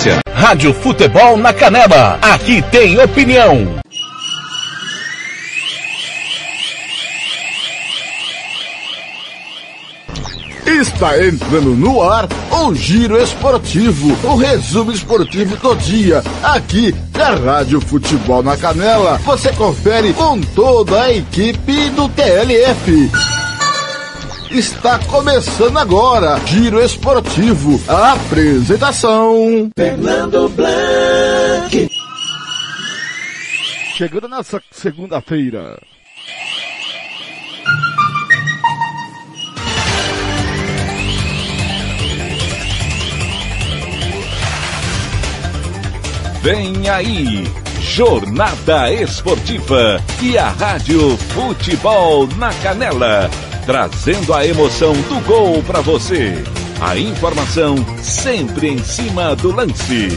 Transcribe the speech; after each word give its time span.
audiência. 0.00 0.20
Rádio 0.32 0.72
Futebol 0.74 1.36
na 1.36 1.52
Canela. 1.52 2.18
Aqui 2.22 2.62
tem 2.70 2.98
opinião. 2.98 3.80
Está 10.66 11.22
entrando 11.22 11.74
no 11.74 12.02
ar 12.02 12.26
o 12.50 12.74
Giro 12.74 13.20
Esportivo, 13.20 14.16
o 14.24 14.36
resumo 14.36 14.92
esportivo 14.92 15.56
do 15.56 15.74
dia, 15.76 16.22
aqui 16.42 16.92
da 17.12 17.34
Rádio 17.34 17.80
Futebol 17.80 18.42
na 18.42 18.56
Canela. 18.56 19.18
Você 19.24 19.52
confere 19.52 20.12
com 20.14 20.40
toda 20.40 21.02
a 21.02 21.12
equipe 21.12 21.90
do 21.90 22.08
TLF. 22.08 23.39
Está 24.50 24.98
começando 25.06 25.76
agora, 25.78 26.36
Giro 26.44 26.82
Esportivo, 26.82 27.80
a 27.86 28.14
apresentação. 28.14 29.70
Fernando 29.76 30.48
Blanc. 30.48 31.88
Chegando 33.96 34.28
nessa 34.28 34.60
segunda-feira. 34.72 35.78
Vem 46.42 46.88
aí, 46.88 47.44
Jornada 47.80 48.92
Esportiva 48.92 50.02
e 50.22 50.36
a 50.36 50.48
Rádio 50.48 51.16
Futebol 51.18 52.26
na 52.38 52.52
Canela, 52.54 53.30
trazendo 53.70 54.34
a 54.34 54.44
emoção 54.44 54.92
do 55.02 55.24
gol 55.24 55.62
para 55.62 55.80
você. 55.80 56.34
A 56.80 56.98
informação 56.98 57.76
sempre 57.98 58.66
em 58.66 58.82
cima 58.82 59.36
do 59.36 59.54
lance. 59.54 60.08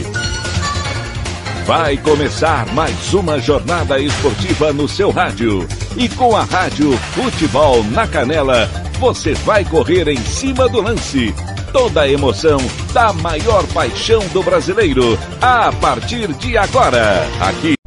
Vai 1.64 1.96
começar 1.98 2.66
mais 2.74 3.14
uma 3.14 3.38
jornada 3.38 4.00
esportiva 4.00 4.72
no 4.72 4.88
seu 4.88 5.12
rádio. 5.12 5.68
E 5.96 6.08
com 6.08 6.34
a 6.34 6.42
Rádio 6.42 6.98
Futebol 7.14 7.84
na 7.84 8.08
Canela, 8.08 8.68
você 8.98 9.34
vai 9.34 9.64
correr 9.64 10.08
em 10.08 10.18
cima 10.18 10.68
do 10.68 10.80
lance 10.80 11.32
toda 11.72 12.00
a 12.02 12.08
emoção 12.08 12.58
da 12.92 13.12
maior 13.12 13.64
paixão 13.68 14.18
do 14.32 14.42
brasileiro. 14.42 15.16
A 15.40 15.70
partir 15.70 16.26
de 16.32 16.58
agora, 16.58 17.24
aqui. 17.40 17.83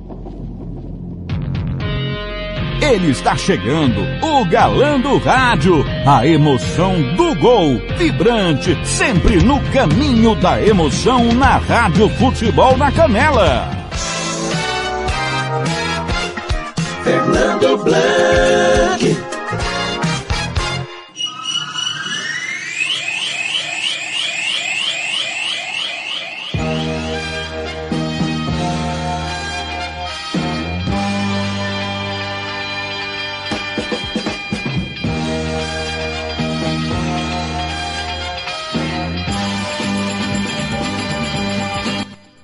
Ele 2.89 3.11
está 3.11 3.35
chegando, 3.35 4.01
o 4.25 4.45
galã 4.45 4.97
do 4.97 5.17
rádio, 5.17 5.85
a 6.05 6.25
emoção 6.25 7.01
do 7.15 7.35
gol, 7.35 7.81
vibrante, 7.97 8.77
sempre 8.85 9.43
no 9.43 9.59
caminho 9.71 10.33
da 10.35 10.61
emoção 10.61 11.33
na 11.33 11.57
Rádio 11.57 12.07
Futebol 12.07 12.77
na 12.77 12.89
Canela. 12.89 13.69
Fernando 17.03 17.77
Blanc. 17.83 19.26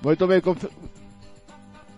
Muito 0.04 0.28
bem, 0.28 0.42
confer... 0.42 0.70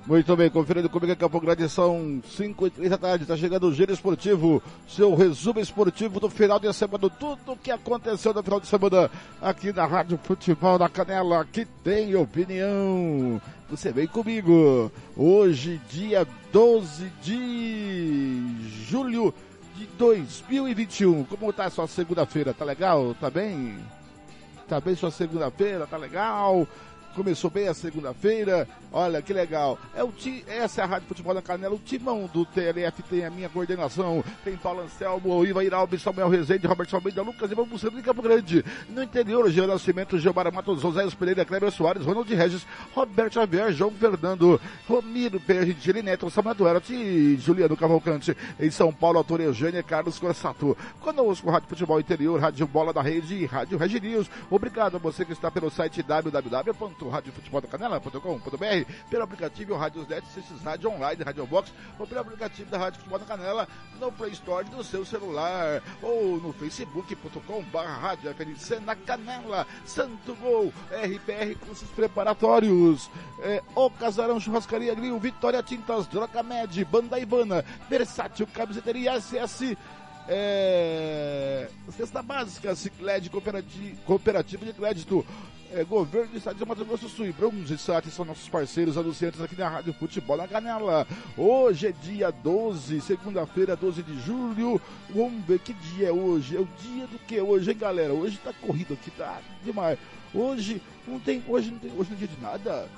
Muito 0.06 0.36
bem, 0.36 0.52
conferindo 0.52 0.88
comigo 0.88 1.08
daqui 1.08 1.26
a 1.26 1.30
pouco, 1.30 1.48
grande 1.48 1.68
são 1.68 2.22
5 2.24 2.68
e 2.68 2.70
3 2.70 2.92
da 2.92 2.98
tarde, 3.00 3.24
está 3.24 3.36
chegando 3.36 3.66
o 3.66 3.74
Giro 3.74 3.92
Esportivo, 3.92 4.62
seu 4.88 5.16
resumo 5.16 5.60
esportivo 5.60 6.20
do 6.20 6.30
final 6.30 6.60
de 6.60 6.72
semana, 6.72 7.10
tudo 7.10 7.54
o 7.54 7.58
que 7.58 7.72
aconteceu 7.72 8.32
no 8.32 8.44
final 8.44 8.60
de 8.60 8.68
semana 8.68 9.10
aqui 9.42 9.74
na 9.74 9.88
Rádio 9.88 10.20
Futebol 10.22 10.78
da 10.78 10.88
Canela, 10.88 11.44
que 11.52 11.66
tem 11.66 12.16
opinião. 12.16 13.42
Você 13.68 13.92
vem 13.92 14.06
comigo, 14.06 14.92
hoje 15.18 15.82
dia 15.90 16.28
12 16.54 17.12
de 17.24 18.44
julho 18.88 19.34
de 19.76 19.88
2021, 19.98 21.24
como 21.24 21.52
tá 21.52 21.66
a 21.66 21.72
sua 21.72 21.88
segunda-feira, 21.88 22.54
tá 22.54 22.64
legal? 22.64 23.16
Tá 23.20 23.32
bem? 23.32 23.76
Tá 24.68 24.80
bem 24.80 24.96
sua 24.96 25.10
segunda-feira, 25.10 25.88
tá 25.88 25.98
legal? 25.98 26.68
Começou 27.16 27.50
bem 27.50 27.70
a 27.70 27.74
segunda-feira. 27.74 28.68
Olha 28.92 29.22
que 29.22 29.32
legal. 29.32 29.80
É 29.96 30.04
o 30.04 30.12
ti, 30.12 30.44
essa 30.50 30.82
é 30.82 30.84
a 30.84 30.88
Rádio 30.88 31.08
Futebol 31.08 31.34
da 31.34 31.42
Canela. 31.42 31.74
O 31.74 31.80
timão 31.80 32.30
do 32.34 32.46
TLF 32.46 33.02
tem 33.04 33.24
a 33.24 33.30
minha 33.30 33.48
coordenação. 33.48 34.22
Tem 34.44 34.58
Paulo 34.58 34.82
Anselmo, 34.82 35.46
Iva 35.46 35.64
Iralbi, 35.64 35.98
Samuel 35.98 36.28
Rezende, 36.28 36.68
Roberto 36.68 36.94
Almeida, 36.94 37.22
Lucas 37.22 37.50
e 37.50 37.56
Vamos 37.56 37.80
de 37.80 38.02
Campo 38.02 38.22
Grande. 38.22 38.66
No 38.90 39.02
interior, 39.02 39.50
Geo 39.50 39.66
Nascimento, 39.66 40.20
Gilmar 40.20 40.52
Matos, 40.52 40.82
José 40.82 41.08
Pereira, 41.18 41.46
Kleber 41.46 41.72
Soares, 41.72 42.06
Ronald 42.06 42.34
Regis, 42.34 42.68
Roberto 42.94 43.36
Xavier, 43.36 43.72
João 43.72 43.92
Fernando, 43.92 44.60
Romiro 44.86 45.40
Perrigini 45.40 46.02
Neto, 46.02 46.30
Samuel 46.30 46.56
Duarte 46.56 46.94
e 46.94 47.38
Juliano 47.38 47.78
Cavalcante. 47.78 48.36
Em 48.60 48.70
São 48.70 48.92
Paulo, 48.92 49.20
autor 49.20 49.40
Eugênia 49.40 49.82
Carlos 49.82 50.20
Corsato. 50.20 50.78
Conosco, 51.00 51.50
Rádio 51.50 51.70
Futebol 51.70 51.98
Interior, 51.98 52.42
Rádio 52.42 52.68
Bola 52.68 52.92
da 52.92 53.02
Rede 53.02 53.36
e 53.36 53.46
Rádio 53.46 53.78
Regi 53.78 54.02
News. 54.02 54.30
Obrigado 54.50 54.98
a 54.98 55.00
você 55.00 55.24
que 55.24 55.32
está 55.32 55.50
pelo 55.50 55.70
site 55.70 56.04
www 56.04 57.05
radiofuteboldacanela.com.br, 57.10 58.92
pelo 59.10 59.24
aplicativo 59.24 59.76
Rádios 59.76 60.08
Net, 60.08 60.26
esses 60.38 60.62
rádio 60.62 60.90
online, 60.90 61.24
Rádio 61.24 61.46
Box, 61.46 61.72
ou 62.00 62.08
pelo 62.08 62.22
aplicativo 62.22 62.70
da 62.70 62.78
Rádio 62.78 63.00
Futebol 63.00 63.20
da 63.20 63.26
Canela 63.26 63.68
no 64.00 64.12
Play 64.12 64.32
Store 64.32 64.66
do 64.66 64.84
seu 64.84 65.06
celular, 65.06 65.82
ou 66.02 66.38
no 66.38 66.54
facebook.com.br 66.54 67.78
Rádio 67.78 68.34
FNC 68.34 68.80
na 68.80 68.96
Canela, 68.96 69.68
Santo 69.86 70.36
Gol, 70.36 70.74
RPR 70.92 71.56
Cursos 71.66 71.90
Preparatórios, 71.90 73.10
é, 73.42 73.62
O 73.76 73.90
Casarão 73.90 74.40
Churrascaria 74.40 74.96
Grill, 74.96 75.20
Vitória 75.20 75.62
Tintas, 75.64 76.08
Drogamed, 76.08 76.84
Banda 76.86 77.20
Ivana, 77.20 77.64
Versátil 77.90 78.48
Camiseteria 78.48 79.20
SS, 79.20 79.78
é, 80.28 81.68
cesta 81.96 82.22
básica, 82.22 82.76
Cicled 82.76 83.30
Cooperativa 84.06 84.66
de 84.66 84.74
Crédito, 84.74 85.26
é, 85.76 85.84
governo 85.84 86.30
do 86.30 86.38
estado 86.38 86.58
de 86.58 86.66
Mato 86.66 86.86
Grosso 86.86 87.04
do 87.04 87.10
Sul 87.10 87.26
e 87.26 87.34
Bruns 87.34 87.70
e 87.70 87.78
são 87.78 88.24
nossos 88.24 88.48
parceiros 88.48 88.98
anunciantes 88.98 89.42
aqui 89.42 89.58
na 89.58 89.68
Rádio 89.68 89.94
Futebol 89.94 90.38
na 90.38 90.48
Canela. 90.48 91.06
Hoje 91.38 91.88
é 91.88 91.92
dia 91.92 92.32
12, 92.32 93.02
segunda-feira, 93.02 93.76
12 93.76 94.02
de 94.02 94.18
julho. 94.22 94.80
Vamos 95.10 95.44
ver 95.46 95.60
que 95.60 95.74
dia 95.74 96.08
é 96.08 96.12
hoje. 96.14 96.56
É 96.56 96.62
o 96.62 96.68
dia 96.80 97.06
do 97.08 97.20
que 97.20 97.42
hoje, 97.42 97.72
hein, 97.72 97.78
galera? 97.78 98.14
Hoje 98.14 98.40
tá 98.42 98.54
corrido 98.54 98.94
aqui, 98.94 99.12
tá 99.12 99.42
demais. 99.66 100.00
Hoje 100.34 100.82
não 101.06 101.20
tem, 101.20 101.44
hoje 101.46 101.72
não 101.72 101.80
tem, 101.80 101.92
hoje 101.92 102.10
não 102.10 102.16
é 102.16 102.20
dia 102.20 102.28
de 102.28 102.42
nada. 102.42 102.90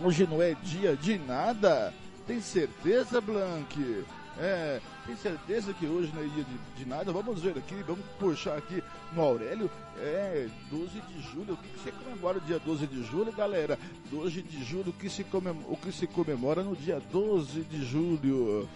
Hoje 0.00 0.26
não 0.28 0.42
é 0.42 0.54
dia 0.54 0.96
de 0.96 1.18
nada. 1.18 1.94
Tem 2.26 2.40
certeza, 2.40 3.20
Blank? 3.20 4.04
É, 4.38 4.80
tem 5.06 5.14
certeza 5.16 5.74
que 5.74 5.86
hoje 5.86 6.10
não 6.14 6.22
é 6.22 6.26
dia 6.26 6.44
de, 6.44 6.82
de, 6.82 6.88
nada? 6.88 7.12
Vamos 7.12 7.40
ver 7.40 7.56
aqui, 7.58 7.74
vamos 7.86 8.04
puxar 8.18 8.56
aqui 8.56 8.82
no 9.12 9.22
Aurélio. 9.22 9.70
É, 9.98 10.48
12 10.70 11.00
de 11.00 11.20
julho. 11.20 11.54
O 11.54 11.56
que, 11.56 11.68
que 11.68 11.78
você 11.80 11.92
comemora 11.92 12.40
dia 12.40 12.58
12 12.58 12.86
de 12.86 13.02
julho, 13.02 13.32
galera? 13.32 13.78
12 14.10 14.42
de 14.42 14.64
julho, 14.64 14.90
o 14.90 14.92
que 14.92 15.10
se 15.10 15.22
comemora, 15.24 15.66
o 15.68 15.76
que 15.76 15.92
se 15.92 16.06
comemora 16.06 16.62
no 16.62 16.74
dia 16.74 17.00
12 17.12 17.60
de 17.62 17.84
julho? 17.84 18.68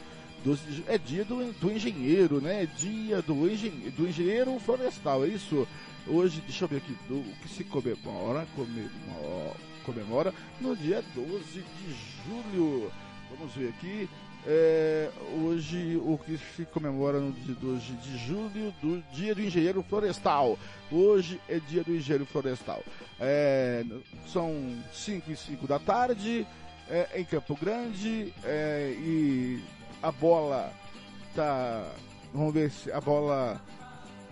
12 0.45 0.63
de 0.63 0.73
julho 0.77 0.85
é 0.89 0.99
dia 0.99 1.25
do, 1.25 1.53
do 1.55 1.73
engenheiro, 1.73 2.41
né? 2.41 2.65
É 2.65 2.67
dia 2.67 3.23
do, 3.23 3.49
engen, 3.49 3.71
do 3.97 4.07
engenheiro 4.07 4.59
florestal, 4.61 5.25
é 5.25 5.29
isso? 5.29 5.67
Hoje, 6.07 6.41
deixa 6.43 6.65
eu 6.65 6.69
ver 6.69 6.77
aqui, 6.77 6.97
do, 7.09 7.17
o 7.17 7.37
que 7.43 7.49
se 7.49 7.65
comemora, 7.65 8.47
comemora, 8.55 9.57
comemora 9.85 10.35
no 10.61 10.77
dia 10.77 11.03
12 11.15 11.43
de 11.43 11.97
julho. 12.29 12.93
Vamos 13.31 13.53
ver 13.55 13.71
aqui. 13.71 14.09
É, 14.49 15.11
hoje 15.43 15.97
o 15.97 16.17
que 16.17 16.39
se 16.39 16.65
comemora 16.67 17.19
no 17.19 17.33
dia 17.33 17.55
12 17.61 17.93
de 17.95 18.17
julho, 18.17 18.73
do 18.81 19.03
dia 19.13 19.35
do 19.35 19.43
engenheiro 19.43 19.83
florestal. 19.83 20.57
Hoje 20.91 21.41
é 21.49 21.59
dia 21.59 21.83
do 21.83 21.93
engenheiro 21.93 22.25
florestal. 22.25 22.81
É, 23.19 23.85
são 24.29 24.73
5 24.93 25.33
e 25.33 25.37
5 25.37 25.67
da 25.67 25.81
tarde 25.81 26.47
é, 26.89 27.09
em 27.17 27.25
Campo 27.25 27.57
Grande 27.57 28.33
é, 28.45 28.95
e 28.97 29.61
a 30.01 30.13
bola 30.13 30.73
tá. 31.35 31.85
Vamos 32.33 32.55
ver 32.55 32.71
se 32.71 32.93
a 32.93 33.01
bola 33.01 33.61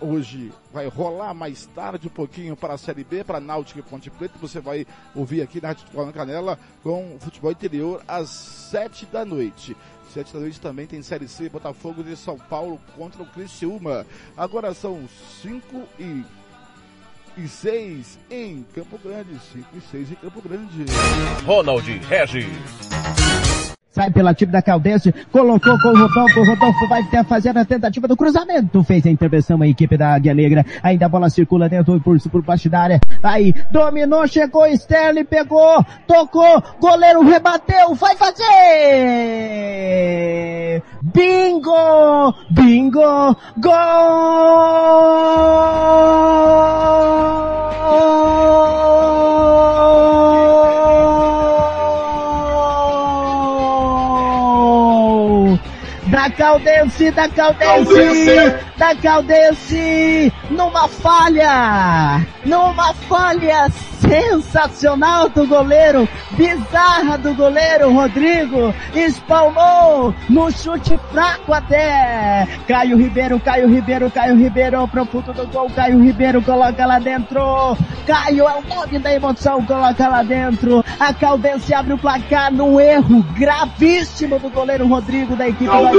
hoje 0.00 0.52
vai 0.72 0.86
rolar 0.86 1.34
mais 1.34 1.66
tarde 1.66 2.06
um 2.06 2.10
pouquinho 2.10 2.56
para 2.56 2.74
a 2.74 2.78
Série 2.78 3.04
B, 3.04 3.24
para 3.24 3.40
Náutica 3.40 3.80
e 3.80 3.82
Ponte 3.82 4.10
Preta. 4.10 4.38
Você 4.40 4.60
vai 4.60 4.86
ouvir 5.14 5.42
aqui 5.42 5.60
na 5.60 5.68
Rádio 5.68 5.84
Futebol 5.84 6.06
na 6.06 6.12
Canela 6.12 6.58
com 6.82 7.16
o 7.16 7.20
futebol 7.20 7.50
interior 7.50 8.02
às 8.06 8.28
sete 8.28 9.06
da 9.06 9.24
noite. 9.24 9.76
Sete 10.14 10.32
da 10.32 10.38
noite 10.38 10.60
também 10.60 10.86
tem 10.86 11.02
Série 11.02 11.26
C, 11.26 11.48
Botafogo 11.48 12.04
de 12.04 12.16
São 12.16 12.38
Paulo 12.38 12.80
contra 12.96 13.20
o 13.20 13.26
Criciúma. 13.26 14.06
Agora 14.36 14.72
são 14.72 15.08
cinco 15.42 15.88
e 15.98 16.24
e 17.36 17.48
6 17.48 18.20
em 18.30 18.64
Campo 18.72 18.96
Grande. 18.96 19.36
5 19.52 19.66
e 19.76 19.80
6 19.80 20.12
em 20.12 20.14
Campo 20.14 20.40
Grande. 20.40 20.84
Ronald 21.44 21.84
Regis. 22.08 22.46
Sai 23.94 24.10
pela 24.10 24.34
time 24.34 24.50
da 24.50 24.60
Caldense, 24.60 25.14
colocou 25.30 25.78
com 25.78 25.90
o 25.90 25.96
Rodolfo, 25.96 26.40
o 26.40 26.44
Rodolfo 26.44 26.88
vai 26.88 27.04
fazer 27.22 27.56
a 27.56 27.64
tentativa 27.64 28.08
do 28.08 28.16
cruzamento, 28.16 28.82
fez 28.82 29.06
a 29.06 29.10
intervenção 29.10 29.62
a 29.62 29.68
equipe 29.68 29.96
da 29.96 30.14
Águia 30.14 30.34
Negra, 30.34 30.66
ainda 30.82 31.06
a 31.06 31.08
bola 31.08 31.30
circula 31.30 31.68
dentro 31.68 31.94
impulso 31.94 32.28
por 32.28 32.42
baixo 32.42 32.68
da 32.68 32.80
área, 32.80 32.98
aí, 33.22 33.54
dominou, 33.70 34.26
chegou, 34.26 34.66
Sterling 34.66 35.24
pegou, 35.24 35.86
tocou, 36.08 36.60
goleiro 36.80 37.22
rebateu, 37.22 37.94
vai 37.94 38.16
fazer! 38.16 38.42
Bingo! 41.00 42.34
Bingo! 42.50 43.36
Gol! 43.58 43.74
Da 56.36 56.43
Caldense, 56.54 57.10
da 57.10 57.28
Caldense, 57.28 58.54
da 58.76 58.94
Caldense, 58.94 60.32
numa 60.50 60.86
falha, 60.86 62.24
numa 62.44 62.94
falha 62.94 63.68
sensacional 64.08 65.28
do 65.28 65.46
goleiro, 65.46 66.08
bizarra 66.32 67.18
do 67.18 67.34
goleiro 67.34 67.92
Rodrigo, 67.92 68.72
espalmou 68.94 70.14
no 70.28 70.50
chute 70.52 70.98
fraco 71.10 71.52
até. 71.52 72.46
Caio 72.68 72.96
Ribeiro, 72.96 73.40
Caio 73.40 73.68
Ribeiro, 73.68 74.10
Caio 74.10 74.36
Ribeiro, 74.36 74.86
pro 74.88 75.04
fundo 75.06 75.32
do 75.32 75.46
gol, 75.48 75.70
Caio 75.70 76.00
Ribeiro 76.00 76.42
coloca 76.42 76.86
lá 76.86 76.98
dentro. 76.98 77.76
Caio 78.06 78.46
é 78.46 78.54
o 78.56 78.62
nome 78.62 78.98
da 78.98 79.12
emoção, 79.12 79.64
coloca 79.64 80.06
lá 80.06 80.22
dentro. 80.22 80.84
A 81.00 81.12
Caldense 81.12 81.72
abre 81.74 81.94
o 81.94 81.98
placar 81.98 82.52
num 82.52 82.78
erro 82.78 83.22
gravíssimo 83.34 84.38
do 84.38 84.50
goleiro 84.50 84.86
Rodrigo 84.86 85.34
da 85.34 85.48
equipe 85.48 85.64
da 85.64 85.90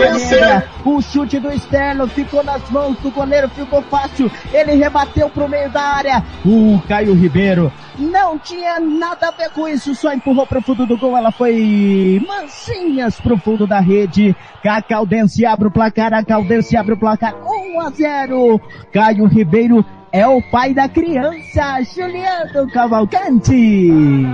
Negra. 0.46 0.70
O 0.86 1.02
chute 1.02 1.40
do 1.40 1.52
externo 1.52 2.08
ficou 2.08 2.44
nas 2.44 2.70
mãos 2.70 2.98
do 3.00 3.12
goleiro, 3.12 3.50
ficou 3.50 3.82
fácil. 3.84 4.32
Ele 4.54 4.74
rebateu 4.74 5.30
pro 5.30 5.48
meio 5.48 5.70
da 5.70 5.82
área. 5.82 6.24
O 6.46 6.80
Caio 6.88 7.14
Ribeiro 7.14 7.72
não 7.98 8.38
tinha 8.38 8.80
nada 8.80 9.30
a 9.30 9.32
ver 9.32 9.50
com 9.52 9.68
isso, 9.68 9.96
só 9.96 10.14
empurrou 10.14 10.46
pro 10.46 10.62
fundo 10.62 10.86
do 10.86 10.98
gol, 10.98 11.18
ela 11.18 11.32
foi 11.32 12.22
mansinhas 12.28 13.20
pro 13.20 13.38
fundo 13.38 13.66
da 13.66 13.80
rede. 13.80 14.36
A 14.64 14.82
Caldense 14.82 15.46
abre 15.46 15.68
o 15.68 15.72
placar, 15.72 16.14
a 16.14 16.24
Caldense 16.24 16.76
abre 16.76 16.94
o 16.94 16.98
placar 16.98 17.36
1 17.36 17.80
a 17.82 17.90
0. 17.90 18.62
Caio 18.92 19.26
Ribeiro 19.26 19.86
é 20.12 20.28
o 20.28 20.42
pai 20.42 20.74
da 20.74 20.88
criança, 20.88 21.82
Juliano 21.84 22.70
Cavalcante. 22.72 24.26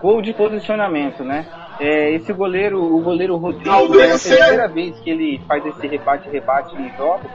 Gol 0.00 0.22
de 0.22 0.32
posicionamento, 0.34 1.24
né? 1.24 1.46
É, 1.78 2.10
esse 2.12 2.32
goleiro, 2.32 2.82
o 2.82 3.00
goleiro 3.02 3.36
Rodrigo, 3.36 4.00
é 4.00 4.06
a 4.06 4.08
terceira 4.08 4.68
vez 4.68 4.98
que 5.00 5.10
ele 5.10 5.40
faz 5.46 5.64
esse 5.66 5.86
rebate-rebate 5.86 6.74
em 6.76 6.96
jogos. 6.96 7.30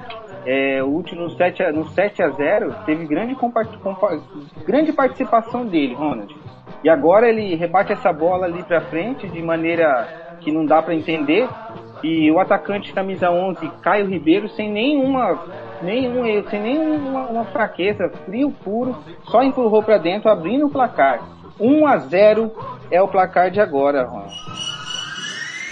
É, 0.46 0.82
o 0.82 0.88
último 0.88 1.22
no 1.22 1.30
7, 1.30 1.64
a, 1.64 1.72
no 1.72 1.88
7 1.90 2.24
a 2.24 2.30
0 2.30 2.76
teve 2.86 3.06
grande, 3.06 3.38
grande 4.66 4.92
participação 4.92 5.66
dele, 5.66 5.94
Ronald. 5.94 6.36
E 6.84 6.90
agora 6.90 7.30
ele 7.30 7.56
rebate 7.56 7.94
essa 7.94 8.12
bola 8.12 8.46
ali 8.46 8.64
pra 8.64 8.82
frente 8.82 9.28
de 9.28 9.42
maneira 9.42 10.36
que 10.40 10.52
não 10.52 10.66
dá 10.66 10.82
para 10.82 10.96
entender. 10.96 11.48
E 12.04 12.32
o 12.32 12.40
atacante 12.40 12.92
camisa 12.94 13.30
11, 13.30 13.70
Caio 13.84 14.08
Ribeiro, 14.08 14.50
sem 14.50 14.72
nenhuma, 14.72 15.40
nenhum 15.84 16.26
erro, 16.26 16.50
sem 16.50 16.60
nenhuma 16.60 17.28
uma 17.28 17.46
fraqueza, 17.46 18.10
frio 18.26 18.52
puro, 18.64 18.98
só 19.26 19.44
empurrou 19.44 19.84
para 19.84 20.00
dentro, 20.00 20.28
abrindo 20.28 20.66
o 20.66 20.72
placar. 20.72 21.22
1 21.62 21.86
a 21.86 21.98
0 22.00 22.52
é 22.90 23.00
o 23.00 23.08
placar 23.08 23.52
de 23.52 23.60
agora, 23.62 24.04
Ronald. 24.04 24.34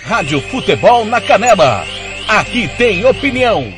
Rádio 0.03 0.39
Futebol 0.39 1.03
na 1.05 1.19
Canela. 1.19 1.83
Aqui 2.27 2.69
tem 2.77 3.03
opinião. 3.05 3.73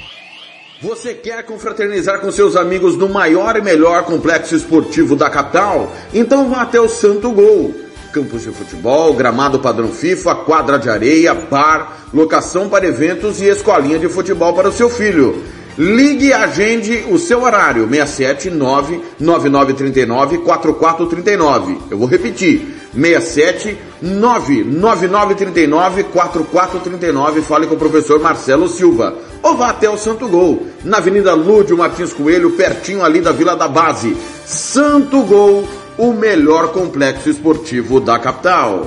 Você 0.81 1.13
quer 1.13 1.43
confraternizar 1.43 2.19
com 2.19 2.29
seus 2.31 2.57
amigos 2.57 2.97
no 2.97 3.07
maior 3.07 3.55
e 3.55 3.61
melhor 3.61 4.03
complexo 4.03 4.55
esportivo 4.55 5.15
da 5.15 5.29
capital? 5.29 5.89
Então 6.13 6.49
vá 6.49 6.63
até 6.63 6.81
o 6.81 6.89
Santo 6.89 7.31
Gol. 7.31 7.73
Campos 8.11 8.41
de 8.41 8.49
futebol, 8.49 9.13
gramado 9.13 9.59
padrão 9.59 9.87
FIFA, 9.87 10.35
quadra 10.35 10.77
de 10.77 10.89
areia, 10.89 11.33
bar, 11.33 11.97
locação 12.13 12.67
para 12.67 12.85
eventos 12.85 13.39
e 13.39 13.45
escolinha 13.45 13.97
de 13.97 14.09
futebol 14.09 14.53
para 14.53 14.67
o 14.67 14.73
seu 14.73 14.89
filho. 14.89 15.41
Ligue 15.77 16.27
e 16.27 16.33
agende 16.33 17.05
o 17.09 17.17
seu 17.17 17.43
horário, 17.43 17.87
679 17.87 19.01
9939 19.19 20.39
4439. 20.39 21.77
Eu 21.89 21.97
vou 21.97 22.07
repetir, 22.07 22.67
67 22.93 23.77
99939 24.01 26.03
4439. 26.05 27.41
Fale 27.41 27.67
com 27.67 27.75
o 27.75 27.79
professor 27.79 28.19
Marcelo 28.19 28.67
Silva. 28.67 29.15
Ou 29.41 29.55
vá 29.55 29.69
até 29.69 29.89
o 29.89 29.97
Santo 29.97 30.27
Gol, 30.27 30.67
na 30.83 30.97
Avenida 30.97 31.33
Lúdio 31.33 31.77
Martins 31.77 32.13
Coelho, 32.13 32.51
pertinho 32.51 33.03
ali 33.03 33.21
da 33.21 33.31
Vila 33.31 33.55
da 33.55 33.67
Base. 33.67 34.15
Santo 34.45 35.21
Gol, 35.21 35.67
o 35.97 36.13
melhor 36.13 36.73
complexo 36.73 37.29
esportivo 37.29 37.99
da 37.99 38.19
capital. 38.19 38.85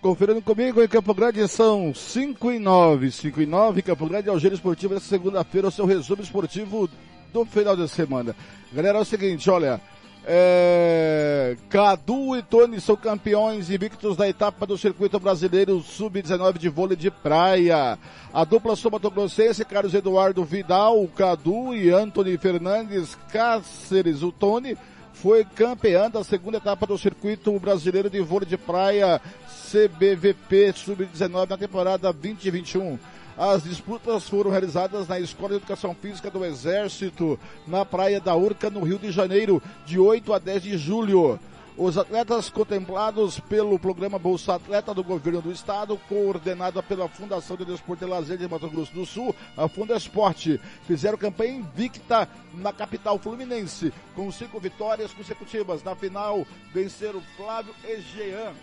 Conferindo 0.00 0.40
comigo 0.40 0.80
em 0.80 0.86
Campo 0.86 1.12
Grande 1.12 1.48
são 1.48 1.92
5 1.92 2.52
e 2.52 2.60
9, 2.60 3.10
5 3.10 3.42
e 3.42 3.46
9, 3.46 3.82
Campo 3.82 4.06
Grande 4.06 4.30
o 4.30 4.38
Giro 4.38 4.54
Esportivo 4.54 4.94
dessa 4.94 5.08
segunda-feira, 5.08 5.66
o 5.66 5.72
seu 5.72 5.84
resumo 5.84 6.22
esportivo 6.22 6.88
do 7.32 7.44
final 7.44 7.76
de 7.76 7.88
semana. 7.88 8.34
Galera, 8.72 8.98
é 8.98 9.00
o 9.00 9.04
seguinte, 9.04 9.50
olha, 9.50 9.80
é... 10.24 11.56
Cadu 11.68 12.36
e 12.36 12.42
Tony 12.44 12.80
são 12.80 12.94
campeões 12.94 13.70
invictos 13.70 14.16
da 14.16 14.28
etapa 14.28 14.64
do 14.64 14.78
circuito 14.78 15.18
brasileiro 15.18 15.80
sub-19 15.80 16.58
de 16.58 16.68
vôlei 16.68 16.96
de 16.96 17.10
praia. 17.10 17.98
A 18.32 18.44
dupla 18.44 18.76
somatogrossense, 18.76 19.64
Carlos 19.64 19.94
Eduardo 19.94 20.44
Vidal, 20.44 21.08
Cadu 21.16 21.74
e 21.74 21.90
Anthony 21.90 22.38
Fernandes 22.38 23.18
Cáceres, 23.32 24.22
o 24.22 24.30
Tony, 24.30 24.76
foi 25.12 25.44
campeã 25.44 26.08
da 26.08 26.22
segunda 26.22 26.58
etapa 26.58 26.86
do 26.86 26.96
circuito 26.96 27.58
brasileiro 27.58 28.08
de 28.08 28.20
vôlei 28.20 28.48
de 28.48 28.56
praia 28.56 29.20
CBVP 29.70 30.72
Sub-19 30.72 31.50
na 31.50 31.58
temporada 31.58 32.10
2021. 32.10 32.98
As 33.36 33.62
disputas 33.62 34.26
foram 34.26 34.50
realizadas 34.50 35.06
na 35.06 35.20
Escola 35.20 35.50
de 35.50 35.56
Educação 35.56 35.94
Física 35.94 36.30
do 36.30 36.42
Exército, 36.42 37.38
na 37.66 37.84
Praia 37.84 38.18
da 38.18 38.34
Urca, 38.34 38.70
no 38.70 38.82
Rio 38.82 38.98
de 38.98 39.12
Janeiro, 39.12 39.62
de 39.84 39.98
8 39.98 40.32
a 40.32 40.38
10 40.38 40.62
de 40.62 40.78
julho. 40.78 41.38
Os 41.76 41.98
atletas 41.98 42.48
contemplados 42.48 43.38
pelo 43.40 43.78
programa 43.78 44.18
Bolsa 44.18 44.54
Atleta 44.54 44.94
do 44.94 45.04
Governo 45.04 45.42
do 45.42 45.52
Estado, 45.52 46.00
coordenada 46.08 46.82
pela 46.82 47.06
Fundação 47.06 47.56
de 47.56 47.66
Desporto 47.66 48.04
e 48.04 48.08
Lazer 48.08 48.38
de 48.38 48.48
Mato 48.48 48.68
Grosso 48.70 48.92
do 48.94 49.04
Sul, 49.04 49.36
a 49.56 49.68
Funda 49.68 49.96
Esporte, 49.96 50.58
fizeram 50.86 51.18
campanha 51.18 51.52
invicta 51.52 52.26
na 52.54 52.72
capital 52.72 53.18
fluminense, 53.18 53.92
com 54.16 54.32
cinco 54.32 54.58
vitórias 54.58 55.12
consecutivas. 55.12 55.84
Na 55.84 55.94
final, 55.94 56.44
venceram 56.72 57.20
Flávio 57.36 57.74
e 57.84 58.00
Jean 58.00 58.54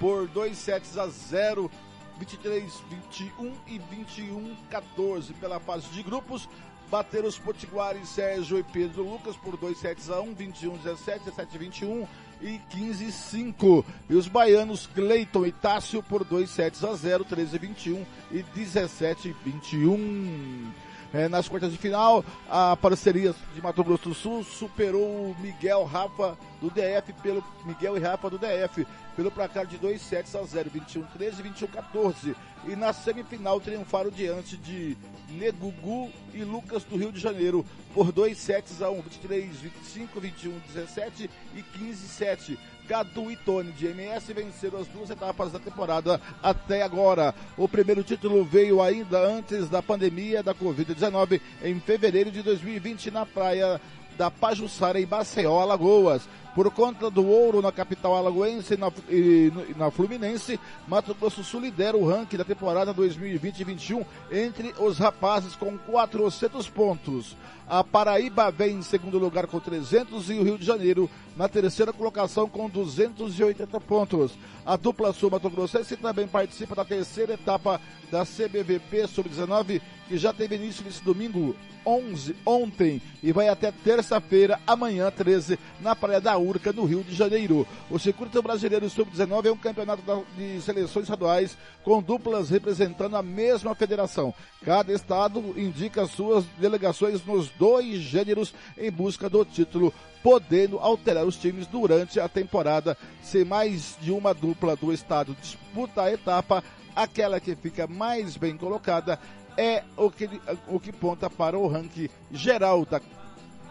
por 0.00 0.26
dois 0.26 0.56
sets 0.56 0.98
a 0.98 1.06
0 1.06 1.70
23, 2.18 2.82
21 3.08 3.52
e 3.66 3.78
21, 3.78 4.56
14 4.68 5.32
pela 5.34 5.60
fase 5.60 5.88
de 5.88 6.02
grupos. 6.02 6.48
Bateram 6.90 7.28
os 7.28 7.38
potiguares 7.38 8.08
Sérgio 8.08 8.58
e 8.58 8.64
Pedro 8.64 9.08
Lucas 9.08 9.36
por 9.36 9.56
2 9.56 9.78
sets 9.78 10.10
a 10.10 10.20
1, 10.20 10.34
21, 10.34 10.76
17, 10.78 11.20
17, 11.20 11.58
21 11.58 12.08
e 12.42 12.58
15, 12.70 13.12
5. 13.12 13.84
E 14.08 14.14
os 14.14 14.26
baianos 14.26 14.88
Cleiton 14.88 15.46
e 15.46 15.52
Tássio 15.52 16.02
por 16.02 16.24
2 16.24 16.50
sets 16.50 16.82
a 16.82 16.92
0, 16.94 17.24
13, 17.24 17.58
21 17.58 18.06
e 18.32 18.42
17, 18.42 19.36
21. 19.44 20.72
É, 21.12 21.28
nas 21.28 21.48
quartas 21.48 21.72
de 21.72 21.78
final, 21.78 22.24
a 22.48 22.76
parceria 22.76 23.34
de 23.52 23.60
Mato 23.60 23.82
Grosso 23.82 24.10
do 24.10 24.14
Sul 24.14 24.44
superou 24.44 25.02
o 25.02 25.36
Miguel 25.40 25.84
Rafa 25.84 26.38
do 26.60 26.70
DF 26.70 27.12
pelo 27.20 27.42
Miguel 27.64 27.96
e 27.96 28.00
Rafa 28.00 28.30
do 28.30 28.38
DF 28.38 28.86
pelo 29.16 29.30
placar 29.30 29.66
de 29.66 29.76
2 29.76 30.00
sets 30.00 30.36
a 30.36 30.42
0, 30.42 30.70
21 30.70 31.02
13 31.02 31.42
21 31.42 31.66
14. 31.66 32.36
E 32.68 32.76
na 32.76 32.92
semifinal 32.92 33.60
triunfaram 33.60 34.10
diante 34.10 34.56
de 34.56 34.96
Negugu 35.30 36.12
e 36.32 36.44
Lucas 36.44 36.84
do 36.84 36.96
Rio 36.96 37.10
de 37.10 37.18
Janeiro 37.18 37.66
por 37.92 38.12
2 38.12 38.38
sets 38.38 38.80
a 38.80 38.88
1, 38.88 39.02
23 39.02 39.56
25 39.56 40.20
21 40.20 40.58
17 40.72 41.30
e 41.56 41.62
15 41.62 42.08
7. 42.08 42.58
Cadu 42.90 43.30
e 43.30 43.36
Tony 43.36 43.70
de 43.70 43.86
MS 43.86 44.32
venceram 44.32 44.80
as 44.80 44.88
duas 44.88 45.08
etapas 45.10 45.52
da 45.52 45.60
temporada 45.60 46.20
até 46.42 46.82
agora. 46.82 47.32
O 47.56 47.68
primeiro 47.68 48.02
título 48.02 48.44
veio 48.44 48.82
ainda 48.82 49.16
antes 49.16 49.68
da 49.68 49.80
pandemia 49.80 50.42
da 50.42 50.52
Covid-19 50.52 51.40
em 51.62 51.78
fevereiro 51.78 52.32
de 52.32 52.42
2020 52.42 53.12
na 53.12 53.24
praia 53.24 53.80
da 54.18 54.28
Pajuçara 54.28 55.00
em 55.00 55.06
Maceió, 55.06 55.60
Alagoas. 55.60 56.28
Por 56.54 56.70
conta 56.70 57.10
do 57.10 57.26
ouro 57.26 57.62
na 57.62 57.70
capital 57.72 58.16
alagoense 58.16 58.74
e 58.74 58.76
na, 58.76 58.92
e, 59.08 59.52
na 59.76 59.90
Fluminense, 59.90 60.58
Mato 60.86 61.14
Grosso 61.14 61.44
Sul 61.44 61.60
lidera 61.60 61.96
o 61.96 62.06
ranking 62.06 62.36
da 62.36 62.44
temporada 62.44 62.94
2020-21 62.94 64.04
entre 64.30 64.74
os 64.78 64.98
rapazes 64.98 65.54
com 65.54 65.76
400 65.78 66.68
pontos. 66.68 67.36
A 67.68 67.84
Paraíba 67.84 68.50
vem 68.50 68.78
em 68.78 68.82
segundo 68.82 69.16
lugar 69.16 69.46
com 69.46 69.60
300 69.60 70.28
e 70.28 70.34
o 70.34 70.42
Rio 70.42 70.58
de 70.58 70.66
Janeiro 70.66 71.08
na 71.36 71.48
terceira 71.48 71.92
colocação 71.92 72.48
com 72.48 72.68
280 72.68 73.80
pontos. 73.80 74.32
A 74.66 74.76
dupla 74.76 75.12
sul 75.12 75.30
Mato 75.30 75.48
Grossense 75.48 75.96
também 75.96 76.26
participa 76.26 76.74
da 76.74 76.84
terceira 76.84 77.34
etapa 77.34 77.80
da 78.10 78.24
CBVP 78.24 79.06
Sub-19, 79.06 79.80
que 80.08 80.18
já 80.18 80.32
teve 80.32 80.56
início 80.56 80.84
nesse 80.84 81.04
domingo 81.04 81.54
11 81.86 82.36
ontem 82.44 83.00
e 83.22 83.32
vai 83.32 83.48
até 83.48 83.72
terça-feira, 83.72 84.58
amanhã 84.66 85.10
13, 85.10 85.58
na 85.80 85.94
Praia 85.94 86.20
da 86.20 86.36
Urca, 86.50 86.72
no 86.72 86.84
Rio 86.84 87.02
de 87.04 87.14
Janeiro. 87.14 87.66
O 87.88 87.98
Circuito 87.98 88.42
Brasileiro 88.42 88.90
Sub-19 88.90 89.46
é 89.46 89.52
um 89.52 89.56
campeonato 89.56 90.02
de 90.36 90.60
seleções 90.60 91.04
estaduais 91.04 91.56
com 91.84 92.02
duplas 92.02 92.50
representando 92.50 93.16
a 93.16 93.22
mesma 93.22 93.74
federação. 93.74 94.34
Cada 94.64 94.92
estado 94.92 95.40
indica 95.56 96.06
suas 96.06 96.44
delegações 96.58 97.24
nos 97.24 97.48
dois 97.50 98.00
gêneros 98.00 98.52
em 98.76 98.90
busca 98.90 99.28
do 99.28 99.44
título 99.44 99.94
podendo 100.22 100.78
alterar 100.78 101.24
os 101.24 101.36
times 101.36 101.66
durante 101.66 102.18
a 102.20 102.28
temporada. 102.28 102.96
Se 103.22 103.44
mais 103.44 103.96
de 104.00 104.10
uma 104.10 104.34
dupla 104.34 104.76
do 104.76 104.92
estado 104.92 105.36
disputa 105.40 106.02
a 106.02 106.12
etapa, 106.12 106.62
aquela 106.94 107.40
que 107.40 107.54
fica 107.54 107.86
mais 107.86 108.36
bem 108.36 108.56
colocada 108.56 109.18
é 109.56 109.82
o 109.96 110.10
que, 110.10 110.28
o 110.68 110.78
que 110.78 110.92
ponta 110.92 111.28
para 111.28 111.58
o 111.58 111.68
ranking 111.68 112.08
geral 112.30 112.84
da, 112.84 113.00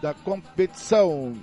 da 0.02 0.14
competição. 0.14 1.36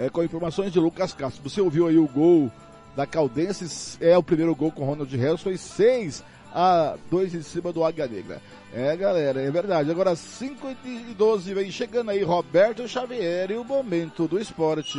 É, 0.00 0.08
com 0.08 0.24
informações 0.24 0.72
de 0.72 0.80
Lucas 0.80 1.12
Castro. 1.12 1.42
Você 1.44 1.60
ouviu 1.60 1.86
aí 1.86 1.98
o 1.98 2.08
gol 2.08 2.50
da 2.96 3.04
Caldense, 3.06 3.98
é 4.00 4.16
o 4.16 4.22
primeiro 4.22 4.54
gol 4.54 4.72
com 4.72 4.82
Ronald 4.82 5.14
Helson 5.14 5.50
e 5.50 5.58
6 5.58 6.24
a 6.54 6.96
2 7.10 7.34
em 7.34 7.42
cima 7.42 7.70
do 7.70 7.84
Águia 7.84 8.06
Negra. 8.06 8.40
É, 8.72 8.96
galera, 8.96 9.42
é 9.42 9.50
verdade. 9.50 9.90
Agora 9.90 10.16
5 10.16 10.68
e 10.86 11.14
12 11.14 11.52
vem 11.52 11.70
chegando 11.70 12.10
aí 12.10 12.22
Roberto 12.22 12.88
Xavier 12.88 13.50
e 13.50 13.56
o 13.58 13.64
momento 13.64 14.26
do 14.26 14.38
esporte. 14.38 14.98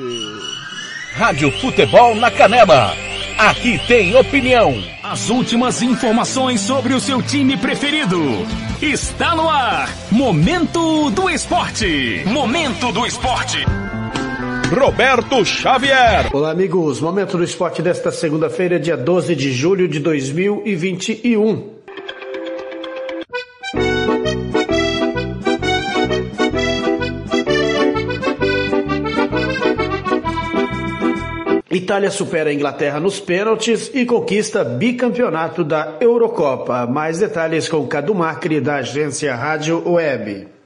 Rádio 1.13 1.51
Futebol 1.59 2.13
na 2.13 2.29
Canela. 2.29 2.93
Aqui 3.39 3.79
tem 3.87 4.15
opinião. 4.15 4.71
As 5.01 5.31
últimas 5.31 5.81
informações 5.81 6.61
sobre 6.61 6.93
o 6.93 6.99
seu 6.99 7.23
time 7.23 7.57
preferido. 7.57 8.19
Está 8.79 9.35
no 9.35 9.49
ar. 9.49 9.89
Momento 10.11 11.09
do 11.09 11.27
Esporte. 11.27 12.23
Momento 12.27 12.91
do 12.91 13.03
Esporte. 13.05 13.65
Roberto 14.71 15.43
Xavier. 15.43 16.33
Olá, 16.33 16.51
amigos. 16.51 17.01
Momento 17.01 17.35
do 17.35 17.43
Esporte 17.43 17.81
desta 17.81 18.09
segunda-feira, 18.09 18.79
dia 18.79 18.95
12 18.95 19.35
de 19.35 19.51
julho 19.51 19.85
de 19.85 19.99
2021. 19.99 21.71
Itália 31.69 32.09
supera 32.09 32.49
a 32.49 32.53
Inglaterra 32.53 32.97
nos 33.01 33.19
pênaltis 33.19 33.91
e 33.93 34.05
conquista 34.05 34.63
bicampeonato 34.63 35.65
da 35.65 35.97
Eurocopa. 35.99 36.87
Mais 36.87 37.19
detalhes 37.19 37.67
com 37.67 37.85
Cadu 37.87 38.15
Macri, 38.15 38.61
da 38.61 38.75
agência 38.75 39.35
Rádio 39.35 39.83
Web. 39.85 40.60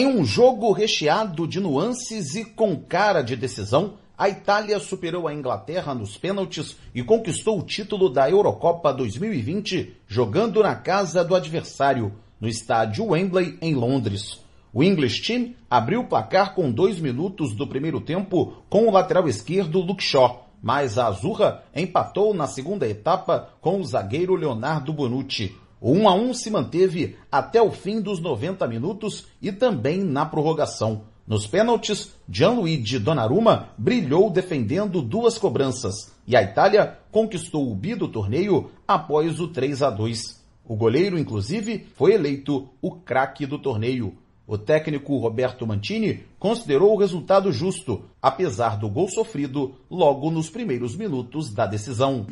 Em 0.00 0.06
um 0.06 0.24
jogo 0.24 0.72
recheado 0.72 1.46
de 1.46 1.60
nuances 1.60 2.34
e 2.34 2.42
com 2.42 2.74
cara 2.74 3.20
de 3.20 3.36
decisão, 3.36 3.98
a 4.16 4.30
Itália 4.30 4.80
superou 4.80 5.28
a 5.28 5.34
Inglaterra 5.34 5.94
nos 5.94 6.16
pênaltis 6.16 6.74
e 6.94 7.02
conquistou 7.02 7.58
o 7.58 7.62
título 7.62 8.08
da 8.08 8.30
Eurocopa 8.30 8.94
2020, 8.94 9.94
jogando 10.08 10.62
na 10.62 10.74
casa 10.74 11.22
do 11.22 11.34
adversário, 11.34 12.14
no 12.40 12.48
estádio 12.48 13.08
Wembley, 13.08 13.58
em 13.60 13.74
Londres. 13.74 14.42
O 14.72 14.82
English 14.82 15.20
Team 15.20 15.52
abriu 15.68 16.00
o 16.00 16.08
placar 16.08 16.54
com 16.54 16.72
dois 16.72 16.98
minutos 16.98 17.54
do 17.54 17.66
primeiro 17.66 18.00
tempo 18.00 18.54
com 18.70 18.88
o 18.88 18.90
lateral 18.90 19.28
esquerdo 19.28 19.80
Luke 19.80 20.02
Shaw, 20.02 20.48
mas 20.62 20.96
a 20.96 21.08
Azurra 21.08 21.62
empatou 21.76 22.32
na 22.32 22.46
segunda 22.46 22.88
etapa 22.88 23.50
com 23.60 23.78
o 23.78 23.84
zagueiro 23.84 24.34
Leonardo 24.34 24.94
Bonucci. 24.94 25.54
O 25.80 25.92
1 25.92 26.08
a 26.08 26.14
1 26.14 26.34
se 26.34 26.50
manteve 26.50 27.16
até 27.32 27.62
o 27.62 27.70
fim 27.70 28.02
dos 28.02 28.20
90 28.20 28.66
minutos 28.66 29.26
e 29.40 29.50
também 29.50 30.04
na 30.04 30.26
prorrogação. 30.26 31.04
Nos 31.26 31.46
pênaltis, 31.46 32.12
Gianluigi 32.28 32.98
Donnarumma 32.98 33.70
brilhou 33.78 34.28
defendendo 34.28 35.00
duas 35.00 35.38
cobranças 35.38 36.12
e 36.26 36.36
a 36.36 36.42
Itália 36.42 36.98
conquistou 37.10 37.70
o 37.70 37.74
bi 37.74 37.94
do 37.94 38.08
torneio 38.08 38.70
após 38.86 39.40
o 39.40 39.48
3 39.48 39.82
a 39.82 39.90
2. 39.90 40.40
O 40.66 40.76
goleiro, 40.76 41.18
inclusive, 41.18 41.86
foi 41.94 42.12
eleito 42.12 42.68
o 42.82 42.92
craque 42.92 43.46
do 43.46 43.58
torneio. 43.58 44.14
O 44.50 44.58
técnico 44.58 45.16
Roberto 45.16 45.64
Mantini 45.64 46.24
considerou 46.36 46.92
o 46.92 46.98
resultado 46.98 47.52
justo, 47.52 48.02
apesar 48.20 48.76
do 48.76 48.88
gol 48.88 49.08
sofrido 49.08 49.76
logo 49.88 50.28
nos 50.28 50.50
primeiros 50.50 50.96
minutos 50.96 51.54
da 51.54 51.68
decisão. 51.68 52.26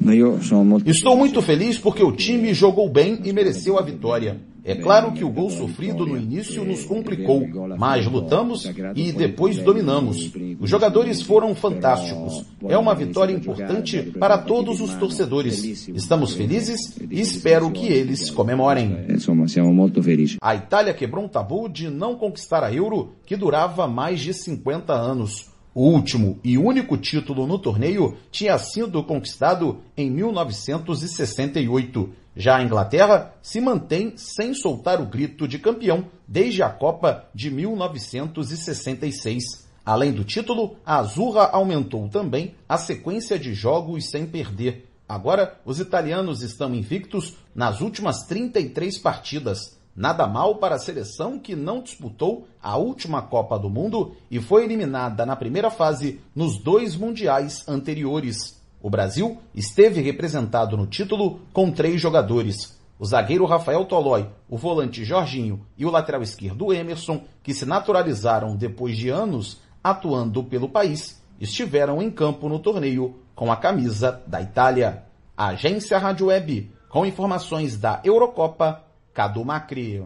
Estou 0.85 1.17
muito 1.17 1.41
feliz 1.41 1.79
porque 1.79 2.03
o 2.03 2.11
time 2.11 2.53
jogou 2.53 2.91
bem 2.91 3.21
e 3.23 3.33
mereceu 3.33 3.79
a 3.79 3.83
vitória. 3.83 4.41
É 4.69 4.75
claro 4.75 5.13
que 5.13 5.25
o 5.25 5.31
gol 5.31 5.49
sofrido 5.49 6.05
no 6.05 6.15
início 6.15 6.63
nos 6.63 6.85
complicou, 6.85 7.49
mas 7.79 8.05
lutamos 8.05 8.71
e 8.95 9.13
depois 9.13 9.57
dominamos. 9.57 10.31
Os 10.61 10.69
jogadores 10.69 11.23
foram 11.23 11.55
fantásticos. 11.55 12.45
É 12.69 12.77
uma 12.77 12.95
vitória 12.95 13.33
importante 13.33 14.03
para 14.19 14.37
todos 14.37 14.83
os 14.83 14.93
torcedores. 14.97 15.89
Estamos 15.89 16.35
felizes 16.35 16.99
e 17.11 17.19
espero 17.19 17.71
que 17.71 17.87
eles 17.87 18.31
comemorem. 18.31 19.07
A 20.43 20.55
Itália 20.55 20.93
quebrou 20.93 21.25
um 21.25 21.29
tabu 21.29 21.67
de 21.67 21.89
não 21.89 22.17
conquistar 22.17 22.63
a 22.63 22.71
Euro 22.71 23.15
que 23.25 23.39
durava 23.39 23.89
mais 23.89 24.21
de 24.21 24.35
50 24.35 24.93
anos. 24.93 25.49
O 25.75 25.83
último 25.83 26.39
e 26.43 26.59
único 26.59 26.97
título 26.97 27.47
no 27.47 27.59
torneio 27.59 28.17
tinha 28.31 28.57
sido 28.59 29.03
conquistado 29.05 29.79
em 29.97 30.11
1968. 30.11 32.11
Já 32.41 32.57
a 32.57 32.63
Inglaterra 32.63 33.35
se 33.43 33.61
mantém 33.61 34.17
sem 34.17 34.55
soltar 34.55 35.01
o 35.01 35.07
grito 35.07 35.49
de 35.49 35.59
campeão 35.59 36.05
desde 36.27 36.63
a 36.63 36.71
Copa 36.71 37.25
de 37.35 37.51
1966. 37.51 39.67
Além 39.85 40.13
do 40.13 40.23
título, 40.23 40.77
a 40.87 40.99
Azurra 40.99 41.51
aumentou 41.53 42.09
também 42.09 42.55
a 42.69 42.79
sequência 42.79 43.37
de 43.37 43.55
jogos 43.55 44.09
sem 44.09 44.25
perder. 44.25 44.89
Agora, 45.09 45.59
os 45.65 45.81
italianos 45.81 46.41
estão 46.41 46.73
invictos 46.73 47.35
nas 47.53 47.81
últimas 47.81 48.23
33 48.29 48.99
partidas. 48.99 49.77
Nada 49.97 50.25
mal 50.29 50.59
para 50.59 50.77
a 50.77 50.79
seleção 50.79 51.41
que 51.41 51.57
não 51.57 51.83
disputou 51.83 52.47
a 52.63 52.77
última 52.77 53.21
Copa 53.21 53.59
do 53.59 53.69
Mundo 53.69 54.15
e 54.31 54.39
foi 54.39 54.63
eliminada 54.63 55.27
na 55.27 55.35
primeira 55.35 55.73
fase 55.73 56.21
nos 56.37 56.57
dois 56.57 56.95
mundiais 56.95 57.67
anteriores. 57.67 58.58
O 58.81 58.89
Brasil 58.89 59.39
esteve 59.55 60.01
representado 60.01 60.77
no 60.77 60.87
título 60.87 61.41
com 61.53 61.71
três 61.71 62.01
jogadores: 62.01 62.79
o 62.99 63.05
zagueiro 63.05 63.45
Rafael 63.45 63.85
Tolói, 63.85 64.29
o 64.49 64.57
volante 64.57 65.05
Jorginho 65.05 65.67
e 65.77 65.85
o 65.85 65.91
lateral 65.91 66.23
esquerdo 66.23 66.73
Emerson, 66.73 67.23
que 67.43 67.55
se 67.55 67.65
naturalizaram 67.67 68.57
depois 68.57 68.97
de 68.97 69.09
anos 69.09 69.61
atuando 69.83 70.43
pelo 70.45 70.69
país, 70.69 71.23
estiveram 71.41 72.03
em 72.03 72.11
campo 72.11 72.49
no 72.49 72.59
torneio 72.59 73.17
com 73.35 73.51
a 73.53 73.57
camisa 73.57 74.23
da 74.27 74.43
Itália. 74.43 75.05
A 75.37 75.49
agência 75.49 75.99
Rádio 75.99 76.27
Web, 76.27 76.73
com 76.89 77.07
informações 77.07 77.77
da 77.79 78.01
Eurocopa 78.05 78.85
Cadu 79.15 79.45
Macri. 79.45 80.05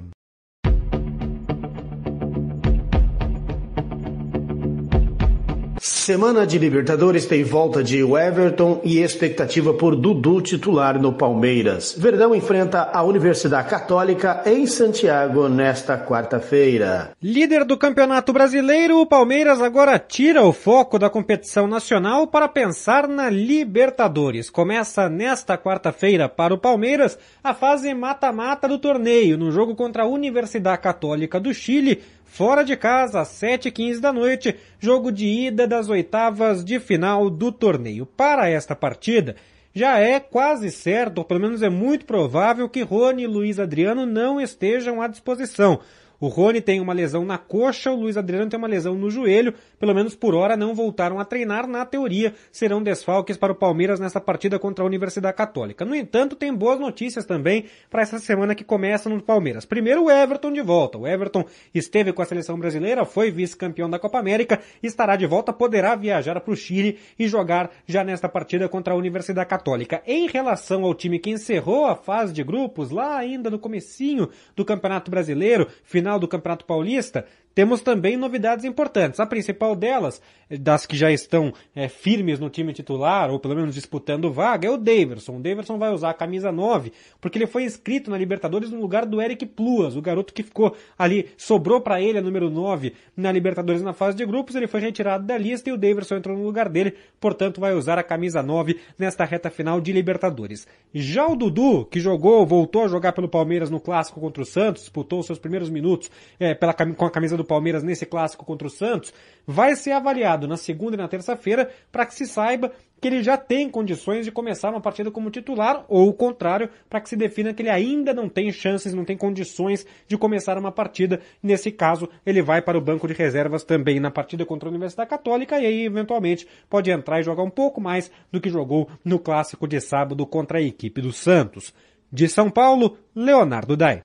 Semana 5.85 6.47
de 6.47 6.61
Libertadores 6.61 7.27
tem 7.27 7.43
volta 7.43 7.83
de 7.83 7.99
Everton 8.03 8.81
e 8.85 9.01
expectativa 9.01 9.75
por 9.75 9.97
Dudu 9.97 10.41
titular 10.41 10.97
no 10.97 11.13
Palmeiras. 11.13 11.93
Verdão 11.99 12.33
enfrenta 12.37 12.89
a 12.93 13.03
Universidade 13.03 13.69
Católica 13.69 14.45
em 14.47 14.65
Santiago 14.65 15.49
nesta 15.49 15.99
quarta-feira. 15.99 17.11
Líder 17.21 17.65
do 17.65 17.77
Campeonato 17.77 18.33
Brasileiro, 18.33 19.01
o 19.01 19.07
Palmeiras 19.07 19.61
agora 19.61 19.99
tira 19.99 20.45
o 20.45 20.53
foco 20.53 21.01
da 21.01 21.11
competição 21.11 21.67
nacional 21.67 22.29
para 22.29 22.47
pensar 22.47 23.09
na 23.09 23.29
Libertadores. 23.29 24.49
Começa 24.49 25.09
nesta 25.09 25.59
quarta-feira 25.59 26.29
para 26.29 26.55
o 26.55 26.59
Palmeiras 26.59 27.19
a 27.43 27.55
fase 27.55 27.93
mata-mata 27.93 28.69
do 28.69 28.79
torneio, 28.79 29.37
no 29.37 29.51
jogo 29.51 29.75
contra 29.75 30.05
a 30.05 30.09
Universidade 30.09 30.81
Católica 30.81 31.41
do 31.41 31.53
Chile, 31.53 32.01
fora 32.33 32.65
de 32.65 32.75
casa, 32.79 33.21
às 33.21 33.29
7h15 33.29 34.01
da 34.01 34.11
noite, 34.11 34.57
jogo 34.81 35.13
de 35.13 35.27
ida 35.27 35.67
das 35.67 35.91
oitavas 35.91 36.65
de 36.65 36.81
final 36.81 37.29
do 37.29 37.53
torneio. 37.53 38.07
Para 38.07 38.49
esta 38.49 38.75
partida, 38.75 39.37
já 39.75 39.99
é 39.99 40.19
quase 40.19 40.71
certo, 40.71 41.19
ou 41.19 41.25
pelo 41.27 41.41
menos 41.41 41.63
é 41.63 41.69
muito 41.69 42.07
provável, 42.07 42.71
que 42.71 42.81
Rony 42.81 43.25
e 43.25 43.27
Luiz 43.27 43.59
Adriano 43.59 44.07
não 44.07 44.41
estejam 44.41 45.03
à 45.03 45.09
disposição. 45.09 45.81
O 46.23 46.29
Rony 46.29 46.61
tem 46.61 46.79
uma 46.79 46.93
lesão 46.93 47.25
na 47.25 47.37
coxa, 47.37 47.91
o 47.91 47.97
Luiz 47.97 48.17
Adriano 48.17 48.49
tem 48.49 48.57
uma 48.57 48.69
lesão 48.69 48.95
no 48.95 49.11
joelho, 49.11 49.55
pelo 49.77 49.93
menos 49.93 50.15
por 50.15 50.37
hora 50.37 50.57
não 50.57 50.73
voltaram 50.73 51.19
a 51.19 51.25
treinar, 51.25 51.67
na 51.67 51.85
teoria 51.85 52.33
serão 52.53 52.81
desfalques 52.81 53.37
para 53.37 53.53
o 53.53 53.57
Palmeiras 53.57 53.99
nesta 53.99 54.21
partida 54.21 54.57
contra 54.57 54.85
a 54.85 54.87
Universidade 54.87 55.37
Católica. 55.37 55.85
No 55.85 55.97
entanto, 55.97 56.37
tem 56.37 56.55
boas 56.55 56.79
notícias 56.79 57.25
também 57.25 57.65
para 57.91 58.03
essa 58.03 58.21
semana 58.21 58.55
que 58.55 58.63
começa 58.63 59.09
no 59.09 59.21
Palmeiras. 59.21 59.65
Primeiro 59.65 60.05
o 60.05 60.11
Everton 60.13 60.53
de 60.53 60.63
volta. 60.63 60.97
O 60.97 61.09
Everton 61.09 61.45
esteve 61.75 62.13
com 62.13 62.23
a 62.23 62.25
seleção 62.25 62.57
brasileira, 62.57 63.05
foi 63.05 63.33
vice-campeão 63.33 63.91
da 63.91 63.99
Copa 63.99 64.21
América, 64.21 64.61
estará 64.81 65.17
de 65.17 65.27
volta, 65.27 65.53
poderá 65.53 65.97
viajar 65.97 66.41
para 66.41 66.53
o 66.53 66.57
Chile 66.57 67.01
e 67.19 67.27
jogar 67.27 67.69
já 67.85 68.05
nesta 68.05 68.29
partida 68.29 68.69
contra 68.69 68.95
a 68.95 68.97
Universidade 68.97 69.49
Católica. 69.49 70.01
Em 70.07 70.29
relação 70.29 70.85
ao 70.85 70.95
time 70.95 71.19
que 71.19 71.31
encerrou 71.31 71.85
a 71.87 71.97
fase 71.97 72.33
de 72.33 72.45
grupos 72.45 72.91
lá 72.91 73.19
ainda 73.19 73.51
no 73.51 73.59
comecinho 73.59 74.29
do 74.55 74.65
Campeonato 74.65 75.11
Brasileiro, 75.11 75.67
final 75.83 76.12
do 76.19 76.29
Campeonato 76.29 76.65
Paulista, 76.65 77.27
temos 77.55 77.81
também 77.81 78.17
novidades 78.17 78.65
importantes. 78.65 79.21
A 79.21 79.27
principal 79.27 79.77
delas, 79.77 80.21
das 80.61 80.87
que 80.87 80.97
já 80.97 81.11
estão 81.11 81.53
é, 81.75 81.89
firmes 81.89 82.39
no 82.39 82.51
time 82.51 82.73
titular, 82.73 83.31
ou 83.31 83.39
pelo 83.39 83.55
menos 83.55 83.75
disputando 83.75 84.33
vaga, 84.33 84.69
é 84.69 84.71
o 84.71 84.77
Daverson. 84.77 85.37
O 85.37 85.41
Daverson 85.41 85.79
vai 85.79 85.93
usar 85.93 86.11
a 86.11 86.15
camisa 86.15 86.53
9, 86.53 86.93
porque 87.21 87.39
ele 87.39 87.47
foi 87.47 87.65
inscrito 87.65 88.11
na 88.11 88.19
Libertadores 88.19 88.71
no 88.71 88.81
lugar 88.81 89.07
do 89.07 89.21
Eric 89.21 89.47
Pluas, 89.47 89.97
o 89.97 90.03
garoto 90.03 90.33
que 90.33 90.43
ficou 90.43 90.77
ali, 90.99 91.29
sobrou 91.37 91.81
para 91.81 92.01
ele 92.01 92.19
a 92.19 92.23
número 92.23 92.51
9 92.51 92.95
na 93.17 93.31
Libertadores 93.33 93.83
na 93.83 93.93
fase 93.93 94.17
de 94.17 94.25
grupos, 94.25 94.55
ele 94.55 94.67
foi 94.67 94.81
retirado 94.81 95.27
da 95.27 95.37
lista 95.37 95.71
e 95.71 95.73
o 95.73 95.79
Daverson 95.79 96.17
entrou 96.17 96.37
no 96.37 96.45
lugar 96.45 96.69
dele, 96.69 96.95
portanto 97.21 97.61
vai 97.61 97.75
usar 97.75 97.99
a 97.99 98.03
camisa 98.03 98.43
9 98.43 98.79
nesta 98.99 99.25
reta 99.25 99.51
final 99.51 99.81
de 99.81 99.93
Libertadores. 99.93 100.67
Já 100.93 101.27
o 101.27 101.37
Dudu, 101.37 101.85
que 101.87 102.01
jogou, 102.01 102.47
voltou 102.47 102.85
a 102.85 102.89
jogar 102.89 103.13
pelo 103.13 103.29
Palmeiras 103.29 103.71
no 103.71 103.81
clássico 103.81 104.21
contra 104.21 104.43
o 104.43 104.47
Santos, 104.47 104.83
disputou 104.83 105.23
seus 105.23 105.39
primeiros 105.39 105.71
minutos 105.71 106.11
é, 106.39 106.55
pela, 106.55 106.75
com 106.75 107.05
a 107.05 107.11
camisa 107.11 107.37
do 107.37 107.42
do 107.43 107.47
Palmeiras 107.47 107.83
nesse 107.83 108.07
clássico 108.07 108.45
contra 108.45 108.67
o 108.67 108.71
Santos, 108.71 109.13
vai 109.47 109.75
ser 109.75 109.93
avaliado 109.93 110.47
na 110.47 110.57
segunda 110.57 110.95
e 110.95 110.99
na 110.99 111.09
terça-feira 111.09 111.71
para 111.91 112.07
que 112.07 112.15
se 112.15 112.27
saiba 112.27 112.73
que 113.03 113.09
ele 113.09 113.21
já 113.21 113.37
tem 113.37 113.69
condições 113.69 114.25
de 114.25 114.31
começar 114.31 114.71
uma 114.71 114.81
partida 114.81 115.11
como 115.11 115.29
titular, 115.29 115.85
ou 115.89 116.09
o 116.09 116.15
contrário, 116.15 116.71
para 116.89 117.01
que 117.01 117.09
se 117.09 117.17
defina 117.17 117.53
que 117.53 117.61
ele 117.61 117.69
ainda 117.69 118.15
não 118.15 118.29
tem 118.29 118.53
chances, 118.53 118.95
não 118.95 119.05
tem 119.05 119.17
condições 119.17 119.85
de 120.07 120.17
começar 120.17 120.57
uma 120.57 120.71
partida. 120.71 121.21
Nesse 121.43 121.73
caso, 121.73 122.09
ele 122.25 122.41
vai 122.41 122.63
para 122.63 122.79
o 122.79 122.81
banco 122.81 123.09
de 123.09 123.13
reservas 123.13 123.65
também 123.65 123.99
na 123.99 124.09
partida 124.09 124.47
contra 124.47 124.69
a 124.69 124.71
Universidade 124.71 125.11
Católica 125.11 125.59
e 125.59 125.67
aí, 125.67 125.85
eventualmente, 125.85 126.47
pode 126.71 126.93
entrar 126.93 127.19
e 127.19 127.25
jogar 127.25 127.43
um 127.43 127.51
pouco 127.51 127.81
mais 127.81 128.09
do 128.31 128.41
que 128.41 128.49
jogou 128.49 128.89
no 129.05 129.19
clássico 129.19 129.67
de 129.67 129.81
sábado 129.81 130.25
contra 130.25 130.59
a 130.59 130.63
equipe 130.63 131.01
do 131.01 131.13
Santos. 131.13 131.75
De 132.13 132.29
São 132.29 132.49
Paulo, 132.49 132.99
Leonardo 133.17 133.77
Dai. 133.77 134.03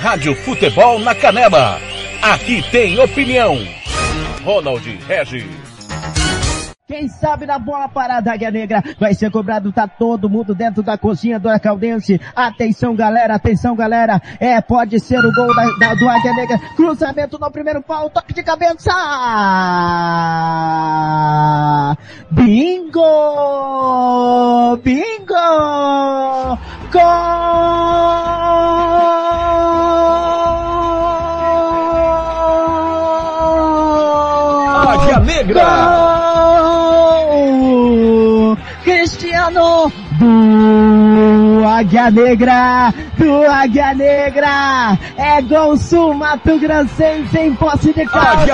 Rádio 0.00 0.34
Futebol 0.36 0.98
na 1.00 1.14
Canela. 1.14 1.78
Aqui 2.22 2.62
tem 2.70 2.98
opinião. 2.98 3.56
Ronald 4.44 4.86
Regis. 5.06 5.68
Quem 6.88 7.06
sabe 7.06 7.44
na 7.44 7.58
bola 7.58 7.86
parada, 7.86 8.32
Águia 8.32 8.50
Negra 8.50 8.82
vai 8.98 9.12
ser 9.12 9.30
cobrado, 9.30 9.70
tá 9.70 9.86
todo 9.86 10.30
mundo 10.30 10.54
dentro 10.54 10.82
da 10.82 10.96
cozinha 10.96 11.38
do 11.38 11.46
Acaldense. 11.46 12.18
Atenção 12.34 12.96
galera, 12.96 13.34
atenção 13.34 13.76
galera, 13.76 14.22
é, 14.40 14.58
pode 14.62 14.98
ser 14.98 15.22
o 15.22 15.30
gol 15.30 15.54
da, 15.54 15.64
da, 15.76 15.94
do 15.94 16.08
Águia 16.08 16.32
Negra. 16.32 16.58
Cruzamento 16.76 17.38
no 17.38 17.50
primeiro 17.50 17.82
pau, 17.82 18.08
toque 18.08 18.32
de 18.32 18.42
cabeça! 18.42 18.90
Bingo! 22.30 23.02
Bingo! 24.82 26.58
Gol! 26.90 27.02
Águia 34.88 35.20
Negra! 35.20 35.64
Gol! 37.28 38.58
Cristiano 38.84 39.92
do 40.18 41.64
Águia 41.66 42.10
Negra, 42.10 42.94
do 43.18 43.42
Águia 43.50 43.92
Negra, 43.94 44.96
é 45.16 45.42
gol 45.42 45.76
sul 45.76 46.14
Mato 46.14 46.56
Grossense 46.58 47.36
em 47.36 47.54
posse 47.54 47.92
de 47.92 48.06
Caldas, 48.06 48.48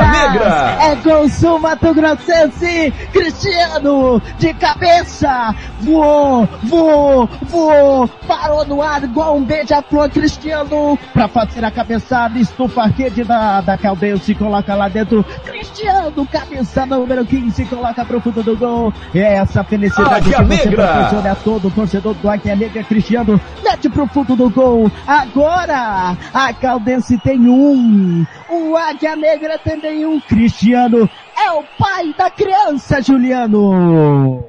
é 0.80 0.94
gol 1.04 1.28
sul 1.28 1.58
Mato 1.58 1.92
Grossense, 1.92 2.92
Cristiano 3.12 4.20
de 4.38 4.54
cabeça, 4.54 5.54
voou, 5.80 6.48
voou, 6.62 7.28
voou, 7.42 8.08
parou 8.26 8.64
no 8.64 8.80
ar 8.80 9.04
igual 9.04 9.36
um 9.36 9.44
beija-flor 9.44 10.08
Cristiano, 10.08 10.98
pra 11.12 11.28
fazer 11.28 11.62
a 11.62 11.70
cabeçada, 11.70 12.38
estufa 12.38 12.82
a 12.82 12.86
rede 12.86 13.22
da, 13.22 13.60
da 13.60 13.76
Caldense, 13.76 14.34
coloca 14.34 14.74
lá 14.74 14.88
dentro, 14.88 15.22
Cristiano, 15.44 16.26
cabeça 16.26 16.86
número 16.86 17.24
15, 17.26 17.66
coloca 17.66 18.02
pro 18.04 18.20
fundo 18.20 18.42
do 18.42 18.56
gol, 18.56 18.92
é 19.14 19.34
essa 19.34 19.62
felicidade 19.62 20.34
Águia 20.34 20.38
que 20.38 20.44
você 20.44 20.68
Negra! 20.68 20.86
proporciona 20.86 21.32
a 21.32 21.34
todo 21.34 21.70
torcedor 21.70 22.14
do 22.14 22.30
Águia 22.30 22.56
Negra, 22.56 22.82
Cristiano, 22.82 23.38
mete 23.62 23.90
pro 23.90 24.06
fundo 24.06 24.34
do 24.34 24.53
gol, 24.54 24.90
agora, 25.06 26.16
a 26.32 26.54
Caldense 26.54 27.18
tem 27.18 27.48
um, 27.48 28.24
o 28.48 28.76
Águia 28.76 29.16
Negra 29.16 29.58
também 29.58 30.06
um, 30.06 30.20
Cristiano, 30.20 31.10
é 31.36 31.50
o 31.50 31.64
pai 31.78 32.14
da 32.16 32.30
criança, 32.30 33.02
Juliano. 33.02 34.46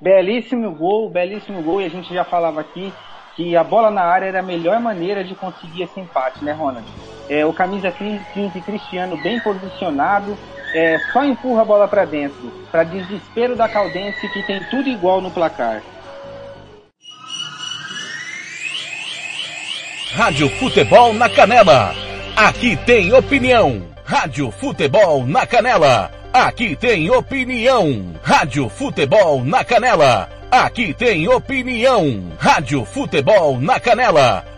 Belíssimo 0.00 0.70
gol, 0.72 1.08
belíssimo 1.08 1.62
gol, 1.62 1.80
e 1.80 1.86
a 1.86 1.88
gente 1.88 2.12
já 2.12 2.24
falava 2.24 2.60
aqui 2.60 2.92
que 3.34 3.56
a 3.56 3.64
bola 3.64 3.90
na 3.90 4.02
área 4.02 4.26
era 4.26 4.40
a 4.40 4.42
melhor 4.42 4.78
maneira 4.80 5.24
de 5.24 5.34
conseguir 5.34 5.82
esse 5.82 5.98
empate, 5.98 6.44
né, 6.44 6.52
Ronald? 6.52 6.86
É, 7.28 7.44
o 7.44 7.52
camisa 7.52 7.90
15 7.90 8.60
Cristiano 8.60 9.16
bem 9.22 9.40
posicionado, 9.40 10.36
é, 10.74 10.98
só 11.12 11.24
empurra 11.24 11.62
a 11.62 11.64
bola 11.64 11.88
para 11.88 12.04
dentro, 12.04 12.52
para 12.70 12.84
desespero 12.84 13.56
da 13.56 13.68
Caldense 13.68 14.28
que 14.28 14.42
tem 14.42 14.62
tudo 14.64 14.88
igual 14.88 15.20
no 15.20 15.30
placar. 15.30 15.82
Rádio 20.12 20.48
Futebol 20.48 21.12
na 21.12 21.28
Canela. 21.28 21.94
Aqui 22.36 22.76
tem 22.86 23.12
opinião. 23.12 23.82
Rádio 24.04 24.50
Futebol 24.50 25.26
na 25.26 25.44
Canela. 25.44 26.10
Aqui 26.32 26.76
tem 26.76 27.10
opinião. 27.10 28.14
Rádio 28.22 28.68
Futebol 28.68 29.44
na 29.44 29.64
Canela. 29.64 30.28
Aqui 30.50 30.94
tem 30.94 31.28
opinião. 31.28 32.32
Rádio 32.38 32.84
Futebol 32.84 33.60
na 33.60 33.80
Canela. 33.80 34.44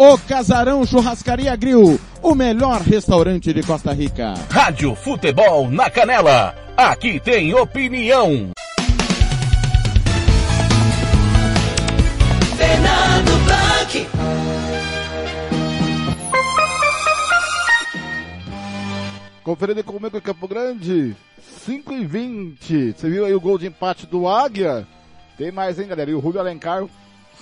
O 0.00 0.16
Casarão 0.16 0.86
Churrascaria 0.86 1.56
Grill, 1.56 1.98
o 2.22 2.32
melhor 2.32 2.80
restaurante 2.82 3.52
de 3.52 3.64
Costa 3.64 3.92
Rica. 3.92 4.32
Rádio 4.48 4.94
Futebol 4.94 5.68
na 5.68 5.90
Canela. 5.90 6.54
Aqui 6.76 7.18
tem 7.18 7.52
opinião. 7.52 8.52
Fernando 12.56 13.44
Blanc. 13.44 14.06
Conferindo 19.42 19.82
comigo 19.82 20.16
em 20.16 20.20
Campo 20.20 20.46
Grande, 20.46 21.16
5 21.66 21.92
e 21.94 22.06
20. 22.06 22.92
Você 22.92 23.10
viu 23.10 23.24
aí 23.26 23.34
o 23.34 23.40
gol 23.40 23.58
de 23.58 23.66
empate 23.66 24.06
do 24.06 24.28
Águia? 24.28 24.86
Tem 25.36 25.50
mais, 25.50 25.76
hein, 25.80 25.88
galera? 25.88 26.08
E 26.08 26.14
o 26.14 26.20
Rubio 26.20 26.38
Alencar, 26.38 26.84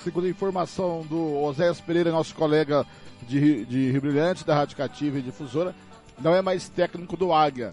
segundo 0.07 0.27
a 0.27 0.31
informação 0.31 1.05
do 1.11 1.43
Oséias 1.43 1.81
Pereira, 1.81 2.13
nosso 2.13 2.33
colega 2.33 2.87
de, 3.23 3.65
de 3.65 3.91
Rio 3.91 4.01
Brilhante, 4.01 4.47
da 4.47 4.55
Rádio 4.55 4.77
Cativa 4.77 5.19
e 5.19 5.23
Difusora, 5.23 5.75
não 6.21 6.33
é 6.33 6.41
mais 6.41 6.69
técnico 6.69 7.17
do 7.17 7.33
Águia. 7.33 7.73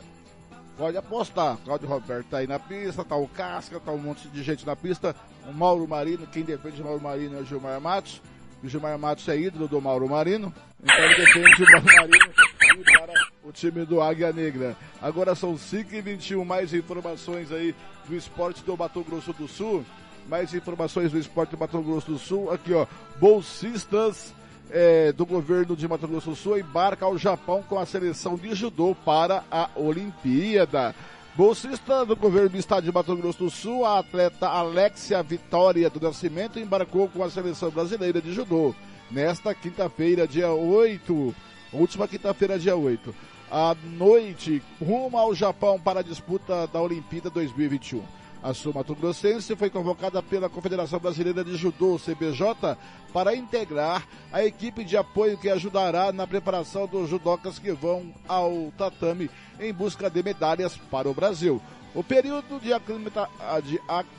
Pode 0.76 0.98
apostar. 0.98 1.58
Claudio 1.64 1.88
Roberto 1.88 2.26
tá 2.26 2.40
aí 2.40 2.48
na 2.48 2.58
pista, 2.58 3.04
tá 3.04 3.16
o 3.16 3.28
Casca, 3.28 3.80
tá 3.80 3.92
um 3.92 4.00
monte 4.00 4.28
de 4.30 4.42
gente 4.42 4.66
na 4.66 4.76
pista. 4.76 5.16
O 5.48 5.54
Mauro 5.54 5.88
Marino, 5.88 6.26
quem 6.26 6.42
defende 6.42 6.82
o 6.82 6.86
Mauro 6.86 7.00
Marino 7.00 7.38
é 7.38 7.42
o 7.42 7.46
Gilmar 7.46 7.80
Matos. 7.80 8.20
O 8.64 8.68
Gilmar 8.68 8.98
Matos 8.98 9.30
é 9.30 9.38
ídolo 9.38 9.68
do 9.68 9.80
Mauro 9.80 10.10
Marino. 10.10 10.52
Então 10.82 11.06
ele 11.06 11.16
defende 11.16 11.62
o 11.62 11.72
Mauro 11.72 11.86
Marino 11.86 12.34
e 12.80 12.84
para 12.84 13.14
o 13.44 13.52
time 13.52 13.86
do 13.86 14.02
Águia 14.02 14.34
Negra. 14.34 14.76
Agora 15.00 15.36
são 15.36 15.56
5 15.56 15.94
e 15.94 16.02
21 16.02 16.44
mais 16.44 16.74
informações 16.74 17.52
aí 17.52 17.76
do 18.08 18.16
esporte 18.16 18.64
do 18.64 18.76
Mato 18.76 19.04
Grosso 19.04 19.34
do 19.34 19.48
Sul. 19.48 19.86
Mais 20.28 20.54
informações 20.54 21.12
do 21.12 21.20
esporte 21.20 21.52
do 21.52 21.58
Mato 21.58 21.82
Grosso 21.82 22.12
do 22.12 22.18
Sul. 22.18 22.52
Aqui, 22.52 22.74
ó. 22.74 22.86
Bolsistas 23.20 24.34
é, 24.72 25.12
do 25.12 25.26
governo 25.26 25.76
de 25.76 25.88
Mato 25.88 26.08
Grosso 26.08 26.32
do 26.32 26.36
Sul 26.36 26.58
embarca 26.58 27.06
ao 27.06 27.18
Japão 27.18 27.64
com 27.68 27.78
a 27.78 27.86
seleção 27.86 28.36
de 28.36 28.54
judô 28.56 28.96
para 29.06 29.44
a 29.52 29.70
Olimpíada. 29.76 30.96
Bolsista 31.36 32.06
do 32.06 32.16
governo 32.16 32.50
do 32.50 32.58
estado 32.58 32.84
de 32.84 32.92
Mato 32.92 33.16
Grosso 33.16 33.40
do 33.40 33.50
Sul, 33.50 33.86
a 33.86 34.00
atleta 34.00 34.48
Alexia 34.48 35.22
Vitória 35.24 35.90
do 35.90 36.00
Nascimento 36.00 36.60
embarcou 36.60 37.08
com 37.10 37.24
a 37.24 37.30
seleção 37.30 37.72
brasileira 37.72 38.22
de 38.22 38.32
judô 38.32 38.76
nesta 39.10 39.54
quinta-feira, 39.54 40.28
dia 40.28 40.52
8, 40.52 41.36
última 41.72 42.08
quinta-feira, 42.08 42.58
dia 42.58 42.76
8, 42.76 43.14
à 43.52 43.76
noite, 43.98 44.62
rumo 44.82 45.18
ao 45.18 45.36
Japão 45.36 45.80
para 45.80 46.00
a 46.00 46.04
disputa 46.04 46.68
da 46.68 46.82
Olimpíada 46.82 47.30
2021. 47.30 48.02
A 48.44 48.54
Sul 48.54 48.74
Mato 48.74 48.94
Grossense 48.94 49.56
foi 49.56 49.70
convocada 49.70 50.22
pela 50.22 50.50
Confederação 50.50 51.00
Brasileira 51.00 51.46
de 51.46 51.56
Judô, 51.56 51.98
CBJ, 51.98 52.78
para 53.14 53.34
integrar 53.34 54.06
a 54.34 54.44
equipe 54.44 54.84
de 54.84 54.98
apoio 54.98 55.38
que 55.38 55.48
ajudará 55.50 56.12
na 56.12 56.28
preparação 56.28 56.86
dos 56.86 57.10
judocas 57.10 57.58
que 57.58 57.72
vão 57.72 58.14
ao 58.28 58.70
tatame 58.78 59.30
em 59.58 59.72
busca 59.72 60.10
de 60.10 60.22
medalhas 60.22 60.76
para 60.92 61.10
o 61.10 61.14
Brasil. 61.14 61.62
O 61.96 62.04
período 62.04 62.60
de, 62.60 62.74
aclimata... 62.74 63.30
de 63.64 63.80
ac... 63.88 64.10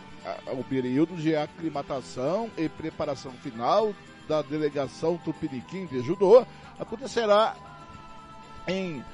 o 0.58 0.64
período 0.64 1.16
de 1.16 1.36
aclimatação 1.36 2.50
e 2.56 2.66
preparação 2.66 3.32
final 3.32 3.94
da 4.26 4.40
delegação 4.40 5.18
Tupiniquim 5.18 5.84
de 5.84 6.00
Judô 6.00 6.46
acontecerá 6.80 7.54
em 8.66 9.04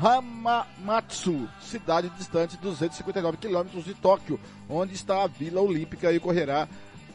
Hamamatsu, 0.00 1.48
cidade 1.60 2.08
distante 2.10 2.56
259 2.56 3.36
quilômetros 3.36 3.84
de 3.84 3.94
Tóquio, 3.94 4.40
onde 4.68 4.92
está 4.92 5.22
a 5.22 5.28
Vila 5.28 5.60
Olímpica 5.60 6.12
e 6.12 6.16
ocorrerá 6.16 6.68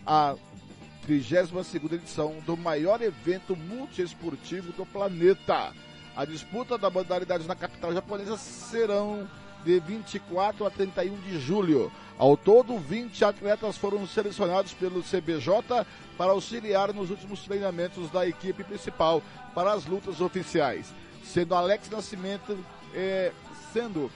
a 0.05 0.35
32ª 1.05 1.93
edição 1.93 2.35
do 2.45 2.55
maior 2.55 3.01
evento 3.01 3.53
multiesportivo 3.55 4.71
do 4.71 4.85
planeta. 4.85 5.73
A 6.15 6.23
disputa 6.23 6.77
da 6.77 6.89
modalidade 6.89 7.45
na 7.45 7.55
capital 7.55 7.93
japonesa 7.93 8.37
serão 8.37 9.29
de 9.65 9.77
24 9.81 10.65
a 10.65 10.69
31 10.69 11.19
de 11.19 11.37
julho. 11.37 11.91
Ao 12.17 12.37
todo, 12.37 12.77
20 12.77 13.25
atletas 13.25 13.77
foram 13.77 14.07
selecionados 14.07 14.73
pelo 14.73 15.03
CBJ 15.03 15.85
para 16.17 16.31
auxiliar 16.31 16.93
nos 16.93 17.09
últimos 17.09 17.43
treinamentos 17.43 18.09
da 18.09 18.25
equipe 18.25 18.63
principal 18.63 19.21
para 19.53 19.73
as 19.73 19.85
lutas 19.85 20.21
oficiais 20.21 20.93
sendo 21.33 21.55
Alex 21.55 21.89
Nascimento, 21.89 22.57
é, 22.93 23.31
sendo 23.71 24.11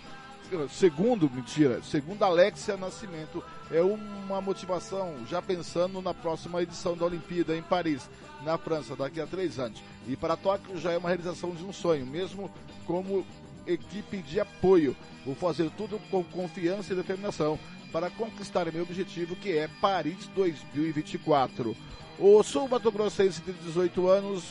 segundo, 0.70 1.30
mentira, 1.30 1.82
segundo 1.84 2.24
Alexia 2.24 2.78
Nascimento, 2.78 3.44
é 3.72 3.82
uma 3.82 4.42
motivação 4.42 5.16
já 5.28 5.42
pensando 5.42 6.02
na 6.02 6.14
próxima 6.14 6.62
edição 6.62 6.96
da 6.96 7.06
Olimpíada 7.06 7.56
em 7.56 7.62
Paris, 7.62 8.10
na 8.44 8.58
França, 8.58 8.96
daqui 8.96 9.20
a 9.20 9.26
três 9.26 9.58
anos. 9.58 9.82
E 10.08 10.16
para 10.16 10.38
Tóquio 10.38 10.78
já 10.78 10.92
é 10.92 10.98
uma 10.98 11.10
realização 11.10 11.52
de 11.52 11.64
um 11.64 11.74
sonho, 11.74 12.06
mesmo 12.06 12.52
como 12.86 13.26
equipe 13.66 14.18
de 14.18 14.40
apoio. 14.40 14.96
Vou 15.26 15.36
fazer 15.36 15.70
tudo 15.72 16.00
com 16.12 16.24
confiança 16.24 16.94
e 16.94 16.96
determinação 16.96 17.58
para 17.92 18.10
conquistar 18.10 18.72
meu 18.72 18.84
objetivo, 18.84 19.36
que 19.36 19.58
é 19.58 19.70
Paris 19.80 20.28
2024. 20.36 21.76
O 22.20 22.44
Sul 22.44 22.68
Mato 22.68 22.92
Grossense 22.92 23.42
de 23.42 23.54
18 23.54 24.08
anos 24.08 24.44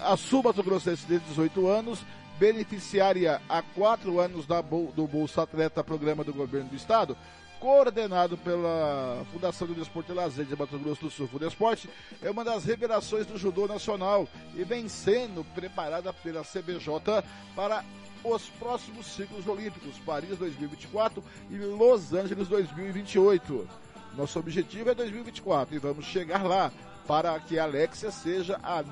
a 0.00 0.62
Grossense 0.62 1.06
de 1.06 1.18
18 1.18 1.66
anos, 1.66 2.00
beneficiária 2.38 3.40
há 3.48 3.62
quatro 3.62 4.18
anos 4.18 4.46
da, 4.46 4.60
do 4.60 5.06
Bolsa 5.06 5.42
Atleta, 5.42 5.84
programa 5.84 6.24
do 6.24 6.32
governo 6.32 6.70
do 6.70 6.76
estado, 6.76 7.16
coordenado 7.60 8.36
pela 8.36 9.24
Fundação 9.32 9.68
do 9.68 9.74
Desporto 9.74 10.10
e 10.10 10.14
Lazer 10.14 10.44
de 10.44 10.56
Mato 10.56 10.76
Grosso 10.80 11.02
do 11.02 11.10
Sul, 11.10 11.28
Fudesporte, 11.28 11.88
é 12.20 12.28
uma 12.28 12.44
das 12.44 12.64
revelações 12.64 13.24
do 13.24 13.38
judô 13.38 13.68
nacional 13.68 14.26
e 14.56 14.64
vem 14.64 14.88
sendo 14.88 15.44
preparada 15.54 16.12
pela 16.12 16.42
CBJ 16.42 17.22
para 17.54 17.84
os 18.24 18.48
próximos 18.58 19.06
ciclos 19.06 19.46
olímpicos, 19.46 19.96
Paris 20.04 20.36
2024 20.38 21.22
e 21.50 21.56
Los 21.56 22.12
Angeles 22.12 22.48
2028. 22.48 23.68
Nosso 24.16 24.40
objetivo 24.40 24.90
é 24.90 24.94
2024 24.94 25.76
e 25.76 25.78
vamos 25.78 26.04
chegar 26.04 26.42
lá 26.42 26.72
para 27.06 27.38
que 27.38 27.58
a 27.60 27.64
Alexia 27.64 28.10
seja 28.10 28.58
a 28.62 28.82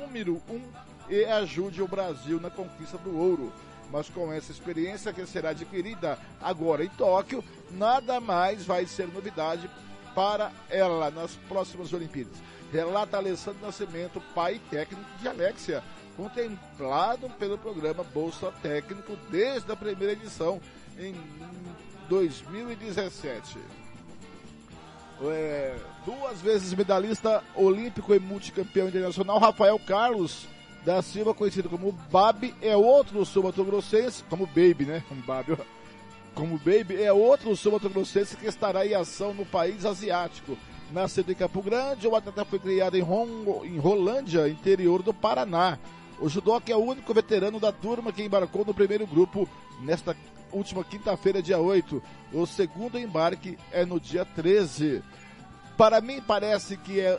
número 0.00 0.42
um 0.48 0.60
e 1.08 1.24
ajude 1.24 1.82
o 1.82 1.88
Brasil 1.88 2.40
na 2.40 2.50
conquista 2.50 2.98
do 2.98 3.16
ouro. 3.16 3.52
Mas 3.90 4.10
com 4.10 4.32
essa 4.32 4.50
experiência 4.50 5.12
que 5.12 5.24
será 5.26 5.50
adquirida 5.50 6.18
agora 6.40 6.84
em 6.84 6.88
Tóquio, 6.88 7.42
nada 7.70 8.20
mais 8.20 8.64
vai 8.64 8.86
ser 8.86 9.06
novidade 9.06 9.70
para 10.14 10.50
ela 10.68 11.10
nas 11.10 11.34
próximas 11.48 11.92
Olimpíadas. 11.92 12.36
Relata 12.72 13.16
Alessandro 13.16 13.64
Nascimento, 13.64 14.20
pai 14.34 14.60
técnico 14.70 15.04
de 15.20 15.28
Alexia, 15.28 15.84
contemplado 16.16 17.30
pelo 17.30 17.56
programa 17.56 18.02
Bolsa 18.02 18.52
Técnico 18.60 19.16
desde 19.30 19.70
a 19.70 19.76
primeira 19.76 20.14
edição 20.14 20.60
em 20.98 21.14
2017 22.08 23.58
é, 25.24 25.74
duas 26.06 26.40
vezes 26.40 26.72
medalhista 26.72 27.42
olímpico 27.56 28.14
e 28.14 28.20
multicampeão 28.20 28.88
internacional, 28.88 29.40
Rafael 29.40 29.76
Carlos 29.80 30.46
da 30.84 31.02
Silva, 31.02 31.34
conhecido 31.34 31.68
como 31.68 31.90
Babi, 31.90 32.54
é 32.62 32.76
outro 32.76 33.26
sul-mato-grossense, 33.26 34.22
como 34.30 34.46
Baby, 34.46 34.84
né? 34.84 35.02
Como 35.08 35.20
Babi, 35.22 35.58
como 36.32 36.58
Baby, 36.58 37.02
é 37.02 37.12
outro 37.12 37.56
sul-mato-grossense 37.56 38.36
que 38.36 38.46
estará 38.46 38.86
em 38.86 38.94
ação 38.94 39.34
no 39.34 39.44
país 39.44 39.84
asiático. 39.84 40.56
Nascido 40.92 41.32
em 41.32 41.34
Campo 41.34 41.60
Grande, 41.60 42.06
o 42.06 42.14
atleta 42.14 42.44
foi 42.44 42.60
criado 42.60 42.96
em, 42.96 43.02
Rongo, 43.02 43.64
em 43.64 43.76
Rolândia, 43.76 44.48
interior 44.48 45.02
do 45.02 45.12
Paraná. 45.12 45.76
O 46.20 46.28
judoca 46.28 46.72
é 46.72 46.76
o 46.76 46.84
único 46.84 47.12
veterano 47.12 47.58
da 47.58 47.72
turma 47.72 48.12
que 48.12 48.22
embarcou 48.22 48.64
no 48.64 48.72
primeiro 48.72 49.04
grupo 49.08 49.48
nesta 49.80 50.16
última 50.52 50.84
quinta-feira, 50.84 51.42
dia 51.42 51.58
8. 51.58 52.00
O 52.32 52.46
segundo 52.46 52.96
embarque 52.96 53.58
é 53.72 53.84
no 53.84 53.98
dia 53.98 54.24
13. 54.24 55.02
Para 55.76 56.00
mim, 56.00 56.22
parece 56.26 56.76
que 56.76 57.00
é 57.00 57.18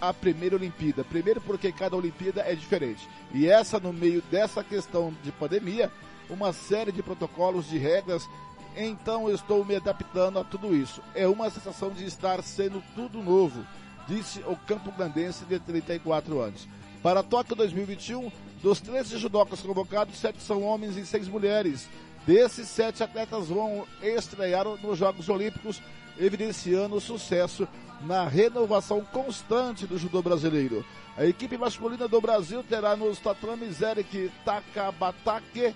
a 0.00 0.12
primeira 0.12 0.56
Olimpíada. 0.56 1.04
Primeiro, 1.04 1.40
porque 1.40 1.70
cada 1.72 1.96
Olimpíada 1.96 2.42
é 2.42 2.54
diferente. 2.54 3.08
E 3.32 3.46
essa, 3.46 3.78
no 3.78 3.92
meio 3.92 4.22
dessa 4.30 4.62
questão 4.62 5.14
de 5.22 5.30
pandemia, 5.32 5.90
uma 6.28 6.52
série 6.52 6.92
de 6.92 7.02
protocolos, 7.02 7.68
de 7.68 7.78
regras. 7.78 8.28
Então, 8.76 9.28
eu 9.28 9.34
estou 9.34 9.64
me 9.64 9.76
adaptando 9.76 10.38
a 10.38 10.44
tudo 10.44 10.74
isso. 10.74 11.00
É 11.14 11.26
uma 11.26 11.50
sensação 11.50 11.90
de 11.90 12.04
estar 12.04 12.42
sendo 12.42 12.82
tudo 12.94 13.22
novo, 13.22 13.64
disse 14.08 14.40
o 14.40 14.56
campo 14.56 14.90
grandense 14.92 15.44
de 15.44 15.58
34 15.58 16.40
anos. 16.40 16.68
Para 17.02 17.22
Tóquio 17.22 17.54
2021, 17.54 18.32
dos 18.62 18.80
13 18.80 19.18
judocas 19.18 19.60
convocados, 19.60 20.18
sete 20.18 20.42
são 20.42 20.62
homens 20.62 20.96
e 20.96 21.04
seis 21.04 21.28
mulheres. 21.28 21.88
Desses 22.26 22.66
sete 22.66 23.02
atletas 23.02 23.48
vão 23.48 23.86
estrear 24.02 24.64
nos 24.64 24.98
Jogos 24.98 25.28
Olímpicos, 25.28 25.82
evidenciando 26.18 26.96
o 26.96 27.00
sucesso 27.00 27.66
na 28.02 28.26
renovação 28.26 29.00
constante 29.00 29.86
do 29.86 29.98
judô 29.98 30.22
brasileiro. 30.22 30.84
A 31.16 31.24
equipe 31.24 31.56
masculina 31.56 32.08
do 32.08 32.20
Brasil 32.20 32.62
terá 32.62 32.96
nos 32.96 33.18
tatames 33.18 33.80
Eric 33.80 34.30
Takabatake, 34.44 35.74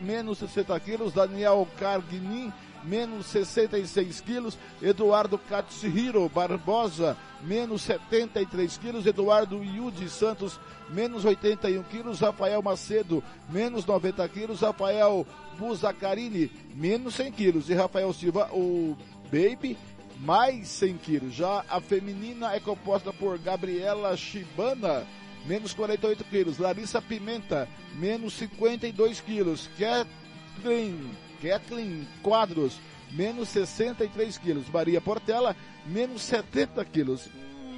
menos 0.00 0.38
60 0.38 0.78
quilos, 0.80 1.12
Daniel 1.12 1.66
Carguinin, 1.78 2.52
menos 2.84 3.26
66 3.26 4.20
quilos, 4.20 4.58
Eduardo 4.80 5.38
Katsuhiro 5.38 6.28
Barbosa, 6.28 7.16
menos 7.42 7.82
73 7.82 8.76
quilos, 8.78 9.06
Eduardo 9.06 9.62
Yudi 9.62 10.08
Santos, 10.08 10.60
menos 10.88 11.24
81 11.24 11.82
quilos, 11.84 12.20
Rafael 12.20 12.62
Macedo, 12.62 13.22
menos 13.50 13.84
90 13.84 14.28
quilos, 14.28 14.60
Rafael 14.60 15.26
Buzacarini, 15.58 16.50
menos 16.74 17.14
100 17.14 17.32
quilos, 17.32 17.70
e 17.70 17.74
Rafael 17.74 18.12
Silva, 18.12 18.48
o 18.52 18.96
Baby, 19.30 19.76
mais 20.20 20.68
100 20.68 20.96
quilos. 20.98 21.34
Já 21.34 21.64
a 21.68 21.80
feminina 21.80 22.54
é 22.54 22.60
composta 22.60 23.12
por 23.12 23.38
Gabriela 23.38 24.16
Shibana, 24.16 25.06
menos 25.46 25.72
48 25.74 26.24
quilos, 26.24 26.58
Larissa 26.58 27.00
Pimenta, 27.00 27.68
menos 27.94 28.34
52 28.34 29.20
quilos, 29.20 29.68
Kathleen, 29.78 31.10
Kathleen 31.42 32.06
Quadros, 32.22 32.78
menos 33.12 33.48
63 33.50 34.38
quilos, 34.38 34.68
Maria 34.68 35.00
Portela, 35.00 35.56
menos 35.86 36.22
70 36.22 36.84
quilos, 36.84 37.28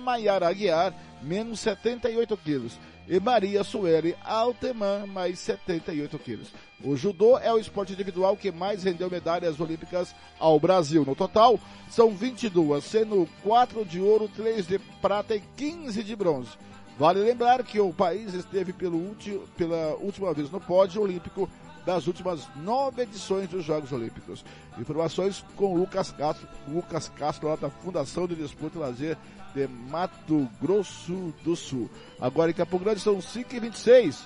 Maiara 0.05 0.49
Aguiar, 0.49 0.95
menos 1.23 1.61
78 1.61 2.37
quilos. 2.39 2.79
E 3.09 3.19
Maria 3.19 3.65
Sueli 3.65 4.15
Alteman, 4.25 5.07
mais 5.07 5.39
78 5.39 6.19
quilos. 6.19 6.53
O 6.85 6.95
judô 6.95 7.39
é 7.39 7.53
o 7.53 7.59
esporte 7.59 7.93
individual 7.93 8.37
que 8.37 8.53
mais 8.53 8.85
rendeu 8.85 9.11
medalhas 9.11 9.59
olímpicas 9.59 10.15
ao 10.39 10.61
Brasil. 10.61 11.05
No 11.05 11.17
total, 11.17 11.59
são 11.91 12.11
22, 12.15 12.85
sendo 12.85 13.29
4 13.43 13.85
de 13.85 14.01
ouro, 14.01 14.29
3 14.37 14.67
de 14.67 14.79
prata 15.01 15.35
e 15.35 15.43
15 15.57 16.05
de 16.05 16.15
bronze. 16.15 16.51
Vale 16.99 17.21
lembrar 17.21 17.63
que 17.63 17.81
o 17.81 17.93
país 17.93 18.35
esteve 18.35 18.75
ulti, 18.87 19.41
pela 19.57 19.95
última 19.97 20.35
vez 20.35 20.51
no 20.51 20.61
pódio 20.61 21.01
olímpico 21.01 21.49
das 21.87 22.07
últimas 22.07 22.47
nove 22.57 23.03
edições 23.03 23.49
dos 23.49 23.65
Jogos 23.65 23.93
Olímpicos. 23.93 24.45
Informações 24.79 25.43
com 25.57 25.75
Lucas 25.75 26.11
Castro, 26.11 26.47
Lucas 26.69 27.09
Castro 27.17 27.49
lá 27.49 27.57
da 27.57 27.71
Fundação 27.71 28.27
de 28.27 28.35
Desporto 28.35 28.79
e 28.79 28.81
Lazer 28.81 29.17
de 29.55 29.67
Mato 29.67 30.49
Grosso 30.61 31.33
do 31.45 31.57
Sul. 31.57 31.91
Agora 32.21 32.51
em 32.51 32.55
Campo 32.55 32.79
Grande 32.79 33.01
são 33.01 33.19
5h26. 33.19 34.17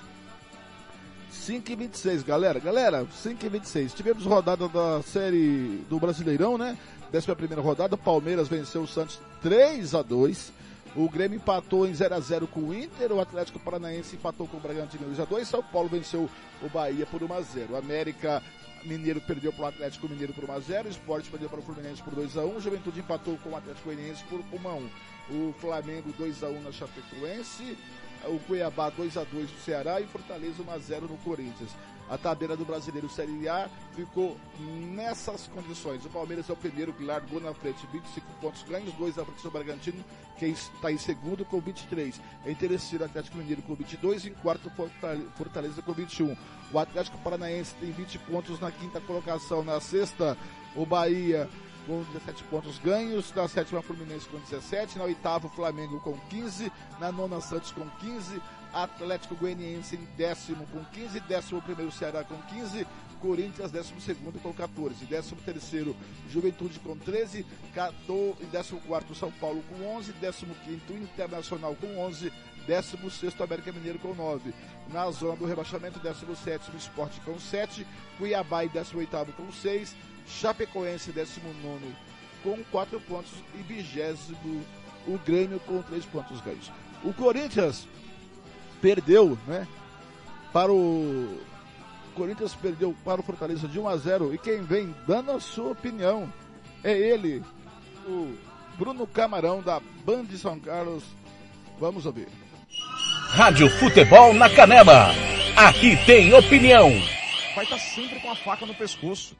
5h26, 1.31 2.23
galera. 2.23 2.59
Galera, 2.59 3.05
5h26. 3.05 3.93
Tivemos 3.93 4.25
rodada 4.25 4.67
da 4.67 5.01
série 5.01 5.83
do 5.89 5.99
Brasileirão, 5.99 6.57
né? 6.57 6.77
Décima 7.11 7.35
primeira 7.35 7.61
rodada. 7.61 7.97
Palmeiras 7.97 8.47
venceu 8.47 8.83
o 8.83 8.87
Santos 8.87 9.19
3 9.41 9.95
a 9.95 10.01
2 10.01 10.63
o 10.95 11.09
Grêmio 11.09 11.37
empatou 11.37 11.87
em 11.87 11.93
0 11.93 12.13
a 12.13 12.19
0 12.19 12.47
com 12.47 12.59
o 12.59 12.73
Inter, 12.73 13.11
o 13.11 13.19
Atlético 13.19 13.59
Paranaense 13.59 14.15
empatou 14.15 14.47
com 14.47 14.57
o 14.57 14.59
Bragantino 14.59 15.05
2 15.05 15.19
a 15.19 15.25
2 15.25 15.47
São 15.47 15.63
Paulo 15.63 15.89
venceu 15.89 16.29
o 16.61 16.69
Bahia 16.69 17.05
por 17.07 17.23
1 17.23 17.33
a 17.33 17.41
0 17.41 17.73
O 17.73 17.77
América 17.77 18.43
Mineiro 18.83 19.19
perdeu 19.19 19.51
para 19.51 19.63
o 19.63 19.67
Atlético 19.67 20.07
Mineiro 20.07 20.33
por 20.33 20.47
1 20.47 20.51
a 20.51 20.59
0 20.59 20.87
o 20.87 20.91
Sport 20.91 21.25
perdeu 21.29 21.49
para 21.49 21.59
o 21.59 21.63
Fluminense 21.63 22.03
por 22.03 22.13
2 22.13 22.37
a 22.37 22.41
1 22.43 22.57
o 22.57 22.61
Juventude 22.61 22.99
empatou 22.99 23.37
com 23.39 23.49
o 23.49 23.57
Atlético 23.57 23.85
Goianiense 23.85 24.23
por 24.25 24.39
1 24.39 24.67
a 24.67 24.73
1 24.75 24.89
O 25.29 25.53
Flamengo 25.59 26.13
2 26.17 26.43
a 26.43 26.47
1 26.47 26.61
na 26.61 26.71
Chapecoense, 26.71 27.77
o 28.25 28.39
Cuiabá 28.39 28.89
2 28.89 29.17
a 29.17 29.23
2 29.23 29.51
no 29.51 29.59
Ceará 29.59 29.99
e 30.01 30.07
Fortaleza 30.07 30.61
1 30.61 30.71
a 30.71 30.77
0 30.77 31.07
no 31.07 31.17
Corinthians. 31.17 31.71
A 32.09 32.17
tabela 32.17 32.55
do 32.57 32.65
Brasileiro 32.65 33.09
Série 33.09 33.47
A 33.47 33.69
ficou 33.95 34.37
nessas 34.59 35.47
condições. 35.47 36.05
O 36.05 36.09
Palmeiras 36.09 36.49
é 36.49 36.53
o 36.53 36.55
primeiro 36.55 36.91
que 36.91 37.03
largou 37.03 37.39
na 37.39 37.53
frente, 37.53 37.87
25 37.91 38.27
pontos 38.41 38.61
ganhos, 38.63 38.93
dois 38.95 39.17
à 39.17 39.23
frente 39.23 39.41
do 39.41 39.49
Bragantino, 39.49 40.03
que 40.37 40.45
está 40.45 40.91
em 40.91 40.97
segundo 40.97 41.45
com 41.45 41.61
23. 41.61 42.19
Em 42.45 42.53
terceiro, 42.53 43.05
Atlético 43.05 43.37
Mineiro 43.37 43.61
com 43.61 43.73
22, 43.73 44.25
em 44.25 44.33
quarto, 44.33 44.69
Fortaleza 45.35 45.81
com 45.81 45.93
21. 45.93 46.35
O 46.73 46.79
Atlético 46.79 47.17
Paranaense 47.19 47.73
tem 47.75 47.91
20 47.91 48.19
pontos 48.19 48.59
na 48.59 48.69
quinta 48.69 48.99
colocação. 48.99 49.63
Na 49.63 49.79
sexta, 49.79 50.37
o 50.75 50.85
Bahia 50.85 51.49
com 51.85 52.03
17 52.03 52.43
pontos 52.45 52.77
ganhos, 52.79 53.33
na 53.33 53.47
sétima 53.47 53.81
Fluminense 53.81 54.27
com 54.27 54.39
17, 54.39 54.97
na 54.97 55.05
oitava 55.05 55.49
Flamengo 55.49 55.99
com 55.99 56.17
15, 56.29 56.71
na 56.99 57.11
nona 57.11 57.41
Santos 57.41 57.71
com 57.71 57.89
15, 57.99 58.41
Atlético 58.73 59.35
Goianiense 59.35 59.95
em 59.95 60.07
décimo 60.17 60.65
com 60.67 60.83
15, 60.85 61.19
décimo 61.21 61.61
primeiro 61.61 61.91
Ceará 61.91 62.23
com 62.23 62.37
15, 62.53 62.87
Corinthians 63.21 63.71
décimo 63.71 64.01
segundo 64.01 64.37
com 64.41 64.51
14, 64.51 65.05
décimo 65.05 65.39
terceiro 65.41 65.95
Juventude 66.29 66.79
com 66.79 66.97
13, 66.97 67.45
14, 67.73 68.35
e 68.41 68.45
décimo 68.45 68.81
quarto 68.81 69.15
São 69.15 69.31
Paulo 69.31 69.63
com 69.69 69.95
11, 69.95 70.11
décimo 70.13 70.53
quinto 70.65 70.91
Internacional 70.93 71.75
com 71.75 71.97
11, 71.99 72.33
décimo 72.65 73.09
sexto 73.09 73.43
América 73.43 73.71
Mineiro 73.71 73.99
com 73.99 74.13
9. 74.13 74.53
Na 74.91 75.09
zona 75.11 75.35
do 75.35 75.45
rebaixamento, 75.45 75.99
décimo 75.99 76.35
sétimo 76.35 76.77
Esporte 76.77 77.19
com 77.21 77.39
7, 77.39 77.85
Cuiabá 78.17 78.65
e 78.65 78.69
décimo 78.69 78.99
oitavo 78.99 79.31
com 79.33 79.51
6, 79.51 79.95
Chapecoense 80.27 81.11
décimo 81.11 81.53
nono 81.61 81.95
com 82.43 82.63
4 82.71 82.99
pontos 83.01 83.31
e 83.55 83.63
vigésimo 83.63 84.63
o 85.07 85.17
Grêmio 85.17 85.59
com 85.61 85.81
3 85.81 86.05
pontos 86.05 86.41
ganhos. 86.41 86.71
O 87.03 87.13
Corinthians 87.13 87.87
perdeu, 88.81 89.37
né? 89.47 89.67
Para 90.51 90.71
o 90.71 91.39
Corinthians 92.13 92.53
perdeu 92.53 92.95
para 93.03 93.21
o 93.21 93.23
Fortaleza 93.23 93.67
de 93.67 93.79
1 93.79 93.87
a 93.87 93.97
0 93.97 94.33
e 94.33 94.37
quem 94.37 94.61
vem 94.61 94.93
dando 95.07 95.31
a 95.31 95.39
sua 95.39 95.71
opinião 95.71 96.31
é 96.83 96.91
ele, 96.97 97.41
o 98.05 98.35
Bruno 98.77 99.07
Camarão 99.07 99.61
da 99.61 99.79
Band 100.05 100.25
de 100.25 100.37
São 100.37 100.59
Carlos. 100.59 101.03
Vamos 101.79 102.05
ouvir. 102.05 102.27
Rádio 103.33 103.67
Futebol 103.67 104.31
na 104.31 104.47
Canela. 104.47 105.07
Aqui 105.57 105.97
tem 106.05 106.31
opinião. 106.35 106.91
Vai 107.55 107.63
estar 107.63 107.79
sempre 107.79 108.19
com 108.19 108.29
a 108.29 108.35
faca 108.35 108.63
no 108.63 108.75
pescoço. 108.75 109.35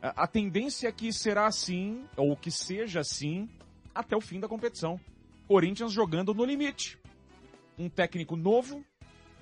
A 0.00 0.24
tendência 0.28 0.86
é 0.86 0.92
que 0.92 1.12
será 1.12 1.48
assim, 1.48 2.04
ou 2.16 2.36
que 2.36 2.48
seja 2.52 3.00
assim, 3.00 3.48
até 3.92 4.16
o 4.16 4.20
fim 4.20 4.38
da 4.38 4.46
competição. 4.46 5.00
Corinthians 5.48 5.90
jogando 5.90 6.32
no 6.32 6.44
limite 6.44 6.96
um 7.76 7.88
técnico 7.88 8.36
novo, 8.36 8.84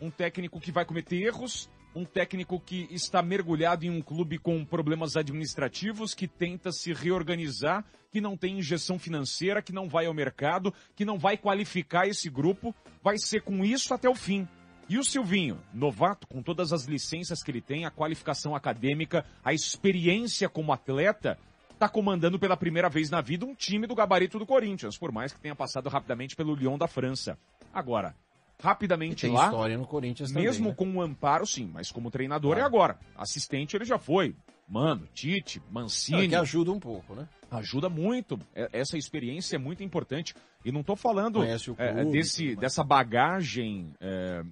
um 0.01 0.11
técnico 0.11 0.59
que 0.59 0.73
vai 0.73 0.87
cometer 0.87 1.23
erros, 1.23 1.69
um 1.95 2.05
técnico 2.05 2.59
que 2.61 2.89
está 2.91 3.23
mergulhado 3.23 3.85
em 3.85 3.91
um 3.91 4.01
clube 4.01 4.39
com 4.39 4.65
problemas 4.65 5.17
administrativos, 5.17 6.15
que 6.15 6.27
tenta 6.27 6.73
se 6.73 6.93
reorganizar, 6.93 7.85
que 8.11 8.21
não 8.21 8.37
tem 8.37 8.59
injeção 8.59 8.99
financeira, 8.99 9.63
que 9.63 9.73
não 9.73 9.89
vai 9.89 10.07
ao 10.07 10.15
mercado, 10.15 10.73
que 10.95 11.05
não 11.05 11.19
vai 11.19 11.37
qualificar 11.37 12.07
esse 12.07 12.29
grupo, 12.29 12.75
vai 13.03 13.19
ser 13.19 13.43
com 13.43 13.65
isso 13.65 13.93
até 13.93 14.09
o 14.09 14.15
fim. 14.15 14.47
E 14.89 14.99
o 14.99 15.05
Silvinho, 15.05 15.59
novato, 15.73 16.27
com 16.27 16.43
todas 16.43 16.73
as 16.73 16.85
licenças 16.85 17.43
que 17.43 17.51
ele 17.51 17.61
tem, 17.61 17.85
a 17.85 17.91
qualificação 17.91 18.55
acadêmica, 18.55 19.25
a 19.43 19.55
experiência 19.55 20.49
como 20.49 20.73
atleta, 20.73 21.39
está 21.73 21.89
comandando 21.89 22.39
pela 22.39 22.57
primeira 22.57 22.89
vez 22.89 23.11
na 23.11 23.21
vida 23.21 23.47
um 23.47 23.55
time 23.55 23.87
do 23.87 23.95
gabarito 23.95 24.39
do 24.39 24.47
Corinthians, 24.47 24.99
por 24.99 25.11
mais 25.11 25.33
que 25.33 25.41
tenha 25.41 25.57
passado 25.57 25.89
rapidamente 25.89 26.37
pelo 26.37 26.55
Lyon 26.55 26.77
da 26.77 26.87
França. 26.87 27.39
Agora, 27.73 28.15
rapidamente 28.63 29.27
lá. 29.27 29.47
história 29.47 29.77
no 29.77 29.87
Corinthians 29.87 30.31
Mesmo 30.31 30.71
também, 30.71 30.87
né? 30.87 30.95
com 30.95 30.99
o 30.99 31.03
amparo, 31.03 31.45
sim, 31.47 31.69
mas 31.73 31.91
como 31.91 32.11
treinador 32.11 32.53
claro. 32.53 32.63
é 32.63 32.65
agora. 32.65 32.99
Assistente 33.17 33.77
ele 33.77 33.85
já 33.85 33.99
foi. 33.99 34.37
Mano, 34.69 35.07
Tite, 35.13 35.61
Mancini. 35.71 36.25
É 36.25 36.29
que 36.29 36.35
ajuda 36.37 36.71
um 36.71 36.81
pouco, 36.81 37.15
né? 37.15 37.29
Ajuda 37.51 37.89
muito. 37.91 38.39
Essa 38.55 38.97
experiência 38.97 39.57
é 39.57 39.59
muito 39.59 39.83
importante. 39.83 40.35
E 40.65 40.73
não 40.73 40.81
estou 40.81 40.97
falando 40.97 41.43
é, 41.43 41.59
clube, 41.59 41.77
é, 41.79 42.05
desse, 42.05 42.57
dessa 42.57 42.83
bagagem, 42.83 43.93
é, 44.01 44.43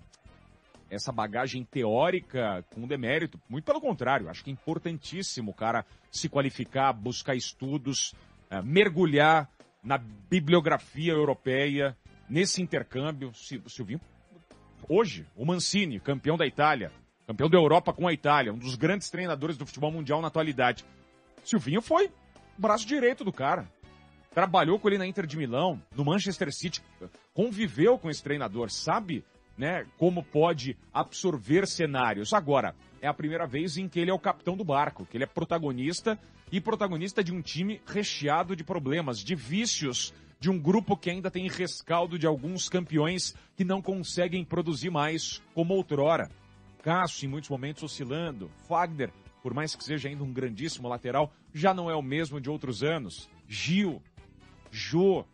essa 0.90 1.10
bagagem 1.10 1.64
teórica 1.64 2.62
com 2.74 2.86
demérito. 2.86 3.40
Muito 3.48 3.64
pelo 3.64 3.80
contrário. 3.80 4.28
Acho 4.28 4.44
que 4.44 4.50
é 4.50 4.52
importantíssimo 4.52 5.52
o 5.52 5.54
cara 5.54 5.86
se 6.10 6.28
qualificar, 6.28 6.92
buscar 6.92 7.34
estudos, 7.34 8.12
é, 8.50 8.60
mergulhar 8.60 9.48
na 9.82 9.96
bibliografia 9.96 11.12
europeia, 11.12 11.96
nesse 12.30 12.62
intercâmbio. 12.62 13.32
Silvinho, 13.34 14.00
hoje, 14.88 15.26
o 15.36 15.44
Mancini, 15.44 15.98
campeão 15.98 16.36
da 16.36 16.46
Itália, 16.46 16.92
campeão 17.26 17.50
da 17.50 17.58
Europa 17.58 17.92
com 17.92 18.06
a 18.06 18.12
Itália, 18.12 18.52
um 18.52 18.58
dos 18.58 18.76
grandes 18.76 19.10
treinadores 19.10 19.58
do 19.58 19.66
futebol 19.66 19.90
mundial 19.90 20.22
na 20.22 20.28
atualidade. 20.28 20.84
Silvinho 21.44 21.82
foi 21.82 22.10
braço 22.56 22.86
direito 22.86 23.24
do 23.24 23.32
cara. 23.32 23.68
Trabalhou 24.32 24.78
com 24.78 24.88
ele 24.88 24.98
na 24.98 25.06
Inter 25.06 25.26
de 25.26 25.36
Milão, 25.36 25.82
no 25.96 26.04
Manchester 26.04 26.52
City, 26.54 26.80
conviveu 27.34 27.98
com 27.98 28.08
esse 28.08 28.22
treinador, 28.22 28.70
sabe, 28.70 29.24
né, 29.58 29.84
como 29.98 30.22
pode 30.22 30.78
absorver 30.92 31.66
cenários. 31.66 32.32
Agora, 32.32 32.76
é 33.02 33.08
a 33.08 33.14
primeira 33.14 33.44
vez 33.44 33.76
em 33.76 33.88
que 33.88 33.98
ele 33.98 34.10
é 34.10 34.14
o 34.14 34.20
capitão 34.20 34.56
do 34.56 34.64
barco, 34.64 35.04
que 35.04 35.16
ele 35.16 35.24
é 35.24 35.26
protagonista 35.26 36.16
e 36.52 36.60
protagonista 36.60 37.24
de 37.24 37.32
um 37.32 37.42
time 37.42 37.80
recheado 37.86 38.54
de 38.54 38.62
problemas, 38.62 39.18
de 39.18 39.34
vícios 39.34 40.14
de 40.40 40.50
um 40.50 40.58
grupo 40.58 40.96
que 40.96 41.10
ainda 41.10 41.30
tem 41.30 41.46
rescaldo 41.48 42.18
de 42.18 42.26
alguns 42.26 42.68
campeões 42.68 43.34
que 43.54 43.62
não 43.62 43.82
conseguem 43.82 44.42
produzir 44.42 44.90
mais 44.90 45.42
como 45.54 45.74
outrora. 45.74 46.30
Cássio, 46.82 47.26
em 47.26 47.28
muitos 47.28 47.50
momentos, 47.50 47.82
oscilando. 47.82 48.50
Fagner, 48.66 49.12
por 49.42 49.52
mais 49.52 49.76
que 49.76 49.84
seja 49.84 50.08
ainda 50.08 50.24
um 50.24 50.32
grandíssimo 50.32 50.88
lateral, 50.88 51.30
já 51.52 51.74
não 51.74 51.90
é 51.90 51.94
o 51.94 52.02
mesmo 52.02 52.40
de 52.40 52.48
outros 52.48 52.82
anos. 52.82 53.28
Gil, 53.46 54.02
Jô, 54.70 55.26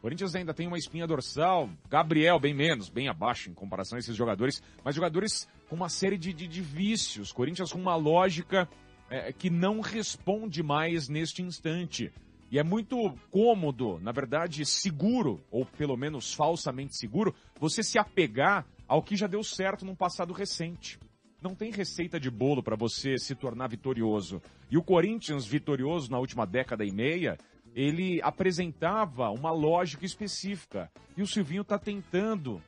Corinthians 0.00 0.34
ainda 0.34 0.54
tem 0.54 0.66
uma 0.66 0.78
espinha 0.78 1.06
dorsal, 1.06 1.68
Gabriel 1.88 2.38
bem 2.38 2.54
menos, 2.54 2.88
bem 2.88 3.08
abaixo 3.08 3.50
em 3.50 3.54
comparação 3.54 3.96
a 3.96 3.98
esses 3.98 4.16
jogadores, 4.16 4.62
mas 4.84 4.94
jogadores 4.94 5.48
com 5.68 5.76
uma 5.76 5.88
série 5.88 6.16
de, 6.16 6.32
de, 6.32 6.46
de 6.46 6.60
vícios. 6.60 7.32
Corinthians 7.32 7.72
com 7.72 7.78
uma 7.78 7.96
lógica 7.96 8.68
é, 9.10 9.32
que 9.32 9.50
não 9.50 9.80
responde 9.80 10.62
mais 10.62 11.08
neste 11.08 11.42
instante. 11.42 12.12
E 12.54 12.58
é 12.60 12.62
muito 12.62 13.12
cômodo, 13.32 13.98
na 14.00 14.12
verdade, 14.12 14.64
seguro, 14.64 15.42
ou 15.50 15.66
pelo 15.66 15.96
menos 15.96 16.32
falsamente 16.32 16.96
seguro, 16.96 17.34
você 17.58 17.82
se 17.82 17.98
apegar 17.98 18.64
ao 18.86 19.02
que 19.02 19.16
já 19.16 19.26
deu 19.26 19.42
certo 19.42 19.84
num 19.84 19.96
passado 19.96 20.32
recente. 20.32 20.96
Não 21.42 21.52
tem 21.52 21.72
receita 21.72 22.20
de 22.20 22.30
bolo 22.30 22.62
para 22.62 22.76
você 22.76 23.18
se 23.18 23.34
tornar 23.34 23.66
vitorioso. 23.66 24.40
E 24.70 24.78
o 24.78 24.84
Corinthians 24.84 25.44
vitorioso 25.44 26.12
na 26.12 26.20
última 26.20 26.46
década 26.46 26.84
e 26.84 26.92
meia, 26.92 27.36
ele 27.74 28.20
apresentava 28.22 29.30
uma 29.30 29.50
lógica 29.50 30.06
específica. 30.06 30.88
E 31.16 31.22
o 31.22 31.26
Silvinho 31.26 31.62
está 31.62 31.76
tentando, 31.76 32.62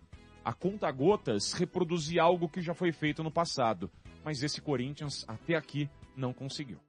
a 0.45 0.53
conta 0.53 0.91
gotas, 0.91 1.53
reproduzir 1.53 2.19
algo 2.19 2.49
que 2.49 2.61
já 2.61 2.75
foi 2.75 2.91
feito 2.91 3.23
no 3.23 3.31
passado. 3.31 3.89
Mas 4.25 4.43
esse 4.43 4.61
Corinthians, 4.61 5.25
até 5.29 5.55
aqui, 5.55 5.89
não 6.17 6.33
conseguiu. 6.33 6.81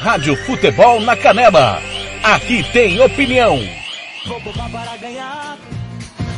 Rádio 0.00 0.36
Futebol 0.44 1.00
na 1.00 1.16
Canela. 1.16 2.01
Aqui 2.22 2.62
tem 2.72 3.00
opinião. 3.00 3.58
Vou 4.26 4.40
poupar 4.40 4.70
para 4.70 4.96
ganhar. 4.96 5.58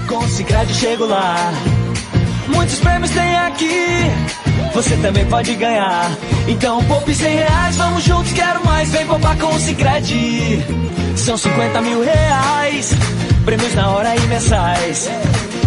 Com 0.09 0.17
o 0.17 0.29
Cicred 0.29 0.73
chego 0.75 1.05
lá. 1.05 1.53
muitos 2.49 2.79
prêmios 2.79 3.11
tem 3.11 3.37
aqui. 3.37 4.11
Você 4.73 4.97
também 4.97 5.27
pode 5.27 5.55
ganhar. 5.55 6.11
Então 6.49 6.83
poupe 6.85 7.15
100 7.15 7.37
reais, 7.37 7.77
vamos 7.77 8.03
juntos, 8.03 8.33
quero 8.33 8.65
mais. 8.65 8.91
Vem 8.91 9.07
poupar 9.07 9.37
com 9.39 9.55
o 9.55 9.59
Cicred. 9.59 10.65
São 11.17 11.37
50 11.37 11.81
mil 11.83 12.03
reais, 12.03 12.93
prêmios 13.45 13.75
na 13.75 13.91
hora 13.91 14.17
e 14.17 14.21
mensais. 14.23 15.11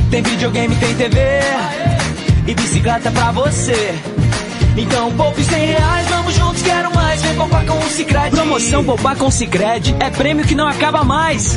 Tem 0.09 0.23
videogame, 0.23 0.75
tem 0.77 0.95
TV 0.95 1.19
e 2.47 2.53
bicicleta 2.55 3.11
pra 3.11 3.31
você. 3.31 3.93
Então 4.75 5.11
poupe 5.13 5.43
100 5.43 5.65
reais, 5.65 6.07
vamos 6.07 6.33
juntos, 6.33 6.61
quero 6.63 6.93
mais. 6.95 7.16
Poupar 7.37 7.65
com 7.67 7.77
o 7.77 7.83
Cicred. 7.83 8.31
Promoção 8.31 8.83
Poupar 8.83 9.15
com 9.15 9.29
Cicred 9.29 9.95
é 9.99 10.09
prêmio 10.09 10.43
que 10.43 10.55
não 10.55 10.67
acaba 10.67 11.03
mais. 11.03 11.53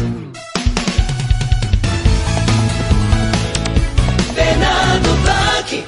Fernando 4.34 5.22
Blanc. 5.22 5.84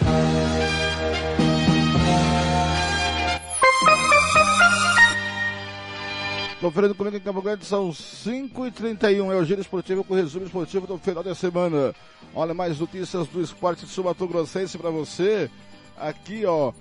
Conferindo 6.59 6.95
comigo 6.95 7.17
em 7.19 7.21
Campo 7.21 7.43
Grande, 7.43 7.67
são 7.67 7.91
5h31. 7.91 9.31
É 9.31 9.37
o 9.37 9.45
Giro 9.45 9.61
Esportivo 9.61 10.03
com 10.03 10.15
o 10.15 10.17
resumo 10.17 10.47
esportivo 10.47 10.87
do 10.87 10.97
final 10.97 11.23
da 11.23 11.35
semana. 11.35 11.95
Olha 12.35 12.55
mais 12.55 12.79
notícias 12.79 13.29
do 13.29 13.43
esporte 13.43 13.85
de 13.85 13.93
Sumato 13.93 14.27
Grossense 14.27 14.79
para 14.79 14.89
você. 14.89 15.51
Aqui, 15.99 16.47
ó. 16.47 16.73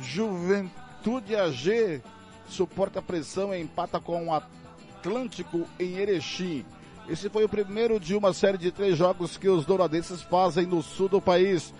Juventude 0.00 1.36
AG 1.36 2.02
suporta 2.52 2.98
a 2.98 3.02
pressão 3.02 3.54
e 3.54 3.60
empata 3.60 4.00
com 4.00 4.28
o 4.28 4.34
Atlântico 4.34 5.66
em 5.78 5.96
Erechim. 5.96 6.64
Esse 7.08 7.28
foi 7.28 7.44
o 7.44 7.48
primeiro 7.48 7.98
de 7.98 8.14
uma 8.14 8.32
série 8.32 8.58
de 8.58 8.70
três 8.70 8.96
jogos 8.96 9.36
que 9.36 9.48
os 9.48 9.64
douradenses 9.64 10.22
fazem 10.22 10.66
no 10.66 10.82
sul 10.82 11.08
do 11.08 11.20
país. 11.20 11.72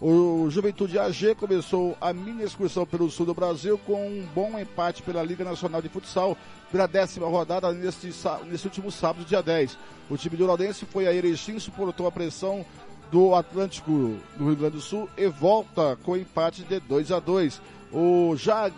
O 0.00 0.50
Juventude 0.50 0.98
AG 0.98 1.34
começou 1.36 1.96
a 2.00 2.12
mini 2.12 2.42
excursão 2.42 2.84
pelo 2.84 3.10
sul 3.10 3.24
do 3.24 3.32
Brasil 3.32 3.78
com 3.78 4.06
um 4.06 4.26
bom 4.34 4.58
empate 4.58 5.02
pela 5.02 5.22
Liga 5.22 5.44
Nacional 5.44 5.80
de 5.80 5.88
Futsal 5.88 6.36
pela 6.70 6.86
décima 6.86 7.26
rodada 7.26 7.72
neste, 7.72 8.12
neste 8.46 8.66
último 8.66 8.90
sábado, 8.90 9.24
dia 9.24 9.42
10. 9.42 9.78
O 10.10 10.16
time 10.16 10.36
douradense 10.36 10.84
foi 10.84 11.06
a 11.06 11.14
Erechim, 11.14 11.58
suportou 11.58 12.06
a 12.06 12.12
pressão 12.12 12.66
do 13.10 13.34
Atlântico 13.34 14.16
do 14.36 14.46
Rio 14.46 14.56
Grande 14.56 14.76
do 14.76 14.80
Sul 14.80 15.08
e 15.16 15.28
volta 15.28 15.96
com 16.02 16.16
empate 16.16 16.62
de 16.64 16.80
2 16.80 17.12
a 17.12 17.20
2 17.20 17.62
o 17.94 18.34
Jag, 18.36 18.74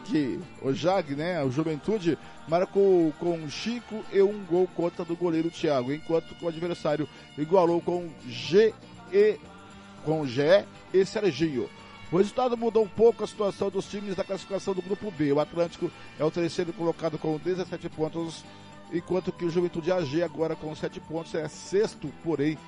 o 0.60 0.72
Jag, 0.74 1.16
né, 1.16 1.42
o 1.42 1.50
Juventude, 1.50 2.18
marcou 2.46 3.12
com 3.18 3.48
Chico 3.48 4.04
e 4.12 4.20
um 4.20 4.44
gol 4.44 4.68
contra 4.76 5.06
do 5.06 5.16
goleiro 5.16 5.50
Thiago, 5.50 5.90
enquanto 5.92 6.36
o 6.40 6.48
adversário 6.48 7.08
igualou 7.38 7.80
com 7.80 8.10
G 8.28 8.74
e 9.10 9.38
com 10.04 10.26
G 10.26 10.64
e 10.92 11.04
Serginho. 11.06 11.68
O 12.12 12.18
resultado 12.18 12.56
mudou 12.58 12.84
um 12.84 12.88
pouco 12.88 13.24
a 13.24 13.26
situação 13.26 13.70
dos 13.70 13.86
times 13.86 14.14
da 14.14 14.22
classificação 14.22 14.74
do 14.74 14.82
grupo 14.82 15.10
B. 15.10 15.32
O 15.32 15.40
Atlântico 15.40 15.90
é 16.18 16.24
o 16.24 16.30
terceiro 16.30 16.72
colocado 16.74 17.18
com 17.18 17.38
17 17.38 17.88
pontos, 17.88 18.44
enquanto 18.92 19.32
que 19.32 19.46
o 19.46 19.50
Juventude 19.50 19.90
AG 19.90 20.22
agora 20.22 20.54
com 20.54 20.76
7 20.76 21.00
pontos 21.00 21.34
é 21.34 21.48
sexto, 21.48 22.12
porém 22.22 22.58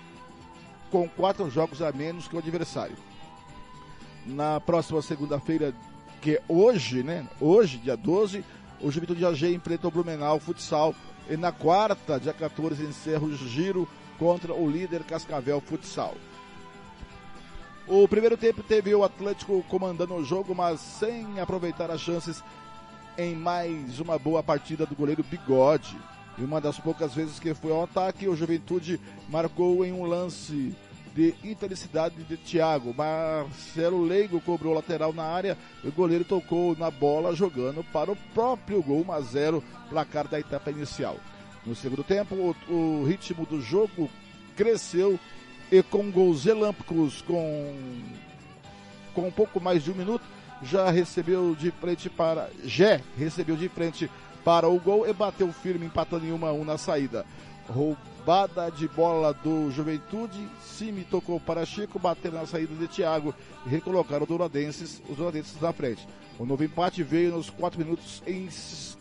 com 0.90 1.06
quatro 1.08 1.48
jogos 1.50 1.82
a 1.82 1.92
menos 1.92 2.26
que 2.26 2.34
o 2.34 2.38
adversário. 2.38 2.96
Na 4.26 4.61
próxima 4.61 5.00
segunda-feira, 5.02 5.72
que 6.20 6.40
hoje, 6.48 7.02
né? 7.02 7.26
Hoje, 7.40 7.78
dia 7.78 7.96
12, 7.96 8.44
o 8.81 8.90
Juventude 8.90 9.24
AG 9.24 9.54
enfrenta 9.54 9.88
o 9.88 9.90
Blumenau 9.90 10.38
Futsal 10.38 10.94
e 11.28 11.37
na 11.37 11.52
quarta, 11.52 12.18
dia 12.18 12.33
14, 12.33 12.83
encerra 12.85 13.24
o 13.24 13.37
giro 13.37 13.88
contra 14.18 14.52
o 14.54 14.68
líder 14.68 15.02
Cascavel 15.04 15.61
Futsal. 15.61 16.14
O 17.87 18.07
primeiro 18.07 18.37
tempo 18.37 18.62
teve 18.62 18.94
o 18.94 19.02
Atlético 19.02 19.64
comandando 19.68 20.14
o 20.14 20.24
jogo, 20.24 20.54
mas 20.54 20.81
sem 20.81 21.40
aproveitar 21.40 21.90
as 21.90 22.00
chances 22.00 22.42
em 23.16 23.35
mais 23.35 23.98
uma 23.98 24.18
boa 24.18 24.42
partida 24.42 24.85
do 24.85 24.94
goleiro 24.94 25.24
Bigode. 25.24 25.96
E 26.37 26.44
uma 26.44 26.61
das 26.61 26.78
poucas 26.78 27.14
vezes 27.14 27.40
que 27.40 27.54
foi 27.54 27.72
ao 27.72 27.85
ataque, 27.85 28.28
o 28.28 28.37
Juventude 28.37 29.00
marcou 29.28 29.85
em 29.85 29.92
um 29.92 30.04
lance 30.04 30.74
de 31.18 31.35
infelicidade 31.42 32.22
de 32.22 32.37
Thiago. 32.37 32.94
Marcelo 32.94 34.04
Leigo 34.04 34.40
cobrou 34.40 34.72
lateral 34.72 35.12
na 35.12 35.24
área, 35.24 35.59
o 35.83 35.90
goleiro 35.90 36.24
tocou 36.24 36.76
na 36.76 36.92
bola 36.92 37.35
jogando 37.35 37.83
para 37.92 38.12
o 38.12 38.16
próprio 38.33 38.81
gol 38.81 39.04
1 39.09 39.12
a 39.12 39.20
0, 39.20 39.64
placar 39.90 40.28
da 40.28 40.38
etapa 40.38 40.70
inicial. 40.70 41.16
No 41.66 41.74
segundo 41.74 42.04
tempo, 42.04 42.37
o, 42.37 42.72
o 42.72 43.04
ritmo 43.04 43.44
do 43.44 43.61
jogo 43.61 44.09
cresceu 44.57 45.18
e 45.72 45.83
com 45.83 46.09
gols 46.09 46.44
relâmpagos 46.44 47.20
com 47.22 47.74
com 49.12 49.26
um 49.26 49.33
pouco 49.33 49.61
mais 49.61 49.83
de 49.83 49.90
um 49.90 49.94
minuto 49.94 50.22
já 50.62 50.88
recebeu 50.90 51.57
de 51.57 51.72
frente 51.72 52.09
para 52.09 52.48
Jé 52.64 53.02
recebeu 53.18 53.57
de 53.57 53.68
frente 53.68 54.09
para 54.44 54.68
o 54.68 54.78
gol 54.78 55.09
e 55.09 55.12
bateu 55.12 55.52
firme 55.52 55.87
empatando 55.87 56.24
em 56.24 56.33
1 56.33 56.46
a 56.46 56.52
1 56.52 56.64
na 56.64 56.78
saída. 56.78 57.26
Roubada 58.28 58.70
de 58.70 58.86
bola 58.86 59.32
do 59.32 59.70
Juventude, 59.70 60.46
Simi 60.62 61.02
tocou 61.02 61.40
para 61.40 61.64
Chico, 61.64 61.98
bateu 61.98 62.30
na 62.30 62.44
saída 62.44 62.74
de 62.74 62.86
Thiago 62.86 63.34
e 63.64 63.70
recolocaram 63.70 64.24
os 64.24 64.28
Douradenses, 64.28 65.02
os 65.08 65.16
Douradenses 65.16 65.58
na 65.58 65.72
frente. 65.72 66.06
O 66.38 66.44
novo 66.44 66.62
empate 66.62 67.02
veio 67.02 67.32
nos 67.32 67.48
4 67.48 67.78
minutos 67.78 68.22
em, 68.26 68.46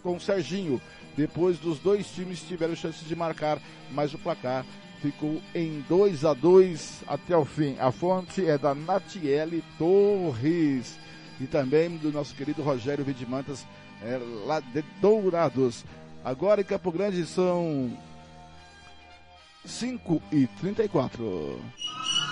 com 0.02 0.18
Serginho. 0.18 0.82
Depois 1.18 1.60
dos 1.60 1.78
dois 1.80 2.10
times 2.12 2.40
tiveram 2.40 2.74
chances 2.74 3.06
de 3.06 3.18
marcar, 3.18 3.60
mas 3.92 4.14
o 4.14 4.18
placar 4.18 4.66
ficou 5.02 5.42
em 5.54 5.84
2 5.90 6.24
a 6.24 6.34
2 6.34 7.04
até 7.06 7.36
o 7.36 7.44
fim. 7.44 7.76
A 7.80 7.92
fonte 7.92 8.48
é 8.48 8.58
da 8.58 8.74
Natiele 8.74 9.62
Torres 9.78 10.98
e 11.38 11.46
também 11.48 11.98
do 11.98 12.14
nosso 12.14 12.34
querido 12.34 12.64
Rogério 12.64 13.04
Vidimantas, 13.04 13.68
é, 14.02 14.18
lá 14.46 14.62
de 14.62 14.82
Dourados. 15.02 15.84
Agora 16.24 16.62
em 16.62 16.64
Campo 16.64 16.94
Grande 16.94 17.26
são 17.26 17.92
5 19.68 20.22
e 20.32 20.48
34. 20.62 21.60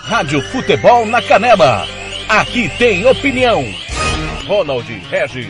Rádio 0.04 0.42
Futebol 0.50 1.06
na 1.06 1.22
Canela. 1.22 1.86
Aqui 2.30 2.70
tem 2.78 3.06
opinião. 3.06 3.62
Ronald 4.48 4.88
Regis. 5.10 5.50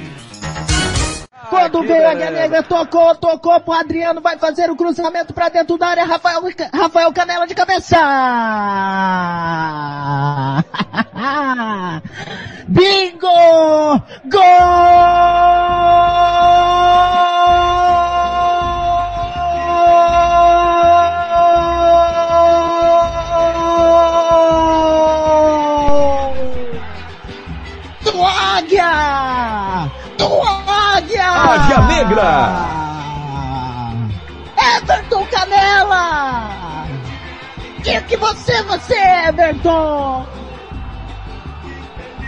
Quando 1.49 1.83
veio 1.83 2.07
a 2.07 2.11
Águia 2.11 2.31
Negra, 2.31 2.63
tocou, 2.63 3.13
tocou 3.15 3.59
pro 3.61 3.73
Adriano, 3.73 4.19
vai 4.19 4.35
fazer 4.37 4.71
o 4.71 4.75
cruzamento 4.75 5.31
pra 5.31 5.47
dentro 5.47 5.77
da 5.77 5.87
área, 5.87 6.03
Rafael, 6.03 6.41
Rafael 6.73 7.13
Canela 7.13 7.45
de 7.45 7.53
cabeça! 7.53 7.95
Bingo! 12.67 14.01
Gol! 14.25 14.41
Negra! 32.15 32.65
Everton 34.77 35.25
Canela! 35.25 36.87
Que 37.83 38.01
que 38.01 38.15
você, 38.17 38.63
você, 38.63 38.97
Everton? 39.27 40.25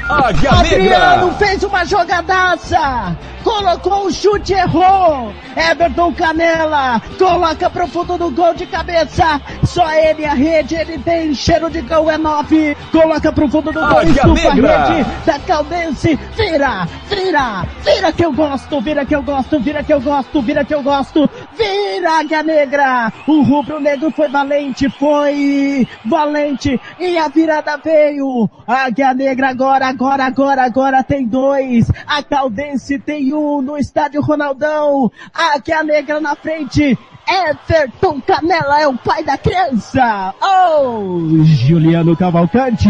Águia 0.09 0.51
Adriano 0.51 1.27
Negra! 1.27 1.37
fez 1.39 1.63
uma 1.63 1.85
jogadaça! 1.85 3.15
Colocou 3.47 4.07
o 4.07 4.11
chute, 4.11 4.51
errou! 4.51 5.33
Everton 5.55 6.13
Canela 6.13 7.01
coloca 7.17 7.69
pro 7.69 7.87
fundo 7.87 8.17
do 8.17 8.29
gol 8.29 8.53
de 8.53 8.65
cabeça. 8.65 9.41
Só 9.63 9.89
ele 9.93 10.25
a 10.25 10.33
rede, 10.33 10.75
ele 10.75 10.99
tem 10.99 11.33
cheiro 11.33 11.69
de 11.69 11.79
gol, 11.79 12.11
é 12.11 12.17
nove. 12.17 12.75
Coloca 12.91 13.31
pro 13.31 13.47
fundo 13.47 13.71
do 13.71 13.79
gol, 13.79 14.03
estufa 14.03 14.49
a 14.49 14.53
rede 14.53 15.09
da 15.25 15.39
Caldense. 15.39 16.19
Vira, 16.35 16.85
vira, 17.07 17.65
vira 17.85 18.11
que 18.11 18.25
eu 18.25 18.33
gosto, 18.33 18.81
vira 18.81 19.05
que 19.05 19.15
eu 19.15 19.23
gosto, 19.23 19.59
vira 19.61 19.81
que 19.81 19.93
eu 19.93 20.01
gosto, 20.01 20.41
vira 20.41 20.65
que 20.65 20.75
eu 20.75 20.83
gosto. 20.83 21.29
Vira, 21.57 22.19
Águia 22.19 22.43
Negra! 22.43 23.13
O 23.25 23.43
rubro 23.43 23.79
negro 23.79 24.11
foi 24.11 24.27
valente, 24.27 24.89
foi 24.89 25.87
valente. 26.03 26.79
E 26.99 27.17
a 27.17 27.29
virada 27.29 27.77
veio. 27.77 28.49
Águia 28.67 29.13
Negra 29.13 29.49
agora, 29.49 29.87
agora, 29.87 30.25
agora, 30.25 30.63
agora 30.65 31.01
tem 31.01 31.25
dois. 31.25 31.89
A 32.05 32.21
Caldense 32.21 32.99
tem 32.99 33.33
um 33.33 33.36
no 33.61 33.77
estádio 33.77 34.21
Ronaldão. 34.21 35.11
Águia 35.33 35.83
Negra 35.83 36.19
na 36.19 36.35
frente. 36.35 36.97
Everton 37.29 38.21
Canela 38.21 38.81
é 38.81 38.87
o 38.87 38.97
pai 38.97 39.23
da 39.23 39.37
criança. 39.37 40.33
Oh, 40.41 41.43
Juliano 41.43 42.15
Cavalcante. 42.15 42.89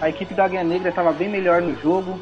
A 0.00 0.08
equipe 0.08 0.34
da 0.34 0.44
Águia 0.44 0.62
Negra 0.62 0.90
estava 0.90 1.12
bem 1.12 1.28
melhor 1.28 1.60
no 1.60 1.74
jogo. 1.80 2.20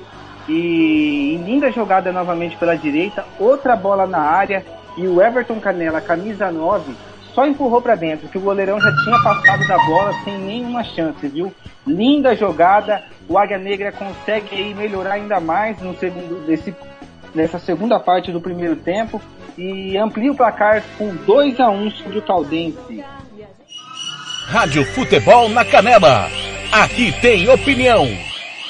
E 0.48 1.40
linda 1.44 1.72
jogada 1.72 2.12
novamente 2.12 2.56
pela 2.56 2.76
direita, 2.76 3.24
outra 3.38 3.74
bola 3.74 4.06
na 4.06 4.20
área 4.20 4.64
e 4.96 5.08
o 5.08 5.20
Everton 5.20 5.58
Canela, 5.58 6.00
camisa 6.00 6.50
9, 6.50 6.94
só 7.34 7.46
empurrou 7.46 7.82
para 7.82 7.96
dentro, 7.96 8.28
que 8.28 8.38
o 8.38 8.40
goleirão 8.40 8.78
já 8.78 8.90
tinha 9.02 9.22
passado 9.22 9.66
da 9.66 9.76
bola 9.86 10.12
sem 10.22 10.38
nenhuma 10.38 10.84
chance, 10.84 11.26
viu? 11.26 11.52
Linda 11.86 12.34
jogada. 12.34 13.02
O 13.28 13.38
Águia 13.38 13.58
Negra 13.58 13.92
consegue 13.92 14.54
aí 14.54 14.74
melhorar 14.74 15.14
ainda 15.14 15.40
mais 15.40 15.80
no 15.80 15.96
segundo, 15.96 16.46
desse, 16.46 16.74
nessa 17.34 17.58
segunda 17.58 17.98
parte 17.98 18.30
do 18.30 18.40
primeiro 18.40 18.76
tempo 18.76 19.20
e 19.56 19.96
amplia 19.96 20.32
o 20.32 20.36
placar 20.36 20.82
com 20.98 21.14
2 21.14 21.60
a 21.60 21.70
1 21.70 21.90
sobre 21.92 22.18
o 22.18 22.22
Caldense. 22.22 23.04
Rádio 24.46 24.84
Futebol 24.84 25.48
na 25.48 25.64
Canela. 25.64 26.28
Aqui 26.70 27.12
tem 27.20 27.48
opinião. 27.48 28.33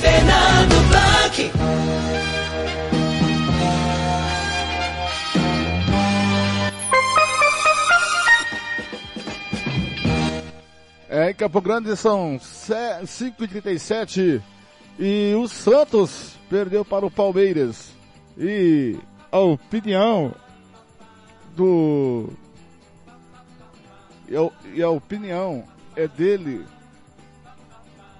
Fernando 0.00 0.88
Blanc. 0.88 1.52
É, 11.08 11.30
em 11.30 11.34
Campo 11.34 11.60
Grande 11.60 11.96
são 11.96 12.38
5h37 12.38 14.42
e 14.98 15.32
o 15.34 15.48
Santos 15.48 16.36
perdeu 16.50 16.84
para 16.84 17.06
o 17.06 17.10
Palmeiras. 17.10 17.92
E 18.36 18.98
a 19.32 19.38
opinião 19.38 20.34
do. 21.56 22.28
E 24.28 24.36
a, 24.36 24.50
e 24.74 24.82
a 24.82 24.90
opinião 24.90 25.64
é 25.96 26.06
dele. 26.06 26.66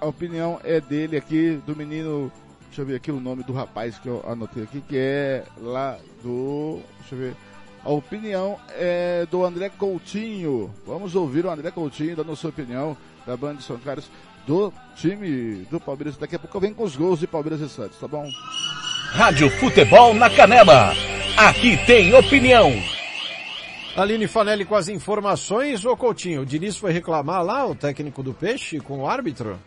A 0.01 0.05
opinião 0.05 0.59
é 0.63 0.79
dele 0.79 1.17
aqui, 1.17 1.59
do 1.65 1.75
menino. 1.75 2.31
Deixa 2.67 2.81
eu 2.81 2.85
ver 2.85 2.95
aqui 2.95 3.11
o 3.11 3.19
nome 3.19 3.43
do 3.43 3.51
rapaz 3.51 3.97
que 3.97 4.07
eu 4.07 4.23
anotei 4.27 4.63
aqui, 4.63 4.81
que 4.81 4.97
é 4.97 5.43
lá 5.57 5.97
do. 6.23 6.79
Deixa 6.99 7.15
eu 7.15 7.19
ver. 7.19 7.35
A 7.83 7.89
opinião 7.89 8.57
é 8.69 9.25
do 9.29 9.43
André 9.43 9.69
Coutinho. 9.69 10.73
Vamos 10.85 11.15
ouvir 11.15 11.45
o 11.45 11.49
André 11.49 11.71
Coutinho 11.71 12.15
dando 12.15 12.31
a 12.31 12.35
sua 12.35 12.49
opinião 12.49 12.95
da 13.25 13.35
banda 13.35 13.55
de 13.55 13.63
São 13.63 13.77
Carlos 13.77 14.09
do 14.45 14.73
time 14.95 15.65
do 15.69 15.79
Palmeiras. 15.79 16.17
Daqui 16.17 16.35
a 16.35 16.39
pouco 16.39 16.55
eu 16.57 16.61
venho 16.61 16.75
com 16.75 16.83
os 16.83 16.95
gols 16.95 17.19
de 17.19 17.27
Palmeiras 17.27 17.61
e 17.61 17.69
Santos, 17.69 17.97
tá 17.99 18.07
bom? 18.07 18.29
Rádio 19.11 19.49
Futebol 19.59 20.13
na 20.13 20.29
Canela. 20.29 20.93
Aqui 21.37 21.77
tem 21.85 22.13
opinião. 22.13 22.71
Aline 23.95 24.27
Fanelli 24.27 24.65
com 24.65 24.75
as 24.75 24.87
informações. 24.87 25.83
Ô 25.83 25.95
Coutinho, 25.95 26.41
o 26.41 26.45
Diniz 26.45 26.77
foi 26.77 26.91
reclamar 26.91 27.43
lá, 27.43 27.65
o 27.65 27.75
técnico 27.75 28.21
do 28.23 28.33
Peixe, 28.33 28.79
com 28.79 28.99
o 28.99 29.07
árbitro? 29.07 29.59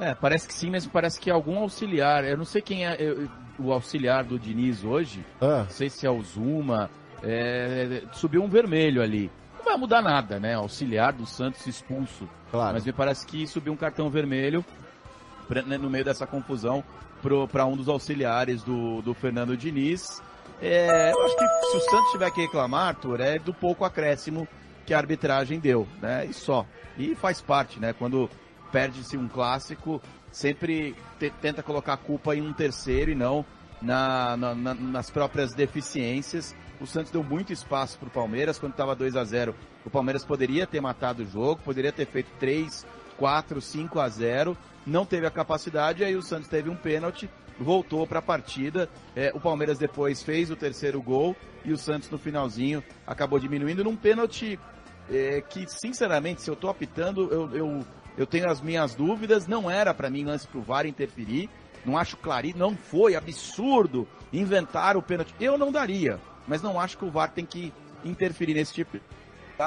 É, 0.00 0.14
parece 0.14 0.48
que 0.48 0.54
sim, 0.54 0.70
mas 0.70 0.86
parece 0.86 1.20
que 1.20 1.30
algum 1.30 1.58
auxiliar. 1.58 2.24
Eu 2.24 2.38
não 2.38 2.44
sei 2.44 2.62
quem 2.62 2.86
é 2.86 2.96
eu, 2.98 3.28
o 3.58 3.70
auxiliar 3.70 4.24
do 4.24 4.38
Diniz 4.38 4.82
hoje. 4.82 5.24
Ah. 5.40 5.64
Não 5.64 5.70
sei 5.70 5.90
se 5.90 6.06
é 6.06 6.10
o 6.10 6.22
Zuma. 6.22 6.90
É, 7.22 8.02
subiu 8.12 8.42
um 8.42 8.48
vermelho 8.48 9.02
ali. 9.02 9.30
Não 9.58 9.64
vai 9.64 9.76
mudar 9.76 10.00
nada, 10.00 10.40
né? 10.40 10.54
Auxiliar 10.54 11.12
do 11.12 11.26
Santos 11.26 11.66
expulso. 11.66 12.26
Claro. 12.50 12.72
Mas 12.74 12.86
me 12.86 12.92
parece 12.92 13.26
que 13.26 13.46
subiu 13.46 13.74
um 13.74 13.76
cartão 13.76 14.08
vermelho 14.08 14.64
pra, 15.46 15.62
né, 15.62 15.76
no 15.76 15.90
meio 15.90 16.04
dessa 16.04 16.26
confusão 16.26 16.82
para 17.52 17.66
um 17.66 17.76
dos 17.76 17.88
auxiliares 17.88 18.62
do, 18.62 19.02
do 19.02 19.12
Fernando 19.12 19.54
Diniz. 19.54 20.22
É, 20.62 21.12
eu 21.12 21.22
acho 21.24 21.36
que 21.36 21.46
se 21.66 21.76
o 21.76 21.80
Santos 21.80 22.12
tiver 22.12 22.30
que 22.30 22.40
reclamar, 22.40 22.88
Arthur, 22.88 23.20
é 23.20 23.38
do 23.38 23.52
pouco 23.52 23.84
acréscimo 23.84 24.48
que 24.86 24.94
a 24.94 24.98
arbitragem 24.98 25.60
deu, 25.60 25.86
né? 26.00 26.26
E 26.26 26.32
só. 26.32 26.66
E 26.98 27.14
faz 27.14 27.40
parte, 27.40 27.78
né? 27.78 27.92
Quando 27.92 28.28
perde-se 28.70 29.16
um 29.16 29.28
clássico, 29.28 30.00
sempre 30.30 30.94
te, 31.18 31.30
tenta 31.40 31.62
colocar 31.62 31.94
a 31.94 31.96
culpa 31.96 32.34
em 32.34 32.42
um 32.42 32.52
terceiro 32.52 33.10
e 33.10 33.14
não 33.14 33.44
na, 33.80 34.36
na, 34.36 34.54
na, 34.54 34.74
nas 34.74 35.10
próprias 35.10 35.54
deficiências. 35.54 36.54
O 36.80 36.86
Santos 36.86 37.12
deu 37.12 37.22
muito 37.22 37.52
espaço 37.52 37.98
para 37.98 38.08
o 38.08 38.10
Palmeiras 38.10 38.58
quando 38.58 38.72
estava 38.72 38.94
2 38.94 39.16
a 39.16 39.24
0 39.24 39.54
O 39.84 39.90
Palmeiras 39.90 40.24
poderia 40.24 40.66
ter 40.66 40.80
matado 40.80 41.22
o 41.22 41.26
jogo, 41.26 41.60
poderia 41.62 41.92
ter 41.92 42.06
feito 42.06 42.30
3, 42.38 42.86
4, 43.18 43.60
5 43.60 44.00
a 44.00 44.08
0 44.08 44.56
Não 44.86 45.04
teve 45.04 45.26
a 45.26 45.30
capacidade, 45.30 46.04
aí 46.04 46.16
o 46.16 46.22
Santos 46.22 46.48
teve 46.48 46.70
um 46.70 46.76
pênalti, 46.76 47.28
voltou 47.58 48.06
para 48.06 48.20
a 48.20 48.22
partida. 48.22 48.88
É, 49.14 49.30
o 49.34 49.40
Palmeiras 49.40 49.78
depois 49.78 50.22
fez 50.22 50.50
o 50.50 50.56
terceiro 50.56 51.02
gol 51.02 51.36
e 51.64 51.72
o 51.72 51.76
Santos 51.76 52.08
no 52.10 52.18
finalzinho 52.18 52.82
acabou 53.06 53.38
diminuindo 53.38 53.84
num 53.84 53.96
pênalti 53.96 54.58
é, 55.10 55.40
que, 55.42 55.66
sinceramente, 55.68 56.40
se 56.40 56.48
eu 56.48 56.54
estou 56.54 56.70
apitando, 56.70 57.28
eu, 57.32 57.54
eu, 57.54 57.86
eu 58.16 58.26
tenho 58.26 58.50
as 58.50 58.60
minhas 58.60 58.94
dúvidas. 58.94 59.46
Não 59.46 59.70
era 59.70 59.94
para 59.94 60.10
mim 60.10 60.24
lance 60.24 60.46
pro 60.46 60.62
VAR 60.62 60.86
interferir. 60.86 61.48
Não 61.84 61.96
acho 61.96 62.16
clarinho, 62.16 62.58
não 62.58 62.76
foi 62.76 63.16
absurdo 63.16 64.06
inventar 64.32 64.96
o 64.96 65.02
pênalti. 65.02 65.34
Eu 65.40 65.56
não 65.56 65.72
daria 65.72 66.20
mas 66.50 66.62
não 66.62 66.80
acho 66.80 66.98
que 66.98 67.04
o 67.04 67.10
VAR 67.10 67.30
tem 67.30 67.46
que 67.46 67.72
interferir 68.04 68.54
nesse 68.54 68.74
tipo 68.74 68.98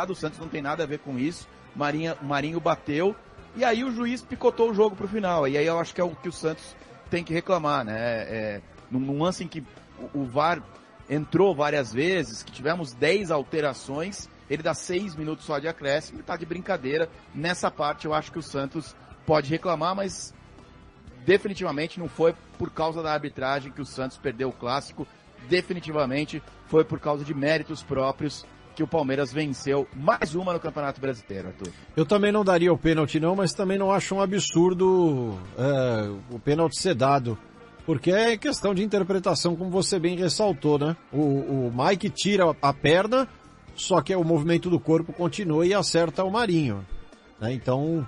o 0.09 0.15
Santos 0.15 0.39
não 0.39 0.47
tem 0.47 0.59
nada 0.59 0.83
a 0.83 0.87
ver 0.87 0.99
com 0.99 1.19
isso. 1.19 1.47
Marinha, 1.75 2.17
Marinho 2.19 2.59
bateu 2.59 3.15
e 3.55 3.63
aí 3.63 3.83
o 3.83 3.91
juiz 3.91 4.23
picotou 4.23 4.71
o 4.71 4.73
jogo 4.73 4.95
pro 4.95 5.07
final. 5.07 5.47
E 5.47 5.55
aí 5.55 5.67
eu 5.67 5.79
acho 5.79 5.93
que 5.93 6.01
é 6.01 6.03
o 6.03 6.09
que 6.15 6.27
o 6.27 6.31
Santos 6.31 6.75
tem 7.11 7.23
que 7.23 7.31
reclamar, 7.31 7.85
né? 7.85 7.95
É, 7.95 8.61
num, 8.89 8.99
num 8.99 9.21
lance 9.21 9.43
em 9.43 9.47
que 9.47 9.63
o, 10.13 10.21
o 10.21 10.25
VAR 10.25 10.63
entrou 11.07 11.53
várias 11.53 11.93
vezes, 11.93 12.41
que 12.41 12.51
tivemos 12.51 12.91
10 12.93 13.29
alterações, 13.29 14.27
ele 14.53 14.63
dá 14.63 14.73
6 14.73 15.15
minutos 15.15 15.45
só 15.45 15.59
de 15.59 15.67
acréscimo 15.67 16.19
e 16.19 16.23
tá 16.23 16.37
de 16.37 16.45
brincadeira. 16.45 17.09
Nessa 17.33 17.69
parte 17.69 18.05
eu 18.05 18.13
acho 18.13 18.31
que 18.31 18.39
o 18.39 18.43
Santos 18.43 18.95
pode 19.25 19.49
reclamar, 19.49 19.95
mas 19.95 20.33
definitivamente 21.25 21.99
não 21.99 22.07
foi 22.07 22.33
por 22.57 22.69
causa 22.69 23.01
da 23.01 23.13
arbitragem 23.13 23.71
que 23.71 23.81
o 23.81 23.85
Santos 23.85 24.17
perdeu 24.17 24.49
o 24.49 24.53
clássico 24.53 25.07
definitivamente 25.49 26.41
foi 26.67 26.83
por 26.83 26.99
causa 26.99 27.23
de 27.23 27.33
méritos 27.33 27.81
próprios 27.81 28.45
que 28.75 28.81
o 28.81 28.87
Palmeiras 28.87 29.31
venceu 29.31 29.87
mais 29.95 30.33
uma 30.33 30.51
no 30.51 30.59
Campeonato 30.59 30.99
Brasileiro, 30.99 31.49
Arthur. 31.49 31.71
Eu 31.95 32.05
também 32.05 32.31
não 32.31 32.43
daria 32.43 32.73
o 32.73 32.77
pênalti 32.77 33.19
não, 33.19 33.35
mas 33.35 33.53
também 33.53 33.77
não 33.77 33.91
acho 33.91 34.15
um 34.15 34.21
absurdo 34.21 35.37
é, 35.57 36.09
o 36.31 36.39
pênalti 36.39 36.79
ser 36.79 36.95
dado. 36.95 37.37
Porque 37.85 38.11
é 38.11 38.37
questão 38.37 38.73
de 38.73 38.81
interpretação, 38.81 39.55
como 39.55 39.69
você 39.69 39.99
bem 39.99 40.17
ressaltou, 40.17 40.79
né? 40.79 40.95
O, 41.11 41.67
o 41.67 41.73
Mike 41.75 42.09
tira 42.09 42.45
a 42.61 42.73
perna, 42.73 43.27
só 43.75 44.01
que 44.01 44.15
o 44.15 44.23
movimento 44.23 44.69
do 44.69 44.79
corpo 44.79 45.11
continua 45.13 45.65
e 45.65 45.73
acerta 45.73 46.23
o 46.23 46.31
Marinho. 46.31 46.85
Né? 47.39 47.53
Então, 47.53 48.05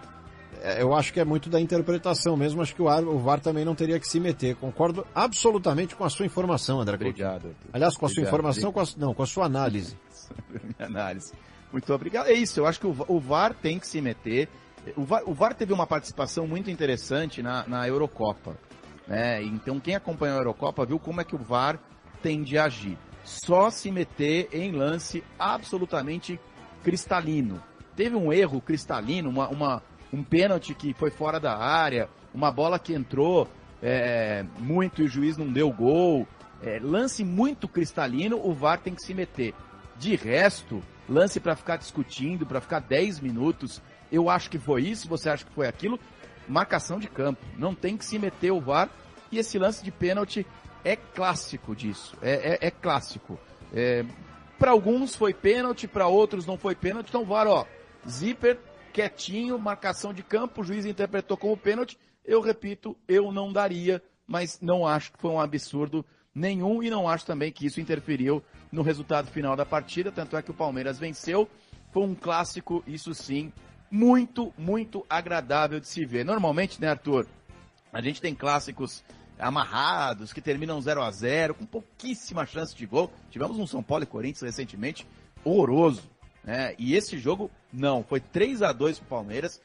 é, 0.62 0.82
eu 0.82 0.94
acho 0.94 1.14
que 1.14 1.20
é 1.20 1.26
muito 1.26 1.50
da 1.50 1.60
interpretação 1.60 2.36
mesmo, 2.36 2.62
acho 2.62 2.74
que 2.74 2.82
o, 2.82 2.88
o 2.88 3.20
VAR 3.20 3.40
também 3.40 3.66
não 3.66 3.76
teria 3.76 4.00
que 4.00 4.08
se 4.08 4.20
meter. 4.20 4.56
Concordo 4.56 5.06
absolutamente 5.14 5.96
com 5.96 6.04
a 6.04 6.10
sua 6.10 6.26
informação, 6.26 6.82
André 6.82 6.96
Obrigado. 6.96 7.56
Aliás, 7.74 7.96
com 7.96 8.06
a 8.06 8.10
sua 8.10 8.24
Obrigado. 8.24 8.34
informação, 8.34 8.72
com 8.72 8.80
a, 8.80 8.86
não, 8.98 9.14
com 9.14 9.24
a 9.24 9.28
sua 9.28 9.46
análise. 9.46 9.98
Minha 10.50 10.88
análise. 10.88 11.34
Muito 11.72 11.94
obrigado. 11.94 12.28
É 12.28 12.34
isso, 12.34 12.60
eu 12.60 12.66
acho 12.66 12.80
que 12.80 12.88
o, 12.88 12.96
o 13.08 13.20
VAR 13.20 13.54
tem 13.54 13.78
que 13.78 13.88
se 13.88 14.02
meter. 14.02 14.50
O 14.96 15.04
VAR, 15.04 15.24
o 15.26 15.34
VAR 15.34 15.54
teve 15.54 15.74
uma 15.74 15.86
participação 15.86 16.48
muito 16.48 16.72
interessante 16.72 17.42
na, 17.42 17.68
na 17.68 17.88
Eurocopa. 17.88 18.58
Né? 19.08 19.44
Então 19.44 19.80
quem 19.80 19.96
acompanhou 19.96 20.38
a 20.38 20.40
Eurocopa 20.40 20.86
viu 20.86 20.98
como 20.98 21.22
é 21.22 21.24
que 21.24 21.36
o 21.36 21.40
VAR 21.40 21.80
tende 22.24 22.58
a 22.58 22.66
agir. 22.66 22.98
Só 23.26 23.72
se 23.72 23.92
meter 23.92 24.48
em 24.54 24.72
lance 24.72 25.24
absolutamente 25.38 26.40
cristalino. 26.84 27.62
Teve 27.96 28.16
um 28.16 28.32
erro 28.32 28.62
cristalino, 28.62 29.30
uma, 29.30 29.50
uma 29.50 29.84
um 30.14 30.24
pênalti 30.24 30.76
que 30.76 30.94
foi 30.94 31.10
fora 31.10 31.40
da 31.40 31.58
área, 31.58 32.08
uma 32.34 32.52
bola 32.52 32.78
que 32.78 32.94
entrou 32.94 33.50
é, 33.82 34.46
muito 34.60 35.02
e 35.02 35.06
o 35.06 35.08
juiz 35.08 35.38
não 35.38 35.52
deu 35.52 35.72
gol. 35.72 36.28
É, 36.62 36.80
lance 36.82 37.24
muito 37.24 37.68
cristalino, 37.68 38.40
o 38.42 38.54
VAR 38.54 38.80
tem 38.80 38.94
que 38.94 39.02
se 39.02 39.14
meter. 39.14 39.54
De 39.98 40.16
resto, 40.16 40.82
lance 41.10 41.40
para 41.40 41.56
ficar 41.56 41.78
discutindo, 41.78 42.46
para 42.46 42.62
ficar 42.62 42.80
10 42.80 43.20
minutos, 43.20 43.82
eu 44.12 44.30
acho 44.30 44.50
que 44.50 44.60
foi 44.60 44.84
isso, 44.84 45.10
você 45.10 45.30
acha 45.30 45.46
que 45.46 45.52
foi 45.52 45.68
aquilo, 45.68 46.00
marcação 46.48 47.00
de 47.00 47.08
campo. 47.08 47.44
Não 47.58 47.74
tem 47.74 47.98
que 47.98 48.06
se 48.06 48.20
meter 48.20 48.52
o 48.52 48.62
VAR. 48.62 48.90
E 49.32 49.40
esse 49.40 49.58
lance 49.58 49.84
de 49.84 49.92
pênalti 49.92 50.46
é 50.86 50.96
clássico 50.96 51.76
disso. 51.76 52.16
É, 52.22 52.54
é, 52.54 52.68
é 52.68 52.72
clássico. 52.72 53.40
É, 53.74 54.06
para 54.60 54.72
alguns 54.72 55.16
foi 55.16 55.34
pênalti, 55.34 55.88
para 55.88 56.08
outros 56.08 56.46
não 56.46 56.58
foi 56.58 56.76
pênalti. 56.76 57.10
Então, 57.10 57.26
VAR, 57.26 57.48
ó, 57.48 57.66
zíper, 58.08 58.60
quietinho, 58.94 59.58
marcação 59.58 60.14
de 60.14 60.24
campo, 60.24 60.62
o 60.62 60.64
juiz 60.64 60.86
interpretou 60.86 61.36
como 61.36 61.58
pênalti. 61.58 61.98
Eu 62.24 62.40
repito, 62.40 62.96
eu 63.08 63.32
não 63.32 63.52
daria, 63.52 64.02
mas 64.28 64.60
não 64.62 64.88
acho 64.88 65.12
que 65.12 65.20
foi 65.20 65.32
um 65.32 65.40
absurdo 65.40 66.06
nenhum 66.34 66.84
e 66.84 66.90
não 66.90 67.10
acho 67.10 67.26
também 67.26 67.52
que 67.52 67.66
isso 67.66 67.82
interferiu 67.82 68.44
no 68.72 68.84
resultado 68.84 69.32
final 69.32 69.56
da 69.56 69.66
partida. 69.66 70.12
Tanto 70.12 70.38
é 70.38 70.42
que 70.42 70.52
o 70.52 70.56
Palmeiras 70.56 71.00
venceu, 71.00 71.50
foi 71.92 72.04
um 72.04 72.14
clássico, 72.14 72.84
isso 72.86 73.14
sim, 73.14 73.52
muito, 73.90 74.54
muito 74.58 75.04
agradável 75.10 75.80
de 75.80 75.88
se 75.88 76.06
ver. 76.06 76.24
Normalmente, 76.24 76.80
né, 76.80 76.90
Arthur? 76.90 77.28
A 77.92 78.02
gente 78.02 78.22
tem 78.22 78.36
clássicos 78.36 79.04
amarrados, 79.40 80.34
que 80.34 80.42
terminam 80.42 80.82
0 80.82 81.02
a 81.02 81.12
0 81.12 81.56
com 81.56 81.66
pouquíssima 81.66 82.46
chance 82.46 82.76
de 82.76 82.86
gol. 82.86 83.12
Tivemos 83.30 83.58
um 83.58 83.68
São 83.68 83.84
Paulo 83.84 84.04
e 84.04 84.08
Corinthians 84.08 84.42
recentemente, 84.42 85.08
horroroso. 85.44 86.10
Né? 86.44 86.76
E 86.78 86.96
esse 86.96 87.18
jogo, 87.18 87.50
não, 87.72 88.04
foi 88.04 88.20
3 88.20 88.62
a 88.62 88.72
2 88.72 89.00
pro 89.00 89.08
Palmeiras. 89.08 89.62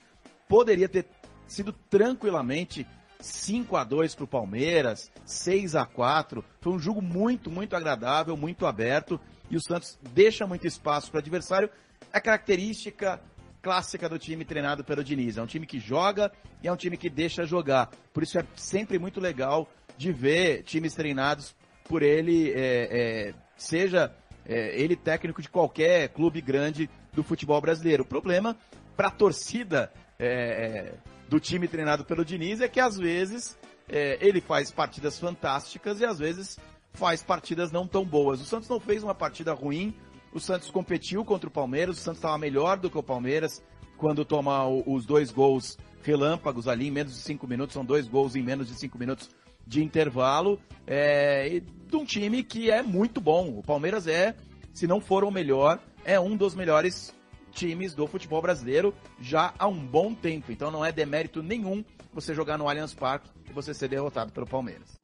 Poderia 0.49 0.89
ter 0.89 1.07
sido 1.47 1.73
tranquilamente 1.73 2.87
5 3.21 3.77
a 3.77 3.85
2 3.85 4.15
pro 4.15 4.27
Palmeiras, 4.27 5.11
6 5.25 5.75
a 5.75 5.85
4 5.85 6.45
Foi 6.61 6.73
um 6.73 6.79
jogo 6.79 7.03
muito, 7.03 7.51
muito 7.51 7.77
agradável, 7.77 8.37
muito 8.37 8.67
aberto. 8.67 9.21
E 9.51 9.57
o 9.57 9.61
Santos 9.61 9.99
deixa 10.15 10.47
muito 10.47 10.67
espaço 10.67 11.11
para 11.11 11.19
o 11.19 11.21
adversário. 11.21 11.71
A 12.13 12.21
característica 12.21 13.21
clássica 13.63 14.09
do 14.09 14.19
time 14.19 14.45
treinado 14.45 14.83
pelo 14.85 15.05
Diniz. 15.05 15.37
É 15.37 15.43
um 15.43 15.47
time 15.47 15.67
que 15.67 15.79
joga 15.79 16.33
e 16.63 16.69
é 16.69 16.73
um 16.73 16.77
time 16.77 16.97
que 16.97 17.11
deixa 17.11 17.45
jogar. 17.45 17.91
Por 18.13 18.23
isso 18.23 18.39
é 18.39 18.45
sempre 18.57 18.99
muito 18.99 19.21
legal 19.21 19.69
de 19.97 20.13
ver 20.13 20.63
times 20.63 20.95
treinados 20.95 21.55
por 21.85 22.03
ele, 22.03 22.51
é, 22.53 22.55
é, 22.57 23.35
seja 23.57 24.15
é, 24.47 24.81
ele 24.81 24.97
técnico 24.97 25.43
de 25.43 25.49
qualquer 25.49 26.09
clube 26.09 26.41
grande 26.41 26.89
do 27.13 27.23
futebol 27.23 27.61
brasileiro. 27.61 28.03
O 28.03 28.07
problema 28.07 28.57
para 28.97 29.09
a 29.09 29.11
torcida 29.11 29.93
é, 30.19 30.27
é, 30.27 30.95
do 31.29 31.41
time 31.41 31.67
treinado 31.67 32.05
pelo 32.05 32.25
Diniz 32.25 32.61
é 32.61 32.69
que 32.69 32.81
às 32.81 32.97
vezes 32.97 33.59
é, 33.89 34.19
ele 34.21 34.41
faz 34.41 34.71
partidas 34.71 35.19
fantásticas 35.19 36.01
e 36.01 36.05
às 36.05 36.19
vezes 36.19 36.59
faz 36.93 37.23
partidas 37.23 37.71
não 37.71 37.87
tão 37.87 38.05
boas. 38.05 38.41
O 38.41 38.45
Santos 38.45 38.69
não 38.69 38.81
fez 38.81 39.03
uma 39.03 39.15
partida 39.15 39.53
ruim 39.53 39.95
o 40.33 40.41
Santos 40.41 40.71
competiu 40.71 41.25
contra 41.25 41.49
o 41.49 41.53
Palmeiras, 41.53 41.99
o 41.99 42.01
Santos 42.01 42.19
estava 42.19 42.39
melhor 42.39 42.79
do 42.79 42.91
que 42.91 42.99
o 42.99 43.03
Palmeiras 43.03 43.63
quando 43.97 44.25
toma 44.25 44.67
os 44.67 45.05
dois 45.05 45.31
gols 45.31 45.77
relâmpagos 46.03 46.67
ali 46.67 46.89
em 46.89 46.91
menos 46.91 47.13
de 47.13 47.21
cinco 47.21 47.47
minutos, 47.47 47.75
são 47.75 47.85
dois 47.85 48.09
gols 48.09 48.35
em 48.35 48.43
menos 48.43 48.69
de 48.69 48.75
cinco 48.75 48.99
minutos 48.99 49.29
de 49.67 49.85
intervalo, 49.85 50.59
é, 50.87 51.61
de 51.87 51.97
um 51.97 52.05
time 52.05 52.43
que 52.43 52.71
é 52.71 52.83
muito 52.83 53.21
bom. 53.21 53.59
O 53.59 53.63
Palmeiras 53.63 54.07
é, 54.07 54.35
se 54.73 54.87
não 54.87 55.01
for 55.01 55.23
o 55.23 55.31
melhor, 55.31 55.79
é 56.05 56.19
um 56.19 56.35
dos 56.35 56.55
melhores 56.55 57.15
times 57.53 57.95
do 57.95 58.07
futebol 58.07 58.41
brasileiro 58.41 58.95
já 59.21 59.53
há 59.59 59.69
um 59.69 59.79
bom 59.79 60.15
tempo. 60.15 60.51
Então 60.51 60.71
não 60.71 60.85
é 60.85 60.91
demérito 60.91 61.43
nenhum 61.43 61.85
você 62.13 62.35
jogar 62.35 62.57
no 62.57 62.69
Allianz 62.69 62.95
Parque 62.95 63.29
e 63.49 63.53
você 63.53 63.75
ser 63.75 63.89
derrotado 63.89 64.33
pelo 64.33 64.47
Palmeiras. 64.47 64.99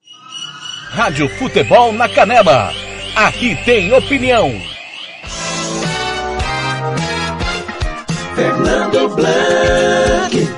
Rádio 0.89 1.29
Futebol 1.29 1.93
na 1.93 2.09
Canela. 2.09 2.73
Aqui 3.15 3.57
tem 3.65 3.93
opinião. 3.93 4.76
Fernando 8.37 9.09
Blanc. 9.17 10.49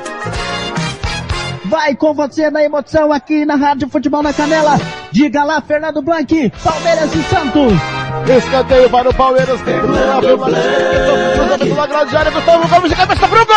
Vai 1.66 1.94
com 1.94 2.12
você 2.12 2.50
na 2.50 2.64
emoção 2.64 3.12
aqui 3.12 3.44
na 3.44 3.54
Rádio 3.54 3.88
Futebol 3.88 4.20
na 4.20 4.32
Canela. 4.32 4.80
Diga 5.12 5.44
lá, 5.44 5.60
Fernando 5.60 6.02
Blanc, 6.02 6.52
Palmeiras 6.64 7.14
e 7.14 7.22
Santos. 7.22 7.72
Escanteio 8.36 8.90
para 8.90 9.08
o 9.08 9.14
Palmeiras. 9.14 9.60
Fernando 9.60 10.36
Blanc. 10.38 11.58
Pela 11.58 11.86
grande 11.86 12.16
área, 12.16 12.32
Gustavo 12.32 12.66
Gomes 12.68 12.90
de 12.90 12.96
cabeça 12.96 13.28
pro 13.28 13.46
gol! 13.46 13.54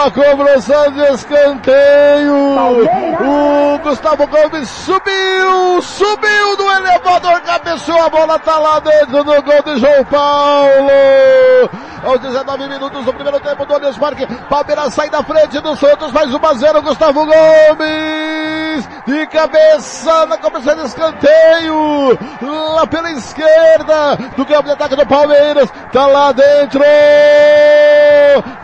Numa 0.00 0.10
cobrança 0.12 0.90
de 0.92 1.12
escanteio, 1.12 2.34
o 3.20 3.78
Gustavo 3.80 4.26
Gomes 4.28 4.66
subiu, 4.66 5.82
subiu 5.82 6.56
do 6.56 6.70
elevador, 6.70 7.38
cabeceou, 7.42 8.02
a 8.02 8.08
bola 8.08 8.38
tá 8.38 8.58
lá 8.58 8.80
dentro 8.80 9.22
do 9.22 9.42
gol 9.42 9.62
de 9.62 9.78
João 9.78 10.02
Paulo. 10.06 11.70
Aos 12.02 12.18
19 12.20 12.68
minutos 12.68 13.04
do 13.04 13.12
primeiro 13.12 13.38
tempo 13.40 13.66
do 13.66 13.74
Allianz 13.74 13.98
Parque, 13.98 14.26
Palmeiras 14.48 14.94
sai 14.94 15.10
da 15.10 15.22
frente 15.22 15.60
do 15.60 15.76
Santos, 15.76 16.10
mais 16.12 16.32
1 16.32 16.38
a 16.46 16.54
0, 16.54 16.82
Gustavo 16.82 17.26
Gomes, 17.26 18.88
de 19.06 19.26
cabeça 19.26 20.24
na 20.26 20.38
cobrança 20.38 20.74
de 20.74 20.86
escanteio, 20.86 22.18
lá 22.74 22.86
pela 22.86 23.10
esquerda, 23.12 24.16
do 24.34 24.46
campo 24.46 24.62
de 24.62 24.70
ataque 24.70 24.96
do 24.96 25.06
Palmeiras, 25.06 25.70
tá 25.92 26.06
lá 26.06 26.32
dentro, 26.32 26.80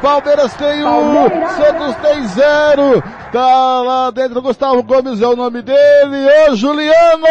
Palmeiras 0.00 0.54
tem 0.54 0.82
um, 0.84 1.28
Santos 1.56 1.96
tem 1.96 2.26
zero, 2.28 3.02
tá 3.32 3.82
lá 3.82 4.10
dentro, 4.10 4.40
Gustavo 4.40 4.82
Gomes 4.82 5.20
é 5.20 5.26
o 5.26 5.36
nome 5.36 5.60
dele, 5.60 6.26
ô 6.48 6.56
Juliano! 6.56 7.26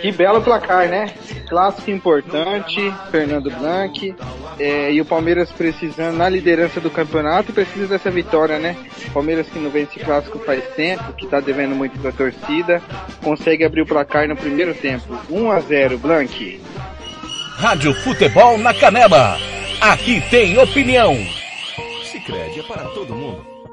Que 0.00 0.12
belo 0.12 0.42
placar, 0.42 0.88
né? 0.88 1.14
Clássico 1.48 1.90
importante, 1.90 2.92
Fernando 3.10 3.50
Blanc. 3.50 4.14
É, 4.58 4.92
e 4.92 5.00
o 5.00 5.04
Palmeiras 5.04 5.50
precisando 5.50 6.16
na 6.16 6.28
liderança 6.28 6.80
do 6.80 6.90
campeonato 6.90 7.52
precisa 7.52 7.86
dessa 7.86 8.10
vitória, 8.10 8.58
né? 8.58 8.76
Palmeiras 9.12 9.48
que 9.48 9.58
não 9.58 9.70
vence 9.70 9.98
clássico 10.00 10.38
faz 10.38 10.64
tempo, 10.74 11.12
que 11.14 11.26
tá 11.26 11.40
devendo 11.40 11.74
muito 11.74 11.98
pra 11.98 12.12
torcida, 12.12 12.82
consegue 13.22 13.64
abrir 13.64 13.82
o 13.82 13.86
placar 13.86 14.28
no 14.28 14.36
primeiro 14.36 14.74
tempo. 14.74 15.18
1 15.30 15.50
a 15.50 15.60
0 15.60 15.98
Blanc. 15.98 16.60
Rádio 17.56 17.94
Futebol 17.94 18.58
na 18.58 18.74
Canela. 18.74 19.38
Aqui 19.80 20.20
tem 20.30 20.58
opinião. 20.58 21.16
Sicredi 22.04 22.60
é 22.60 22.62
para 22.62 22.84
todo 22.86 23.14
mundo. 23.14 23.53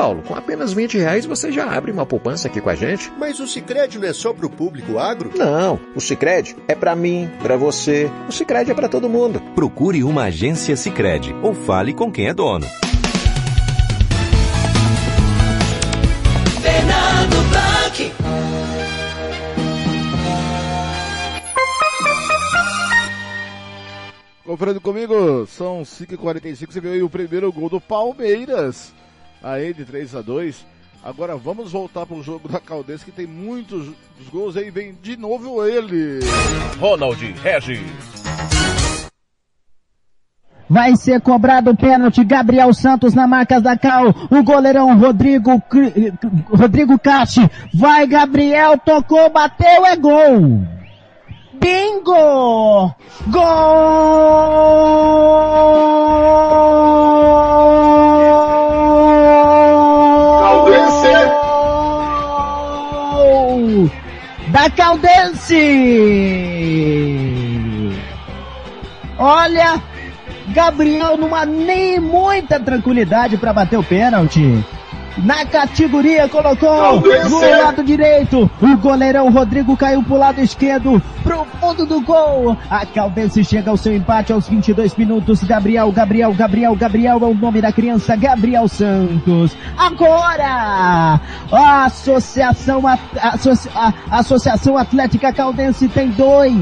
Paulo. 0.00 0.22
Com 0.22 0.34
apenas 0.34 0.72
20 0.72 0.96
reais 0.96 1.26
você 1.26 1.52
já 1.52 1.70
abre 1.70 1.92
uma 1.92 2.06
poupança 2.06 2.48
aqui 2.48 2.58
com 2.58 2.70
a 2.70 2.74
gente. 2.74 3.12
Mas 3.18 3.38
o 3.38 3.46
Sicredi 3.46 3.98
não 3.98 4.08
é 4.08 4.14
só 4.14 4.32
para 4.32 4.46
o 4.46 4.50
público 4.50 4.98
agro? 4.98 5.30
Não, 5.36 5.78
o 5.94 6.00
Sicredi 6.00 6.56
é 6.66 6.74
para 6.74 6.96
mim, 6.96 7.30
para 7.42 7.54
você. 7.58 8.10
O 8.26 8.32
Sicredi 8.32 8.70
é 8.70 8.74
para 8.74 8.88
todo 8.88 9.10
mundo. 9.10 9.42
Procure 9.54 10.02
uma 10.02 10.22
agência 10.24 10.74
Sicredi 10.74 11.36
ou 11.42 11.52
fale 11.52 11.92
com 11.92 12.10
quem 12.10 12.28
é 12.28 12.32
dono. 12.32 12.64
Fernando 16.62 17.50
Blanc. 17.50 18.12
Conferindo 24.46 24.80
comigo, 24.80 25.46
são 25.46 25.82
5h45, 25.82 26.72
você 26.72 26.80
viu 26.80 26.92
aí 26.92 27.02
o 27.02 27.10
primeiro 27.10 27.52
gol 27.52 27.68
do 27.68 27.78
Palmeiras. 27.78 28.94
Aí 29.42 29.72
de 29.72 29.84
3 29.84 30.16
a 30.16 30.22
2 30.22 30.64
Agora 31.02 31.34
vamos 31.34 31.72
voltar 31.72 32.04
para 32.04 32.16
o 32.16 32.22
jogo 32.22 32.46
da 32.46 32.60
Caldense 32.60 33.06
que 33.06 33.10
tem 33.10 33.26
muitos 33.26 33.88
gols 34.30 34.54
aí, 34.54 34.70
vem 34.70 34.94
de 35.02 35.16
novo 35.16 35.66
ele. 35.66 36.20
Ronald 36.78 37.18
Regis. 37.42 37.80
Vai 40.68 40.94
ser 40.96 41.20
cobrado 41.22 41.70
o 41.70 41.76
pênalti, 41.76 42.22
Gabriel 42.22 42.72
Santos 42.74 43.14
na 43.14 43.26
marca 43.26 43.60
da 43.60 43.76
Cal, 43.76 44.14
o 44.30 44.42
goleirão 44.44 44.96
Rodrigo, 44.96 45.60
Rodrigo 46.48 46.96
Casti, 46.98 47.40
vai 47.74 48.06
Gabriel, 48.06 48.78
tocou, 48.78 49.30
bateu, 49.30 49.84
é 49.86 49.96
gol! 49.96 50.60
Bingo! 51.54 52.94
Gol! 53.26 53.50
Da 64.60 64.68
Caldense! 64.68 65.56
Olha, 69.16 69.82
Gabriel 70.48 71.16
numa 71.16 71.46
nem 71.46 71.98
muita 71.98 72.60
tranquilidade 72.60 73.38
para 73.38 73.54
bater 73.54 73.78
o 73.78 73.82
pênalti. 73.82 74.62
Na 75.18 75.44
categoria, 75.44 76.28
colocou 76.28 77.00
no 77.28 77.40
lado 77.62 77.82
direito. 77.84 78.50
O 78.60 78.76
goleirão 78.76 79.30
Rodrigo 79.30 79.76
caiu 79.76 80.02
pro 80.02 80.16
lado 80.16 80.40
esquerdo, 80.40 81.02
pro 81.22 81.44
fundo 81.60 81.84
do 81.84 82.00
gol. 82.00 82.56
A 82.70 82.86
Caldense 82.86 83.44
chega 83.44 83.70
ao 83.70 83.76
seu 83.76 83.94
empate 83.94 84.32
aos 84.32 84.48
22 84.48 84.94
minutos. 84.96 85.42
Gabriel, 85.44 85.90
Gabriel, 85.92 86.32
Gabriel, 86.32 86.74
Gabriel 86.76 87.18
é 87.22 87.26
o 87.26 87.34
nome 87.34 87.60
da 87.60 87.72
criança, 87.72 88.16
Gabriel 88.16 88.66
Santos. 88.68 89.56
Agora, 89.76 91.20
a 91.52 91.84
Associação, 91.84 92.86
a, 92.86 92.98
Associ- 93.20 93.68
a- 93.74 93.92
Associação 94.10 94.76
Atlética 94.78 95.32
Caldense 95.32 95.88
tem 95.88 96.08
dois. 96.10 96.54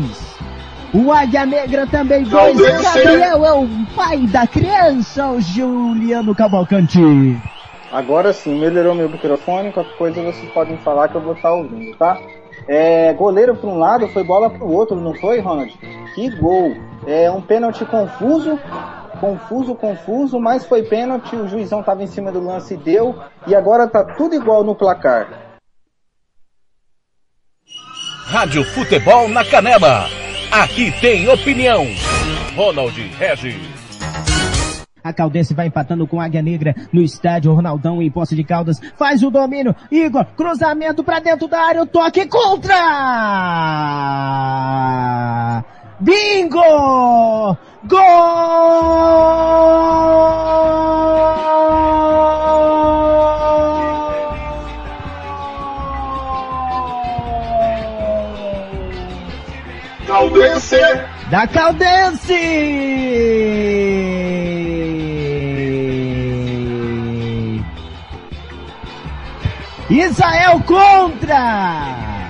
O 0.92 1.12
Águia 1.12 1.44
Negra 1.44 1.86
também 1.86 2.24
dois. 2.24 2.56
Gabriel 2.82 3.44
é 3.44 3.52
o 3.52 3.68
pai 3.94 4.18
da 4.26 4.46
criança, 4.46 5.28
o 5.28 5.40
Juliano 5.40 6.34
Cavalcante. 6.34 6.98
Agora 7.90 8.32
sim, 8.32 8.58
melhorou 8.58 8.94
meu 8.94 9.08
microfone, 9.08 9.72
qualquer 9.72 9.96
coisa 9.96 10.22
vocês 10.22 10.50
podem 10.52 10.76
falar 10.78 11.08
que 11.08 11.14
eu 11.14 11.22
vou 11.22 11.32
estar 11.32 11.52
ouvindo, 11.52 11.96
tá? 11.96 12.20
É, 12.66 13.14
goleiro 13.14 13.56
para 13.56 13.70
um 13.70 13.78
lado, 13.78 14.08
foi 14.08 14.22
bola 14.22 14.50
para 14.50 14.62
o 14.62 14.72
outro, 14.72 14.94
não 14.94 15.14
foi, 15.14 15.40
Ronald? 15.40 15.72
Que 16.14 16.28
gol! 16.36 16.76
É 17.06 17.30
um 17.30 17.40
pênalti 17.40 17.86
confuso, 17.86 18.58
confuso, 19.18 19.74
confuso, 19.74 20.38
mas 20.38 20.66
foi 20.66 20.82
pênalti, 20.82 21.34
o 21.34 21.48
juizão 21.48 21.80
estava 21.80 22.02
em 22.02 22.06
cima 22.06 22.30
do 22.30 22.44
lance 22.44 22.74
e 22.74 22.76
deu, 22.76 23.14
e 23.46 23.54
agora 23.54 23.88
tá 23.88 24.04
tudo 24.04 24.34
igual 24.34 24.62
no 24.62 24.74
placar. 24.74 25.58
Rádio 28.26 28.62
Futebol 28.62 29.26
na 29.30 29.42
Canela. 29.42 30.04
Aqui 30.52 30.92
tem 31.00 31.26
opinião. 31.30 31.86
Ronald 32.54 32.94
Regis. 33.18 33.77
A 35.08 35.12
Caldense 35.12 35.54
vai 35.54 35.68
empatando 35.68 36.06
com 36.06 36.20
a 36.20 36.26
Águia 36.26 36.42
Negra 36.42 36.74
no 36.92 37.00
estádio 37.00 37.54
Ronaldão 37.54 38.02
em 38.02 38.10
Posse 38.10 38.36
de 38.36 38.44
Caldas. 38.44 38.78
Faz 38.98 39.22
o 39.22 39.30
domínio. 39.30 39.74
Igor, 39.90 40.26
cruzamento 40.36 41.02
pra 41.02 41.18
dentro 41.18 41.48
da 41.48 41.62
área. 41.62 41.82
O 41.82 41.86
toque 41.86 42.26
contra! 42.26 42.74
Bingo! 45.98 47.56
Gol! 47.84 47.98
Caldense! 60.06 60.76
Da 61.30 61.46
Caldense! 61.46 62.34
Israel 70.08 70.62
contra! 70.66 72.28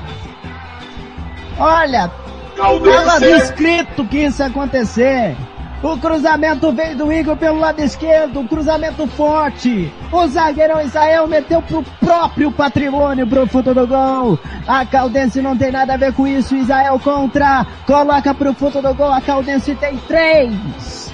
Olha, 1.59 2.11
estava 2.51 3.27
escrito 3.27 4.05
que 4.07 4.19
isso 4.19 4.43
ia 4.43 4.49
acontecer. 4.49 5.37
O 5.81 5.97
cruzamento 5.97 6.73
veio 6.73 6.97
do 6.97 7.13
Igor 7.13 7.37
pelo 7.37 7.61
lado 7.61 7.81
esquerdo, 7.81 8.41
um 8.41 8.47
cruzamento 8.49 9.07
forte. 9.07 9.93
O 10.11 10.27
zagueirão 10.27 10.81
Israel 10.81 11.29
meteu 11.29 11.63
pro 11.63 11.85
próprio 12.01 12.51
patrimônio 12.51 13.25
pro 13.29 13.47
fundo 13.47 13.73
do 13.73 13.87
gol. 13.87 14.39
A 14.67 14.85
Caldense 14.85 15.41
não 15.41 15.57
tem 15.57 15.71
nada 15.71 15.95
a 15.95 15.97
ver 15.97 16.13
com 16.13 16.27
isso. 16.27 16.57
Israel 16.57 16.99
contra, 16.99 17.65
coloca 17.87 18.35
pro 18.35 18.53
fundo 18.55 18.83
do 18.83 18.93
gol. 18.93 19.13
A 19.13 19.21
Caldense 19.21 19.73
tem 19.77 19.97
três. 19.99 21.13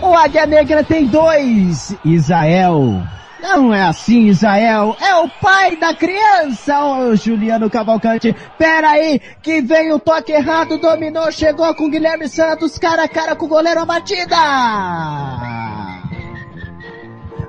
O 0.00 0.14
Águia 0.14 0.46
Negra 0.46 0.82
tem 0.82 1.06
dois. 1.06 1.94
Israel. 2.02 3.02
Não 3.44 3.74
é 3.74 3.82
assim, 3.82 4.28
Israel. 4.28 4.96
É 4.98 5.16
o 5.16 5.28
pai 5.28 5.76
da 5.76 5.94
criança, 5.94 6.82
ô 6.82 7.14
Juliano 7.14 7.68
Cavalcante. 7.68 8.34
Pera 8.56 8.92
aí, 8.92 9.20
que 9.42 9.60
vem 9.60 9.92
o 9.92 9.98
toque 9.98 10.32
errado, 10.32 10.78
dominou, 10.78 11.30
chegou 11.30 11.74
com 11.74 11.90
Guilherme 11.90 12.26
Santos, 12.26 12.78
cara 12.78 13.04
a 13.04 13.08
cara 13.08 13.36
com 13.36 13.44
o 13.44 13.48
goleiro, 13.48 13.80
a 13.80 13.84
batida! 13.84 14.36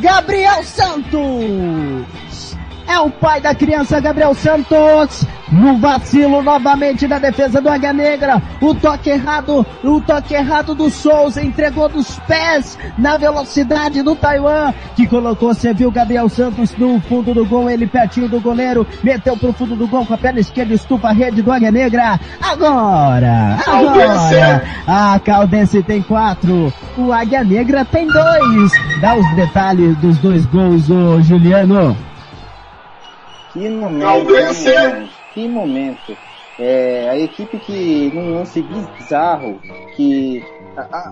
Gabriel 0.02 0.64
Santos! 0.64 2.06
É 2.88 3.00
o 3.00 3.10
pai 3.10 3.42
da 3.42 3.54
criança 3.54 4.00
Gabriel 4.00 4.34
Santos! 4.34 5.28
No 5.52 5.78
vacilo 5.78 6.42
novamente 6.42 7.08
da 7.08 7.20
defesa 7.20 7.62
do 7.62 7.70
Águia 7.70 7.94
Negra. 7.94 8.42
O 8.62 8.76
toque 8.76 9.10
errado, 9.10 9.66
o 9.82 10.02
toque 10.02 10.34
errado 10.34 10.76
do 10.76 10.90
Souza 10.90 11.42
entregou 11.42 11.88
dos 11.88 12.20
pés 12.20 12.78
na 12.98 13.16
velocidade 13.18 14.02
do 14.02 14.14
Taiwan, 14.14 14.74
que 14.96 15.08
colocou, 15.08 15.54
você 15.54 15.74
viu 15.74 15.90
Gabriel 15.90 16.28
Santos 16.28 16.76
no 16.78 17.00
fundo 17.00 17.34
do 17.34 17.46
gol, 17.46 17.70
ele 17.70 17.88
pertinho 17.88 18.28
do 18.28 18.42
goleiro, 18.42 18.86
meteu 19.02 19.38
pro 19.38 19.54
fundo 19.54 19.76
do 19.76 19.88
gol 19.88 20.06
com 20.06 20.14
a 20.14 20.18
perna 20.18 20.42
esquerda, 20.42 20.74
estufa 20.74 21.10
a 21.10 21.14
rede 21.14 21.42
do 21.42 21.52
Águia 21.52 21.72
Negra. 21.72 22.20
Agora, 22.42 23.58
agora, 23.66 24.64
a 24.86 25.20
Caldense 25.24 25.82
tem 25.82 26.02
quatro, 26.02 26.74
o 26.98 27.14
Águia 27.14 27.44
Negra 27.44 27.86
tem 27.86 28.06
dois. 28.06 28.72
Dá 29.00 29.16
os 29.16 29.36
detalhes 29.36 29.96
dos 29.98 30.18
dois 30.18 30.46
gols, 30.48 30.90
ô 30.90 31.22
Juliano. 31.22 31.96
Que 33.58 33.70
momento, 33.70 34.26
que 35.34 35.48
momento. 35.48 36.18
É, 36.60 37.10
a 37.10 37.18
equipe 37.20 37.60
que 37.60 38.12
num 38.14 38.34
lance 38.34 38.62
bizarro, 38.62 39.60
que 39.96 40.44
a, 40.76 40.82
a, 40.82 41.12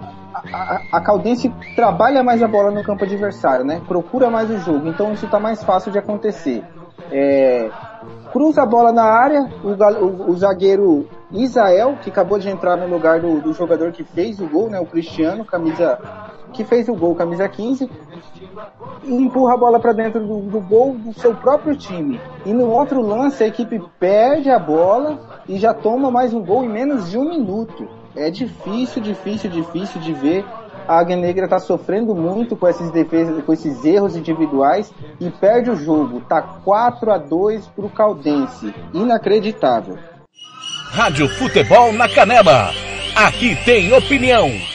a, 0.52 0.82
a 0.94 1.02
Caldense 1.02 1.54
trabalha 1.76 2.24
mais 2.24 2.42
a 2.42 2.48
bola 2.48 2.72
no 2.72 2.84
campo 2.84 3.04
adversário, 3.04 3.64
né? 3.64 3.80
Procura 3.88 4.30
mais 4.30 4.50
o 4.50 4.58
jogo, 4.58 4.88
então 4.88 5.14
isso 5.14 5.28
tá 5.28 5.40
mais 5.40 5.64
fácil 5.64 5.92
de 5.92 6.00
acontecer. 6.00 6.64
É, 7.12 7.70
cruza 8.32 8.64
a 8.64 8.66
bola 8.66 8.92
na 8.92 9.04
área, 9.04 9.48
o, 9.64 9.70
o- 10.04 10.32
o 10.32 10.38
zagueiro 10.38 11.08
Isael, 11.32 11.98
que 12.02 12.10
acabou 12.10 12.40
de 12.40 12.50
entrar 12.50 12.76
no 12.76 12.88
lugar 12.88 13.20
do, 13.20 13.40
do 13.40 13.54
jogador 13.54 13.92
que 13.92 14.04
fez 14.04 14.40
o 14.40 14.48
gol, 14.48 14.70
né? 14.70 14.80
O 14.80 14.86
Cristiano, 14.86 15.46
camisa 15.46 16.00
que 16.54 16.64
fez 16.64 16.88
o 16.90 16.96
gol, 16.96 17.14
camisa 17.16 17.48
15, 17.48 17.88
e 19.04 19.14
empurra 19.14 19.54
a 19.54 19.58
bola 19.58 19.80
para 19.80 19.94
dentro 19.94 20.20
do, 20.20 20.40
do 20.42 20.60
gol 20.60 20.94
do 20.94 21.14
seu 21.20 21.34
próprio 21.36 21.76
time. 21.76 22.20
E 22.46 22.54
no 22.54 22.70
outro 22.70 23.02
lance 23.02 23.44
a 23.44 23.48
equipe 23.48 23.82
perde 24.00 24.50
a 24.50 24.60
bola 24.60 25.20
e 25.48 25.58
já 25.58 25.74
toma 25.74 26.12
mais 26.12 26.34
um 26.34 26.44
gol 26.44 26.64
em 26.64 26.70
menos 26.70 27.10
de 27.10 27.18
um 27.18 27.30
minuto. 27.30 27.88
É 28.16 28.30
difícil, 28.32 29.02
difícil, 29.02 29.50
difícil 29.50 30.00
de 30.02 30.14
ver. 30.14 30.46
A 30.88 31.00
Águia 31.00 31.16
Negra 31.16 31.48
tá 31.48 31.60
sofrendo 31.60 32.14
muito 32.14 32.56
com 32.56 32.68
esses 32.68 32.92
defesas, 32.92 33.44
com 33.44 33.52
esses 33.52 33.84
erros 33.84 34.16
individuais 34.16 34.94
e 35.20 35.30
perde 35.30 35.72
o 35.72 35.76
jogo. 35.76 36.22
Tá 36.22 36.42
4 36.42 37.12
a 37.12 37.18
2 37.18 37.68
pro 37.68 37.90
Caldense. 37.90 38.74
Inacreditável. 38.94 39.98
Rádio 40.92 41.28
Futebol 41.28 41.92
na 41.92 42.08
Canela. 42.08 42.70
Aqui 43.16 43.56
tem 43.66 43.92
opinião. 43.94 44.75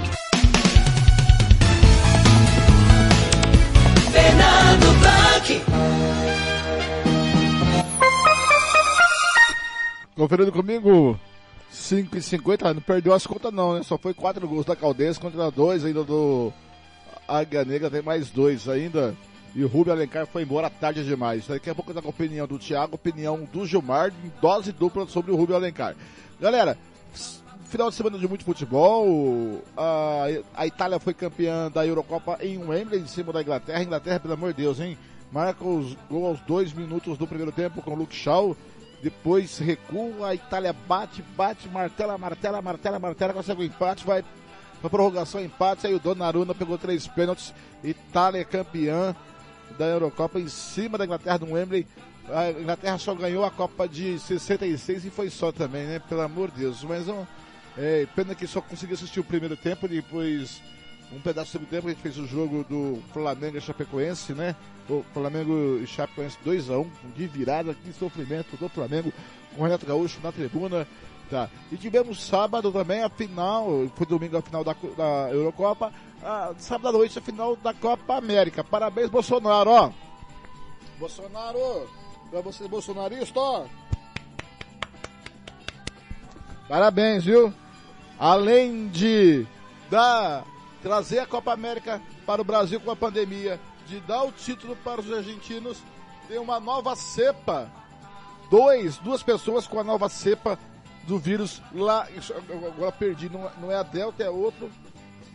Conferindo 10.21 10.51
comigo, 10.51 11.19
5 11.71 12.15
e 12.15 12.21
50 12.21 12.75
não 12.75 12.81
perdeu 12.81 13.11
as 13.11 13.25
contas 13.25 13.51
não, 13.51 13.73
né? 13.73 13.81
Só 13.81 13.97
foi 13.97 14.13
quatro 14.13 14.47
gols 14.47 14.63
da 14.63 14.75
Caldense 14.75 15.19
contra 15.19 15.49
dois 15.49 15.83
ainda 15.83 16.03
do 16.03 16.53
Águia 17.27 17.65
Negra, 17.65 17.89
tem 17.89 18.03
mais 18.03 18.29
dois 18.29 18.69
ainda. 18.69 19.15
E 19.55 19.63
o 19.63 19.67
Rubio 19.67 19.91
Alencar 19.91 20.27
foi 20.27 20.43
embora 20.43 20.69
tarde 20.69 21.03
demais. 21.03 21.47
Daqui 21.47 21.71
a 21.71 21.73
pouco 21.73 21.91
eu 21.91 21.99
com 21.99 22.07
a 22.07 22.11
opinião 22.11 22.45
do 22.45 22.59
Thiago, 22.59 22.93
opinião 22.93 23.49
do 23.51 23.65
Gilmar, 23.65 24.13
em 24.23 24.31
dose 24.39 24.71
dupla 24.71 25.07
sobre 25.07 25.31
o 25.31 25.35
Rubio 25.35 25.55
Alencar. 25.55 25.95
Galera, 26.39 26.77
final 27.65 27.89
de 27.89 27.95
semana 27.95 28.19
de 28.19 28.27
muito 28.27 28.45
futebol. 28.45 29.59
A, 29.75 30.25
a 30.53 30.67
Itália 30.67 30.99
foi 30.99 31.15
campeã 31.15 31.71
da 31.71 31.83
Eurocopa 31.83 32.37
em 32.41 32.59
Wembley, 32.59 33.01
em 33.01 33.07
cima 33.07 33.33
da 33.33 33.41
Inglaterra. 33.41 33.81
Inglaterra, 33.81 34.19
pelo 34.19 34.35
amor 34.35 34.53
de 34.53 34.61
Deus, 34.61 34.79
hein? 34.79 34.95
Marca 35.31 35.65
os 35.65 35.97
gols 36.07 36.27
aos 36.27 36.41
dois 36.41 36.71
minutos 36.73 37.17
do 37.17 37.25
primeiro 37.25 37.51
tempo 37.51 37.81
com 37.81 37.93
o 37.93 37.95
Luke 37.95 38.15
Shaw. 38.15 38.55
Depois 39.01 39.57
recua, 39.57 40.29
a 40.29 40.35
Itália 40.35 40.73
bate, 40.73 41.23
bate, 41.35 41.67
martela, 41.67 42.17
martela, 42.17 42.61
martela, 42.61 42.99
martela, 42.99 43.33
consegue 43.33 43.61
o 43.61 43.63
um 43.63 43.65
empate, 43.65 44.05
vai 44.05 44.23
pra 44.79 44.89
prorrogação, 44.89 45.43
empate. 45.43 45.87
Aí 45.87 45.93
o 45.93 45.99
Donnarumma 45.99 46.53
pegou 46.53 46.77
três 46.77 47.07
pênaltis. 47.07 47.53
Itália 47.83 48.45
campeã 48.45 49.15
da 49.77 49.85
Eurocopa 49.85 50.39
em 50.39 50.47
cima 50.47 50.97
da 50.97 51.05
Inglaterra 51.05 51.39
no 51.39 51.53
Wembley. 51.53 51.87
A 52.29 52.51
Inglaterra 52.51 52.97
só 52.97 53.15
ganhou 53.15 53.43
a 53.43 53.51
Copa 53.51 53.87
de 53.87 54.19
66 54.19 55.05
e 55.05 55.09
foi 55.09 55.29
só 55.29 55.51
também, 55.51 55.85
né? 55.85 55.99
Pelo 56.07 56.21
amor 56.21 56.51
de 56.51 56.59
Deus. 56.59 56.83
Mas 56.83 57.07
é, 57.77 58.07
pena 58.15 58.35
que 58.35 58.45
só 58.45 58.61
consegui 58.61 58.93
assistir 58.93 59.19
o 59.19 59.23
primeiro 59.23 59.57
tempo, 59.57 59.87
depois 59.87 60.61
um 61.13 61.19
pedaço 61.19 61.49
do 61.49 61.51
segundo 61.51 61.69
tempo 61.69 61.87
a 61.87 61.91
gente 61.91 62.01
fez 62.01 62.17
o 62.17 62.25
jogo 62.25 62.63
do 62.63 63.01
Flamengo 63.11 63.57
e 63.57 63.61
Chapecoense, 63.61 64.33
né? 64.33 64.55
O 64.89 65.03
Flamengo 65.13 65.79
e 65.81 65.87
Chapecoense 65.87 66.37
2x1, 66.45 66.87
de 67.15 67.27
virada, 67.27 67.73
que 67.73 67.91
sofrimento 67.93 68.55
do 68.57 68.69
Flamengo, 68.69 69.11
com 69.55 69.61
o 69.61 69.65
Renato 69.65 69.85
Gaúcho 69.85 70.19
na 70.23 70.31
tribuna. 70.31 70.87
Tá. 71.29 71.49
E 71.71 71.77
tivemos 71.77 72.21
sábado 72.21 72.71
também 72.73 73.01
a 73.03 73.09
final, 73.09 73.87
foi 73.95 74.05
domingo 74.05 74.37
a 74.37 74.41
final 74.41 74.65
da, 74.65 74.75
da 74.97 75.29
Eurocopa, 75.31 75.93
a, 76.21 76.53
sábado 76.57 76.89
à 76.89 76.91
noite 76.91 77.17
a 77.17 77.21
final 77.21 77.55
da 77.55 77.73
Copa 77.73 78.17
América. 78.17 78.63
Parabéns, 78.63 79.09
Bolsonaro, 79.09 79.69
ó. 79.69 79.91
Bolsonaro, 80.99 81.89
pra 82.29 82.41
você 82.41 82.67
bolsonarista, 82.67 83.39
ó. 83.39 83.65
Parabéns, 86.67 87.23
viu? 87.23 87.53
Além 88.19 88.87
de 88.89 89.47
dar, 89.89 90.45
trazer 90.81 91.19
a 91.19 91.25
Copa 91.25 91.53
América 91.53 92.01
para 92.25 92.41
o 92.41 92.45
Brasil 92.45 92.79
com 92.79 92.91
a 92.91 92.95
pandemia, 92.95 93.59
de 93.87 93.99
dar 94.01 94.23
o 94.23 94.31
título 94.31 94.75
para 94.77 95.01
os 95.01 95.11
argentinos, 95.11 95.77
tem 96.27 96.39
uma 96.39 96.59
nova 96.59 96.95
cepa. 96.95 97.71
Dois, 98.49 98.97
duas 98.97 99.23
pessoas 99.23 99.67
com 99.67 99.79
a 99.79 99.83
nova 99.83 100.09
cepa 100.09 100.57
do 101.03 101.17
vírus 101.17 101.61
lá, 101.73 102.07
agora 102.67 102.91
perdi, 102.91 103.29
não, 103.29 103.49
não 103.59 103.71
é 103.71 103.75
a 103.75 103.83
Delta, 103.83 104.23
é 104.23 104.29
outro, 104.29 104.69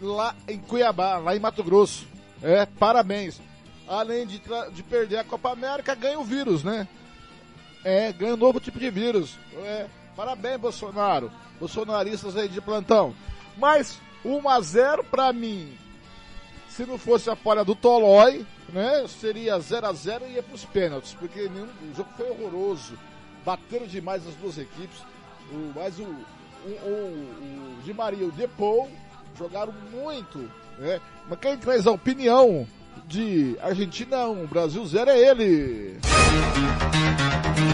lá 0.00 0.34
em 0.46 0.58
Cuiabá, 0.58 1.18
lá 1.18 1.34
em 1.34 1.40
Mato 1.40 1.62
Grosso. 1.64 2.06
É, 2.42 2.66
parabéns. 2.66 3.40
Além 3.88 4.26
de, 4.26 4.42
de 4.72 4.82
perder 4.82 5.18
a 5.18 5.24
Copa 5.24 5.50
América, 5.50 5.94
ganha 5.94 6.18
o 6.18 6.24
vírus, 6.24 6.62
né? 6.64 6.88
É, 7.84 8.12
ganha 8.12 8.34
um 8.34 8.38
novo 8.38 8.58
tipo 8.58 8.78
de 8.78 8.90
vírus. 8.90 9.38
É, 9.58 9.86
parabéns, 10.16 10.60
Bolsonaro. 10.60 11.30
Bolsonaristas 11.58 12.36
aí 12.36 12.48
de 12.48 12.60
plantão. 12.60 13.14
Mas 13.56 14.00
1 14.26 14.48
a 14.48 14.60
0 14.60 15.04
para 15.04 15.32
mim. 15.32 15.72
Se 16.68 16.84
não 16.84 16.98
fosse 16.98 17.30
a 17.30 17.36
falha 17.36 17.64
do 17.64 17.74
Tolói, 17.74 18.44
né? 18.72 19.06
Seria 19.08 19.58
0 19.58 19.86
a 19.86 19.92
0 19.92 20.26
e 20.26 20.32
ia 20.32 20.42
pros 20.42 20.64
pênaltis, 20.64 21.14
porque 21.14 21.48
nenhum, 21.48 21.66
o 21.66 21.96
jogo 21.96 22.10
foi 22.16 22.28
horroroso. 22.30 22.98
Bateram 23.44 23.86
demais 23.86 24.26
as 24.26 24.34
duas 24.34 24.58
equipes. 24.58 24.98
O, 25.52 25.72
mas 25.74 25.98
o, 25.98 26.02
o, 26.02 26.68
o, 26.68 27.78
o 27.78 27.82
Di 27.84 27.94
Maria 27.94 28.24
e 28.24 28.28
o 28.28 28.32
Depou 28.32 28.90
jogaram 29.38 29.72
muito. 29.92 30.50
Né? 30.78 31.00
Mas 31.28 31.38
quem 31.38 31.56
traz 31.56 31.86
a 31.86 31.92
opinião 31.92 32.66
de 33.06 33.56
Argentina 33.62 34.26
1, 34.26 34.46
Brasil 34.46 34.84
0 34.84 35.10
é 35.10 35.18
ele. 35.18 35.98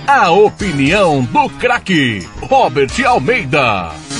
A 0.07 0.30
opinião 0.30 1.24
do 1.24 1.48
craque 1.59 2.20
Robert 2.42 2.90
Almeida. 3.07 4.11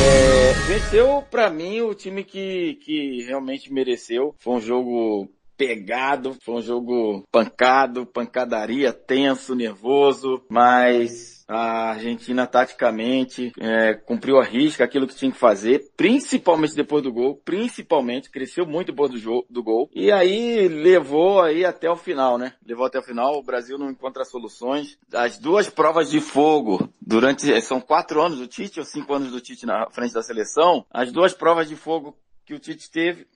É, 0.00 0.52
venceu 0.52 1.22
para 1.30 1.50
mim 1.50 1.80
o 1.80 1.94
time 1.94 2.22
que, 2.24 2.74
que 2.76 3.22
realmente 3.24 3.72
mereceu. 3.72 4.34
Foi 4.38 4.54
um 4.54 4.60
jogo 4.60 5.28
pegado, 5.56 6.36
foi 6.40 6.54
um 6.54 6.62
jogo 6.62 7.24
pancado, 7.32 8.06
pancadaria, 8.06 8.92
tenso, 8.92 9.54
nervoso, 9.56 10.42
mas 10.48 11.37
a 11.48 11.92
Argentina 11.92 12.46
taticamente 12.46 13.52
é, 13.58 13.94
cumpriu 13.94 14.38
a 14.38 14.44
risca 14.44 14.84
aquilo 14.84 15.06
que 15.06 15.16
tinha 15.16 15.32
que 15.32 15.38
fazer, 15.38 15.90
principalmente 15.96 16.74
depois 16.74 17.02
do 17.02 17.12
gol, 17.12 17.40
principalmente, 17.42 18.30
cresceu 18.30 18.66
muito 18.66 18.92
depois 18.92 19.10
do, 19.10 19.18
jogo, 19.18 19.46
do 19.48 19.62
gol, 19.62 19.88
e 19.94 20.12
aí 20.12 20.68
levou 20.68 21.40
aí 21.40 21.64
até 21.64 21.90
o 21.90 21.96
final, 21.96 22.36
né? 22.36 22.52
Levou 22.66 22.84
até 22.84 22.98
o 22.98 23.02
final, 23.02 23.38
o 23.38 23.42
Brasil 23.42 23.78
não 23.78 23.90
encontra 23.90 24.24
soluções. 24.24 24.98
As 25.12 25.38
duas 25.38 25.70
provas 25.70 26.10
de 26.10 26.20
fogo, 26.20 26.92
durante, 27.00 27.60
são 27.62 27.80
quatro 27.80 28.20
anos 28.20 28.38
do 28.38 28.46
Tite, 28.46 28.78
ou 28.78 28.84
cinco 28.84 29.14
anos 29.14 29.32
do 29.32 29.40
Tite 29.40 29.64
na 29.64 29.88
frente 29.90 30.12
da 30.12 30.22
seleção, 30.22 30.84
as 30.90 31.10
duas 31.10 31.32
provas 31.32 31.68
de 31.68 31.76
fogo 31.76 32.16
que 32.44 32.54
o 32.54 32.58
Tite 32.58 32.90
teve, 32.90 33.26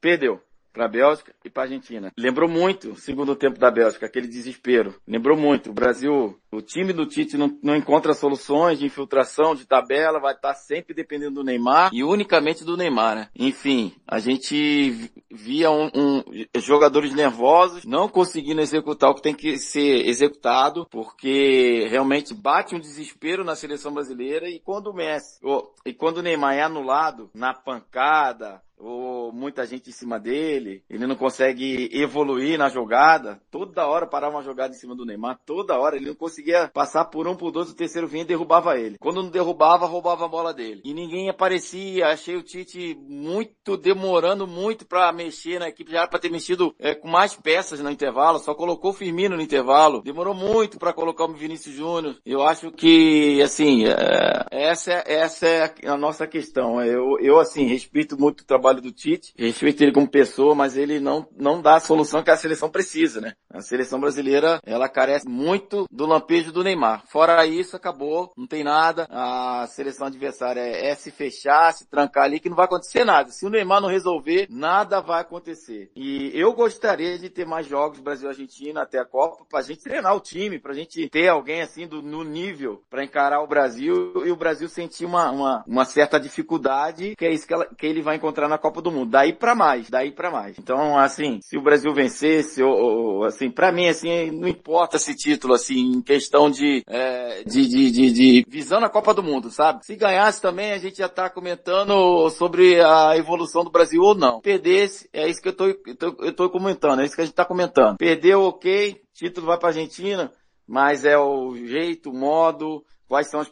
perdeu 0.00 0.40
para 0.78 0.86
a 0.86 0.88
Bélgica 0.88 1.34
e 1.44 1.50
para 1.50 1.64
a 1.64 1.66
Argentina. 1.66 2.12
Lembrou 2.16 2.48
muito 2.48 2.92
o 2.92 2.96
segundo 2.96 3.34
tempo 3.34 3.58
da 3.58 3.68
Bélgica, 3.68 4.06
aquele 4.06 4.28
desespero. 4.28 4.94
Lembrou 5.08 5.36
muito. 5.36 5.70
O 5.70 5.72
Brasil, 5.72 6.38
o 6.52 6.62
time 6.62 6.92
do 6.92 7.04
Tite 7.04 7.36
não, 7.36 7.58
não 7.60 7.74
encontra 7.74 8.14
soluções 8.14 8.78
de 8.78 8.86
infiltração, 8.86 9.56
de 9.56 9.66
tabela, 9.66 10.20
vai 10.20 10.34
estar 10.34 10.50
tá 10.50 10.54
sempre 10.54 10.94
dependendo 10.94 11.34
do 11.34 11.44
Neymar 11.44 11.90
e 11.92 12.04
unicamente 12.04 12.64
do 12.64 12.76
Neymar, 12.76 13.16
né? 13.16 13.28
Enfim, 13.36 13.92
a 14.06 14.20
gente 14.20 15.10
via 15.28 15.68
um, 15.68 15.90
um, 15.92 16.22
jogadores 16.60 17.12
nervosos, 17.12 17.84
não 17.84 18.08
conseguindo 18.08 18.60
executar 18.60 19.10
o 19.10 19.16
que 19.16 19.22
tem 19.22 19.34
que 19.34 19.58
ser 19.58 20.06
executado, 20.06 20.86
porque 20.92 21.88
realmente 21.90 22.32
bate 22.32 22.76
um 22.76 22.80
desespero 22.80 23.42
na 23.42 23.56
seleção 23.56 23.92
brasileira 23.92 24.48
e 24.48 24.60
quando 24.60 24.90
o 24.90 24.94
Messi, 24.94 25.40
ou, 25.42 25.74
e 25.84 25.92
quando 25.92 26.18
o 26.18 26.22
Neymar 26.22 26.54
é 26.54 26.62
anulado 26.62 27.30
na 27.34 27.52
pancada, 27.52 28.62
ou 28.78 29.32
muita 29.32 29.66
gente 29.66 29.90
em 29.90 29.92
cima 29.92 30.18
dele, 30.18 30.82
ele 30.88 31.06
não 31.06 31.16
consegue 31.16 31.90
evoluir 31.92 32.58
na 32.58 32.68
jogada, 32.68 33.40
toda 33.50 33.86
hora 33.86 34.06
parava 34.06 34.36
uma 34.36 34.42
jogada 34.42 34.74
em 34.74 34.78
cima 34.78 34.94
do 34.94 35.04
Neymar, 35.04 35.38
toda 35.44 35.78
hora, 35.78 35.96
ele 35.96 36.06
não 36.06 36.14
conseguia 36.14 36.68
passar 36.68 37.06
por 37.06 37.26
um, 37.26 37.36
por 37.36 37.50
dois, 37.50 37.70
o 37.70 37.76
terceiro 37.76 38.06
vinha 38.06 38.22
e 38.22 38.26
derrubava 38.26 38.78
ele. 38.78 38.98
Quando 38.98 39.22
não 39.22 39.30
derrubava, 39.30 39.86
roubava 39.86 40.24
a 40.24 40.28
bola 40.28 40.54
dele. 40.54 40.80
E 40.84 40.94
ninguém 40.94 41.28
aparecia, 41.28 42.08
achei 42.08 42.36
o 42.36 42.42
Tite 42.42 42.96
muito, 43.08 43.76
demorando 43.76 44.46
muito 44.46 44.86
para 44.86 45.12
mexer 45.12 45.58
na 45.58 45.68
equipe, 45.68 45.90
já 45.90 45.98
era 46.00 46.08
pra 46.08 46.18
ter 46.18 46.30
mexido 46.30 46.74
é, 46.78 46.94
com 46.94 47.08
mais 47.08 47.34
peças 47.34 47.80
no 47.80 47.90
intervalo, 47.90 48.38
só 48.38 48.54
colocou 48.54 48.90
o 48.90 48.94
Firmino 48.94 49.36
no 49.36 49.42
intervalo, 49.42 50.02
demorou 50.02 50.34
muito 50.34 50.78
para 50.78 50.92
colocar 50.92 51.24
o 51.24 51.34
Vinícius 51.34 51.74
Júnior. 51.74 52.16
Eu 52.24 52.42
acho 52.42 52.70
que, 52.70 53.40
assim, 53.42 53.86
é, 53.86 54.46
essa, 54.50 54.92
é, 54.92 55.14
essa 55.14 55.46
é 55.46 55.74
a 55.86 55.96
nossa 55.96 56.26
questão. 56.26 56.82
Eu, 56.82 57.18
eu 57.20 57.38
assim, 57.38 57.64
respeito 57.64 58.18
muito 58.18 58.40
o 58.40 58.46
trabalho 58.46 58.67
trabalho 58.68 58.82
do 58.82 58.92
Tite, 58.92 59.32
respeito 59.36 59.82
ele 59.82 59.92
como 59.92 60.08
pessoa, 60.08 60.54
mas 60.54 60.76
ele 60.76 61.00
não, 61.00 61.26
não 61.36 61.60
dá 61.60 61.76
a 61.76 61.80
solução 61.80 62.22
que 62.22 62.30
a 62.30 62.36
seleção 62.36 62.68
precisa, 62.68 63.20
né? 63.20 63.32
A 63.50 63.60
seleção 63.60 63.98
brasileira, 63.98 64.60
ela 64.64 64.88
carece 64.88 65.26
muito 65.26 65.86
do 65.90 66.06
lampejo 66.06 66.52
do 66.52 66.62
Neymar. 66.62 67.04
Fora 67.06 67.46
isso, 67.46 67.76
acabou, 67.76 68.32
não 68.36 68.46
tem 68.46 68.62
nada. 68.62 69.06
A 69.10 69.66
seleção 69.68 70.06
adversária 70.06 70.60
é, 70.60 70.94
se 70.94 71.10
fechar, 71.10 71.72
se 71.72 71.88
trancar 71.88 72.24
ali, 72.24 72.40
que 72.40 72.48
não 72.48 72.56
vai 72.56 72.66
acontecer 72.66 73.04
nada. 73.04 73.30
Se 73.30 73.46
o 73.46 73.50
Neymar 73.50 73.80
não 73.80 73.88
resolver, 73.88 74.46
nada 74.50 75.00
vai 75.00 75.22
acontecer. 75.22 75.90
E 75.96 76.30
eu 76.34 76.52
gostaria 76.52 77.18
de 77.18 77.30
ter 77.30 77.46
mais 77.46 77.66
jogos 77.66 78.00
Brasil-Argentina 78.00 78.82
até 78.82 78.98
a 78.98 79.04
Copa, 79.04 79.44
pra 79.48 79.62
gente 79.62 79.82
treinar 79.82 80.14
o 80.14 80.20
time, 80.20 80.58
pra 80.58 80.74
gente 80.74 81.08
ter 81.08 81.28
alguém 81.28 81.62
assim 81.62 81.86
do, 81.86 82.02
no 82.02 82.22
nível 82.22 82.82
para 82.90 83.04
encarar 83.04 83.42
o 83.42 83.46
Brasil 83.46 84.26
e 84.26 84.30
o 84.30 84.36
Brasil 84.36 84.68
sentir 84.68 85.06
uma, 85.06 85.30
uma, 85.30 85.64
uma 85.66 85.84
certa 85.84 86.20
dificuldade, 86.20 87.16
que 87.16 87.24
é 87.24 87.32
isso 87.32 87.46
que, 87.46 87.54
ela, 87.54 87.66
que 87.66 87.86
ele 87.86 88.02
vai 88.02 88.16
encontrar 88.16 88.48
na 88.48 88.57
Copa 88.58 88.82
do 88.82 88.90
Mundo. 88.90 89.10
Daí 89.10 89.32
para 89.32 89.54
mais, 89.54 89.88
daí 89.88 90.10
para 90.10 90.30
mais. 90.30 90.58
Então, 90.58 90.98
assim, 90.98 91.40
se 91.42 91.56
o 91.56 91.62
Brasil 91.62 91.92
vencesse, 91.92 92.62
ou, 92.62 92.72
ou 92.72 93.24
assim, 93.24 93.50
para 93.50 93.72
mim, 93.72 93.88
assim, 93.88 94.30
não 94.30 94.48
importa 94.48 94.96
esse 94.96 95.14
título, 95.14 95.54
assim, 95.54 95.78
em 95.78 96.02
questão 96.02 96.50
de, 96.50 96.82
é, 96.86 97.42
de, 97.44 97.66
de, 97.66 97.90
de, 97.90 98.12
de, 98.12 98.44
visão 98.48 98.80
na 98.80 98.88
Copa 98.88 99.14
do 99.14 99.22
Mundo, 99.22 99.50
sabe? 99.50 99.84
Se 99.84 99.96
ganhasse 99.96 100.40
também, 100.40 100.72
a 100.72 100.78
gente 100.78 100.98
já 100.98 101.08
tá 101.08 101.30
comentando 101.30 102.28
sobre 102.30 102.80
a 102.80 103.16
evolução 103.16 103.64
do 103.64 103.70
Brasil 103.70 104.02
ou 104.02 104.14
não. 104.14 104.40
Perdesse, 104.40 105.08
é 105.12 105.28
isso 105.28 105.40
que 105.40 105.48
eu 105.48 105.56
tô, 105.56 105.66
eu 105.66 105.96
tô, 105.96 106.16
eu 106.20 106.32
tô 106.32 106.50
comentando, 106.50 107.00
é 107.00 107.04
isso 107.04 107.14
que 107.14 107.22
a 107.22 107.24
gente 107.24 107.34
tá 107.34 107.44
comentando. 107.44 107.96
Perdeu, 107.96 108.42
ok, 108.42 109.00
título 109.14 109.46
vai 109.46 109.58
pra 109.58 109.68
Argentina, 109.68 110.32
mas 110.66 111.04
é 111.04 111.18
o 111.18 111.56
jeito, 111.56 112.10
o 112.10 112.14
modo, 112.14 112.84
quais 113.08 113.28
são 113.30 113.40
as 113.40 113.48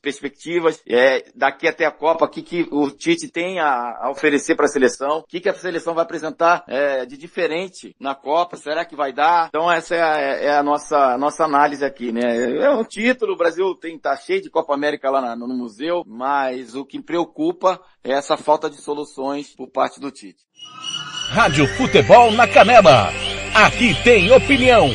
perspectivas 0.00 0.80
é, 0.88 1.24
daqui 1.34 1.66
até 1.66 1.84
a 1.84 1.90
Copa, 1.90 2.24
o 2.24 2.28
que, 2.28 2.42
que 2.42 2.68
o 2.70 2.90
Tite 2.90 3.28
tem 3.28 3.58
a, 3.58 3.98
a 4.00 4.10
oferecer 4.10 4.54
para 4.54 4.66
a 4.66 4.68
seleção, 4.68 5.18
o 5.18 5.22
que, 5.24 5.40
que 5.40 5.48
a 5.48 5.54
seleção 5.54 5.94
vai 5.94 6.04
apresentar 6.04 6.64
é, 6.68 7.04
de 7.04 7.16
diferente 7.16 7.94
na 7.98 8.14
Copa, 8.14 8.56
será 8.56 8.84
que 8.84 8.96
vai 8.96 9.12
dar? 9.12 9.48
Então 9.48 9.70
essa 9.70 9.94
é 9.94 10.02
a, 10.02 10.18
é 10.18 10.56
a 10.56 10.62
nossa, 10.62 11.18
nossa 11.18 11.44
análise 11.44 11.84
aqui, 11.84 12.12
né? 12.12 12.62
É 12.62 12.70
um 12.70 12.84
título, 12.84 13.32
o 13.32 13.36
Brasil 13.36 13.74
tem, 13.74 13.98
tá 13.98 14.16
cheio 14.16 14.40
de 14.40 14.50
Copa 14.50 14.72
América 14.72 15.10
lá 15.10 15.20
na, 15.20 15.36
no 15.36 15.48
museu, 15.48 16.04
mas 16.06 16.74
o 16.74 16.84
que 16.84 17.02
preocupa 17.02 17.80
é 18.04 18.12
essa 18.12 18.36
falta 18.36 18.70
de 18.70 18.76
soluções 18.80 19.54
por 19.54 19.68
parte 19.68 20.00
do 20.00 20.10
Tite. 20.10 20.44
Rádio 21.30 21.66
Futebol 21.76 22.30
na 22.32 22.46
Canela. 22.46 23.08
Aqui 23.54 23.94
tem 24.02 24.30
opinião. 24.30 24.88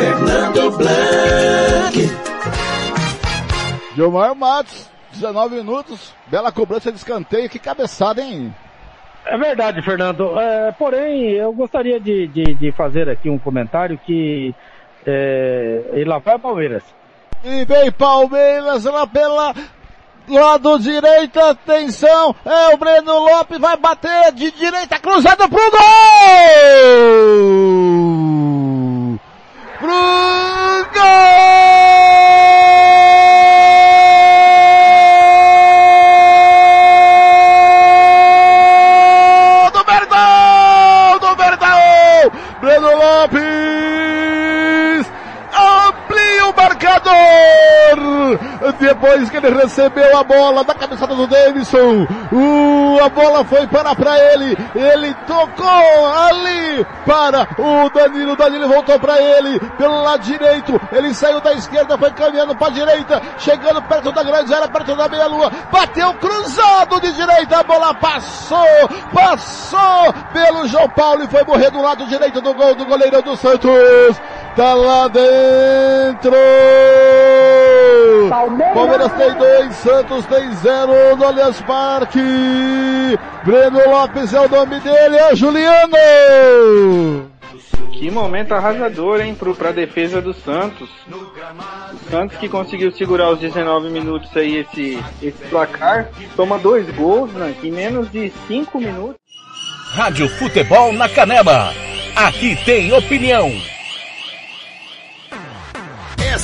Fernando 0.00 0.70
Blanc. 0.78 1.94
Gilmar 3.94 4.34
Matos, 4.34 4.88
19 5.12 5.56
minutos, 5.56 6.14
bela 6.26 6.50
cobrança 6.50 6.90
de 6.90 6.96
escanteio, 6.96 7.50
que 7.50 7.58
cabeçada, 7.58 8.22
hein? 8.22 8.54
É 9.26 9.36
verdade, 9.36 9.82
Fernando. 9.82 10.40
É, 10.40 10.72
porém, 10.72 11.32
eu 11.32 11.52
gostaria 11.52 12.00
de, 12.00 12.26
de, 12.28 12.54
de, 12.54 12.72
fazer 12.72 13.10
aqui 13.10 13.28
um 13.28 13.38
comentário 13.38 13.98
que 13.98 14.54
é, 15.06 15.82
e 15.96 16.04
lá 16.04 16.16
vai 16.16 16.38
Palmeiras. 16.38 16.82
E 17.44 17.66
vem 17.66 17.92
Palmeiras 17.92 18.84
lá 18.84 19.06
pela 19.06 19.54
lado 20.28 20.78
direito, 20.78 21.38
atenção, 21.40 22.34
é 22.44 22.74
o 22.74 22.78
Breno 22.78 23.18
Lopes, 23.18 23.58
vai 23.58 23.76
bater 23.76 24.32
de 24.32 24.50
direita, 24.52 24.98
cruzado 24.98 25.46
pro 25.48 25.70
gol! 25.70 25.80
Pro 29.80 29.88
gol! 29.88 31.60
Do 39.72 39.82
Verdão! 39.84 41.18
Do 41.18 41.34
Verdão! 41.34 42.30
Breno 42.60 42.94
Lopes! 42.94 43.49
Depois 48.78 49.30
que 49.30 49.36
ele 49.36 49.50
recebeu 49.50 50.16
a 50.16 50.22
bola 50.22 50.64
da 50.64 50.74
cabeçada 50.74 51.14
do 51.14 51.26
Davidson, 51.26 52.06
uh, 52.32 53.04
a 53.04 53.08
bola 53.08 53.44
foi 53.44 53.66
para 53.66 53.94
para 53.94 54.18
ele, 54.32 54.56
ele 54.74 55.14
tocou 55.26 56.06
ali 56.28 56.86
para 57.04 57.48
o 57.58 57.90
Danilo, 57.90 58.36
Danilo 58.36 58.68
voltou 58.68 58.98
para 58.98 59.20
ele 59.20 59.58
pelo 59.76 60.02
lado 60.02 60.22
direito, 60.22 60.80
ele 60.92 61.12
saiu 61.14 61.40
da 61.40 61.52
esquerda, 61.54 61.98
foi 61.98 62.10
caminhando 62.12 62.54
para 62.54 62.68
a 62.68 62.70
direita, 62.70 63.22
chegando 63.38 63.82
perto 63.82 64.12
da 64.12 64.22
grande 64.22 64.54
área, 64.54 64.68
perto 64.68 64.96
da 64.96 65.08
meia 65.08 65.26
lua, 65.26 65.50
bateu 65.70 66.12
cruzado 66.14 67.00
de 67.00 67.12
direita, 67.12 67.58
a 67.58 67.62
bola 67.62 67.94
passou, 67.94 68.88
passou 69.12 70.12
pelo 70.32 70.66
João 70.68 70.88
Paulo 70.90 71.24
e 71.24 71.28
foi 71.28 71.44
morrer 71.44 71.70
do 71.70 71.82
lado 71.82 72.06
direito 72.06 72.40
do 72.40 72.54
gol 72.54 72.74
do 72.74 72.86
goleiro 72.86 73.22
do 73.22 73.36
Santos. 73.36 74.20
Tá 74.60 74.74
lá 74.74 75.08
dentro! 75.08 76.36
Palmeiras 78.74 79.10
tem 79.12 79.34
dois, 79.38 79.74
Santos 79.76 80.26
tem 80.26 80.54
zero 80.56 81.16
no 81.16 81.24
Allianz 81.24 81.62
Parque. 81.62 82.20
Breno 83.42 83.80
Lopes 83.88 84.34
é 84.34 84.40
o 84.40 84.50
nome 84.50 84.78
dele, 84.80 85.16
é 85.16 85.34
Juliano! 85.34 85.96
Que 87.90 88.10
momento 88.10 88.52
arrasador, 88.52 89.22
hein, 89.22 89.34
pro, 89.34 89.54
pra 89.54 89.72
defesa 89.72 90.20
do 90.20 90.34
Santos. 90.34 90.90
O 91.10 92.10
Santos 92.10 92.36
que 92.36 92.46
conseguiu 92.46 92.92
segurar 92.92 93.30
os 93.30 93.38
19 93.38 93.88
minutos 93.88 94.28
aí 94.36 94.58
esse, 94.58 95.02
esse 95.22 95.42
placar. 95.48 96.10
Toma 96.36 96.58
dois 96.58 96.86
gols, 96.94 97.32
né, 97.32 97.54
em 97.62 97.72
menos 97.72 98.12
de 98.12 98.30
5 98.46 98.78
minutos. 98.78 99.16
Rádio 99.94 100.28
Futebol 100.28 100.92
na 100.92 101.08
Canela. 101.08 101.72
Aqui 102.14 102.54
tem 102.66 102.92
opinião. 102.92 103.50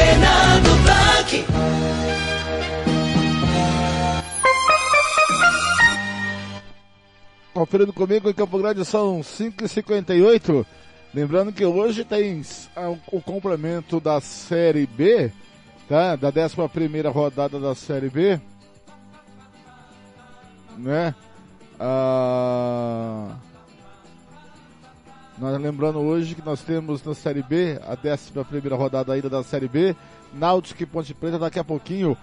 Fernando 0.00 0.70
Blanc. 0.82 1.44
Conferindo 7.52 7.92
comigo 7.92 8.30
em 8.30 8.32
Campo 8.32 8.56
Grande 8.56 8.82
são 8.86 9.20
5h58. 9.20 10.64
Lembrando 11.12 11.52
que 11.52 11.66
hoje 11.66 12.02
tem 12.02 12.42
o 13.12 13.20
complemento 13.20 14.00
da 14.00 14.22
Série 14.22 14.86
B, 14.86 15.30
tá? 15.86 16.16
Da 16.16 16.28
11 16.28 17.08
rodada 17.12 17.60
da 17.60 17.74
Série 17.74 18.08
B. 18.08 18.40
Né? 20.78 21.14
Ah... 21.78 23.36
Nós 25.40 25.58
lembrando 25.58 25.98
hoje 26.00 26.34
que 26.34 26.44
nós 26.44 26.60
temos 26.60 27.02
na 27.02 27.14
Série 27.14 27.42
B, 27.42 27.80
a 27.82 27.96
11 27.96 28.44
primeira 28.44 28.76
rodada 28.76 29.14
ainda 29.14 29.30
da 29.30 29.42
Série 29.42 29.68
B, 29.68 29.96
Náutico 30.34 30.82
e 30.82 30.86
Ponte 30.86 31.14
Preta 31.14 31.38
daqui 31.38 31.58
a 31.58 31.64
pouquinho, 31.64 32.14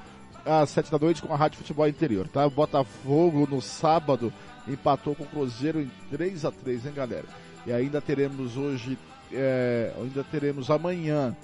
às 0.45 0.69
7 0.69 0.91
da 0.91 0.99
noite, 0.99 1.23
com 1.23 1.33
a 1.33 1.35
Rádio 1.35 1.57
Futebol 1.57 1.87
Interior, 1.87 2.27
tá? 2.27 2.45
O 2.45 2.51
Botafogo 2.51 3.47
no 3.49 3.59
sábado 3.59 4.31
empatou 4.67 5.15
com 5.15 5.23
o 5.23 5.27
Cruzeiro 5.27 5.81
em 5.81 5.89
3 6.11 6.45
a 6.45 6.51
3 6.51 6.85
hein, 6.85 6.93
galera? 6.95 7.25
E 7.65 7.73
ainda 7.73 7.99
teremos 7.99 8.55
hoje, 8.55 8.99
é, 9.33 9.91
ainda 9.97 10.23
teremos 10.23 10.69
amanhã, 10.69 11.35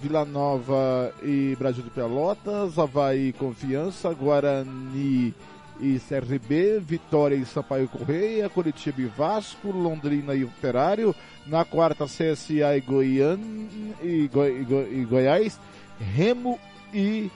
Vila 0.00 0.24
Nova 0.24 1.12
e 1.22 1.54
Brasil 1.58 1.84
de 1.84 1.90
Pelotas, 1.90 2.78
Havaí 2.78 3.34
Confiança, 3.34 4.14
Guarani 4.14 5.34
e 5.80 6.00
CRB, 6.00 6.80
Vitória 6.80 7.34
e 7.34 7.44
Sampaio 7.44 7.88
Correia, 7.88 8.48
Curitiba 8.48 9.02
e 9.02 9.06
Vasco, 9.06 9.70
Londrina 9.70 10.34
e 10.34 10.44
Operário, 10.44 11.14
na 11.46 11.64
quarta 11.64 12.06
CSA 12.06 12.76
e 12.76 12.80
Goiânia 12.80 13.94
e, 14.02 14.28
Goi, 14.32 14.60
e, 14.60 14.64
Goi, 14.64 15.00
e 15.00 15.04
Goiás, 15.04 15.60
Remo 15.98 16.58
e 16.92 17.30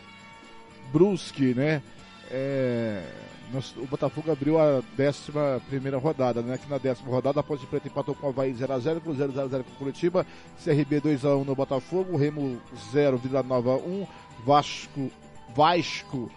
Brusque, 0.92 1.54
né? 1.54 1.82
É, 2.30 3.02
nós, 3.52 3.74
o 3.76 3.86
Botafogo 3.86 4.30
abriu 4.30 4.58
a 4.58 4.82
décima 4.96 5.60
primeira 5.68 5.98
rodada, 5.98 6.40
né? 6.40 6.54
Aqui 6.54 6.68
na 6.70 6.78
décima 6.78 7.10
rodada, 7.10 7.40
a 7.40 7.42
Ponte 7.42 7.66
Preta 7.66 7.88
empatou 7.88 8.14
com 8.14 8.26
o 8.26 8.30
Havaí 8.30 8.52
0x0, 8.52 9.00
Cruzeiro 9.00 9.32
0x0 9.32 9.64
com 9.64 9.74
Curitiba, 9.76 10.26
CRB 10.62 11.00
2x1 11.00 11.44
no 11.44 11.54
Botafogo, 11.54 12.16
Remo 12.16 12.60
0, 12.92 13.18
Vila 13.18 13.42
Nova 13.42 13.76
1, 13.76 14.06
Vasco, 14.44 15.10
Vasco 15.54 16.30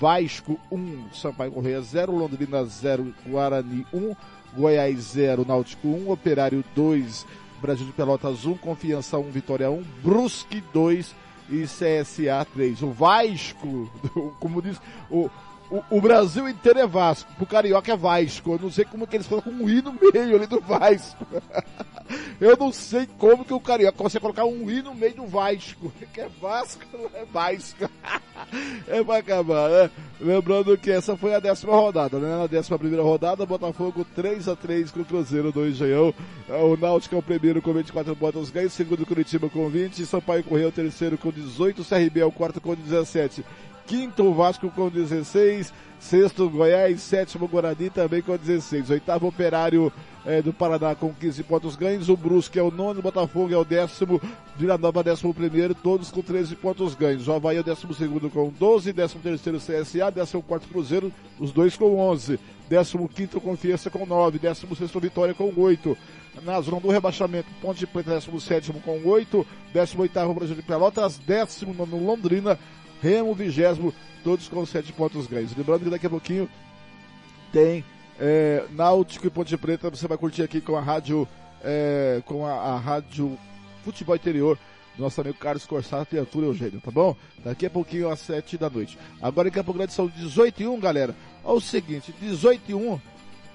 Vasco 0.00 0.58
1, 0.72 1.12
Sampaio 1.12 1.52
Correia 1.52 1.82
0, 1.82 2.10
Londrina 2.16 2.64
0, 2.64 3.12
Guarani 3.26 3.86
1, 3.92 4.16
Goiás 4.56 4.98
0, 5.12 5.44
Náutico 5.46 5.88
1, 5.88 6.10
Operário 6.10 6.64
2, 6.74 7.26
Brasil 7.60 7.84
de 7.84 7.92
Pelotas 7.92 8.46
1, 8.46 8.56
Confiança 8.56 9.18
1, 9.18 9.30
Vitória 9.30 9.70
1, 9.70 9.84
Brusque 10.02 10.64
2 10.72 11.14
e 11.50 11.64
CSA 11.64 12.46
3. 12.54 12.82
O 12.82 12.90
Vasco, 12.92 13.90
como 14.40 14.62
diz, 14.62 14.80
o, 15.10 15.28
o, 15.70 15.84
o, 15.88 16.00
Brasil 16.00 16.48
inteiro 16.48 16.80
é 16.80 16.86
Vasco, 16.86 17.32
pro 17.34 17.46
Carioca 17.46 17.92
é 17.92 17.96
Vasco. 17.96 18.52
Eu 18.52 18.58
não 18.58 18.70
sei 18.70 18.84
como 18.84 19.06
que 19.06 19.16
eles 19.16 19.26
colocam 19.26 19.52
um 19.52 19.68
I 19.68 19.80
no 19.80 19.92
meio 19.92 20.36
ali 20.36 20.46
do 20.46 20.60
Vasco. 20.60 21.24
Eu 22.40 22.56
não 22.56 22.72
sei 22.72 23.06
como 23.18 23.44
que 23.44 23.54
o 23.54 23.60
Carioca 23.60 23.96
consegue 23.96 24.22
colocar 24.22 24.44
um 24.44 24.68
I 24.68 24.82
no 24.82 24.94
meio 24.94 25.14
do 25.14 25.26
Vasco. 25.26 25.92
Que 26.12 26.22
é 26.22 26.28
Vasco, 26.40 26.82
é 27.14 27.24
Vasco. 27.24 27.88
É 28.88 29.04
pra 29.04 29.18
acabar, 29.18 29.68
né? 29.68 29.90
Lembrando 30.18 30.76
que 30.76 30.90
essa 30.90 31.16
foi 31.16 31.34
a 31.34 31.38
décima 31.38 31.72
rodada, 31.72 32.18
né? 32.18 32.36
Na 32.36 32.46
décima 32.46 32.78
primeira 32.78 33.02
rodada, 33.02 33.46
Botafogo 33.46 34.04
3 34.16 34.48
a 34.48 34.56
3 34.56 34.90
com 34.90 35.00
o 35.00 35.04
Cruzeiro 35.04 35.52
do 35.52 35.68
Engenhão. 35.68 36.12
O 36.48 36.76
Náutico 36.76 37.14
é 37.14 37.18
o 37.18 37.22
primeiro 37.22 37.62
com 37.62 37.72
24 37.72 38.16
pontos 38.16 38.50
ganhos, 38.50 38.72
segundo 38.72 39.06
Curitiba 39.06 39.48
com 39.50 39.68
20, 39.68 40.04
Sampaio 40.06 40.42
Correia 40.42 40.68
o 40.68 40.72
terceiro 40.72 41.18
com 41.18 41.30
18, 41.30 41.84
CRB 41.84 42.20
é 42.20 42.24
o 42.24 42.32
quarto 42.32 42.60
com 42.60 42.74
17 42.74 43.44
quinto 43.90 44.32
Vasco 44.32 44.70
com 44.70 44.88
16, 44.88 45.74
sexto 45.98 46.48
Goiás, 46.48 47.00
sétimo 47.00 47.48
Guarani 47.48 47.90
também 47.90 48.22
com 48.22 48.36
16, 48.36 48.88
oitavo 48.88 49.26
Operário 49.26 49.92
é, 50.24 50.40
do 50.40 50.52
Paraná 50.52 50.94
com 50.94 51.12
15 51.12 51.42
pontos 51.42 51.74
ganhos, 51.74 52.08
o 52.08 52.16
Brusque 52.16 52.56
é 52.56 52.62
o 52.62 52.70
nono, 52.70 53.02
Botafogo 53.02 53.52
é 53.52 53.56
o 53.56 53.64
décimo, 53.64 54.22
Vila 54.56 54.78
Nova 54.78 55.02
décimo 55.02 55.34
primeiro, 55.34 55.74
todos 55.74 56.12
com 56.12 56.22
13 56.22 56.54
pontos 56.54 56.94
ganhos, 56.94 57.26
o 57.26 57.32
Havaí 57.32 57.56
é 57.56 57.60
o 57.60 57.64
décimo 57.64 57.92
segundo 57.92 58.30
com 58.30 58.48
12, 58.50 58.92
décimo 58.92 59.20
terceiro 59.22 59.58
CSA, 59.58 60.08
décimo 60.12 60.40
quarto 60.40 60.68
Cruzeiro, 60.68 61.12
os 61.40 61.50
dois 61.50 61.76
com 61.76 61.98
11, 61.98 62.38
décimo 62.68 63.08
quinto 63.08 63.40
Confiança 63.40 63.90
com 63.90 64.06
9, 64.06 64.38
décimo 64.38 64.76
sexto 64.76 65.00
Vitória 65.00 65.34
com 65.34 65.52
8, 65.56 65.98
na 66.44 66.60
zona 66.60 66.78
do 66.78 66.90
rebaixamento, 66.90 67.48
Ponte 67.60 67.84
Preta 67.88 68.14
décimo 68.14 68.40
sétimo 68.40 68.80
com 68.82 69.00
8, 69.04 69.44
décimo 69.74 70.02
oitavo 70.02 70.32
Brasil 70.32 70.54
de 70.54 70.62
Pelotas, 70.62 71.18
décimo 71.18 71.74
nono 71.74 71.98
Londrina, 71.98 72.56
Remo, 73.02 73.34
vigésimo, 73.34 73.94
todos 74.22 74.48
com 74.48 74.64
sete 74.66 74.92
pontos 74.92 75.26
ganhos. 75.26 75.56
Lembrando 75.56 75.84
que 75.84 75.90
daqui 75.90 76.06
a 76.06 76.10
pouquinho 76.10 76.48
tem 77.52 77.84
é, 78.18 78.64
Náutico 78.70 79.26
e 79.26 79.30
Ponte 79.30 79.56
Preta, 79.56 79.90
você 79.90 80.06
vai 80.06 80.18
curtir 80.18 80.42
aqui 80.42 80.60
com 80.60 80.76
a 80.76 80.80
rádio, 80.80 81.26
é, 81.62 82.22
com 82.26 82.46
a, 82.46 82.52
a 82.52 82.78
rádio 82.78 83.38
Futebol 83.82 84.14
Interior 84.14 84.58
nosso 85.00 85.20
amigo 85.20 85.38
Carlos 85.38 85.66
Corsato 85.66 86.14
e 86.14 86.18
Arthur 86.18 86.44
Eugênio, 86.44 86.80
tá 86.80 86.90
bom? 86.90 87.16
Daqui 87.42 87.66
a 87.66 87.70
pouquinho 87.70 88.10
às 88.10 88.20
7 88.20 88.58
da 88.58 88.68
noite. 88.68 88.98
Agora 89.20 89.48
em 89.48 89.50
Campo 89.50 89.72
Grande 89.72 89.92
são 89.92 90.06
18 90.06 90.62
e 90.62 90.66
1, 90.66 90.78
galera. 90.78 91.16
Olha 91.42 91.56
o 91.56 91.60
seguinte, 91.60 92.14
18 92.20 92.70
e 92.70 92.74
1, 92.74 93.00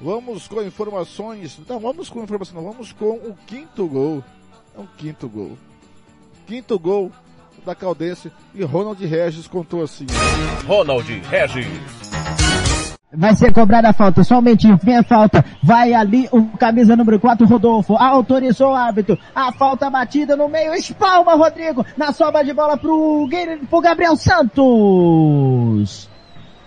vamos 0.02 0.48
com 0.48 0.62
informações, 0.64 1.60
não 1.68 1.80
vamos 1.80 2.10
com 2.10 2.24
informação, 2.24 2.62
não, 2.62 2.72
vamos 2.72 2.92
com 2.92 3.12
o 3.12 3.38
quinto 3.46 3.88
gol. 3.88 4.24
É 4.76 4.80
um 4.80 4.88
quinto 4.98 5.30
gol. 5.30 5.58
Quinto 6.48 6.78
gol 6.80 7.12
da 7.66 7.76
Caldense 7.76 8.32
e 8.54 8.64
Ronald 8.64 9.04
Regis 9.04 9.48
contou 9.48 9.84
assim. 9.84 10.06
Ronald 10.68 11.08
Regis. 11.30 11.68
Vai 13.18 13.36
ser 13.36 13.54
cobrada 13.54 13.90
a 13.90 13.94
falta, 13.94 14.24
só 14.24 14.36
um 14.36 14.38
momentinho, 14.38 14.78
vem 14.84 14.98
a 14.98 15.04
falta, 15.04 15.44
vai 15.64 15.94
ali 15.94 16.28
o 16.32 16.46
camisa 16.58 16.98
número 16.98 17.20
4, 17.20 17.48
Rodolfo, 17.48 17.96
autorizou 17.96 18.72
o 18.72 18.76
árbitro, 18.76 19.18
a 19.34 19.54
falta 19.54 19.90
batida 19.90 20.36
no 20.36 20.50
meio, 20.50 20.74
espalma 20.74 21.36
Rodrigo, 21.36 21.86
na 21.96 22.12
sobra 22.12 22.44
de 22.44 22.54
bola 22.54 22.76
pro, 22.76 23.26
pro 23.70 23.82
Gabriel 23.82 24.18
Santos. 24.18 26.10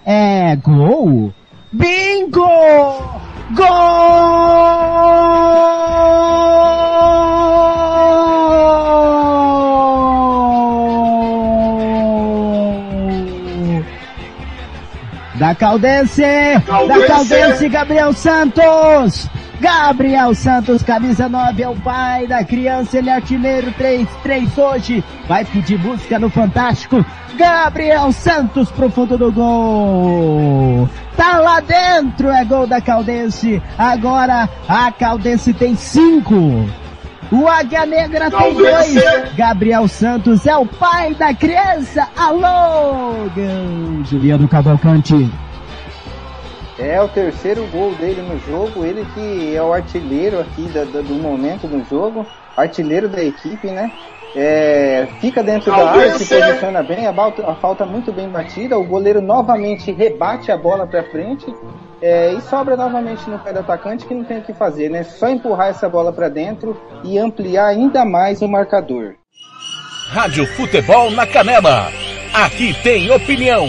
É 0.07 0.57
gol? 0.57 1.35
Bingo! 1.71 2.49
Gol! 3.55 3.69
Da 15.39 15.55
Caldense! 15.55 16.23
Da 16.67 17.07
Caldense, 17.07 17.69
Gabriel 17.69 18.13
Santos! 18.13 19.29
Gabriel 19.61 20.35
Santos, 20.35 20.83
camisa 20.83 21.29
9, 21.29 21.63
é 21.63 21.69
o 21.69 21.77
pai 21.77 22.27
da 22.27 22.45
criança, 22.45 22.99
ele 22.99 23.11
é 23.11 23.15
artilheiro 23.15 23.73
3-3 23.73 24.57
hoje. 24.57 25.05
Vai 25.29 25.45
pedir 25.45 25.79
música 25.79 26.19
no 26.19 26.29
Fantástico. 26.29 27.05
Gabriel 27.37 28.11
Santos 28.13 28.71
pro 28.71 28.91
fundo 28.91 29.17
do 29.17 29.33
gol. 29.33 30.89
Tá 31.17 31.39
lá 31.39 31.61
dentro, 31.61 32.29
é 32.31 32.45
gol 32.45 32.67
da 32.67 32.81
Caldense. 32.81 33.63
Agora 33.77 34.49
a 34.69 34.91
Caldense 34.91 35.53
tem 35.53 35.77
5. 35.77 36.69
O 37.31 37.47
Águia 37.47 37.85
Negra 37.85 38.31
tem 38.31 38.55
dois. 38.55 39.35
Gabriel 39.37 39.87
Santos 39.87 40.47
é 40.47 40.57
o 40.57 40.65
pai 40.65 41.15
da 41.15 41.35
criança. 41.35 42.09
Alô. 42.17 43.29
Juliano 44.05 44.49
Cavalcante. 44.49 45.31
É 46.79 47.01
o 47.03 47.09
terceiro 47.09 47.67
gol 47.67 47.93
dele 47.97 48.23
no 48.23 48.39
jogo, 48.39 48.85
ele 48.85 49.05
que 49.13 49.55
é 49.55 49.63
o 49.63 49.73
artilheiro 49.73 50.41
aqui 50.41 50.63
da, 50.69 50.85
do 50.85 51.15
momento 51.15 51.67
no 51.67 51.85
jogo, 51.85 52.25
artilheiro 52.57 53.09
da 53.09 53.23
equipe, 53.23 53.67
né? 53.67 53.91
É, 54.37 55.07
fica 55.21 55.43
dentro 55.43 55.71
da 55.71 55.91
área, 55.91 56.19
se 56.19 56.27
posiciona 56.27 56.83
bem, 56.83 57.07
a, 57.07 57.13
balta, 57.13 57.51
a 57.51 57.55
falta 57.55 57.87
muito 57.87 58.13
bem 58.13 58.29
batida, 58.29 58.79
o 58.79 58.85
goleiro 58.85 59.21
novamente 59.21 59.91
rebate 59.91 60.53
a 60.53 60.57
bola 60.57 60.87
para 60.87 61.03
frente 61.05 61.47
é, 62.01 62.33
e 62.33 62.41
sobra 62.43 62.77
novamente 62.77 63.29
no 63.29 63.39
pé 63.39 63.53
do 63.53 63.61
atacante 63.61 64.07
que 64.07 64.15
não 64.15 64.25
tem 64.25 64.39
o 64.39 64.43
que 64.43 64.53
fazer, 64.53 64.91
né? 64.91 65.03
Só 65.03 65.29
empurrar 65.29 65.69
essa 65.69 65.89
bola 65.89 66.13
para 66.13 66.29
dentro 66.29 66.81
e 67.03 67.19
ampliar 67.19 67.67
ainda 67.67 68.05
mais 68.05 68.43
o 68.43 68.49
marcador. 68.49 69.15
Rádio 70.11 70.47
Futebol 70.47 71.11
na 71.11 71.27
Canela. 71.27 71.89
Aqui 72.33 72.75
tem 72.83 73.11
opinião. 73.11 73.69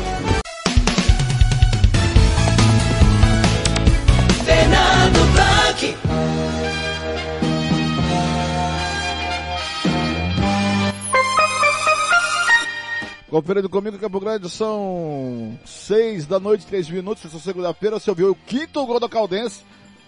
Conferindo 13.31 13.69
comigo, 13.69 13.97
Campo 13.97 14.19
Grande, 14.19 14.49
são 14.49 15.57
seis 15.65 16.25
da 16.27 16.37
noite, 16.37 16.65
três 16.65 16.89
minutos, 16.89 17.23
essa 17.23 17.39
segunda-feira, 17.39 17.97
você 17.97 18.09
ouviu 18.09 18.31
o 18.31 18.35
quinto 18.35 18.85
gol 18.85 18.99
da 18.99 19.07
Caldense, 19.07 19.63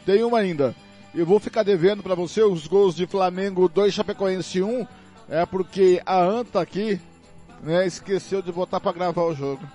tem 0.05 0.25
uma 0.25 0.39
ainda. 0.39 0.75
Eu 1.15 1.25
vou 1.25 1.39
ficar 1.39 1.63
devendo 1.63 2.03
para 2.03 2.15
você 2.15 2.43
os 2.43 2.67
gols 2.67 2.93
de 2.93 3.07
Flamengo 3.07 3.69
2, 3.69 3.93
Chapecoense 3.93 4.61
1, 4.61 4.67
um, 4.67 4.85
é 5.29 5.45
porque 5.45 6.01
a 6.05 6.19
Anta 6.19 6.59
aqui, 6.59 6.99
né, 7.61 7.87
esqueceu 7.87 8.41
de 8.41 8.51
botar 8.51 8.81
para 8.81 8.91
gravar 8.91 9.23
o 9.23 9.33
jogo. 9.33 9.65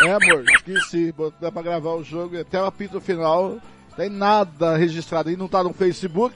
É, 0.00 0.10
amor, 0.10 0.44
esqueci, 0.56 1.12
botar 1.12 1.52
pra 1.52 1.62
gravar 1.62 1.94
o 1.94 2.02
jogo 2.02 2.34
e 2.34 2.40
até 2.40 2.60
o 2.60 2.66
apito 2.66 3.00
final, 3.00 3.58
tem 3.96 4.08
nada 4.08 4.76
registrado 4.76 5.28
aí, 5.28 5.36
não 5.36 5.46
tá 5.46 5.62
no 5.62 5.72
Facebook 5.72 6.34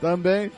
também. 0.00 0.52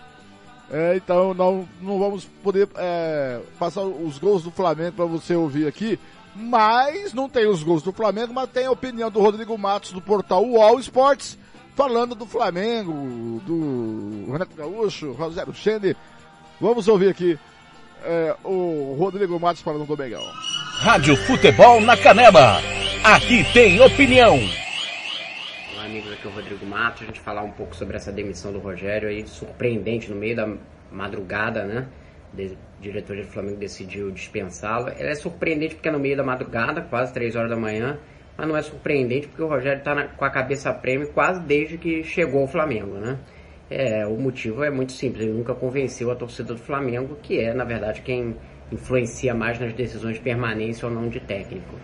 É, 0.72 0.96
então 0.96 1.34
não, 1.34 1.68
não 1.82 1.98
vamos 1.98 2.24
poder 2.42 2.66
é, 2.76 3.40
passar 3.58 3.82
os 3.82 4.18
gols 4.18 4.42
do 4.42 4.50
Flamengo 4.50 4.92
para 4.92 5.04
você 5.04 5.34
ouvir 5.34 5.66
aqui, 5.66 5.98
mas 6.34 7.12
não 7.12 7.28
tem 7.28 7.46
os 7.46 7.62
gols 7.62 7.82
do 7.82 7.92
Flamengo, 7.92 8.32
mas 8.32 8.48
tem 8.48 8.64
a 8.64 8.70
opinião 8.70 9.10
do 9.10 9.20
Rodrigo 9.20 9.56
Matos 9.58 9.92
do 9.92 10.00
portal 10.00 10.42
UOL 10.42 10.80
Esportes, 10.80 11.38
falando 11.76 12.14
do 12.14 12.24
Flamengo, 12.24 12.92
do 13.44 14.32
Renato 14.32 14.56
Gaúcho, 14.56 15.12
Rogério 15.12 15.52
Chene. 15.52 15.94
Vamos 16.58 16.88
ouvir 16.88 17.10
aqui 17.10 17.38
é, 18.02 18.34
o 18.42 18.96
Rodrigo 18.98 19.38
Matos 19.38 19.60
falando 19.60 19.84
do 19.84 19.96
Mengão. 19.96 20.24
Rádio 20.78 21.16
Futebol 21.26 21.82
na 21.82 21.98
Canela. 21.98 22.62
Aqui 23.04 23.44
tem 23.52 23.78
opinião. 23.78 24.38
Amigos, 25.84 26.12
aqui 26.12 26.28
é 26.28 26.30
o 26.30 26.32
Rodrigo 26.32 26.64
Matos. 26.64 27.02
A 27.02 27.06
gente 27.06 27.18
falar 27.18 27.42
um 27.42 27.50
pouco 27.50 27.74
sobre 27.74 27.96
essa 27.96 28.12
demissão 28.12 28.52
do 28.52 28.60
Rogério 28.60 29.08
aí, 29.08 29.26
surpreendente 29.26 30.08
no 30.08 30.14
meio 30.14 30.36
da 30.36 30.48
madrugada, 30.92 31.64
né? 31.64 31.88
O 32.38 32.80
diretor 32.80 33.16
do 33.16 33.24
Flamengo 33.24 33.56
decidiu 33.56 34.08
dispensá-lo. 34.12 34.90
Ela 34.90 35.10
é 35.10 35.14
surpreendente 35.16 35.74
porque 35.74 35.88
é 35.88 35.92
no 35.92 35.98
meio 35.98 36.16
da 36.16 36.22
madrugada, 36.22 36.82
quase 36.82 37.12
3 37.12 37.34
horas 37.34 37.50
da 37.50 37.56
manhã, 37.56 37.98
mas 38.38 38.46
não 38.46 38.56
é 38.56 38.62
surpreendente 38.62 39.26
porque 39.26 39.42
o 39.42 39.48
Rogério 39.48 39.80
está 39.80 40.06
com 40.06 40.24
a 40.24 40.30
cabeça 40.30 40.72
prêmio 40.72 41.08
quase 41.12 41.40
desde 41.40 41.76
que 41.76 42.04
chegou 42.04 42.42
ao 42.42 42.46
Flamengo, 42.46 42.94
né? 42.98 43.18
É, 43.68 44.06
o 44.06 44.16
motivo 44.16 44.62
é 44.62 44.70
muito 44.70 44.92
simples, 44.92 45.24
ele 45.24 45.32
nunca 45.32 45.52
convenceu 45.52 46.12
a 46.12 46.14
torcida 46.14 46.54
do 46.54 46.60
Flamengo, 46.60 47.18
que 47.20 47.40
é, 47.40 47.52
na 47.52 47.64
verdade, 47.64 48.02
quem 48.02 48.36
influencia 48.70 49.34
mais 49.34 49.58
nas 49.58 49.72
decisões 49.72 50.14
de 50.14 50.22
permanência 50.22 50.86
ou 50.86 50.94
não 50.94 51.08
de 51.08 51.18
técnico. 51.18 51.74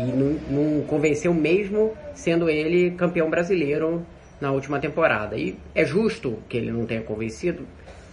E 0.00 0.12
não, 0.12 0.78
não 0.78 0.82
convenceu 0.86 1.34
mesmo 1.34 1.94
sendo 2.14 2.48
ele 2.48 2.92
campeão 2.92 3.28
brasileiro 3.28 4.04
na 4.40 4.50
última 4.50 4.78
temporada. 4.80 5.36
E 5.36 5.56
é 5.74 5.84
justo 5.84 6.38
que 6.48 6.56
ele 6.56 6.72
não 6.72 6.86
tenha 6.86 7.02
convencido. 7.02 7.66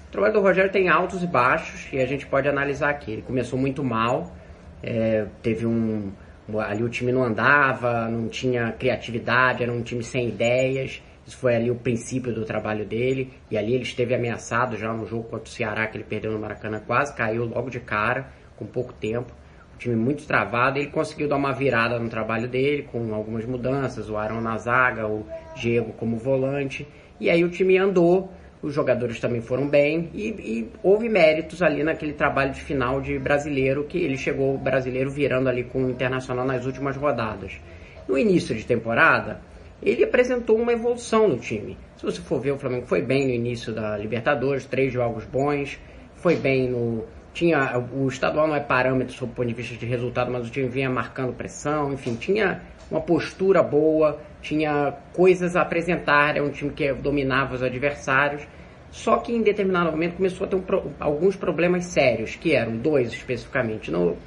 O 0.07 0.11
trabalho 0.11 0.33
do 0.33 0.41
Rogério 0.41 0.71
tem 0.71 0.89
altos 0.89 1.23
e 1.23 1.27
baixos 1.27 1.87
e 1.91 1.99
a 1.99 2.05
gente 2.05 2.25
pode 2.27 2.47
analisar 2.47 2.89
aqui. 2.89 3.13
Ele 3.13 3.21
começou 3.21 3.57
muito 3.57 3.83
mal, 3.83 4.35
é, 4.83 5.25
teve 5.41 5.65
um. 5.65 6.11
Ali 6.59 6.81
o 6.81 6.89
time 6.89 7.11
não 7.11 7.23
andava, 7.23 8.07
não 8.07 8.29
tinha 8.29 8.71
criatividade, 8.71 9.63
era 9.63 9.71
um 9.71 9.81
time 9.81 10.01
sem 10.01 10.29
ideias. 10.29 11.01
Isso 11.25 11.37
foi 11.37 11.57
ali 11.57 11.69
o 11.69 11.75
princípio 11.75 12.33
do 12.33 12.45
trabalho 12.45 12.85
dele. 12.85 13.33
E 13.51 13.57
ali 13.57 13.73
ele 13.73 13.83
esteve 13.83 14.15
ameaçado 14.15 14.77
já 14.77 14.93
no 14.93 15.05
jogo 15.05 15.23
contra 15.23 15.45
o 15.45 15.49
Ceará, 15.49 15.87
que 15.87 15.97
ele 15.97 16.05
perdeu 16.05 16.31
no 16.31 16.39
Maracanã, 16.39 16.79
quase 16.79 17.13
caiu 17.13 17.43
logo 17.43 17.69
de 17.69 17.81
cara, 17.81 18.29
com 18.55 18.65
pouco 18.65 18.93
tempo. 18.93 19.33
Time 19.77 19.95
muito 19.95 20.25
travado. 20.25 20.79
Ele 20.79 20.87
conseguiu 20.87 21.27
dar 21.27 21.35
uma 21.35 21.53
virada 21.53 21.99
no 21.99 22.09
trabalho 22.09 22.47
dele, 22.47 22.87
com 22.91 23.13
algumas 23.13 23.45
mudanças. 23.45 24.09
O 24.09 24.17
Arão 24.17 24.41
na 24.41 24.57
zaga, 24.57 25.07
o 25.07 25.25
Diego 25.55 25.93
como 25.93 26.17
volante. 26.17 26.87
E 27.19 27.29
aí 27.29 27.43
o 27.43 27.49
time 27.49 27.77
andou. 27.77 28.31
Os 28.61 28.73
jogadores 28.73 29.19
também 29.19 29.39
foram 29.39 29.67
bem 29.67 30.09
e, 30.15 30.29
e, 30.29 30.71
houve 30.81 31.07
méritos 31.07 31.61
ali 31.61 31.83
naquele 31.83 32.13
trabalho 32.13 32.51
de 32.51 32.59
final 32.59 32.99
de 32.99 33.19
brasileiro 33.19 33.83
que 33.83 33.99
ele 33.99 34.17
chegou 34.17 34.57
brasileiro 34.57 35.11
virando 35.11 35.47
ali 35.47 35.63
com 35.63 35.85
o 35.85 35.89
Internacional 35.91 36.43
nas 36.43 36.65
últimas 36.65 36.97
rodadas. 36.97 37.61
No 38.07 38.17
início 38.17 38.55
de 38.55 38.65
temporada, 38.65 39.39
ele 39.81 40.03
apresentou 40.03 40.57
uma 40.57 40.73
evolução 40.73 41.27
no 41.27 41.37
time. 41.37 41.77
Se 41.97 42.03
você 42.03 42.19
for 42.19 42.39
ver, 42.39 42.51
o 42.51 42.57
Flamengo 42.57 42.87
foi 42.87 43.01
bem 43.01 43.27
no 43.27 43.33
início 43.33 43.73
da 43.73 43.95
Libertadores, 43.95 44.65
três 44.65 44.91
jogos 44.91 45.23
bons, 45.25 45.79
foi 46.15 46.35
bem 46.35 46.69
no. 46.69 47.05
Tinha, 47.37 47.77
o 47.93 48.07
estadual 48.07 48.47
não 48.47 48.55
é 48.55 48.59
parâmetro 48.59 49.13
sob 49.13 49.31
o 49.31 49.35
ponto 49.35 49.47
de 49.47 49.53
vista 49.53 49.75
de 49.75 49.85
resultado, 49.85 50.31
mas 50.31 50.47
o 50.47 50.49
time 50.49 50.67
vinha 50.67 50.89
marcando 50.89 51.33
pressão, 51.33 51.93
enfim, 51.93 52.15
tinha 52.15 52.63
uma 52.89 52.99
postura 52.99 53.61
boa, 53.61 54.19
tinha 54.41 54.91
coisas 55.13 55.55
a 55.55 55.61
apresentar, 55.61 56.35
era 56.35 56.43
um 56.43 56.49
time 56.49 56.71
que 56.71 56.91
dominava 56.93 57.53
os 57.53 57.61
adversários. 57.61 58.41
Só 58.89 59.17
que 59.17 59.31
em 59.31 59.43
determinado 59.43 59.91
momento 59.91 60.15
começou 60.15 60.47
a 60.47 60.49
ter 60.49 60.55
um, 60.55 60.63
alguns 60.99 61.35
problemas 61.35 61.85
sérios, 61.85 62.35
que 62.35 62.55
eram 62.55 62.75
dois 62.75 63.13
especificamente. 63.13 63.91
No, 63.91 64.17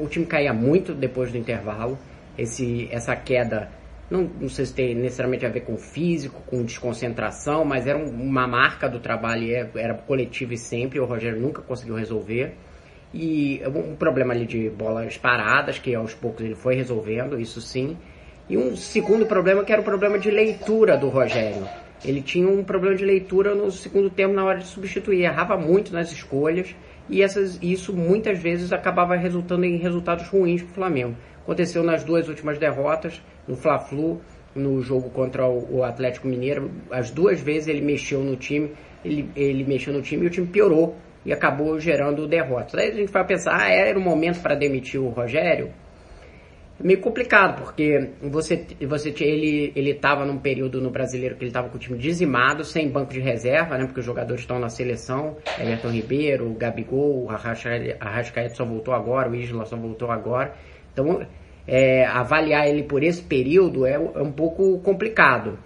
o 0.00 0.06
time 0.06 0.24
caía 0.24 0.52
muito 0.52 0.94
depois 0.94 1.32
do 1.32 1.38
intervalo, 1.38 1.98
esse, 2.38 2.88
essa 2.92 3.16
queda 3.16 3.68
Não, 4.10 4.22
não 4.40 4.48
sei 4.48 4.64
se 4.64 4.74
tem 4.74 4.94
necessariamente 4.94 5.44
a 5.44 5.50
ver 5.50 5.60
com 5.60 5.76
físico, 5.76 6.42
com 6.46 6.62
desconcentração, 6.62 7.64
mas 7.64 7.86
era 7.86 7.98
um, 7.98 8.08
uma 8.08 8.46
marca 8.46 8.88
do 8.88 8.98
trabalho, 8.98 9.52
era, 9.52 9.70
era 9.74 9.94
coletivo 9.94 10.54
e 10.54 10.58
sempre, 10.58 10.98
o 10.98 11.04
Rogério 11.04 11.38
nunca 11.38 11.60
conseguiu 11.60 11.94
resolver. 11.94 12.54
E 13.12 13.62
um 13.66 13.96
problema 13.96 14.32
ali 14.34 14.46
de 14.46 14.70
bolas 14.70 15.16
paradas, 15.16 15.78
que 15.78 15.94
aos 15.94 16.14
poucos 16.14 16.44
ele 16.44 16.54
foi 16.54 16.74
resolvendo, 16.74 17.38
isso 17.38 17.60
sim. 17.60 17.96
E 18.48 18.56
um 18.56 18.76
segundo 18.76 19.26
problema 19.26 19.62
que 19.62 19.72
era 19.72 19.80
o 19.80 19.84
problema 19.84 20.18
de 20.18 20.30
leitura 20.30 20.96
do 20.96 21.08
Rogério. 21.08 21.68
Ele 22.04 22.22
tinha 22.22 22.48
um 22.48 22.64
problema 22.64 22.96
de 22.96 23.04
leitura 23.04 23.54
no 23.54 23.70
segundo 23.70 24.08
tempo 24.08 24.32
na 24.32 24.44
hora 24.44 24.58
de 24.58 24.66
substituir, 24.66 25.22
errava 25.22 25.56
muito 25.56 25.92
nas 25.92 26.12
escolhas 26.12 26.74
e 27.08 27.22
essas, 27.22 27.58
isso 27.62 27.94
muitas 27.94 28.38
vezes 28.38 28.72
acabava 28.72 29.16
resultando 29.16 29.64
em 29.64 29.76
resultados 29.78 30.28
ruins 30.28 30.62
para 30.62 30.70
o 30.70 30.74
Flamengo. 30.74 31.16
Aconteceu 31.42 31.82
nas 31.82 32.04
duas 32.04 32.28
últimas 32.28 32.58
derrotas, 32.58 33.22
no 33.46 33.56
Fla-Flu, 33.56 34.20
no 34.54 34.80
jogo 34.82 35.08
contra 35.10 35.48
o, 35.48 35.82
Atlético 35.82 36.28
Mineiro. 36.28 36.70
As 36.90 37.10
duas 37.10 37.40
vezes 37.40 37.68
ele 37.68 37.80
mexeu 37.80 38.22
no 38.22 38.36
time, 38.36 38.72
ele, 39.04 39.30
ele 39.34 39.64
mexeu 39.64 39.92
no 39.92 40.02
time 40.02 40.24
e 40.24 40.26
o 40.26 40.30
time 40.30 40.46
piorou 40.46 40.96
e 41.24 41.32
acabou 41.32 41.78
gerando 41.80 42.26
derrotas. 42.26 42.74
Aí 42.74 42.90
a 42.90 42.94
gente 42.94 43.12
vai 43.12 43.24
pensar, 43.24 43.58
ah, 43.60 43.70
era 43.70 43.98
o 43.98 44.02
momento 44.02 44.40
para 44.42 44.54
demitir 44.54 45.00
o 45.00 45.08
Rogério? 45.08 45.70
Meio 46.80 47.00
complicado, 47.00 47.60
porque 47.60 48.10
você, 48.22 48.64
você 48.86 49.12
ele 49.24 49.72
ele 49.74 49.90
estava 49.90 50.24
num 50.24 50.38
período 50.38 50.80
no 50.80 50.90
brasileiro 50.90 51.34
que 51.34 51.42
ele 51.42 51.50
estava 51.50 51.68
com 51.68 51.76
o 51.76 51.80
time 51.80 51.98
dizimado, 51.98 52.64
sem 52.64 52.88
banco 52.88 53.12
de 53.12 53.18
reserva, 53.18 53.76
né? 53.76 53.84
Porque 53.84 53.98
os 53.98 54.06
jogadores 54.06 54.42
estão 54.42 54.60
na 54.60 54.68
seleção, 54.68 55.36
Everton 55.58 55.90
Ribeiro, 55.90 56.48
Gabigol, 56.54 57.28
Arrascaeta 57.30 58.54
só 58.54 58.64
voltou 58.64 58.94
agora, 58.94 59.28
o 59.28 59.34
Isla 59.34 59.64
só 59.64 59.76
voltou 59.76 60.12
agora. 60.12 60.54
Então, 60.92 61.26
é, 61.66 62.06
avaliar 62.06 62.68
ele 62.68 62.84
por 62.84 63.02
esse 63.02 63.22
período 63.22 63.84
é, 63.84 63.94
é 63.94 64.22
um 64.22 64.32
pouco 64.32 64.78
complicado. 64.78 65.58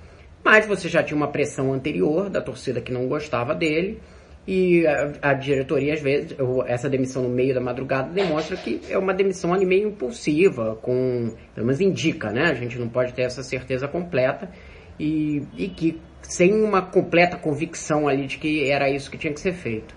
Mas 0.42 0.66
você 0.66 0.88
já 0.88 1.02
tinha 1.02 1.16
uma 1.16 1.28
pressão 1.28 1.74
anterior 1.74 2.30
da 2.30 2.40
torcida 2.40 2.80
que 2.80 2.90
não 2.90 3.06
gostava 3.06 3.54
dele. 3.54 4.00
E 4.46 4.84
a, 4.86 5.12
a, 5.30 5.34
diretoria, 5.34 5.94
às 5.94 6.00
vezes, 6.00 6.36
essa 6.66 6.88
demissão 6.88 7.22
no 7.22 7.28
meio 7.28 7.54
da 7.54 7.60
madrugada 7.60 8.10
demonstra 8.10 8.56
que 8.56 8.80
é 8.90 8.98
uma 8.98 9.14
demissão 9.14 9.54
ali 9.54 9.64
meio 9.64 9.88
impulsiva, 9.88 10.76
com, 10.82 11.32
pelo 11.54 11.66
menos 11.66 11.80
indica, 11.80 12.30
né? 12.30 12.50
A 12.50 12.54
gente 12.54 12.76
não 12.78 12.88
pode 12.88 13.14
ter 13.14 13.22
essa 13.22 13.42
certeza 13.42 13.86
completa 13.86 14.50
e, 14.98 15.42
e 15.56 15.68
que 15.68 16.00
sem 16.22 16.52
uma 16.62 16.82
completa 16.82 17.36
convicção 17.36 18.08
ali 18.08 18.26
de 18.26 18.38
que 18.38 18.68
era 18.68 18.90
isso 18.90 19.10
que 19.10 19.18
tinha 19.18 19.32
que 19.32 19.40
ser 19.40 19.52
feito. 19.52 19.94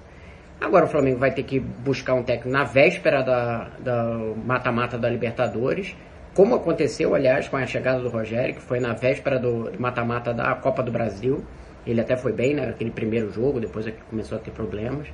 Agora 0.61 0.85
o 0.85 0.87
Flamengo 0.87 1.19
vai 1.19 1.33
ter 1.33 1.43
que 1.43 1.59
buscar 1.59 2.13
um 2.13 2.23
técnico 2.23 2.49
na 2.49 2.63
véspera 2.63 3.21
da 3.21 4.17
mata-mata 4.45 4.97
da 4.97 5.09
Libertadores, 5.09 5.95
como 6.35 6.55
aconteceu, 6.55 7.15
aliás, 7.15 7.47
com 7.47 7.55
a 7.55 7.65
chegada 7.65 8.01
do 8.01 8.09
Rogério, 8.09 8.55
que 8.55 8.61
foi 8.61 8.79
na 8.79 8.93
véspera 8.93 9.39
do 9.39 9.71
mata-mata 9.79 10.33
da 10.33 10.53
Copa 10.55 10.83
do 10.83 10.91
Brasil. 10.91 11.43
Ele 11.85 12.01
até 12.01 12.15
foi 12.15 12.33
bem 12.33 12.53
né, 12.53 12.65
naquele 12.65 12.91
primeiro 12.91 13.31
jogo, 13.31 13.59
depois 13.59 13.85
é 13.87 13.91
que 13.91 14.01
começou 14.03 14.37
a 14.37 14.41
ter 14.41 14.51
problemas. 14.51 15.07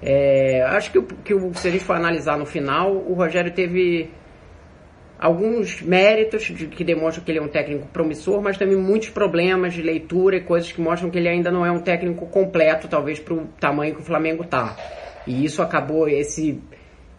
É, 0.00 0.62
acho 0.62 0.92
que, 0.92 1.02
que 1.02 1.34
se 1.54 1.68
a 1.68 1.70
gente 1.70 1.84
for 1.84 1.96
analisar 1.96 2.38
no 2.38 2.46
final, 2.46 2.94
o 2.94 3.14
Rogério 3.14 3.52
teve 3.52 4.10
alguns 5.18 5.82
méritos 5.82 6.44
de, 6.44 6.68
que 6.68 6.84
demonstram 6.84 7.24
que 7.24 7.30
ele 7.32 7.40
é 7.40 7.42
um 7.42 7.48
técnico 7.48 7.88
promissor, 7.88 8.40
mas 8.40 8.56
também 8.56 8.76
muitos 8.76 9.10
problemas 9.10 9.74
de 9.74 9.82
leitura 9.82 10.36
e 10.36 10.40
coisas 10.40 10.70
que 10.70 10.80
mostram 10.80 11.10
que 11.10 11.18
ele 11.18 11.28
ainda 11.28 11.50
não 11.50 11.66
é 11.66 11.72
um 11.72 11.80
técnico 11.80 12.26
completo, 12.26 12.86
talvez 12.86 13.18
para 13.18 13.34
o 13.34 13.46
tamanho 13.60 13.94
que 13.94 14.00
o 14.00 14.04
Flamengo 14.04 14.44
está. 14.44 14.76
E 15.26 15.44
isso 15.44 15.60
acabou 15.60 16.08
esse 16.08 16.62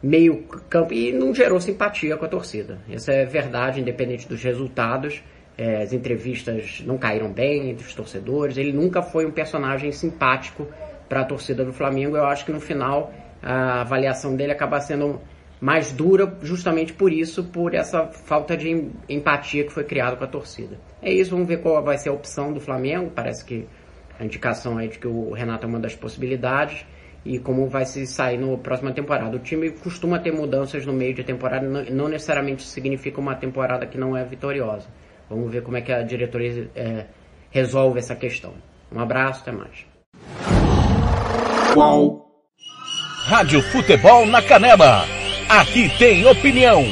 meio 0.01 0.43
campo 0.69 0.93
e 0.93 1.11
não 1.11 1.35
gerou 1.35 1.59
simpatia 1.59 2.15
com 2.15 2.25
a 2.25 2.29
torcida. 2.29 2.79
Essa 2.89 3.11
é 3.11 3.25
verdade, 3.25 3.81
independente 3.81 4.27
dos 4.27 4.41
resultados. 4.41 5.21
É, 5.59 5.81
as 5.81 5.91
entrevistas 5.91 6.81
não 6.85 6.97
caíram 6.97 7.29
bem 7.29 7.71
entre 7.71 7.85
os 7.85 7.93
torcedores. 7.93 8.55
Ele 8.55 8.71
nunca 8.71 9.01
foi 9.01 9.25
um 9.25 9.31
personagem 9.31 9.91
simpático 9.91 10.65
para 11.09 11.19
a 11.19 11.25
torcida 11.25 11.65
do 11.65 11.73
Flamengo. 11.73 12.15
Eu 12.15 12.23
acho 12.23 12.45
que 12.45 12.51
no 12.53 12.61
final 12.61 13.11
a 13.43 13.81
avaliação 13.81 14.37
dele 14.37 14.53
acaba 14.53 14.79
sendo 14.79 15.19
mais 15.59 15.91
dura 15.91 16.33
justamente 16.41 16.93
por 16.93 17.11
isso, 17.11 17.43
por 17.43 17.73
essa 17.73 18.07
falta 18.07 18.55
de 18.55 18.89
empatia 19.09 19.65
que 19.65 19.73
foi 19.73 19.83
criada 19.83 20.15
com 20.15 20.23
a 20.23 20.27
torcida. 20.27 20.77
É 21.01 21.11
isso, 21.11 21.31
vamos 21.31 21.45
ver 21.45 21.61
qual 21.61 21.83
vai 21.83 21.97
ser 21.97 22.07
a 22.07 22.13
opção 22.13 22.53
do 22.53 22.61
Flamengo. 22.61 23.11
Parece 23.13 23.43
que 23.43 23.67
a 24.17 24.23
indicação 24.23 24.79
é 24.79 24.87
de 24.87 24.97
que 24.97 25.07
o 25.07 25.33
Renato 25.33 25.65
é 25.65 25.67
uma 25.67 25.79
das 25.79 25.93
possibilidades 25.93 26.85
e 27.25 27.37
como 27.37 27.67
vai 27.67 27.85
se 27.85 28.07
sair 28.07 28.37
na 28.37 28.55
próxima 28.55 28.93
temporada. 28.93 29.35
O 29.35 29.39
time 29.39 29.71
costuma 29.71 30.19
ter 30.19 30.31
mudanças 30.31 30.85
no 30.85 30.93
meio 30.93 31.13
de 31.13 31.25
temporada, 31.25 31.67
não 31.67 32.07
necessariamente 32.07 32.63
significa 32.63 33.19
uma 33.19 33.35
temporada 33.35 33.85
que 33.85 33.97
não 33.97 34.15
é 34.15 34.23
vitoriosa. 34.23 34.87
Vamos 35.29 35.51
ver 35.51 35.61
como 35.61 35.77
é 35.77 35.81
que 35.81 35.91
a 35.91 36.01
diretoria 36.01 36.69
é, 36.75 37.05
resolve 37.51 37.99
essa 37.99 38.15
questão. 38.15 38.53
Um 38.91 38.99
abraço, 38.99 39.41
até 39.41 39.51
mais. 39.51 39.85
Qual? 41.73 42.25
Rádio 43.25 43.61
Futebol 43.61 44.25
na 44.25 44.41
Canela. 44.41 45.05
Aqui 45.47 45.91
tem 45.99 46.25
opinião. 46.25 46.83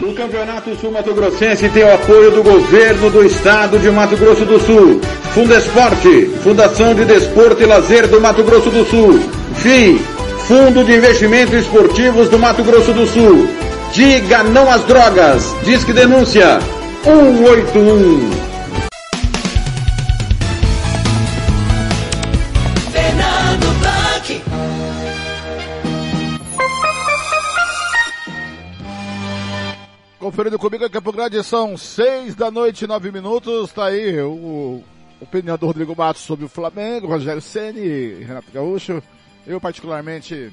O 0.00 0.12
Campeonato 0.14 0.74
Sul 0.76 0.92
Mato 0.92 1.12
Grossense 1.14 1.68
tem 1.70 1.82
o 1.82 1.94
apoio 1.94 2.30
do 2.30 2.42
governo 2.42 3.10
do 3.10 3.24
estado 3.24 3.78
de 3.78 3.90
Mato 3.90 4.16
Grosso 4.16 4.44
do 4.44 4.60
Sul. 4.60 5.00
Fundesporte, 5.32 6.26
Fundação 6.42 6.94
de 6.94 7.04
Desporto 7.04 7.60
e 7.62 7.66
Lazer 7.66 8.06
do 8.08 8.20
Mato 8.20 8.44
Grosso 8.44 8.70
do 8.70 8.84
Sul. 8.84 9.18
FII, 9.56 9.98
Fundo 10.46 10.84
de 10.84 10.94
Investimentos 10.94 11.54
Esportivos 11.54 12.28
do 12.28 12.38
Mato 12.38 12.62
Grosso 12.62 12.92
do 12.92 13.06
Sul. 13.06 13.48
Diga 13.92 14.42
não 14.44 14.70
às 14.70 14.84
drogas. 14.84 15.54
Disque 15.64 15.92
denúncia 15.92 16.58
181. 17.04 18.30
Fernando 22.90 23.78
Blanc. 23.78 24.42
Conferindo 30.18 30.58
comigo 30.58 30.86
aqui 30.86 30.96
a 30.96 31.00
Grande, 31.00 31.44
são 31.44 31.76
seis 31.76 32.34
da 32.34 32.50
noite, 32.50 32.86
nove 32.86 33.12
minutos, 33.12 33.70
tá 33.70 33.84
aí 33.84 34.18
o 34.22 34.82
opinião 35.20 35.58
do 35.58 35.66
Rodrigo 35.66 35.94
Matos 35.94 36.22
sobre 36.22 36.46
o 36.46 36.48
Flamengo, 36.48 37.06
Rogério 37.06 37.42
Ceni, 37.42 38.24
Renato 38.24 38.50
Gaúcho. 38.50 39.02
Eu 39.46 39.60
particularmente 39.60 40.50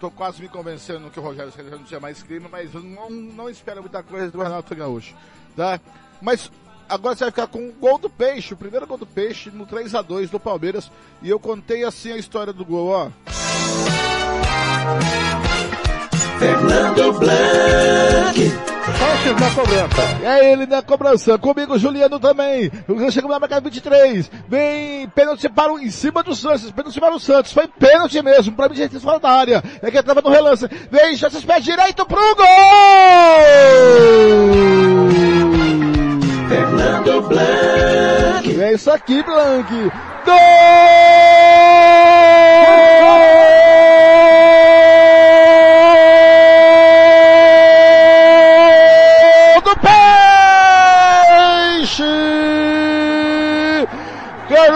Tô 0.00 0.10
quase 0.10 0.42
me 0.42 0.48
convencendo 0.48 1.10
que 1.10 1.18
o 1.18 1.22
Rogério 1.22 1.50
Ceni 1.52 1.70
não 1.70 1.82
tinha 1.82 1.98
mais 1.98 2.22
clima, 2.22 2.48
mas 2.50 2.72
não, 2.74 3.08
não 3.10 3.48
espero 3.48 3.80
muita 3.80 4.02
coisa 4.02 4.30
do 4.30 4.42
Renato 4.42 4.74
Gaúcho, 4.74 5.14
tá? 5.56 5.80
Mas 6.20 6.50
agora 6.88 7.16
você 7.16 7.24
vai 7.24 7.30
ficar 7.30 7.46
com 7.46 7.66
o 7.66 7.72
gol 7.72 7.98
do 7.98 8.10
Peixe, 8.10 8.52
o 8.52 8.56
primeiro 8.56 8.86
gol 8.86 8.98
do 8.98 9.06
Peixe 9.06 9.50
no 9.50 9.64
3 9.66 9.94
a 9.94 10.02
2 10.02 10.30
do 10.30 10.38
Palmeiras, 10.38 10.90
e 11.22 11.30
eu 11.30 11.40
contei 11.40 11.82
assim 11.84 12.12
a 12.12 12.18
história 12.18 12.52
do 12.52 12.64
gol, 12.64 12.88
ó. 12.88 13.10
Fernando 16.38 17.12
Blanc. 17.18 18.65
Na 18.86 19.50
cobrança. 19.50 20.02
É 20.22 20.52
ele 20.52 20.66
na 20.66 20.80
cobrança. 20.82 21.36
Comigo, 21.38 21.76
Juliano 21.76 22.20
também. 22.20 22.70
Chegou 23.10 23.28
na 23.30 23.40
marca 23.40 23.60
23. 23.60 24.30
Vem 24.48 25.08
pênalti 25.08 25.48
para 25.48 25.72
o, 25.72 25.78
em 25.80 25.90
cima 25.90 26.22
do 26.22 26.34
Santos. 26.34 26.70
Pênalti 26.70 27.00
para 27.00 27.14
o 27.14 27.18
Santos. 27.18 27.52
Foi 27.52 27.66
pênalti 27.66 28.22
mesmo. 28.22 28.54
Pra 28.54 28.68
mim, 28.68 28.76
gente, 28.76 29.00
fora 29.00 29.18
da 29.18 29.30
área. 29.30 29.62
É 29.82 29.90
que 29.90 30.02
tava 30.02 30.22
no 30.22 30.30
relance. 30.30 30.68
Vem, 30.90 31.16
Santos 31.16 31.44
pé 31.44 31.58
direito 31.58 32.06
pro 32.06 32.36
gol! 32.36 32.46
Fernando 36.48 37.22
Blanc. 37.22 38.62
É 38.62 38.72
isso 38.72 38.90
aqui, 38.90 39.22
Blanc. 39.24 39.68
Gol! 40.24 40.36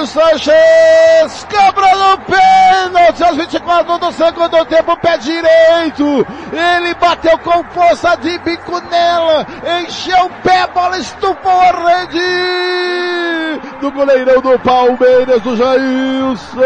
Carlos 0.01 0.11
Sanches 0.11 1.47
cobra 1.51 1.95
no 1.95 2.19
pênalti 2.21 3.23
aos 3.23 3.37
24 3.37 3.99
do 3.99 4.13
segundo 4.13 4.65
tempo, 4.65 4.97
pé 4.97 5.19
direito. 5.19 6.27
Ele 6.53 6.95
bateu 6.95 7.37
com 7.39 7.63
força 7.65 8.17
de 8.17 8.39
bico 8.39 8.81
nela, 8.89 9.47
encheu 9.83 10.25
o 10.25 10.31
pé, 10.43 10.67
bola 10.69 10.97
estufou 10.99 11.53
a 11.53 11.73
rede 11.91 13.61
do 13.81 13.91
goleirão 13.93 14.41
do 14.41 14.59
Palmeiras, 14.61 15.43
do 15.43 15.55
Jailson. 15.55 16.57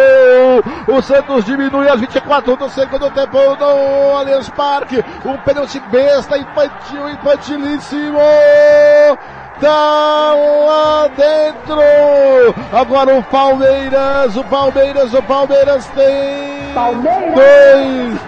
O 0.86 1.02
Santos 1.02 1.44
diminui 1.44 1.88
aos 1.88 2.00
24 2.00 2.56
do 2.56 2.70
segundo 2.70 3.10
tempo 3.10 3.36
no 3.56 4.16
Allianz 4.16 4.48
Parque. 4.50 5.04
Um 5.24 5.36
pênalti 5.38 5.80
besta, 5.90 6.38
infantil, 6.38 7.08
infantilíssimo 7.08 8.20
tá 9.60 10.34
lá 10.34 11.08
dentro. 11.08 11.80
Agora 12.72 13.14
o 13.16 13.22
Palmeiras, 13.22 14.36
o 14.36 14.44
Palmeiras, 14.44 15.14
o 15.14 15.22
Palmeiras 15.22 15.86
tem 15.94 16.72
Palmeiras. 16.74 17.34
dois. 17.34 18.20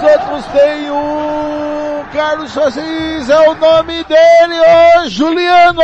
Santos 0.00 0.44
tem 0.52 0.90
um. 0.90 2.04
Carlos 2.12 2.56
Assis 2.56 3.28
é 3.28 3.48
o 3.48 3.54
nome 3.54 4.02
dele, 4.04 4.60
ô 4.60 5.08
Juliano! 5.08 5.82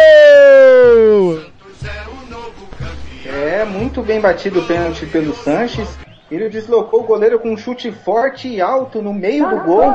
É, 3.27 3.65
muito 3.65 4.03
bem 4.03 4.21
batido 4.21 4.61
o 4.61 4.65
pênalti 4.65 5.07
pelo 5.07 5.35
Sanches. 5.35 5.89
Ele 6.35 6.49
deslocou 6.49 7.01
o 7.01 7.07
goleiro 7.07 7.39
com 7.39 7.53
um 7.53 7.57
chute 7.57 7.93
forte 7.93 8.49
e 8.49 8.61
alto 8.61 9.01
no 9.01 9.13
meio 9.13 9.49
do 9.49 9.61
gol, 9.61 9.95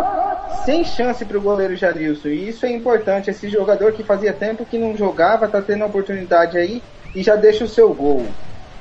sem 0.63 0.85
chance 0.85 1.25
para 1.25 1.37
o 1.37 1.41
goleiro 1.41 1.75
Jadilson. 1.75 2.29
E 2.29 2.47
isso 2.49 2.65
é 2.65 2.71
importante. 2.71 3.29
Esse 3.29 3.49
jogador 3.49 3.91
que 3.91 4.03
fazia 4.03 4.31
tempo 4.31 4.65
que 4.65 4.77
não 4.77 4.95
jogava, 4.95 5.49
tá 5.49 5.61
tendo 5.61 5.83
a 5.83 5.87
oportunidade 5.87 6.57
aí 6.57 6.81
e 7.13 7.21
já 7.21 7.35
deixa 7.35 7.65
o 7.65 7.67
seu 7.67 7.93
gol. 7.93 8.25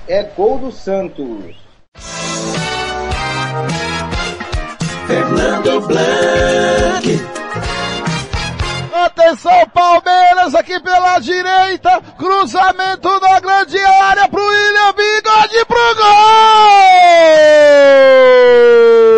É 0.06 0.22
gol 0.22 0.58
do 0.58 0.70
Santos. 0.70 1.56
Fernando 5.08 5.80
Blanc. 5.86 7.38
Atenção, 8.92 9.66
Palmeiras 9.72 10.54
aqui 10.54 10.78
pela 10.80 11.18
direita. 11.18 12.00
Cruzamento 12.16 13.20
da 13.20 13.40
grande 13.40 13.78
área 13.78 14.28
pro 14.28 14.40
William 14.40 14.92
Bigode 14.92 15.64
pro 15.66 15.94
gol! 15.96 16.87
Whoa! 17.78 19.17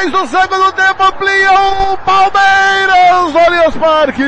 36 0.00 0.10
do 0.12 0.26
segundo 0.26 0.72
tempo, 0.72 1.02
amplia 1.02 1.52
o 1.52 1.96
Palmeiras, 1.98 3.36
Allianz 3.36 3.76
Parque. 3.76 4.22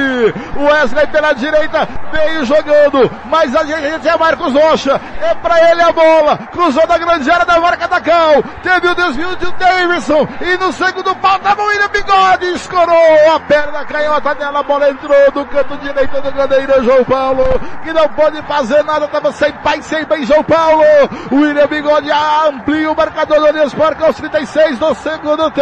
O 0.56 0.64
Wesley 0.64 1.06
pela 1.06 1.32
direita 1.32 1.88
veio 2.12 2.44
jogando, 2.44 3.10
mas 3.26 3.56
a 3.56 3.64
gente 3.64 4.06
é 4.06 4.18
Marcos 4.18 4.52
Rocha. 4.52 5.00
É 5.22 5.34
pra 5.34 5.70
ele 5.70 5.80
a 5.80 5.90
bola. 5.90 6.36
Cruzou 6.52 6.86
da 6.86 6.98
grande 6.98 7.30
área 7.30 7.46
da 7.46 7.58
marca 7.58 7.88
da 7.88 8.00
Cal. 8.00 8.42
Teve 8.62 8.88
o 8.88 8.94
desvio 8.94 9.36
de 9.36 9.50
Davidson. 9.52 10.28
E 10.42 10.56
no 10.58 10.72
segundo 10.72 11.14
pau 11.16 11.38
tava 11.38 11.62
o 11.62 11.66
William 11.66 11.88
Bigode. 11.88 12.52
Escorou 12.54 13.34
a 13.34 13.40
perna 13.40 13.84
canhota 13.86 14.34
dela. 14.34 14.60
A 14.60 14.62
bola 14.62 14.90
entrou 14.90 15.30
do 15.32 15.46
canto 15.46 15.76
direito 15.78 16.20
do 16.20 16.32
Cadeira 16.32 16.82
João 16.82 17.04
Paulo. 17.04 17.44
Que 17.82 17.92
não 17.92 18.08
pode 18.10 18.42
fazer 18.42 18.82
nada. 18.84 19.08
Tava 19.08 19.32
sem 19.32 19.52
pai, 19.52 19.80
sem 19.80 20.04
bem 20.04 20.26
João 20.26 20.44
Paulo. 20.44 20.84
O 21.30 21.36
William 21.36 21.66
Bigode 21.66 22.10
amplia 22.10 22.90
o 22.90 22.96
marcador 22.96 23.38
do 23.40 23.46
Allianz 23.46 23.72
Parque 23.72 24.04
aos 24.04 24.16
36 24.16 24.78
do 24.78 24.94
segundo 24.96 25.50
tempo. 25.50 25.61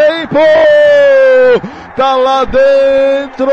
Tá 1.96 2.16
lá 2.16 2.44
dentro. 2.44 3.50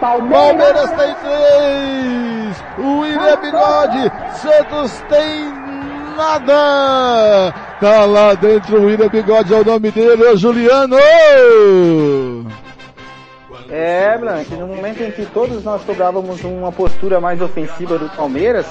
Palmeiras, 0.00 0.90
tem 0.90 1.14
três. 1.14 2.64
O 2.78 2.98
William 3.00 3.36
Bigode. 3.36 4.12
Santos 4.34 4.92
tem 5.08 5.52
nada. 6.16 7.54
Tá 7.80 8.04
lá 8.04 8.34
dentro 8.34 8.80
o 8.80 8.86
William 8.86 9.08
Bigode. 9.08 9.54
É 9.54 9.56
o 9.58 9.64
nome 9.64 9.90
dele, 9.90 10.24
é 10.24 10.32
o 10.32 10.36
Juliano. 10.36 10.96
É, 13.68 14.16
Blanc, 14.18 14.54
no 14.54 14.66
momento 14.66 15.02
em 15.02 15.10
que 15.10 15.26
todos 15.26 15.64
nós 15.64 15.82
cobrávamos 15.82 16.42
uma 16.44 16.70
postura 16.70 17.20
mais 17.20 17.40
ofensiva 17.40 17.98
do 17.98 18.08
Palmeiras, 18.10 18.66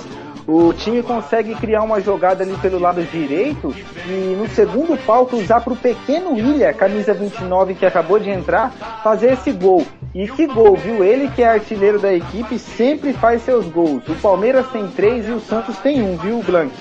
o 0.46 0.74
time 0.74 1.02
consegue 1.02 1.56
criar 1.56 1.84
uma 1.84 2.02
jogada 2.02 2.44
ali 2.44 2.56
pelo 2.58 2.78
lado 2.78 3.02
direito 3.04 3.74
e 4.08 4.36
no 4.38 4.48
segundo 4.50 4.98
pau 5.06 5.26
cruzar 5.26 5.64
para 5.64 5.74
o 5.74 5.78
pequeno 5.78 6.34
William, 6.34 6.74
camisa 6.74 7.14
29 7.14 7.76
que 7.76 7.86
acabou 7.86 8.20
de 8.20 8.30
entrar, 8.30 8.72
fazer 9.04 9.34
esse 9.34 9.52
gol. 9.52 9.86
E 10.14 10.28
que 10.28 10.46
gol, 10.46 10.76
viu? 10.76 11.04
Ele 11.04 11.30
que 11.30 11.42
é 11.42 11.48
artilheiro 11.48 11.98
da 11.98 12.14
equipe 12.14 12.60
sempre 12.60 13.14
faz 13.14 13.42
seus 13.44 13.66
gols. 13.68 14.08
O 14.08 14.16
Palmeiras 14.16 14.68
tem 14.72 14.88
três 14.90 15.28
e 15.28 15.32
o 15.32 15.40
Santos 15.40 15.78
tem 15.78 16.02
um, 16.02 16.18
viu, 16.18 16.44
Blank? 16.44 16.72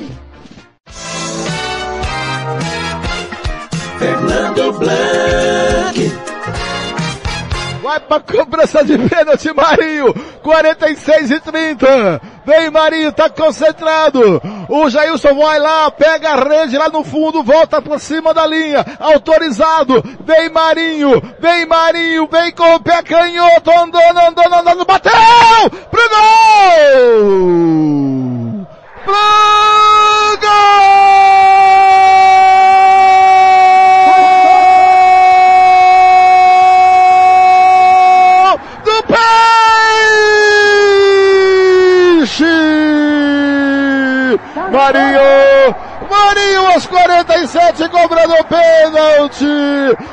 Fernando 3.98 4.72
Blanc. 4.78 6.31
Vai 7.82 7.98
pra 7.98 8.20
cobrança 8.20 8.84
de 8.84 8.96
pênalti, 8.96 9.52
Marinho. 9.52 10.14
46 10.40 11.30
e 11.32 11.40
30. 11.40 12.20
Vem 12.46 12.70
Marinho, 12.70 13.12
tá 13.12 13.28
concentrado. 13.28 14.40
O 14.68 14.88
Jailson 14.88 15.34
vai 15.34 15.58
lá, 15.58 15.90
pega 15.90 16.30
a 16.30 16.36
rede 16.36 16.78
lá 16.78 16.88
no 16.88 17.02
fundo, 17.02 17.42
volta 17.42 17.82
por 17.82 17.98
cima 17.98 18.32
da 18.32 18.46
linha. 18.46 18.86
Autorizado. 19.00 20.00
Vem 20.20 20.48
Marinho, 20.48 21.20
vem 21.40 21.66
Marinho, 21.66 22.28
vem 22.30 22.52
com 22.52 22.74
o 22.74 22.80
pé 22.80 23.02
canhoto, 23.02 23.70
andando, 23.70 24.18
andando, 24.18 24.54
andando, 24.54 24.84
bateu! 24.84 25.12
Pro 25.90 26.08
gol! 26.08 26.26
Pro 29.04 29.14
gol! 30.40 32.31
Marinho! 44.92 45.91
Marinho 46.24 46.66
aos 46.68 46.86
47 46.86 47.88
cobrando 47.88 48.34
o 48.34 48.44
pênalti. 48.44 49.44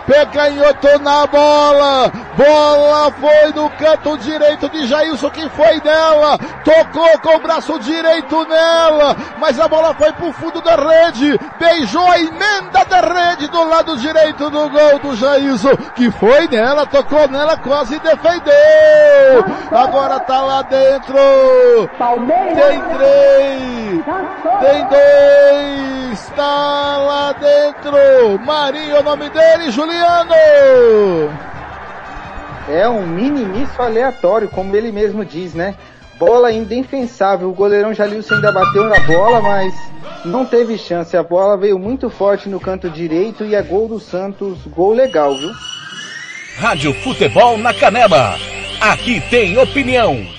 Pé 0.08 0.26
canhoto 0.26 1.00
na 1.00 1.28
bola. 1.28 2.12
Bola 2.36 3.12
foi 3.12 3.54
no 3.54 3.70
canto 3.72 4.18
direito 4.18 4.68
de 4.70 4.88
Jailson 4.88 5.30
que 5.30 5.48
foi 5.50 5.80
nela. 5.84 6.38
Tocou 6.64 7.20
com 7.20 7.36
o 7.38 7.40
braço 7.40 7.78
direito 7.80 8.44
nela. 8.48 9.16
Mas 9.38 9.60
a 9.60 9.68
bola 9.68 9.94
foi 9.94 10.12
pro 10.14 10.34
fundo 10.34 10.60
da 10.62 10.76
rede. 10.76 11.40
Beijou 11.60 12.06
a 12.10 12.20
emenda 12.20 12.84
da 12.90 13.02
rede 13.02 13.48
do 13.48 13.64
lado 13.70 13.96
direito 13.98 14.50
do 14.50 14.70
gol 14.70 15.00
do 15.00 15.16
Jailson. 15.16 15.76
Que 15.96 16.10
foi 16.10 16.48
nela, 16.48 16.88
tocou 16.88 17.28
nela, 17.28 17.56
quase 17.58 18.00
defendeu. 18.00 19.46
Agora 19.72 20.20
tá 20.22 20.42
lá 20.42 20.64
dentro. 20.64 21.14
Tem 22.56 22.82
três. 22.98 24.06
Tem 24.60 24.88
dois. 24.88 25.99
Está 26.14 26.98
lá 26.98 27.34
dentro. 27.34 28.40
Marinho 28.46 28.96
é 28.96 29.00
o 29.00 29.04
nome 29.04 29.30
dele, 29.30 29.72
Juliano. 29.72 30.34
É 32.70 32.88
um 32.88 33.06
mini 33.06 33.46
misto 33.46 33.82
aleatório, 33.82 34.48
como 34.48 34.76
ele 34.76 34.92
mesmo 34.92 35.26
diz, 35.26 35.54
né? 35.54 35.76
Bola 36.18 36.52
indefensável. 36.52 37.50
O 37.50 37.54
goleirão 37.54 37.94
Jalilson 37.94 38.36
ainda 38.36 38.52
bateu 38.52 38.88
na 38.88 39.00
bola, 39.02 39.42
mas 39.42 39.74
não 40.26 40.46
teve 40.46 40.78
chance. 40.78 41.16
A 41.16 41.24
bola 41.24 41.58
veio 41.58 41.80
muito 41.80 42.10
forte 42.10 42.50
no 42.50 42.60
canto 42.60 42.90
direito 42.90 43.44
e 43.46 43.56
é 43.56 43.62
gol 43.62 43.88
do 43.88 44.00
Santos. 44.00 44.60
Gol 44.68 44.94
legal, 44.94 45.36
viu? 45.36 45.52
Rádio 46.58 46.94
Futebol 46.96 47.58
na 47.58 47.74
Canela. 47.74 48.36
Aqui 48.82 49.22
tem 49.30 49.58
opinião. 49.58 50.39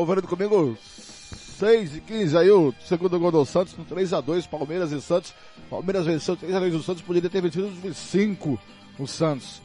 Conferindo 0.00 0.28
comigo, 0.28 0.78
6 1.58 1.96
e 1.96 2.00
15 2.00 2.38
aí, 2.38 2.50
o 2.50 2.72
segundo 2.86 3.20
gol 3.20 3.30
do 3.30 3.44
Santos, 3.44 3.74
com 3.74 3.84
3x2, 3.84 4.48
Palmeiras 4.48 4.92
e 4.92 5.00
Santos. 5.02 5.34
Palmeiras 5.68 6.06
venceu 6.06 6.34
3x2 6.38 6.74
o 6.74 6.82
Santos, 6.82 7.02
poderia 7.02 7.28
ter 7.28 7.42
vencido 7.42 7.70
os 7.84 7.96
5 7.98 8.58
o 8.98 9.06
Santos. 9.06 9.60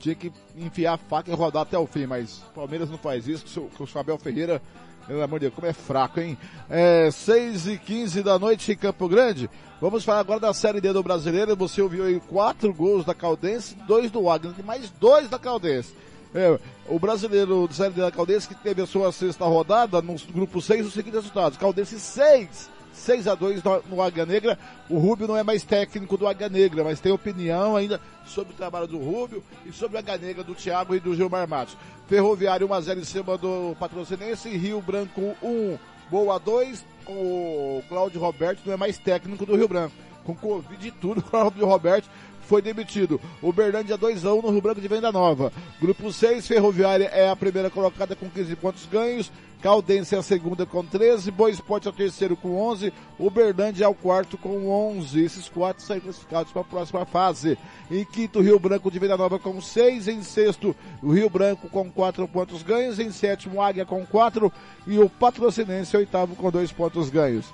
Tinha 0.00 0.16
que 0.16 0.32
enfiar 0.56 0.94
a 0.94 0.98
faca 0.98 1.30
e 1.30 1.34
rodar 1.34 1.62
até 1.62 1.78
o 1.78 1.86
fim, 1.86 2.04
mas 2.04 2.42
Palmeiras 2.52 2.90
não 2.90 2.98
faz 2.98 3.28
isso, 3.28 3.44
que 3.44 3.80
o, 3.80 3.86
Fabel 3.86 4.18
Ferreira, 4.18 4.60
pelo 5.06 5.22
amor 5.22 5.38
de 5.38 5.46
Deus, 5.46 5.54
como 5.54 5.68
é 5.68 5.72
fraco, 5.72 6.18
hein? 6.18 6.36
É 6.68 7.08
6 7.12 7.68
e 7.68 7.78
15 7.78 8.24
da 8.24 8.40
noite 8.40 8.72
em 8.72 8.76
Campo 8.76 9.08
Grande. 9.08 9.48
Vamos 9.80 10.02
falar 10.02 10.18
agora 10.18 10.40
da 10.40 10.52
Série 10.52 10.80
D 10.80 10.92
do 10.92 11.00
Brasileiro. 11.00 11.54
Você 11.54 11.80
ouviu 11.80 12.06
aí 12.06 12.18
quatro 12.28 12.74
gols 12.74 13.04
da 13.04 13.14
Caldense, 13.14 13.76
dois 13.86 14.10
do 14.10 14.24
Wagner, 14.24 14.52
e 14.58 14.64
mais 14.64 14.90
dois 14.90 15.30
da 15.30 15.38
Caldense. 15.38 15.94
É, 16.34 16.58
o 16.88 16.98
brasileiro 16.98 17.66
do 17.66 17.74
Série 17.74 17.94
D 17.94 18.00
da 18.00 18.10
Caldense 18.10 18.48
que 18.48 18.54
teve 18.54 18.82
a 18.82 18.86
sua 18.86 19.10
sexta 19.12 19.44
rodada 19.44 20.02
no 20.02 20.16
grupo 20.32 20.60
6, 20.60 20.86
os 20.86 20.92
seguintes 20.92 21.20
resultados. 21.20 21.58
Caldense 21.58 21.98
6, 21.98 22.70
6 22.92 23.28
a 23.28 23.34
2 23.34 23.62
no, 23.62 23.82
no 23.90 24.02
Águia 24.02 24.26
Negra. 24.26 24.58
O 24.88 24.98
Rubio 24.98 25.28
não 25.28 25.36
é 25.36 25.42
mais 25.42 25.62
técnico 25.62 26.16
do 26.16 26.26
Águia 26.26 26.48
Negra, 26.48 26.84
mas 26.84 27.00
tem 27.00 27.12
opinião 27.12 27.76
ainda 27.76 28.00
sobre 28.24 28.52
o 28.52 28.56
trabalho 28.56 28.86
do 28.86 28.98
Rubio 28.98 29.42
e 29.64 29.72
sobre 29.72 29.96
a 29.96 30.00
Águia 30.00 30.18
Negra 30.18 30.44
do 30.44 30.54
Thiago 30.54 30.94
e 30.94 31.00
do 31.00 31.14
Gilmar 31.14 31.48
Matos. 31.48 31.76
Ferroviário 32.08 32.68
1 32.68 32.74
a 32.74 32.80
0 32.80 33.00
em 33.00 33.04
cima 33.04 33.38
do 33.38 33.76
Patrocinense, 33.78 34.48
Rio 34.48 34.80
Branco 34.80 35.34
1, 35.42 35.78
Boa 36.10 36.38
2. 36.38 36.84
O 37.08 37.82
Cláudio 37.88 38.20
Roberto 38.20 38.60
não 38.66 38.74
é 38.74 38.76
mais 38.76 38.98
técnico 38.98 39.46
do 39.46 39.56
Rio 39.56 39.68
Branco. 39.68 39.94
Com 40.24 40.34
Covid 40.34 40.88
e 40.88 40.90
tudo, 40.90 41.20
o 41.20 41.22
Cláudio 41.22 41.66
Roberto 41.66 42.08
foi 42.46 42.62
demitido. 42.62 43.20
O 43.42 43.52
Berlândia 43.52 43.98
2x1 43.98 44.42
no 44.42 44.50
Rio 44.50 44.60
Branco 44.60 44.80
de 44.80 44.88
Venda 44.88 45.12
Nova. 45.12 45.52
Grupo 45.80 46.12
6, 46.12 46.46
Ferroviária 46.46 47.06
é 47.06 47.28
a 47.28 47.36
primeira 47.36 47.68
colocada 47.68 48.16
com 48.16 48.30
15 48.30 48.56
pontos 48.56 48.86
ganhos. 48.86 49.30
Caldense 49.62 50.14
é 50.14 50.18
a 50.18 50.22
segunda 50.22 50.66
com 50.66 50.84
13, 50.84 51.30
Boa 51.30 51.50
Esporte 51.50 51.88
é 51.88 51.90
o 51.90 51.92
terceiro 51.92 52.36
com 52.36 52.56
11, 52.56 52.92
o 53.18 53.30
Berlândia 53.30 53.86
é 53.86 53.88
o 53.88 53.94
quarto 53.94 54.36
com 54.36 54.68
11. 54.68 55.24
Esses 55.24 55.48
quatro 55.48 55.82
saem 55.82 56.00
classificados 56.00 56.52
para 56.52 56.60
a 56.60 56.64
próxima 56.64 57.06
fase. 57.06 57.58
Em 57.90 58.04
quinto, 58.04 58.40
Rio 58.40 58.60
Branco 58.60 58.90
de 58.90 58.98
Vila 58.98 59.16
Nova 59.16 59.38
com 59.38 59.60
6, 59.60 60.08
em 60.08 60.22
sexto, 60.22 60.76
o 61.02 61.10
Rio 61.10 61.30
Branco 61.30 61.68
com 61.68 61.90
4 61.90 62.28
pontos 62.28 62.62
ganhos, 62.62 62.98
em 62.98 63.10
sétimo, 63.10 63.60
Águia 63.60 63.86
com 63.86 64.04
4 64.06 64.52
e 64.86 64.98
o 64.98 65.08
Patrocinense 65.08 65.96
oitavo 65.96 66.36
com 66.36 66.50
2 66.50 66.70
pontos 66.72 67.08
ganhos. 67.08 67.46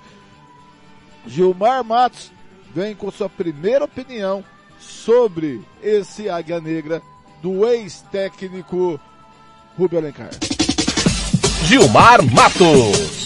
Gilmar 1.25 1.83
Matos 1.83 2.31
vem 2.75 2.93
com 2.93 3.09
sua 3.09 3.29
primeira 3.29 3.85
opinião 3.85 4.43
sobre 4.83 5.61
esse 5.81 6.29
Águia 6.29 6.59
Negra 6.59 7.01
do 7.41 7.67
ex-técnico 7.67 8.99
Rubio 9.77 9.97
Alencar. 9.97 10.29
Gilmar 11.65 12.19
Matos. 12.33 13.23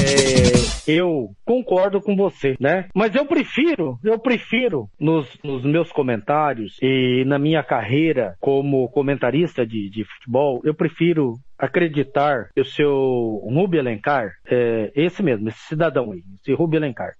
É, 0.00 0.90
eu 0.90 1.30
concordo 1.44 2.00
com 2.00 2.16
você, 2.16 2.56
né? 2.58 2.88
Mas 2.94 3.14
eu 3.14 3.24
prefiro, 3.26 3.98
eu 4.02 4.18
prefiro 4.18 4.88
nos, 4.98 5.26
nos, 5.44 5.64
meus 5.64 5.92
comentários 5.92 6.78
e 6.82 7.24
na 7.26 7.38
minha 7.38 7.62
carreira 7.62 8.34
como 8.40 8.88
comentarista 8.88 9.66
de, 9.66 9.90
de 9.90 10.04
futebol, 10.04 10.60
eu 10.64 10.74
prefiro 10.74 11.34
acreditar 11.58 12.48
que 12.54 12.60
o 12.60 12.64
seu 12.64 13.40
Rubio 13.44 13.80
Alencar, 13.80 14.32
é, 14.46 14.90
esse 14.94 15.22
mesmo, 15.22 15.48
esse 15.48 15.60
cidadão 15.66 16.12
aí, 16.12 16.22
esse 16.40 16.52
Rubio 16.54 16.78
Alencar, 16.78 17.12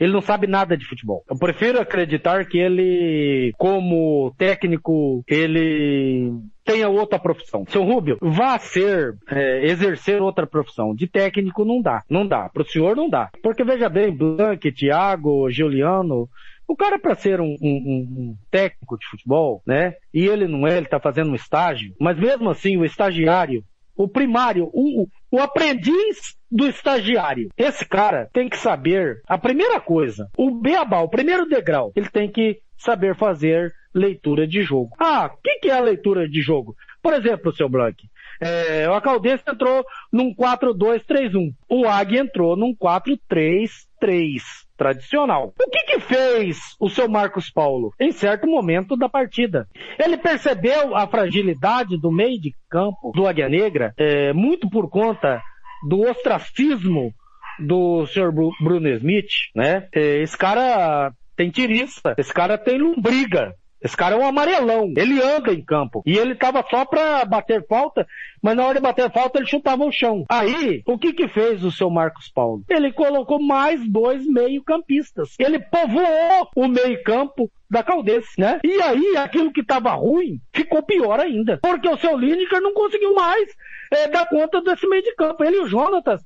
ele 0.00 0.12
não 0.12 0.22
sabe 0.22 0.46
nada 0.46 0.76
de 0.76 0.86
futebol. 0.86 1.22
Eu 1.28 1.36
prefiro 1.36 1.78
acreditar 1.78 2.46
que 2.46 2.58
ele, 2.58 3.52
como 3.58 4.34
técnico, 4.38 5.22
ele 5.28 6.32
tenha 6.64 6.88
outra 6.88 7.18
profissão. 7.18 7.66
Seu 7.68 7.84
Rubio, 7.84 8.16
vá 8.20 8.58
ser, 8.58 9.14
é, 9.30 9.66
exercer 9.66 10.22
outra 10.22 10.46
profissão. 10.46 10.94
De 10.94 11.06
técnico 11.06 11.66
não 11.66 11.82
dá. 11.82 12.02
Não 12.08 12.26
dá. 12.26 12.48
Pro 12.48 12.64
senhor 12.64 12.96
não 12.96 13.10
dá. 13.10 13.28
Porque 13.42 13.62
veja 13.62 13.90
bem, 13.90 14.10
Blanc, 14.10 14.72
Thiago, 14.72 15.50
Juliano, 15.50 16.28
o 16.66 16.76
cara 16.76 16.98
para 16.98 17.16
ser 17.16 17.40
um, 17.40 17.56
um, 17.60 17.66
um, 17.66 18.36
técnico 18.50 18.96
de 18.96 19.04
futebol, 19.06 19.60
né? 19.66 19.94
E 20.14 20.24
ele 20.24 20.46
não 20.46 20.66
é, 20.66 20.76
ele 20.76 20.86
tá 20.86 21.00
fazendo 21.00 21.30
um 21.30 21.34
estágio. 21.34 21.92
Mas 22.00 22.16
mesmo 22.16 22.48
assim, 22.48 22.76
o 22.76 22.84
estagiário, 22.84 23.64
o 24.02 24.08
primário, 24.08 24.70
o, 24.72 25.06
o 25.30 25.38
aprendiz 25.40 26.34
do 26.50 26.66
estagiário. 26.66 27.50
Esse 27.56 27.86
cara 27.86 28.28
tem 28.32 28.48
que 28.48 28.56
saber 28.56 29.20
a 29.28 29.36
primeira 29.36 29.78
coisa, 29.78 30.28
o 30.36 30.50
beabá, 30.50 31.00
o 31.00 31.08
primeiro 31.08 31.46
degrau, 31.46 31.92
ele 31.94 32.08
tem 32.08 32.30
que 32.30 32.60
saber 32.78 33.14
fazer 33.14 33.72
leitura 33.94 34.46
de 34.46 34.62
jogo. 34.62 34.90
Ah, 34.98 35.30
o 35.32 35.40
que, 35.42 35.58
que, 35.58 35.70
é 35.70 35.74
a 35.74 35.80
leitura 35.80 36.26
de 36.28 36.40
jogo? 36.40 36.74
Por 37.02 37.12
exemplo, 37.12 37.54
seu 37.54 37.68
Blank, 37.68 38.08
é, 38.40 38.88
o 38.88 39.00
Caldense 39.02 39.44
entrou 39.46 39.84
num 40.10 40.34
4-2-3-1. 40.34 41.52
O 41.68 41.86
Águia 41.86 42.20
entrou 42.20 42.56
num 42.56 42.74
4-3-3 42.74 44.40
tradicional. 44.80 45.52
O 45.60 45.70
que 45.70 45.82
que 45.82 46.00
fez 46.00 46.56
o 46.80 46.88
seu 46.88 47.06
Marcos 47.06 47.50
Paulo 47.50 47.92
em 48.00 48.10
certo 48.12 48.46
momento 48.46 48.96
da 48.96 49.10
partida? 49.10 49.68
Ele 49.98 50.16
percebeu 50.16 50.96
a 50.96 51.06
fragilidade 51.06 52.00
do 52.00 52.10
meio 52.10 52.40
de 52.40 52.54
campo 52.70 53.12
do 53.14 53.26
Águia 53.26 53.46
Negra, 53.46 53.92
é, 53.98 54.32
muito 54.32 54.70
por 54.70 54.88
conta 54.88 55.42
do 55.86 56.00
ostracismo 56.08 57.12
do 57.58 58.06
senhor 58.06 58.32
Bruno 58.32 58.88
Smith, 58.88 59.28
né? 59.54 59.86
É, 59.94 60.22
esse 60.22 60.38
cara 60.38 61.12
tem 61.36 61.50
tirista, 61.50 62.14
esse 62.16 62.32
cara 62.32 62.56
tem 62.56 62.78
lombriga, 62.78 63.54
esse 63.82 63.96
cara 63.96 64.14
é 64.14 64.18
um 64.18 64.26
amarelão. 64.26 64.92
Ele 64.96 65.22
anda 65.22 65.52
em 65.52 65.64
campo. 65.64 66.02
E 66.04 66.16
ele 66.16 66.34
tava 66.34 66.64
só 66.68 66.84
pra 66.84 67.24
bater 67.24 67.66
falta, 67.66 68.06
mas 68.42 68.56
na 68.56 68.64
hora 68.64 68.74
de 68.74 68.80
bater 68.80 69.10
falta 69.10 69.38
ele 69.38 69.46
chutava 69.46 69.84
o 69.84 69.92
chão. 69.92 70.24
Aí, 70.28 70.82
o 70.86 70.98
que 70.98 71.12
que 71.12 71.28
fez 71.28 71.64
o 71.64 71.72
seu 71.72 71.88
Marcos 71.90 72.30
Paulo? 72.30 72.62
Ele 72.68 72.92
colocou 72.92 73.40
mais 73.40 73.80
dois 73.88 74.26
meio-campistas. 74.26 75.34
Ele 75.38 75.58
povoou 75.58 76.48
o 76.54 76.68
meio-campo 76.68 77.50
da 77.70 77.82
Caldense, 77.82 78.28
né? 78.38 78.60
E 78.64 78.82
aí, 78.82 79.16
aquilo 79.16 79.52
que 79.52 79.60
estava 79.60 79.92
ruim 79.92 80.40
ficou 80.52 80.82
pior 80.82 81.20
ainda. 81.20 81.58
Porque 81.62 81.88
o 81.88 81.96
seu 81.96 82.16
Lineker 82.16 82.60
não 82.60 82.74
conseguiu 82.74 83.14
mais 83.14 83.48
é, 83.92 84.08
dar 84.08 84.28
conta 84.28 84.60
desse 84.60 84.86
meio 84.88 85.02
de 85.02 85.14
campo. 85.14 85.44
Ele 85.44 85.56
e 85.56 85.60
o 85.60 85.68
Jonatas 85.68 86.20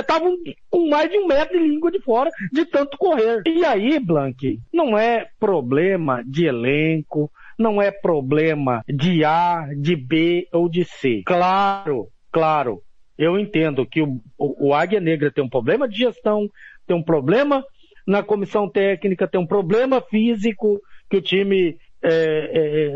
estavam 0.00 0.32
é, 0.46 0.52
com 0.68 0.88
mais 0.88 1.10
de 1.10 1.18
um 1.18 1.26
metro 1.26 1.58
de 1.58 1.64
língua 1.66 1.90
de 1.90 2.00
fora 2.00 2.30
de 2.52 2.64
tanto 2.64 2.98
correr. 2.98 3.42
E 3.46 3.64
aí, 3.64 3.98
Blank, 4.00 4.58
não 4.72 4.98
é 4.98 5.28
problema 5.38 6.22
de 6.26 6.46
elenco, 6.46 7.30
não 7.58 7.80
é 7.80 7.90
problema 7.90 8.82
de 8.88 9.24
A, 9.24 9.68
de 9.76 9.94
B 9.94 10.48
ou 10.52 10.68
de 10.68 10.84
C. 10.84 11.22
Claro, 11.24 12.08
claro, 12.32 12.82
eu 13.16 13.38
entendo 13.38 13.86
que 13.86 14.00
o, 14.00 14.20
o, 14.38 14.68
o 14.68 14.74
Águia 14.74 14.98
Negra 14.98 15.30
tem 15.30 15.44
um 15.44 15.48
problema 15.48 15.86
de 15.86 15.98
gestão, 15.98 16.48
tem 16.86 16.96
um 16.96 17.02
problema 17.02 17.62
na 18.10 18.24
comissão 18.24 18.68
técnica, 18.68 19.28
tem 19.28 19.40
um 19.40 19.46
problema 19.46 20.00
físico 20.00 20.80
que 21.08 21.16
o 21.16 21.22
time 21.22 21.78
é, 22.02 22.10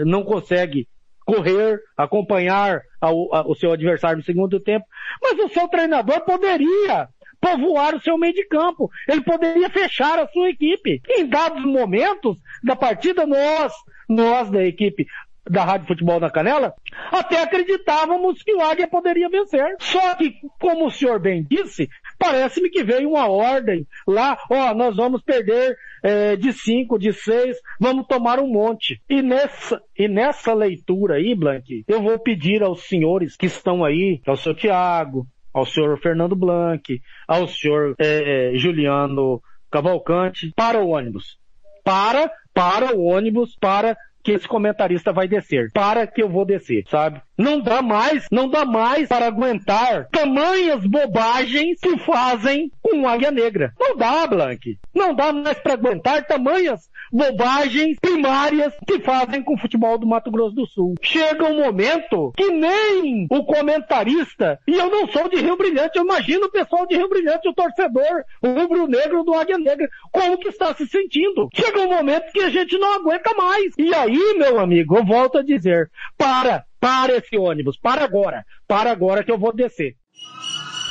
é, 0.00 0.04
não 0.04 0.24
consegue 0.24 0.88
correr, 1.24 1.80
acompanhar 1.96 2.82
ao, 3.00 3.28
o 3.48 3.54
seu 3.54 3.72
adversário 3.72 4.18
no 4.18 4.24
segundo 4.24 4.58
tempo. 4.58 4.84
Mas 5.22 5.38
o 5.38 5.48
seu 5.48 5.68
treinador 5.68 6.20
poderia 6.22 7.08
povoar 7.40 7.94
o 7.94 8.00
seu 8.00 8.18
meio 8.18 8.34
de 8.34 8.44
campo. 8.48 8.90
Ele 9.08 9.22
poderia 9.22 9.70
fechar 9.70 10.18
a 10.18 10.26
sua 10.26 10.50
equipe. 10.50 11.00
Em 11.08 11.26
dados 11.26 11.64
momentos 11.64 12.36
da 12.64 12.74
partida, 12.74 13.24
nós, 13.24 13.72
nós 14.08 14.50
da 14.50 14.64
equipe 14.64 15.06
da 15.48 15.62
Rádio 15.64 15.86
Futebol 15.86 16.18
na 16.18 16.30
Canela, 16.30 16.74
até 17.12 17.42
acreditávamos 17.42 18.42
que 18.42 18.54
o 18.54 18.62
Águia 18.62 18.88
poderia 18.88 19.28
vencer. 19.28 19.76
Só 19.78 20.14
que, 20.14 20.34
como 20.58 20.86
o 20.86 20.90
senhor 20.90 21.20
bem 21.20 21.46
disse, 21.48 21.88
parece-me 22.24 22.70
que 22.70 22.82
veio 22.82 23.10
uma 23.10 23.28
ordem 23.28 23.86
lá, 24.06 24.38
ó, 24.50 24.74
nós 24.74 24.96
vamos 24.96 25.22
perder 25.22 25.76
é, 26.02 26.36
de 26.36 26.52
cinco, 26.52 26.98
de 26.98 27.12
seis, 27.12 27.56
vamos 27.78 28.06
tomar 28.06 28.40
um 28.40 28.48
monte. 28.48 29.00
E 29.08 29.20
nessa, 29.20 29.80
e 29.98 30.08
nessa 30.08 30.54
leitura 30.54 31.16
aí, 31.16 31.34
Blank, 31.34 31.84
eu 31.86 32.02
vou 32.02 32.18
pedir 32.18 32.62
aos 32.62 32.84
senhores 32.84 33.36
que 33.36 33.46
estão 33.46 33.84
aí, 33.84 34.20
ao 34.26 34.36
seu 34.36 34.54
Tiago, 34.54 35.26
ao 35.52 35.66
senhor 35.66 35.98
Fernando 36.00 36.34
Blanc, 36.34 37.00
ao 37.28 37.46
senhor 37.46 37.94
é, 37.98 38.52
é, 38.54 38.56
Juliano 38.56 39.42
Cavalcante, 39.70 40.52
para 40.56 40.80
o 40.80 40.88
ônibus. 40.88 41.38
Para, 41.84 42.30
para 42.54 42.96
o 42.96 43.04
ônibus, 43.04 43.54
para 43.60 43.96
que 44.24 44.32
esse 44.32 44.48
comentarista 44.48 45.12
vai 45.12 45.28
descer. 45.28 45.70
Para 45.72 46.06
que 46.06 46.22
eu 46.22 46.28
vou 46.30 46.46
descer, 46.46 46.82
sabe? 46.88 47.20
Não 47.36 47.60
dá 47.60 47.82
mais, 47.82 48.26
não 48.32 48.48
dá 48.48 48.64
mais 48.64 49.06
para 49.06 49.26
aguentar 49.26 50.08
tamanhas 50.10 50.86
bobagens 50.86 51.78
que 51.78 51.98
fazem 51.98 52.72
com 52.80 53.06
Águia 53.06 53.30
Negra. 53.30 53.72
Não 53.78 53.96
dá, 53.96 54.26
Blank. 54.26 54.78
Não 54.94 55.14
dá 55.14 55.32
mais 55.32 55.58
para 55.58 55.74
aguentar 55.74 56.26
tamanhas 56.26 56.88
bobagens 57.14 57.96
primárias 58.00 58.74
que 58.84 58.98
fazem 58.98 59.40
com 59.40 59.54
o 59.54 59.58
futebol 59.58 59.96
do 59.96 60.06
Mato 60.06 60.32
Grosso 60.32 60.56
do 60.56 60.66
Sul. 60.66 60.94
Chega 61.00 61.44
um 61.44 61.62
momento 61.62 62.32
que 62.36 62.50
nem 62.50 63.28
o 63.30 63.44
comentarista, 63.44 64.58
e 64.66 64.74
eu 64.74 64.90
não 64.90 65.06
sou 65.06 65.28
de 65.28 65.36
Rio 65.36 65.56
Brilhante, 65.56 65.96
eu 65.96 66.04
imagino 66.04 66.46
o 66.46 66.50
pessoal 66.50 66.84
de 66.88 66.96
Rio 66.96 67.08
Brilhante, 67.08 67.48
o 67.48 67.54
torcedor, 67.54 68.24
o 68.42 68.48
rubro-negro 68.48 69.22
do 69.22 69.32
Águia 69.32 69.56
Negra, 69.56 69.88
como 70.10 70.36
que 70.36 70.48
está 70.48 70.74
se 70.74 70.88
sentindo. 70.88 71.48
Chega 71.54 71.82
um 71.82 71.94
momento 71.94 72.32
que 72.32 72.40
a 72.40 72.50
gente 72.50 72.76
não 72.76 72.94
aguenta 72.94 73.32
mais. 73.34 73.72
E 73.78 73.94
aí, 73.94 74.34
meu 74.36 74.58
amigo, 74.58 74.96
eu 74.96 75.04
volto 75.04 75.38
a 75.38 75.42
dizer, 75.42 75.88
para, 76.18 76.64
para 76.80 77.16
esse 77.16 77.38
ônibus, 77.38 77.78
para 77.78 78.02
agora, 78.02 78.44
para 78.66 78.90
agora 78.90 79.22
que 79.22 79.30
eu 79.30 79.38
vou 79.38 79.54
descer. 79.54 79.94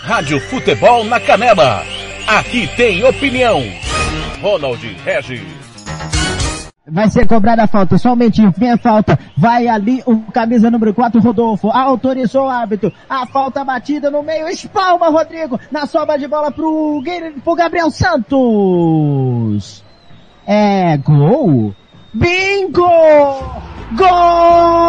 Rádio 0.04 0.40
Futebol 0.40 1.04
na 1.04 1.20
Canela. 1.20 1.84
Aqui 2.28 2.68
tem 2.78 3.04
opinião. 3.04 3.62
Ronald 4.42 4.82
Regis. 5.04 5.63
Vai 6.86 7.10
ser 7.10 7.26
cobrada 7.26 7.64
a 7.64 7.68
falta, 7.68 7.96
momentinho, 8.10 8.54
vem 8.58 8.72
a 8.72 8.78
falta, 8.78 9.18
vai 9.38 9.70
ali 9.70 10.04
o 10.06 10.20
camisa 10.34 10.70
número 10.70 10.94
4, 10.94 11.22
Rodolfo, 11.22 11.70
autorizou 11.70 12.48
o 12.48 12.50
árbitro, 12.50 12.92
a 13.10 13.26
falta 13.26 13.64
batida 13.64 14.12
no 14.12 14.22
meio, 14.22 14.50
espalma 14.50 15.08
Rodrigo, 15.08 15.58
na 15.72 15.86
sobra 15.86 16.20
de 16.20 16.28
bola 16.28 16.52
pro, 16.52 17.02
pro 17.42 17.56
Gabriel 17.56 17.90
Santos. 17.90 19.82
É 20.46 20.98
gol? 20.98 21.74
Bingo! 22.14 22.84
Gol! 23.96 24.84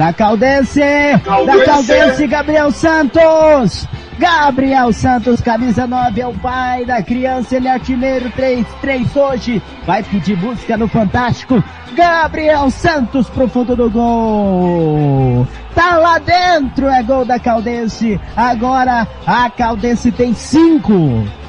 Da 0.00 0.14
Caldense! 0.14 0.80
Da 0.80 1.62
Caldense, 1.62 2.26
Gabriel 2.26 2.70
Santos! 2.70 3.86
Gabriel 4.18 4.90
Santos, 4.94 5.42
camisa 5.42 5.86
9, 5.86 6.20
é 6.22 6.26
o 6.26 6.32
pai 6.32 6.86
da 6.86 7.02
criança, 7.02 7.56
ele 7.56 7.68
é 7.68 7.72
artilheiro 7.72 8.30
3-3 8.30 9.14
hoje. 9.14 9.62
Vai 9.86 10.02
pedir 10.02 10.36
busca 10.36 10.78
no 10.78 10.88
Fantástico. 10.88 11.62
Gabriel 11.92 12.70
Santos 12.70 13.28
pro 13.28 13.46
fundo 13.46 13.76
do 13.76 13.90
gol. 13.90 15.46
Tá 15.74 15.98
lá 15.98 16.18
dentro, 16.18 16.88
é 16.88 17.02
gol 17.02 17.26
da 17.26 17.38
Caldense. 17.38 18.18
Agora 18.34 19.06
a 19.26 19.50
Caldense 19.50 20.10
tem 20.10 20.32
5. 20.32 21.39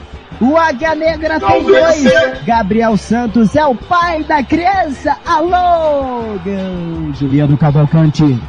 O 0.42 0.58
Águia 0.58 0.96
Negra 0.96 1.40
tem 1.40 1.64
dois. 1.64 2.44
Gabriel 2.46 2.98
Santos 2.98 3.56
é 3.56 3.66
o 3.66 3.76
pai 3.76 4.24
da 4.24 4.44
criança. 4.44 5.16
Alô, 5.26 6.40
gol. 6.40 7.14
Juliano 7.14 7.56
Cavalcante. 7.58 8.40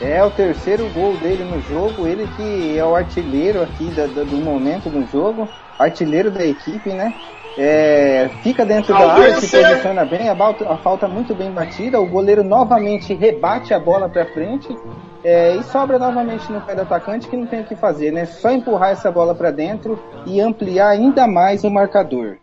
É 0.00 0.22
o 0.22 0.30
terceiro 0.30 0.88
gol 0.94 1.16
dele 1.16 1.44
no 1.44 1.60
jogo, 1.62 2.06
ele 2.06 2.28
que 2.36 2.78
é 2.78 2.84
o 2.84 2.94
artilheiro 2.94 3.62
aqui 3.62 3.86
da- 3.86 4.06
do 4.06 4.36
momento 4.36 4.88
no 4.90 5.06
jogo, 5.08 5.48
artilheiro 5.78 6.30
da 6.30 6.44
equipe, 6.44 6.90
né? 6.90 7.12
É, 7.56 8.28
fica 8.42 8.64
dentro 8.66 8.92
da 8.92 9.12
área, 9.12 9.36
se 9.40 9.48
posiciona 9.48 10.04
bem, 10.04 10.28
a, 10.28 10.34
balta- 10.34 10.68
a 10.68 10.76
falta 10.78 11.06
muito 11.06 11.34
bem 11.36 11.52
batida, 11.52 12.00
o 12.00 12.06
goleiro 12.06 12.42
novamente 12.42 13.14
rebate 13.14 13.72
a 13.72 13.78
bola 13.78 14.08
para 14.08 14.26
frente 14.26 14.76
é, 15.22 15.54
e 15.54 15.62
sobra 15.62 15.96
novamente 15.98 16.50
no 16.50 16.60
pé 16.62 16.74
do 16.74 16.82
atacante 16.82 17.28
que 17.28 17.36
não 17.36 17.46
tem 17.46 17.60
o 17.60 17.64
que 17.64 17.76
fazer, 17.76 18.10
né? 18.10 18.24
Só 18.26 18.50
empurrar 18.50 18.90
essa 18.90 19.10
bola 19.10 19.34
para 19.36 19.52
dentro 19.52 20.02
e 20.26 20.40
ampliar 20.40 20.88
ainda 20.88 21.28
mais 21.28 21.62
o 21.62 21.70
marcador. 21.70 22.38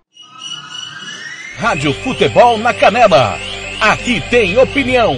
Rádio 1.57 1.93
Futebol 1.93 2.57
na 2.57 2.73
Canela. 2.73 3.35
Aqui 3.81 4.21
tem 4.29 4.57
opinião. 4.57 5.17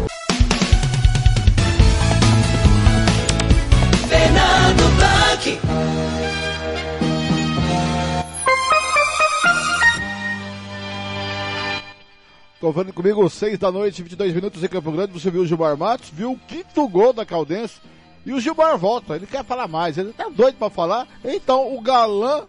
Conferindo 12.61 12.93
comigo, 12.93 13.27
6 13.27 13.57
da 13.57 13.71
noite, 13.71 14.03
22 14.03 14.35
minutos 14.35 14.63
em 14.63 14.67
Campo 14.67 14.91
Grande. 14.91 15.11
Você 15.13 15.31
viu 15.31 15.41
o 15.41 15.45
Gilmar 15.47 15.75
Matos, 15.75 16.11
viu 16.13 16.33
o 16.33 16.37
quinto 16.37 16.87
gol 16.87 17.11
da 17.11 17.25
Caldense. 17.25 17.81
E 18.23 18.31
o 18.31 18.39
Gilmar 18.39 18.77
volta, 18.77 19.15
ele 19.15 19.25
quer 19.25 19.43
falar 19.43 19.67
mais, 19.67 19.97
ele 19.97 20.13
tá 20.13 20.29
doido 20.29 20.57
pra 20.57 20.69
falar. 20.69 21.07
Então 21.25 21.75
o 21.75 21.81
galã, 21.81 22.45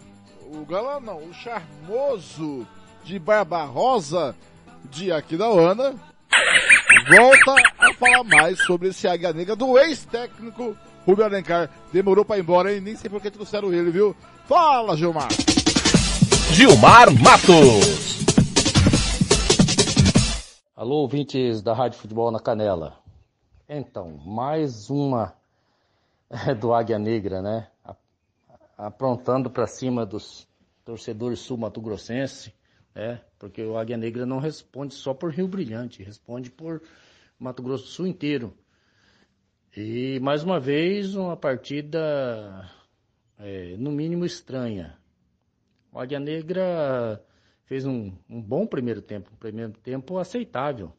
o 0.52 0.66
galã 0.66 1.00
não, 1.00 1.16
o 1.16 1.32
charmoso 1.32 2.66
de 3.02 3.18
Barba 3.18 3.64
Rosa 3.64 4.36
de 4.90 5.10
Aquidauana, 5.10 5.94
volta 7.08 7.54
a 7.78 7.94
falar 7.94 8.22
mais 8.22 8.62
sobre 8.66 8.88
esse 8.88 9.08
Águia 9.08 9.32
Negra 9.32 9.56
do 9.56 9.78
ex-técnico 9.78 10.76
Rubio 11.06 11.24
Alencar. 11.24 11.70
Demorou 11.90 12.22
pra 12.22 12.36
ir 12.36 12.40
embora, 12.40 12.70
hein? 12.70 12.82
Nem 12.82 12.96
sei 12.96 13.08
por 13.08 13.22
que 13.22 13.30
trouxeram 13.30 13.72
ele, 13.72 13.90
viu? 13.90 14.14
Fala, 14.46 14.94
Gilmar! 14.94 15.28
Gilmar 16.52 17.10
Matos. 17.18 18.12
Alô, 20.82 20.96
ouvintes 20.96 21.62
da 21.62 21.72
Rádio 21.72 21.96
Futebol 22.00 22.32
na 22.32 22.40
Canela. 22.40 22.98
Então, 23.68 24.16
mais 24.26 24.90
uma 24.90 25.32
eh, 26.28 26.52
do 26.58 26.74
Águia 26.74 26.98
Negra, 26.98 27.40
né? 27.40 27.68
Aprontando 28.76 29.48
para 29.48 29.68
cima 29.68 30.04
dos 30.04 30.44
torcedores 30.84 31.38
sul-mato-grossense, 31.38 32.52
né? 32.92 33.20
Porque 33.38 33.62
o 33.62 33.78
Águia 33.78 33.96
Negra 33.96 34.26
não 34.26 34.40
responde 34.40 34.94
só 34.94 35.14
por 35.14 35.30
Rio 35.30 35.46
Brilhante, 35.46 36.02
responde 36.02 36.50
por 36.50 36.82
Mato 37.38 37.62
Grosso 37.62 37.84
do 37.84 37.90
Sul 37.90 38.08
inteiro. 38.08 38.52
E 39.76 40.18
mais 40.18 40.42
uma 40.42 40.58
vez 40.58 41.14
uma 41.14 41.36
partida 41.36 42.68
eh, 43.38 43.76
no 43.78 43.92
mínimo 43.92 44.24
estranha. 44.24 44.98
O 45.92 46.00
Águia 46.00 46.18
Negra 46.18 47.24
fez 47.64 47.86
um, 47.86 48.12
um 48.28 48.40
bom 48.40 48.66
primeiro 48.66 49.02
tempo, 49.02 49.30
um 49.32 49.36
primeiro 49.36 49.72
tempo 49.72 50.18
aceitável. 50.18 50.92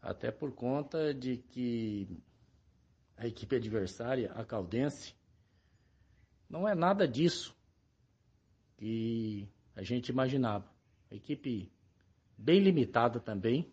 Até 0.00 0.30
por 0.30 0.52
conta 0.52 1.14
de 1.14 1.36
que 1.36 2.08
a 3.16 3.26
equipe 3.26 3.54
adversária, 3.54 4.32
a 4.32 4.44
Caldense, 4.44 5.14
não 6.50 6.68
é 6.68 6.74
nada 6.74 7.06
disso 7.06 7.56
que 8.76 9.48
a 9.76 9.82
gente 9.82 10.08
imaginava. 10.08 10.70
A 11.10 11.14
equipe 11.14 11.70
bem 12.36 12.58
limitada 12.58 13.20
também, 13.20 13.72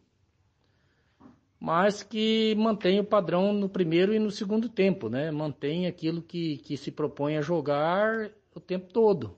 mas 1.59 2.03
que 2.03 2.55
mantém 2.55 2.99
o 2.99 3.03
padrão 3.03 3.51
no 3.51 3.67
primeiro 3.67 4.13
e 4.13 4.19
no 4.19 4.31
segundo 4.31 4.69
tempo, 4.69 5.09
né? 5.09 5.31
Mantém 5.31 5.87
aquilo 5.87 6.21
que, 6.21 6.57
que 6.59 6.77
se 6.77 6.91
propõe 6.91 7.37
a 7.37 7.41
jogar 7.41 8.31
o 8.55 8.59
tempo 8.59 8.93
todo. 8.93 9.37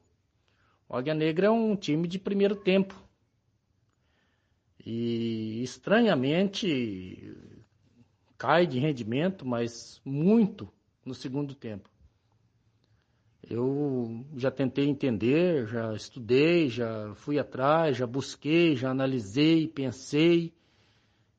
O 0.91 0.97
Águia 0.97 1.13
Negra 1.13 1.47
é 1.47 1.49
um 1.49 1.73
time 1.73 2.05
de 2.05 2.19
primeiro 2.19 2.53
tempo. 2.53 3.01
E 4.85 5.63
estranhamente 5.63 7.33
cai 8.37 8.67
de 8.67 8.77
rendimento, 8.77 9.47
mas 9.47 10.01
muito 10.03 10.67
no 11.05 11.15
segundo 11.15 11.55
tempo. 11.55 11.89
Eu 13.41 14.25
já 14.35 14.51
tentei 14.51 14.89
entender, 14.89 15.65
já 15.65 15.93
estudei, 15.93 16.67
já 16.67 17.15
fui 17.15 17.39
atrás, 17.39 17.95
já 17.95 18.05
busquei, 18.05 18.75
já 18.75 18.89
analisei, 18.89 19.69
pensei 19.69 20.53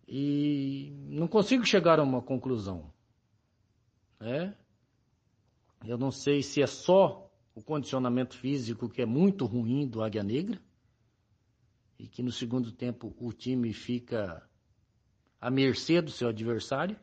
e 0.09 0.95
não 1.11 1.29
consigo 1.29 1.67
chegar 1.67 2.01
a 2.01 2.03
uma 2.03 2.23
conclusão. 2.23 2.91
Né? 4.19 4.57
Eu 5.85 5.99
não 5.99 6.11
sei 6.11 6.43
se 6.43 6.63
é 6.63 6.67
só 6.67 7.22
o 7.55 7.63
condicionamento 7.63 8.37
físico 8.37 8.89
que 8.89 9.03
é 9.03 9.07
muito 9.07 9.45
ruim 9.45 9.87
do 9.87 10.03
Águia 10.03 10.23
Negra 10.23 10.61
e 11.99 12.07
que 12.09 12.23
no 12.23 12.33
segundo 12.33 12.73
tempo 12.73 13.15
o 13.19 13.33
time 13.33 13.73
fica 13.73 14.49
à 15.41 15.51
mercê 15.51 16.01
do 16.01 16.11
seu 16.11 16.29
adversário. 16.29 16.99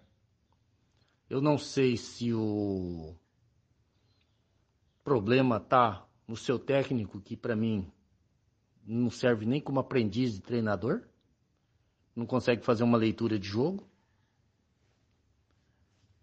Eu 1.30 1.42
não 1.42 1.58
sei 1.58 1.96
se 1.96 2.34
o 2.34 3.16
problema 5.04 5.58
está 5.58 6.08
no 6.28 6.36
seu 6.36 6.58
técnico, 6.58 7.22
que 7.22 7.38
para 7.38 7.56
mim 7.56 7.92
não 8.86 9.10
serve 9.10 9.46
nem 9.46 9.62
como 9.62 9.80
aprendiz 9.80 10.34
de 10.34 10.42
treinador, 10.42 11.08
não 12.16 12.26
consegue 12.26 12.64
fazer 12.64 12.84
uma 12.84 12.98
leitura 12.98 13.38
de 13.38 13.48
jogo. 13.48 13.88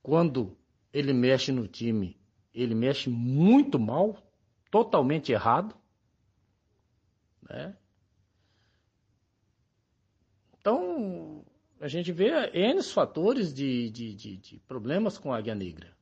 Quando 0.03 0.57
ele 0.93 1.13
mexe 1.13 1.51
no 1.53 1.67
time, 1.67 2.19
ele 2.57 2.75
mexe 2.75 3.11
muito 3.11 3.79
mal, 3.79 4.17
totalmente 4.71 5.31
errado. 5.31 5.77
Né? 7.43 7.77
Então, 10.59 11.45
a 11.79 11.87
gente 11.87 12.11
vê 12.11 12.31
N 12.55 12.83
fatores 12.83 13.53
de, 13.53 13.91
de, 13.91 14.15
de, 14.15 14.37
de 14.39 14.59
problemas 14.61 15.19
com 15.19 15.33
a 15.33 15.37
Águia 15.37 15.55
Negra. 15.55 15.95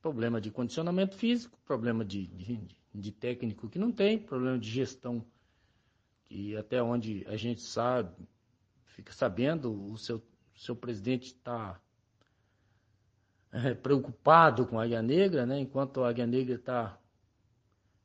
Problema 0.00 0.40
de 0.40 0.50
condicionamento 0.50 1.14
físico, 1.16 1.58
problema 1.64 2.02
de, 2.04 2.26
de, 2.26 2.66
de 2.94 3.12
técnico 3.12 3.68
que 3.68 3.78
não 3.78 3.92
tem, 3.92 4.18
problema 4.18 4.58
de 4.58 4.70
gestão 4.70 5.24
que 6.24 6.56
até 6.56 6.82
onde 6.82 7.22
a 7.28 7.36
gente 7.36 7.60
sabe, 7.60 8.26
fica 8.86 9.12
sabendo, 9.12 9.90
o 9.92 9.98
seu, 9.98 10.22
seu 10.56 10.74
presidente 10.74 11.26
está 11.26 11.78
é, 13.54 13.72
preocupado 13.72 14.66
com 14.66 14.80
a 14.80 14.82
Águia 14.82 15.00
Negra, 15.00 15.46
né? 15.46 15.60
enquanto 15.60 16.02
a 16.02 16.08
Águia 16.08 16.26
Negra 16.26 16.56
está 16.56 16.98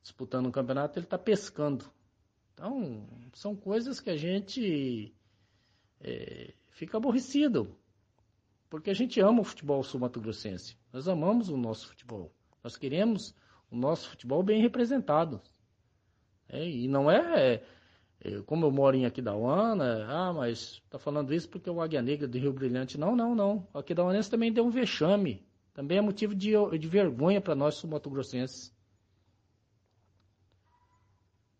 disputando 0.02 0.46
um 0.46 0.52
campeonato, 0.52 1.00
ele 1.00 1.08
está 1.08 1.18
pescando. 1.18 1.86
Então, 2.54 3.08
são 3.34 3.56
coisas 3.56 4.00
que 4.00 4.12
a 4.12 4.16
gente 4.16 5.14
é, 6.02 6.54
fica 6.70 6.98
aborrecido, 6.98 7.76
porque 8.70 8.92
a 8.92 8.94
gente 8.94 9.20
ama 9.20 9.42
o 9.42 9.44
futebol 9.44 9.84
sul-mato-grossense. 9.84 10.78
Nós 10.94 11.08
amamos 11.08 11.50
o 11.50 11.58
nosso 11.58 11.88
futebol. 11.88 12.32
Nós 12.64 12.78
queremos 12.78 13.34
o 13.72 13.76
nosso 13.76 14.10
futebol 14.10 14.44
bem 14.44 14.62
representado. 14.62 15.42
É, 16.48 16.68
e 16.68 16.88
não 16.88 17.10
é, 17.10 17.54
é, 17.54 17.66
como 18.46 18.66
eu 18.66 18.72
moro 18.72 18.98
em 18.98 19.06
Aquidauana, 19.06 20.06
ah, 20.08 20.34
mas 20.34 20.82
tá 20.90 21.00
falando 21.00 21.34
isso 21.34 21.48
porque 21.50 21.70
o 21.70 21.82
Águia 21.82 22.02
Negra 22.02 22.28
do 22.28 22.38
Rio 22.38 22.52
Brilhante. 22.52 22.98
Não, 22.98 23.16
não, 23.16 23.34
não. 23.34 23.68
O 23.74 23.78
Aquidauanense 23.78 24.30
também 24.30 24.52
deu 24.52 24.66
um 24.66 24.70
vexame. 24.70 25.46
Também 25.74 25.98
é 25.98 26.02
motivo 26.02 26.36
de, 26.36 26.52
de 26.78 26.88
vergonha 26.88 27.40
para 27.40 27.56
nós, 27.56 27.76
sul-mato-grossenses. 27.76 28.74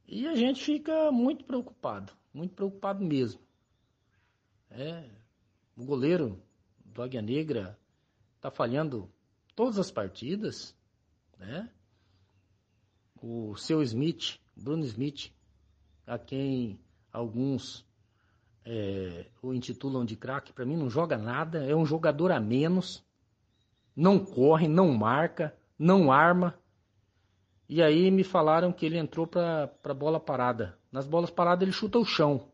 E 0.06 0.28
a 0.28 0.36
gente 0.36 0.64
fica 0.64 1.12
muito 1.12 1.46
preocupado, 1.46 2.12
muito 2.34 2.54
preocupado 2.54 3.06
mesmo. 3.06 3.40
É, 4.70 5.10
o 5.78 5.86
goleiro 5.86 6.42
do 6.84 7.02
Águia 7.02 7.22
Negra 7.22 7.80
está 8.36 8.52
falhando 8.52 9.10
todas 9.56 9.80
as 9.80 9.92
partidas, 9.92 10.76
né? 11.38 11.70
O 13.22 13.56
seu 13.56 13.82
Smith, 13.84 14.40
Bruno 14.56 14.84
Smith, 14.84 15.32
a 16.10 16.18
quem 16.18 16.80
alguns 17.14 17.86
é, 18.66 19.28
o 19.44 19.54
intitulam 19.54 20.04
de 20.04 20.16
craque, 20.16 20.52
para 20.52 20.66
mim 20.66 20.76
não 20.76 20.90
joga 20.90 21.16
nada, 21.18 21.64
é 21.64 21.76
um 21.76 21.86
jogador 21.86 22.32
a 22.32 22.40
menos, 22.40 23.06
não 23.96 24.26
corre, 24.26 24.68
não 24.68 24.92
marca, 24.92 25.56
não 25.78 26.12
arma. 26.12 26.60
E 27.68 27.84
aí 27.84 28.10
me 28.10 28.24
falaram 28.24 28.74
que 28.74 28.88
ele 28.88 28.98
entrou 28.98 29.28
para 29.28 29.94
bola 29.94 30.20
parada. 30.20 30.80
Nas 30.92 31.06
bolas 31.06 31.30
paradas 31.30 31.62
ele 31.62 31.72
chuta 31.72 32.00
o 32.00 32.06
chão. 32.06 32.52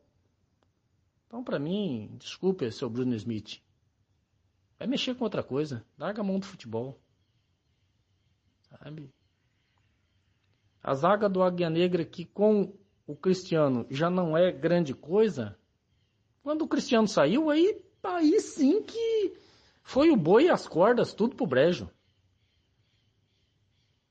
Então, 1.26 1.42
para 1.42 1.58
mim, 1.58 2.14
desculpe, 2.20 2.70
seu 2.74 2.90
Bruno 2.90 3.16
Smith. 3.16 3.62
Vai 4.78 4.88
mexer 4.88 5.16
com 5.16 5.24
outra 5.24 5.42
coisa. 5.42 5.86
Larga 5.98 6.20
a 6.20 6.26
mão 6.26 6.40
do 6.40 6.46
futebol. 6.46 7.00
Sabe? 8.70 9.10
A 10.84 10.94
zaga 10.94 11.30
do 11.30 11.42
Águia 11.42 11.70
Negra, 11.70 12.04
que 12.04 12.26
com 12.26 12.74
o 13.08 13.16
Cristiano 13.16 13.86
já 13.90 14.10
não 14.10 14.38
é 14.38 14.52
grande 14.52 14.94
coisa. 14.94 15.58
Quando 16.44 16.64
o 16.64 16.68
Cristiano 16.68 17.08
saiu, 17.08 17.50
aí, 17.50 17.82
aí 18.04 18.40
sim 18.40 18.82
que 18.82 19.34
foi 19.84 20.10
o 20.10 20.18
boi 20.18 20.46
e 20.46 20.50
as 20.50 20.68
cordas, 20.68 21.14
tudo 21.14 21.36
pro 21.36 21.48
brejo. 21.48 21.90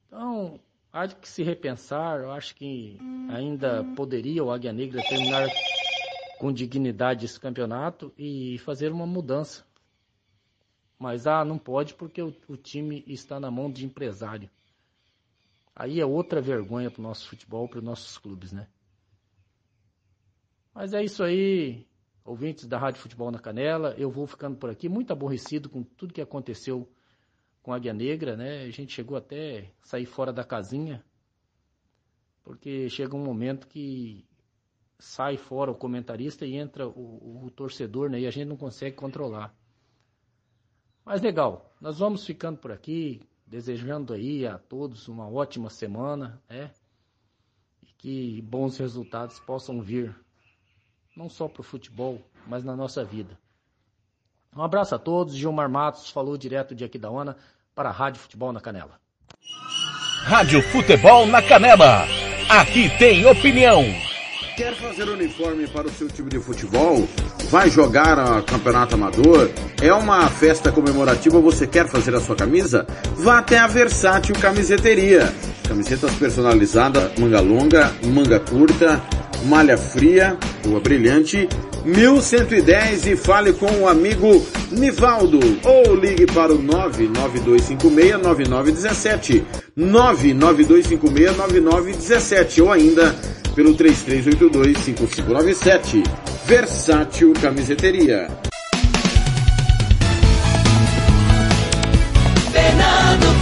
Então, 0.06 0.60
há 0.92 1.08
que 1.08 1.28
se 1.28 1.42
repensar. 1.42 2.20
Eu 2.20 2.30
acho 2.30 2.54
que 2.54 2.98
ainda 3.28 3.84
poderia 3.96 4.44
o 4.44 4.52
Águia 4.52 4.72
Negra 4.72 5.02
terminar 5.02 5.48
com 6.38 6.52
dignidade 6.52 7.24
esse 7.24 7.38
campeonato 7.38 8.12
e 8.16 8.58
fazer 8.58 8.92
uma 8.92 9.06
mudança. 9.06 9.64
Mas 10.98 11.26
ah, 11.26 11.44
não 11.44 11.58
pode 11.58 11.94
porque 11.94 12.22
o, 12.22 12.34
o 12.48 12.56
time 12.56 13.04
está 13.06 13.40
na 13.40 13.50
mão 13.50 13.70
de 13.70 13.84
empresário. 13.84 14.48
Aí 15.74 16.00
é 16.00 16.06
outra 16.06 16.40
vergonha 16.40 16.90
para 16.90 17.00
o 17.00 17.02
nosso 17.02 17.28
futebol, 17.28 17.68
para 17.68 17.78
os 17.78 17.84
nossos 17.84 18.16
clubes, 18.16 18.52
né? 18.52 18.68
Mas 20.74 20.92
é 20.92 21.04
isso 21.04 21.22
aí, 21.22 21.86
ouvintes 22.24 22.66
da 22.66 22.76
Rádio 22.76 23.00
Futebol 23.00 23.30
na 23.30 23.38
Canela. 23.38 23.94
Eu 23.96 24.10
vou 24.10 24.26
ficando 24.26 24.56
por 24.56 24.68
aqui, 24.68 24.88
muito 24.88 25.12
aborrecido 25.12 25.68
com 25.68 25.84
tudo 25.84 26.12
que 26.12 26.20
aconteceu 26.20 26.90
com 27.62 27.72
a 27.72 27.76
Águia 27.76 27.94
Negra, 27.94 28.36
né? 28.36 28.64
A 28.64 28.70
gente 28.70 28.92
chegou 28.92 29.16
até 29.16 29.70
sair 29.82 30.04
fora 30.04 30.32
da 30.32 30.42
casinha, 30.42 31.04
porque 32.42 32.90
chega 32.90 33.14
um 33.14 33.24
momento 33.24 33.68
que 33.68 34.26
sai 34.98 35.36
fora 35.36 35.70
o 35.70 35.76
comentarista 35.76 36.44
e 36.44 36.56
entra 36.56 36.88
o, 36.88 37.44
o, 37.44 37.50
torcedor, 37.50 38.10
né? 38.10 38.20
E 38.20 38.26
a 38.26 38.30
gente 38.30 38.48
não 38.48 38.56
consegue 38.56 38.96
controlar. 38.96 39.54
Mas 41.04 41.22
legal, 41.22 41.72
nós 41.80 42.00
vamos 42.00 42.26
ficando 42.26 42.58
por 42.58 42.72
aqui, 42.72 43.22
desejando 43.46 44.12
aí 44.12 44.44
a 44.44 44.58
todos 44.58 45.06
uma 45.06 45.28
ótima 45.28 45.70
semana, 45.70 46.42
né? 46.48 46.72
E 47.82 47.86
que 47.92 48.42
bons 48.42 48.76
resultados 48.76 49.38
possam 49.38 49.80
vir, 49.80 50.14
não 51.16 51.28
só 51.28 51.46
para 51.46 51.60
o 51.60 51.64
futebol, 51.64 52.20
mas 52.46 52.64
na 52.64 52.74
nossa 52.74 53.04
vida. 53.04 53.38
Um 54.56 54.62
abraço 54.62 54.94
a 54.94 54.98
todos. 54.98 55.34
Gilmar 55.34 55.68
Matos 55.68 56.10
falou 56.10 56.36
direto 56.36 56.74
de 56.74 56.84
Aquidauana 56.84 57.36
para 57.74 57.88
a 57.88 57.92
Rádio 57.92 58.20
Futebol 58.20 58.52
na 58.52 58.60
Canela. 58.60 59.00
Rádio 60.24 60.62
Futebol 60.62 61.26
na 61.26 61.42
Canela. 61.42 62.06
Aqui 62.48 62.88
tem 62.98 63.26
opinião. 63.26 63.82
Quer 64.56 64.72
fazer 64.76 65.08
uniforme 65.08 65.66
para 65.66 65.88
o 65.88 65.90
seu 65.90 66.08
time 66.08 66.30
de 66.30 66.38
futebol? 66.38 67.08
Vai 67.50 67.68
jogar 67.68 68.18
a 68.18 68.40
campeonato 68.40 68.94
amador? 68.94 69.50
É 69.82 69.92
uma 69.92 70.28
festa 70.28 70.70
comemorativa, 70.70 71.40
você 71.40 71.66
quer 71.66 71.88
fazer 71.88 72.14
a 72.14 72.20
sua 72.20 72.36
camisa? 72.36 72.86
Vá 73.16 73.38
até 73.38 73.58
a 73.58 73.66
Versátil 73.66 74.36
Camiseteria. 74.40 75.32
Camisetas 75.66 76.14
personalizadas, 76.14 77.18
manga 77.18 77.40
longa, 77.40 77.92
manga 78.04 78.38
curta, 78.38 79.02
malha 79.44 79.76
fria, 79.76 80.36
rua 80.64 80.80
brilhante, 80.80 81.48
1110 81.84 83.06
e 83.06 83.16
fale 83.16 83.52
com 83.52 83.82
o 83.82 83.88
amigo 83.88 84.44
Nivaldo. 84.70 85.38
Ou 85.62 85.94
ligue 85.94 86.26
para 86.26 86.52
o 86.52 86.58
992569917 86.62 89.44
992569917 89.78 92.62
ou 92.62 92.72
ainda 92.72 93.14
pelo 93.54 93.76
33825597 93.76 96.02
Versátil 96.46 97.32
Camiseteria. 97.40 98.28
Fernando 102.52 103.33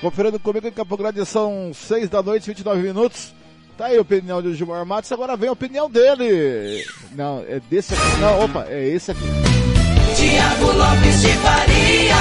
Conferindo 0.00 0.38
comigo 0.38 0.66
em 0.68 0.72
Campo 0.72 0.96
Grande 0.96 1.26
são 1.26 1.72
6 1.74 2.08
da 2.08 2.22
noite, 2.22 2.46
29 2.46 2.80
minutos. 2.80 3.34
Tá 3.76 3.86
aí 3.86 3.98
a 3.98 4.00
opinião 4.00 4.40
de 4.40 4.54
Gilmar 4.54 4.84
Matos, 4.86 5.10
agora 5.10 5.36
vem 5.36 5.48
a 5.48 5.52
opinião 5.52 5.90
dele. 5.90 6.84
Não, 7.12 7.44
é 7.48 7.60
desse 7.68 7.94
aqui. 7.94 8.20
Não, 8.20 8.44
opa, 8.44 8.66
é 8.68 8.88
esse 8.88 9.10
aqui. 9.10 9.20
Tiago 10.16 10.66
Lopes 10.66 11.20
de 11.20 11.32
Faria. 11.38 12.16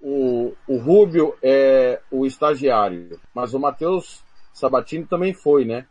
O, 0.00 0.54
o 0.66 0.78
Rubio 0.78 1.34
é 1.42 2.00
o 2.10 2.24
estagiário, 2.24 3.20
mas 3.34 3.52
o 3.52 3.58
Matheus 3.58 4.22
Sabatini 4.52 5.04
também 5.04 5.34
foi, 5.34 5.64
né? 5.66 5.84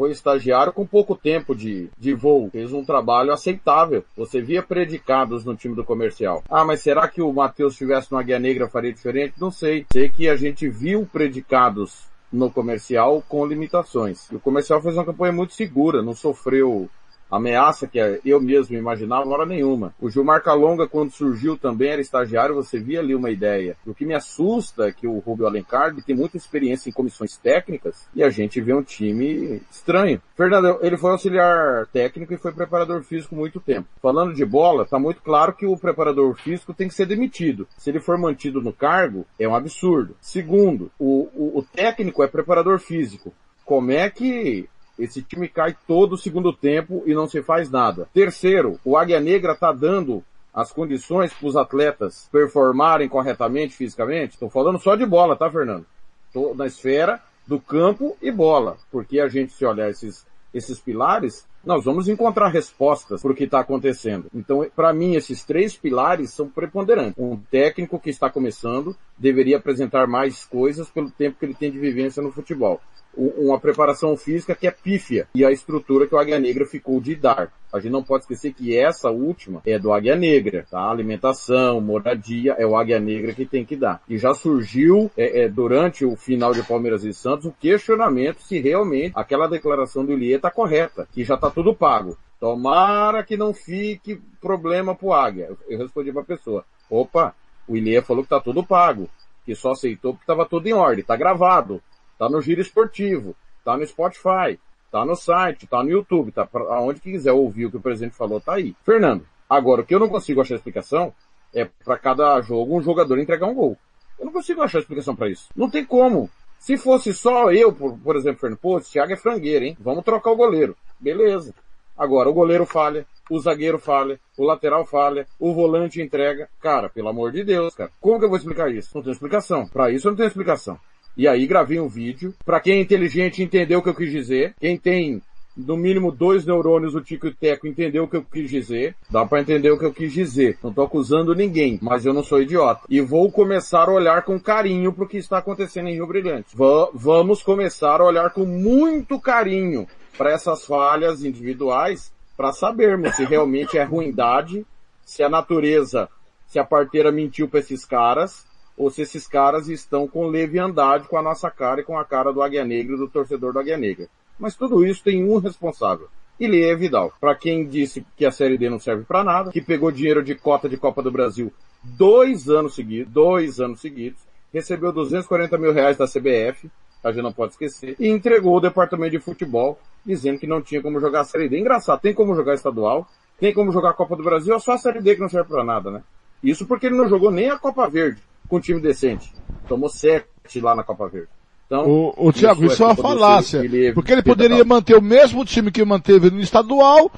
Foi 0.00 0.12
estagiário 0.12 0.72
com 0.72 0.86
pouco 0.86 1.14
tempo 1.14 1.54
de, 1.54 1.90
de 1.98 2.14
voo. 2.14 2.48
Fez 2.50 2.72
um 2.72 2.82
trabalho 2.82 3.34
aceitável. 3.34 4.02
Você 4.16 4.40
via 4.40 4.62
predicados 4.62 5.44
no 5.44 5.54
time 5.54 5.76
do 5.76 5.84
comercial. 5.84 6.42
Ah, 6.48 6.64
mas 6.64 6.80
será 6.80 7.06
que 7.06 7.20
o 7.20 7.30
Matheus 7.30 7.74
estivesse 7.74 8.10
no 8.10 8.16
Águia 8.16 8.38
Negra 8.38 8.66
faria 8.66 8.94
diferente? 8.94 9.34
Não 9.38 9.50
sei. 9.50 9.84
Sei 9.92 10.08
que 10.08 10.26
a 10.26 10.36
gente 10.36 10.66
viu 10.70 11.06
predicados 11.12 12.08
no 12.32 12.50
comercial 12.50 13.22
com 13.28 13.44
limitações. 13.44 14.26
E 14.32 14.36
o 14.36 14.40
comercial 14.40 14.80
fez 14.80 14.94
uma 14.94 15.04
campanha 15.04 15.34
muito 15.34 15.52
segura, 15.52 16.02
não 16.02 16.14
sofreu 16.14 16.88
ameaça 17.30 17.86
que 17.86 17.98
eu 18.24 18.40
mesmo 18.40 18.76
imaginava, 18.76 19.24
não 19.24 19.32
hora 19.32 19.46
nenhuma. 19.46 19.94
O 20.00 20.10
Gilmar 20.10 20.42
Calonga, 20.42 20.88
quando 20.88 21.12
surgiu 21.12 21.56
também, 21.56 21.90
era 21.90 22.00
estagiário, 22.00 22.54
você 22.54 22.78
via 22.78 23.00
ali 23.00 23.14
uma 23.14 23.30
ideia. 23.30 23.76
O 23.86 23.94
que 23.94 24.04
me 24.04 24.14
assusta 24.14 24.88
é 24.88 24.92
que 24.92 25.06
o 25.06 25.18
Rubio 25.18 25.46
Alencar 25.46 25.94
tem 26.02 26.16
muita 26.16 26.36
experiência 26.36 26.88
em 26.88 26.92
comissões 26.92 27.36
técnicas 27.36 28.08
e 28.14 28.22
a 28.22 28.30
gente 28.30 28.60
vê 28.60 28.74
um 28.74 28.82
time 28.82 29.62
estranho. 29.70 30.20
Fernando, 30.36 30.78
ele 30.82 30.96
foi 30.96 31.10
auxiliar 31.10 31.86
técnico 31.86 32.32
e 32.32 32.38
foi 32.38 32.52
preparador 32.52 33.02
físico 33.02 33.34
muito 33.34 33.60
tempo. 33.60 33.88
Falando 34.00 34.34
de 34.34 34.44
bola, 34.44 34.86
tá 34.86 34.98
muito 34.98 35.22
claro 35.22 35.52
que 35.52 35.66
o 35.66 35.76
preparador 35.76 36.34
físico 36.34 36.74
tem 36.74 36.88
que 36.88 36.94
ser 36.94 37.06
demitido. 37.06 37.66
Se 37.76 37.90
ele 37.90 38.00
for 38.00 38.18
mantido 38.18 38.60
no 38.60 38.72
cargo, 38.72 39.26
é 39.38 39.46
um 39.46 39.54
absurdo. 39.54 40.16
Segundo, 40.20 40.90
o, 40.98 41.28
o, 41.34 41.58
o 41.58 41.62
técnico 41.62 42.22
é 42.22 42.26
preparador 42.26 42.78
físico. 42.78 43.32
Como 43.64 43.90
é 43.92 44.10
que 44.10 44.68
esse 45.02 45.22
time 45.22 45.48
cai 45.48 45.76
todo 45.86 46.12
o 46.12 46.18
segundo 46.18 46.52
tempo 46.52 47.02
e 47.06 47.14
não 47.14 47.28
se 47.28 47.42
faz 47.42 47.70
nada. 47.70 48.08
Terceiro, 48.12 48.78
o 48.84 48.96
Águia 48.96 49.20
Negra 49.20 49.52
está 49.52 49.72
dando 49.72 50.22
as 50.52 50.72
condições 50.72 51.32
para 51.32 51.46
os 51.46 51.56
atletas 51.56 52.28
performarem 52.32 53.08
corretamente 53.08 53.74
fisicamente. 53.74 54.34
Estou 54.34 54.50
falando 54.50 54.78
só 54.78 54.96
de 54.96 55.06
bola, 55.06 55.36
tá, 55.36 55.50
Fernando? 55.50 55.86
Estou 56.26 56.54
na 56.54 56.66
esfera 56.66 57.20
do 57.46 57.60
campo 57.60 58.16
e 58.20 58.30
bola, 58.30 58.76
porque 58.90 59.20
a 59.20 59.28
gente 59.28 59.52
se 59.52 59.64
olhar 59.64 59.90
esses 59.90 60.26
esses 60.52 60.78
pilares, 60.78 61.46
nós 61.64 61.84
vamos 61.84 62.08
encontrar 62.08 62.48
respostas 62.48 63.22
para 63.22 63.32
o 63.32 63.34
que 63.34 63.44
está 63.44 63.60
acontecendo. 63.60 64.26
Então, 64.34 64.66
para 64.74 64.92
mim, 64.92 65.14
esses 65.14 65.44
três 65.44 65.76
pilares 65.76 66.32
são 66.32 66.48
preponderantes. 66.48 67.14
Um 67.18 67.36
técnico 67.36 68.00
que 68.00 68.10
está 68.10 68.30
começando 68.30 68.96
deveria 69.20 69.58
apresentar 69.58 70.06
mais 70.06 70.44
coisas 70.46 70.90
pelo 70.90 71.10
tempo 71.10 71.38
que 71.38 71.44
ele 71.44 71.54
tem 71.54 71.70
de 71.70 71.78
vivência 71.78 72.22
no 72.22 72.32
futebol. 72.32 72.80
Uma 73.14 73.58
preparação 73.58 74.16
física 74.16 74.54
que 74.54 74.68
é 74.68 74.70
pífia 74.70 75.26
e 75.34 75.44
a 75.44 75.50
estrutura 75.50 76.06
que 76.06 76.14
o 76.14 76.18
Águia 76.18 76.38
Negra 76.38 76.64
ficou 76.64 77.00
de 77.00 77.16
dar. 77.16 77.52
A 77.72 77.78
gente 77.78 77.90
não 77.90 78.04
pode 78.04 78.22
esquecer 78.22 78.52
que 78.52 78.76
essa 78.76 79.10
última 79.10 79.60
é 79.66 79.78
do 79.78 79.92
Águia 79.92 80.14
Negra, 80.14 80.64
tá? 80.70 80.88
Alimentação, 80.88 81.80
moradia, 81.80 82.54
é 82.56 82.64
o 82.64 82.76
Águia 82.76 83.00
Negra 83.00 83.34
que 83.34 83.44
tem 83.44 83.64
que 83.64 83.76
dar. 83.76 84.00
E 84.08 84.16
já 84.16 84.32
surgiu, 84.32 85.10
é, 85.16 85.42
é, 85.42 85.48
durante 85.48 86.04
o 86.04 86.16
final 86.16 86.52
de 86.52 86.62
Palmeiras 86.62 87.04
e 87.04 87.12
Santos, 87.12 87.46
o 87.46 87.52
questionamento 87.52 88.42
se 88.42 88.60
realmente 88.60 89.12
aquela 89.16 89.48
declaração 89.48 90.04
do 90.04 90.12
Ilie 90.12 90.34
está 90.34 90.50
correta, 90.50 91.08
que 91.12 91.24
já 91.24 91.34
está 91.34 91.50
tudo 91.50 91.74
pago. 91.74 92.16
Tomara 92.38 93.22
que 93.22 93.36
não 93.36 93.52
fique 93.52 94.20
problema 94.40 94.94
pro 94.94 95.12
Águia. 95.12 95.50
Eu 95.68 95.78
respondi 95.78 96.12
pra 96.12 96.22
pessoa, 96.22 96.64
opa, 96.88 97.34
o 97.70 97.76
Ilie 97.76 98.02
falou 98.02 98.22
que 98.22 98.30
tá 98.30 98.40
tudo 98.40 98.64
pago, 98.64 99.08
que 99.44 99.54
só 99.54 99.72
aceitou 99.72 100.12
porque 100.12 100.24
estava 100.24 100.46
tudo 100.46 100.66
em 100.66 100.72
ordem, 100.72 101.04
tá 101.04 101.16
gravado, 101.16 101.82
tá 102.18 102.28
no 102.28 102.40
giro 102.40 102.60
esportivo, 102.60 103.34
tá 103.64 103.76
no 103.76 103.86
Spotify, 103.86 104.58
Tá 104.90 105.04
no 105.04 105.14
site, 105.14 105.68
tá 105.68 105.82
no 105.82 105.90
YouTube, 105.90 106.32
tá 106.32 106.44
pra, 106.44 106.62
aonde 106.74 107.00
quiser 107.00 107.32
ouvir 107.32 107.66
o 107.66 107.70
que 107.70 107.76
o 107.76 107.80
presidente 107.80 108.16
falou, 108.16 108.40
tá 108.40 108.54
aí. 108.54 108.74
Fernando, 108.84 109.24
agora 109.48 109.82
o 109.82 109.84
que 109.86 109.94
eu 109.94 110.00
não 110.00 110.08
consigo 110.08 110.40
achar 110.40 110.56
explicação 110.56 111.14
é 111.54 111.64
para 111.84 111.96
cada 111.96 112.40
jogo 112.40 112.76
um 112.76 112.82
jogador 112.82 113.18
entregar 113.18 113.46
um 113.46 113.54
gol. 113.54 113.78
Eu 114.18 114.26
não 114.26 114.32
consigo 114.32 114.60
achar 114.62 114.80
explicação 114.80 115.14
para 115.14 115.30
isso. 115.30 115.48
Não 115.54 115.70
tem 115.70 115.84
como. 115.84 116.28
Se 116.58 116.76
fosse 116.76 117.14
só 117.14 117.52
eu, 117.52 117.72
por, 117.72 117.96
por 117.98 118.16
exemplo, 118.16 118.40
Fernando, 118.40 118.58
pô, 118.58 118.78
esse 118.78 118.90
Thiago 118.90 119.12
é 119.12 119.16
frangueiro, 119.16 119.64
hein? 119.64 119.76
Vamos 119.80 120.04
trocar 120.04 120.32
o 120.32 120.36
goleiro. 120.36 120.76
Beleza. 120.98 121.54
Agora, 121.96 122.28
o 122.28 122.34
goleiro 122.34 122.66
falha, 122.66 123.06
o 123.30 123.38
zagueiro 123.38 123.78
falha, 123.78 124.18
o 124.36 124.44
lateral 124.44 124.84
falha, 124.84 125.26
o 125.38 125.54
volante 125.54 126.02
entrega. 126.02 126.48
Cara, 126.60 126.90
pelo 126.90 127.08
amor 127.08 127.32
de 127.32 127.44
Deus, 127.44 127.74
cara. 127.74 127.90
Como 128.00 128.18
que 128.18 128.24
eu 128.24 128.28
vou 128.28 128.36
explicar 128.36 128.70
isso? 128.70 128.90
Não 128.94 129.02
tem 129.02 129.12
explicação. 129.12 129.66
Para 129.68 129.90
isso 129.90 130.08
eu 130.08 130.10
não 130.10 130.16
tenho 130.16 130.26
explicação. 130.26 130.78
E 131.16 131.26
aí 131.28 131.46
gravei 131.46 131.80
um 131.80 131.88
vídeo. 131.88 132.34
Para 132.44 132.60
quem 132.60 132.74
é 132.74 132.80
inteligente 132.80 133.42
entendeu 133.42 133.78
o 133.78 133.82
que 133.82 133.88
eu 133.88 133.94
quis 133.94 134.10
dizer. 134.10 134.54
Quem 134.60 134.76
tem 134.76 135.22
no 135.56 135.76
mínimo 135.76 136.10
dois 136.10 136.46
neurônios 136.46 136.94
o 136.94 137.00
Tico 137.00 137.26
e 137.26 137.30
o 137.30 137.34
Teco 137.34 137.66
entendeu 137.66 138.04
o 138.04 138.08
que 138.08 138.16
eu 138.16 138.24
quis 138.24 138.48
dizer. 138.48 138.94
Dá 139.10 139.24
para 139.26 139.40
entender 139.40 139.70
o 139.70 139.78
que 139.78 139.84
eu 139.84 139.92
quis 139.92 140.12
dizer. 140.12 140.58
Não 140.62 140.72
tô 140.72 140.82
acusando 140.82 141.34
ninguém, 141.34 141.78
mas 141.82 142.06
eu 142.06 142.14
não 142.14 142.22
sou 142.22 142.40
idiota. 142.40 142.82
E 142.88 143.00
vou 143.00 143.30
começar 143.30 143.88
a 143.88 143.92
olhar 143.92 144.22
com 144.22 144.40
carinho 144.40 144.92
pro 144.92 145.08
que 145.08 145.18
está 145.18 145.38
acontecendo 145.38 145.88
em 145.88 145.94
Rio 145.94 146.06
Brilhante. 146.06 146.56
Va 146.56 146.90
vamos 146.94 147.42
começar 147.42 148.00
a 148.00 148.04
olhar 148.04 148.30
com 148.30 148.44
muito 148.44 149.20
carinho 149.20 149.86
para 150.16 150.32
essas 150.32 150.64
falhas 150.64 151.24
individuais 151.24 152.12
para 152.40 152.54
sabermos 152.54 153.16
se 153.16 153.24
realmente 153.26 153.76
é 153.76 153.84
ruindade, 153.84 154.64
se 155.04 155.22
a 155.22 155.28
natureza, 155.28 156.08
se 156.46 156.58
a 156.58 156.64
parteira 156.64 157.12
mentiu 157.12 157.46
para 157.46 157.60
esses 157.60 157.84
caras 157.84 158.46
ou 158.78 158.88
se 158.88 159.02
esses 159.02 159.26
caras 159.26 159.68
estão 159.68 160.08
com 160.08 160.26
leviandade 160.26 161.06
com 161.06 161.18
a 161.18 161.22
nossa 161.22 161.50
cara 161.50 161.82
e 161.82 161.84
com 161.84 161.98
a 161.98 162.04
cara 162.06 162.32
do 162.32 162.42
Águia 162.42 162.64
Negra 162.64 162.94
e 162.94 162.98
do 162.98 163.10
torcedor 163.10 163.52
do 163.52 163.58
Águia 163.58 163.76
Negra. 163.76 164.08
Mas 164.38 164.56
tudo 164.56 164.86
isso 164.86 165.04
tem 165.04 165.22
um 165.22 165.36
responsável. 165.36 166.08
Ele 166.40 166.64
é 166.64 166.74
Vidal. 166.74 167.12
Para 167.20 167.34
quem 167.34 167.68
disse 167.68 168.06
que 168.16 168.24
a 168.24 168.30
Série 168.30 168.56
D 168.56 168.70
não 168.70 168.80
serve 168.80 169.04
para 169.04 169.22
nada, 169.22 169.50
que 169.50 169.60
pegou 169.60 169.92
dinheiro 169.92 170.22
de 170.22 170.34
cota 170.34 170.66
de 170.66 170.78
Copa 170.78 171.02
do 171.02 171.12
Brasil 171.12 171.52
dois 171.82 172.48
anos 172.48 172.74
seguidos, 172.74 173.12
dois 173.12 173.60
anos 173.60 173.82
seguidos, 173.82 174.18
recebeu 174.50 174.94
240 174.94 175.58
mil 175.58 175.74
reais 175.74 175.98
da 175.98 176.06
CBF, 176.06 176.70
a 177.02 177.12
gente 177.12 177.22
não 177.22 177.32
pode 177.32 177.52
esquecer, 177.52 177.96
e 177.98 178.08
entregou 178.08 178.56
o 178.56 178.60
departamento 178.60 179.12
de 179.12 179.20
futebol, 179.20 179.78
dizendo 180.04 180.38
que 180.38 180.46
não 180.46 180.60
tinha 180.60 180.82
como 180.82 181.00
jogar 181.00 181.20
a 181.20 181.24
Série 181.24 181.48
D. 181.48 181.58
Engraçado, 181.58 182.00
tem 182.00 182.12
como 182.12 182.34
jogar 182.34 182.54
estadual, 182.54 183.06
tem 183.38 183.52
como 183.54 183.72
jogar 183.72 183.90
a 183.90 183.94
Copa 183.94 184.16
do 184.16 184.22
Brasil, 184.22 184.54
é 184.54 184.58
só 184.58 184.72
a 184.72 184.78
Série 184.78 185.00
D 185.00 185.14
que 185.14 185.20
não 185.20 185.28
serve 185.28 185.48
para 185.48 185.64
nada, 185.64 185.90
né? 185.90 186.02
Isso 186.42 186.66
porque 186.66 186.86
ele 186.86 186.96
não 186.96 187.08
jogou 187.08 187.30
nem 187.30 187.50
a 187.50 187.58
Copa 187.58 187.88
Verde 187.88 188.20
com 188.48 188.56
um 188.56 188.60
time 188.60 188.80
decente. 188.80 189.32
Tomou 189.68 189.88
sete 189.88 190.60
lá 190.60 190.74
na 190.74 190.82
Copa 190.82 191.08
Verde. 191.08 191.28
Então, 191.66 191.86
o, 191.86 192.28
o 192.28 192.32
Thiago, 192.32 192.64
isso 192.64 192.82
é 192.82 192.86
uma 192.86 192.96
falácia. 192.96 193.62
Porque 193.94 194.12
ele 194.12 194.22
poderia 194.22 194.64
manter 194.64 194.96
o 194.96 195.02
mesmo 195.02 195.44
time 195.44 195.70
que 195.70 195.84
manteve 195.84 196.28
no 196.30 196.40
estadual 196.40 197.10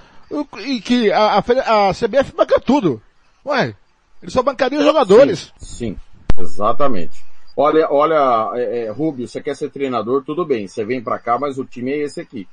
e 0.66 0.80
que 0.80 1.10
a, 1.10 1.38
a, 1.38 1.88
a 1.88 1.94
CBF 1.94 2.34
banca 2.36 2.60
tudo. 2.60 3.00
Ué, 3.46 3.74
ele 4.22 4.30
só 4.30 4.42
bancaria 4.42 4.78
os 4.78 4.84
jogadores. 4.84 5.52
Sim, 5.56 5.96
sim 5.96 5.96
exatamente. 6.38 7.24
Olha, 7.56 7.86
olha, 7.90 8.52
é, 8.58 8.84
é, 8.84 8.90
Rubio, 8.90 9.28
você 9.28 9.42
quer 9.42 9.54
ser 9.54 9.70
treinador, 9.70 10.24
tudo 10.24 10.44
bem, 10.44 10.66
você 10.66 10.84
vem 10.84 11.02
para 11.02 11.18
cá, 11.18 11.38
mas 11.38 11.58
o 11.58 11.64
time 11.64 11.92
é 11.92 11.98
esse 11.98 12.20
aqui. 12.20 12.48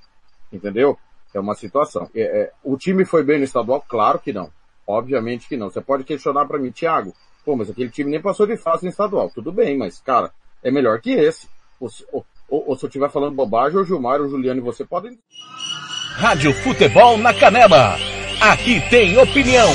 Entendeu? 0.51 0.97
É 1.34 1.39
uma 1.39 1.55
situação. 1.55 2.09
É, 2.13 2.21
é, 2.21 2.51
o 2.63 2.77
time 2.77 3.05
foi 3.05 3.23
bem 3.23 3.38
no 3.38 3.43
estadual? 3.43 3.84
Claro 3.88 4.19
que 4.19 4.34
não. 4.34 4.51
Obviamente 4.85 5.47
que 5.47 5.55
não. 5.55 5.69
Você 5.69 5.80
pode 5.80 6.03
questionar 6.03 6.45
para 6.45 6.57
mim, 6.57 6.71
Thiago, 6.71 7.13
Pô, 7.49 7.55
mas 7.55 7.69
aquele 7.69 7.89
time 7.89 8.11
nem 8.11 8.21
passou 8.21 8.45
de 8.45 8.57
fase 8.57 8.84
no 8.84 8.89
estadual. 8.89 9.31
Tudo 9.34 9.51
bem, 9.51 9.77
mas, 9.77 9.99
cara, 9.99 10.31
é 10.63 10.69
melhor 10.69 10.99
que 11.01 11.11
esse. 11.11 11.47
Ou, 11.80 11.89
ou, 12.11 12.26
ou, 12.49 12.69
ou 12.69 12.77
se 12.77 12.85
eu 12.85 12.88
estiver 12.88 13.09
falando 13.09 13.35
bobagem, 13.35 13.80
o 13.80 13.84
Gilmar, 13.84 14.21
o 14.21 14.30
Juliano 14.30 14.59
e 14.59 14.63
você 14.63 14.85
podem. 14.85 15.17
Rádio 16.15 16.53
Futebol 16.53 17.17
na 17.17 17.34
Canela. 17.34 17.95
Aqui 18.41 18.81
tem 18.89 19.17
opinião. 19.17 19.69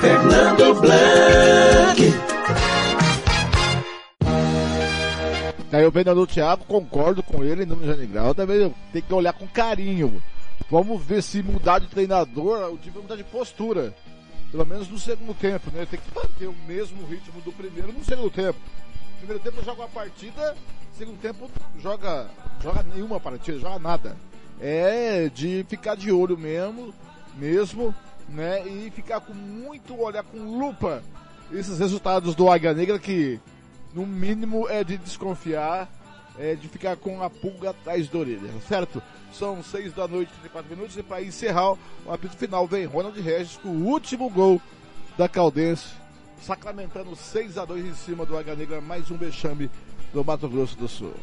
Fernando 0.00 0.80
Blanc. 0.80 2.27
Aí 5.70 5.82
eu 5.82 5.90
vendo 5.90 6.14
do 6.14 6.26
Thiago, 6.26 6.64
concordo 6.64 7.22
com 7.22 7.44
ele, 7.44 7.66
no 7.66 7.84
Janigrau, 7.84 8.34
também 8.34 8.74
tem 8.92 9.02
que 9.02 9.12
olhar 9.12 9.32
com 9.32 9.46
carinho. 9.46 10.22
Vamos 10.70 11.02
ver 11.02 11.22
se 11.22 11.42
mudar 11.42 11.78
de 11.78 11.86
treinador, 11.88 12.72
o 12.72 12.78
time 12.78 12.94
vai 12.94 13.02
mudar 13.02 13.16
de 13.16 13.24
postura 13.24 13.94
pelo 14.50 14.64
menos 14.64 14.88
no 14.88 14.98
segundo 14.98 15.34
tempo, 15.34 15.70
né? 15.70 15.86
Tem 15.86 16.00
que 16.00 16.14
manter 16.14 16.46
o 16.46 16.54
mesmo 16.66 17.06
ritmo 17.06 17.40
do 17.42 17.52
primeiro 17.52 17.92
no 17.92 18.04
segundo 18.04 18.30
tempo. 18.30 18.58
Primeiro 19.18 19.42
tempo 19.42 19.64
joga 19.64 19.82
uma 19.82 19.88
partida, 19.88 20.56
segundo 20.96 21.18
tempo 21.20 21.50
joga, 21.78 22.30
joga 22.62 22.82
nenhuma 22.94 23.20
partida, 23.20 23.58
joga 23.58 23.78
nada. 23.78 24.16
É 24.60 25.28
de 25.28 25.64
ficar 25.68 25.96
de 25.96 26.10
olho 26.10 26.36
mesmo, 26.36 26.94
mesmo, 27.36 27.94
né? 28.28 28.66
E 28.66 28.90
ficar 28.90 29.20
com 29.20 29.34
muito, 29.34 30.00
olhar 30.00 30.22
com 30.22 30.38
lupa 30.38 31.02
esses 31.52 31.78
resultados 31.78 32.34
do 32.34 32.50
Águia 32.50 32.72
Negra 32.72 32.98
que, 32.98 33.40
no 33.94 34.06
mínimo, 34.06 34.68
é 34.68 34.84
de 34.84 34.96
desconfiar, 34.98 35.88
é 36.38 36.54
de 36.54 36.68
ficar 36.68 36.96
com 36.96 37.22
a 37.22 37.28
pulga 37.28 37.70
atrás 37.70 38.08
da 38.08 38.18
orelha, 38.18 38.50
certo? 38.68 39.02
São 39.32 39.62
seis 39.62 39.92
da 39.92 40.06
noite, 40.06 40.32
34 40.40 40.76
minutos, 40.76 40.96
e 40.96 41.02
para 41.02 41.22
encerrar 41.22 41.72
o 41.72 41.78
apito 42.12 42.36
final 42.36 42.66
vem 42.66 42.86
Ronald 42.86 43.20
Regis 43.20 43.56
com 43.56 43.68
o 43.68 43.86
último 43.86 44.30
gol 44.30 44.60
da 45.16 45.28
Caldense, 45.28 45.88
sacramentando 46.40 47.14
6 47.16 47.58
a 47.58 47.64
2 47.64 47.86
em 47.86 47.94
cima 47.94 48.24
do 48.24 48.38
Águia 48.38 48.54
Negra, 48.54 48.80
mais 48.80 49.10
um 49.10 49.16
vexame 49.16 49.70
do 50.12 50.24
Mato 50.24 50.48
Grosso 50.48 50.76
do 50.76 50.88
Sul. 50.88 51.14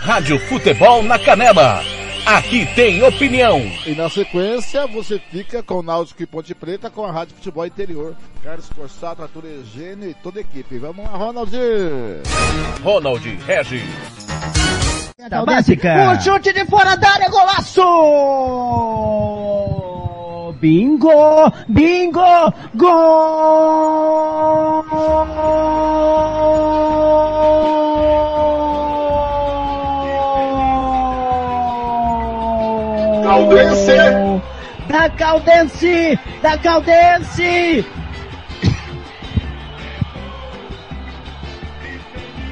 Rádio 0.00 0.38
Futebol 0.48 1.02
na 1.02 1.18
Canela. 1.18 1.80
Aqui 2.24 2.66
tem 2.74 3.02
opinião. 3.02 3.60
E 3.84 3.94
na 3.94 4.08
sequência, 4.08 4.86
você 4.86 5.18
fica 5.18 5.60
com 5.62 5.80
o 5.80 5.82
Náutico 5.82 6.22
e 6.22 6.26
Ponte 6.26 6.54
Preta 6.54 6.88
com 6.88 7.04
a 7.04 7.10
Rádio 7.10 7.34
Futebol 7.34 7.66
Interior. 7.66 8.16
Carlos 8.42 8.68
Corsato, 8.68 9.22
Arthur 9.22 9.44
Egênio 9.46 10.08
e 10.08 10.14
toda 10.14 10.38
a 10.38 10.42
equipe. 10.42 10.78
Vamos 10.78 11.04
lá, 11.04 11.10
Ronald. 11.10 11.50
Ronald 12.82 13.38
Regis. 13.46 13.82
Da 15.28 15.44
básica. 15.44 16.12
O 16.12 16.20
chute 16.20 16.52
de 16.52 16.64
fora 16.66 16.96
da 16.96 17.10
área, 17.10 17.28
golaço! 17.28 17.82
Bingo! 20.60 21.52
Bingo! 21.68 22.52
Gol! 22.74 24.12
Caldense! 35.22 36.18
Da 36.42 36.58
Caldense! 36.58 37.86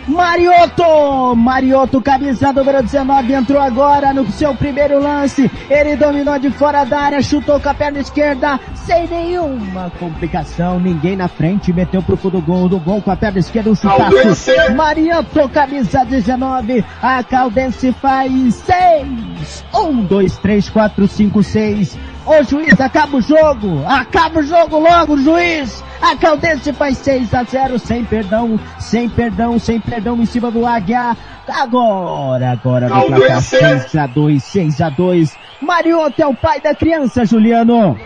Mariotto! 0.06 1.34
Mariotto, 1.34 2.00
camisa 2.00 2.52
número 2.52 2.80
19, 2.80 3.32
entrou 3.32 3.60
agora 3.60 4.14
no 4.14 4.24
seu 4.30 4.54
primeiro 4.54 5.00
lance. 5.00 5.50
Ele 5.68 5.96
dominou 5.96 6.38
de 6.38 6.50
fora 6.50 6.84
da 6.84 7.00
área, 7.00 7.22
chutou 7.22 7.58
com 7.58 7.68
a 7.68 7.74
perna 7.74 7.98
esquerda, 7.98 8.60
sem 8.74 9.08
nenhuma 9.08 9.90
complicação. 9.98 10.78
Ninguém 10.78 11.16
na 11.16 11.26
frente, 11.26 11.72
meteu 11.72 12.00
pro 12.00 12.16
fundo 12.16 12.40
do 12.40 12.46
gol, 12.46 12.68
do 12.68 12.78
gol 12.78 13.02
com 13.02 13.10
a 13.10 13.16
perna 13.16 13.40
esquerda, 13.40 13.70
um 13.70 13.74
chutaço. 13.74 14.74
Mariotto, 14.76 15.48
camisa 15.48 16.04
19, 16.04 16.84
a 17.02 17.24
Caldense 17.24 17.90
faz 17.92 18.54
6. 18.54 19.64
1, 19.74 20.04
2, 20.04 20.36
3, 20.38 20.68
4, 20.68 21.08
5, 21.08 21.42
6. 21.42 21.98
Ô 22.30 22.44
juiz, 22.44 22.80
acaba 22.80 23.16
o 23.16 23.20
jogo! 23.20 23.84
Acaba 23.88 24.38
o 24.38 24.42
jogo 24.44 24.78
logo, 24.78 25.16
juiz! 25.18 25.82
A 26.00 26.14
Caldense 26.14 26.72
faz 26.72 26.96
6 26.98 27.34
a 27.34 27.42
0 27.42 27.76
sem 27.76 28.04
perdão, 28.04 28.56
sem 28.78 29.08
perdão, 29.08 29.58
sem 29.58 29.80
perdão 29.80 30.16
em 30.22 30.24
cima 30.24 30.48
do 30.48 30.64
Águia. 30.64 31.16
Agora, 31.48 32.52
agora 32.52 32.88
no 32.88 33.06
placar 33.06 33.42
6 33.42 33.96
a 33.96 34.06
2, 34.06 34.44
6 34.44 34.80
a 34.80 34.90
2. 34.90 35.36
Mariotto 35.60 36.22
é 36.22 36.26
o 36.28 36.32
pai 36.32 36.60
da 36.60 36.72
criança, 36.72 37.24
Juliano. 37.24 37.98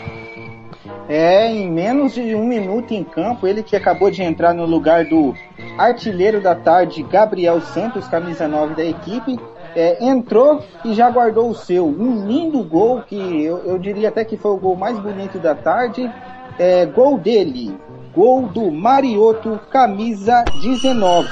É, 1.07 1.53
em 1.53 1.71
menos 1.71 2.15
de 2.15 2.35
um 2.35 2.47
minuto 2.47 2.95
em 2.95 3.05
campo, 3.05 3.47
ele 3.47 3.63
que 3.63 3.77
acabou 3.77 4.11
de 4.11 4.23
entrar 4.23 4.55
no 4.55 4.65
lugar 4.65 5.05
do 5.05 5.35
artilheiro 5.77 6.41
da 6.41 6.55
tarde, 6.55 7.03
Gabriel 7.03 7.61
Santos, 7.61 8.09
camisa 8.09 8.49
9 8.49 8.75
da 8.75 8.85
equipe, 8.87 9.39
é, 9.75 10.05
entrou 10.05 10.65
e 10.85 10.95
já 10.95 11.11
guardou 11.11 11.51
o 11.51 11.55
seu. 11.55 11.87
Um 11.87 12.27
lindo 12.27 12.63
gol 12.63 13.03
que 13.03 13.17
eu, 13.17 13.59
eu 13.65 13.79
diria 13.79 14.09
até 14.09 14.25
que 14.25 14.37
foi 14.37 14.53
o 14.53 14.57
gol 14.57 14.77
mais 14.77 14.99
bonito 14.99 15.39
da 15.39 15.55
tarde. 15.55 16.11
É, 16.59 16.87
gol 16.87 17.19
dele, 17.19 17.77
gol 18.15 18.43
do 18.43 18.71
Marioto, 18.71 19.61
camisa 19.71 20.45
19. 20.63 21.29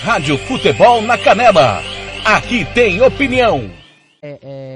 Rádio 0.00 0.36
Futebol 0.38 1.00
na 1.00 1.16
Canela. 1.16 1.80
Aqui 2.24 2.64
tem 2.74 3.00
opinião. 3.00 3.70
É, 4.22 4.38
é... 4.42 4.64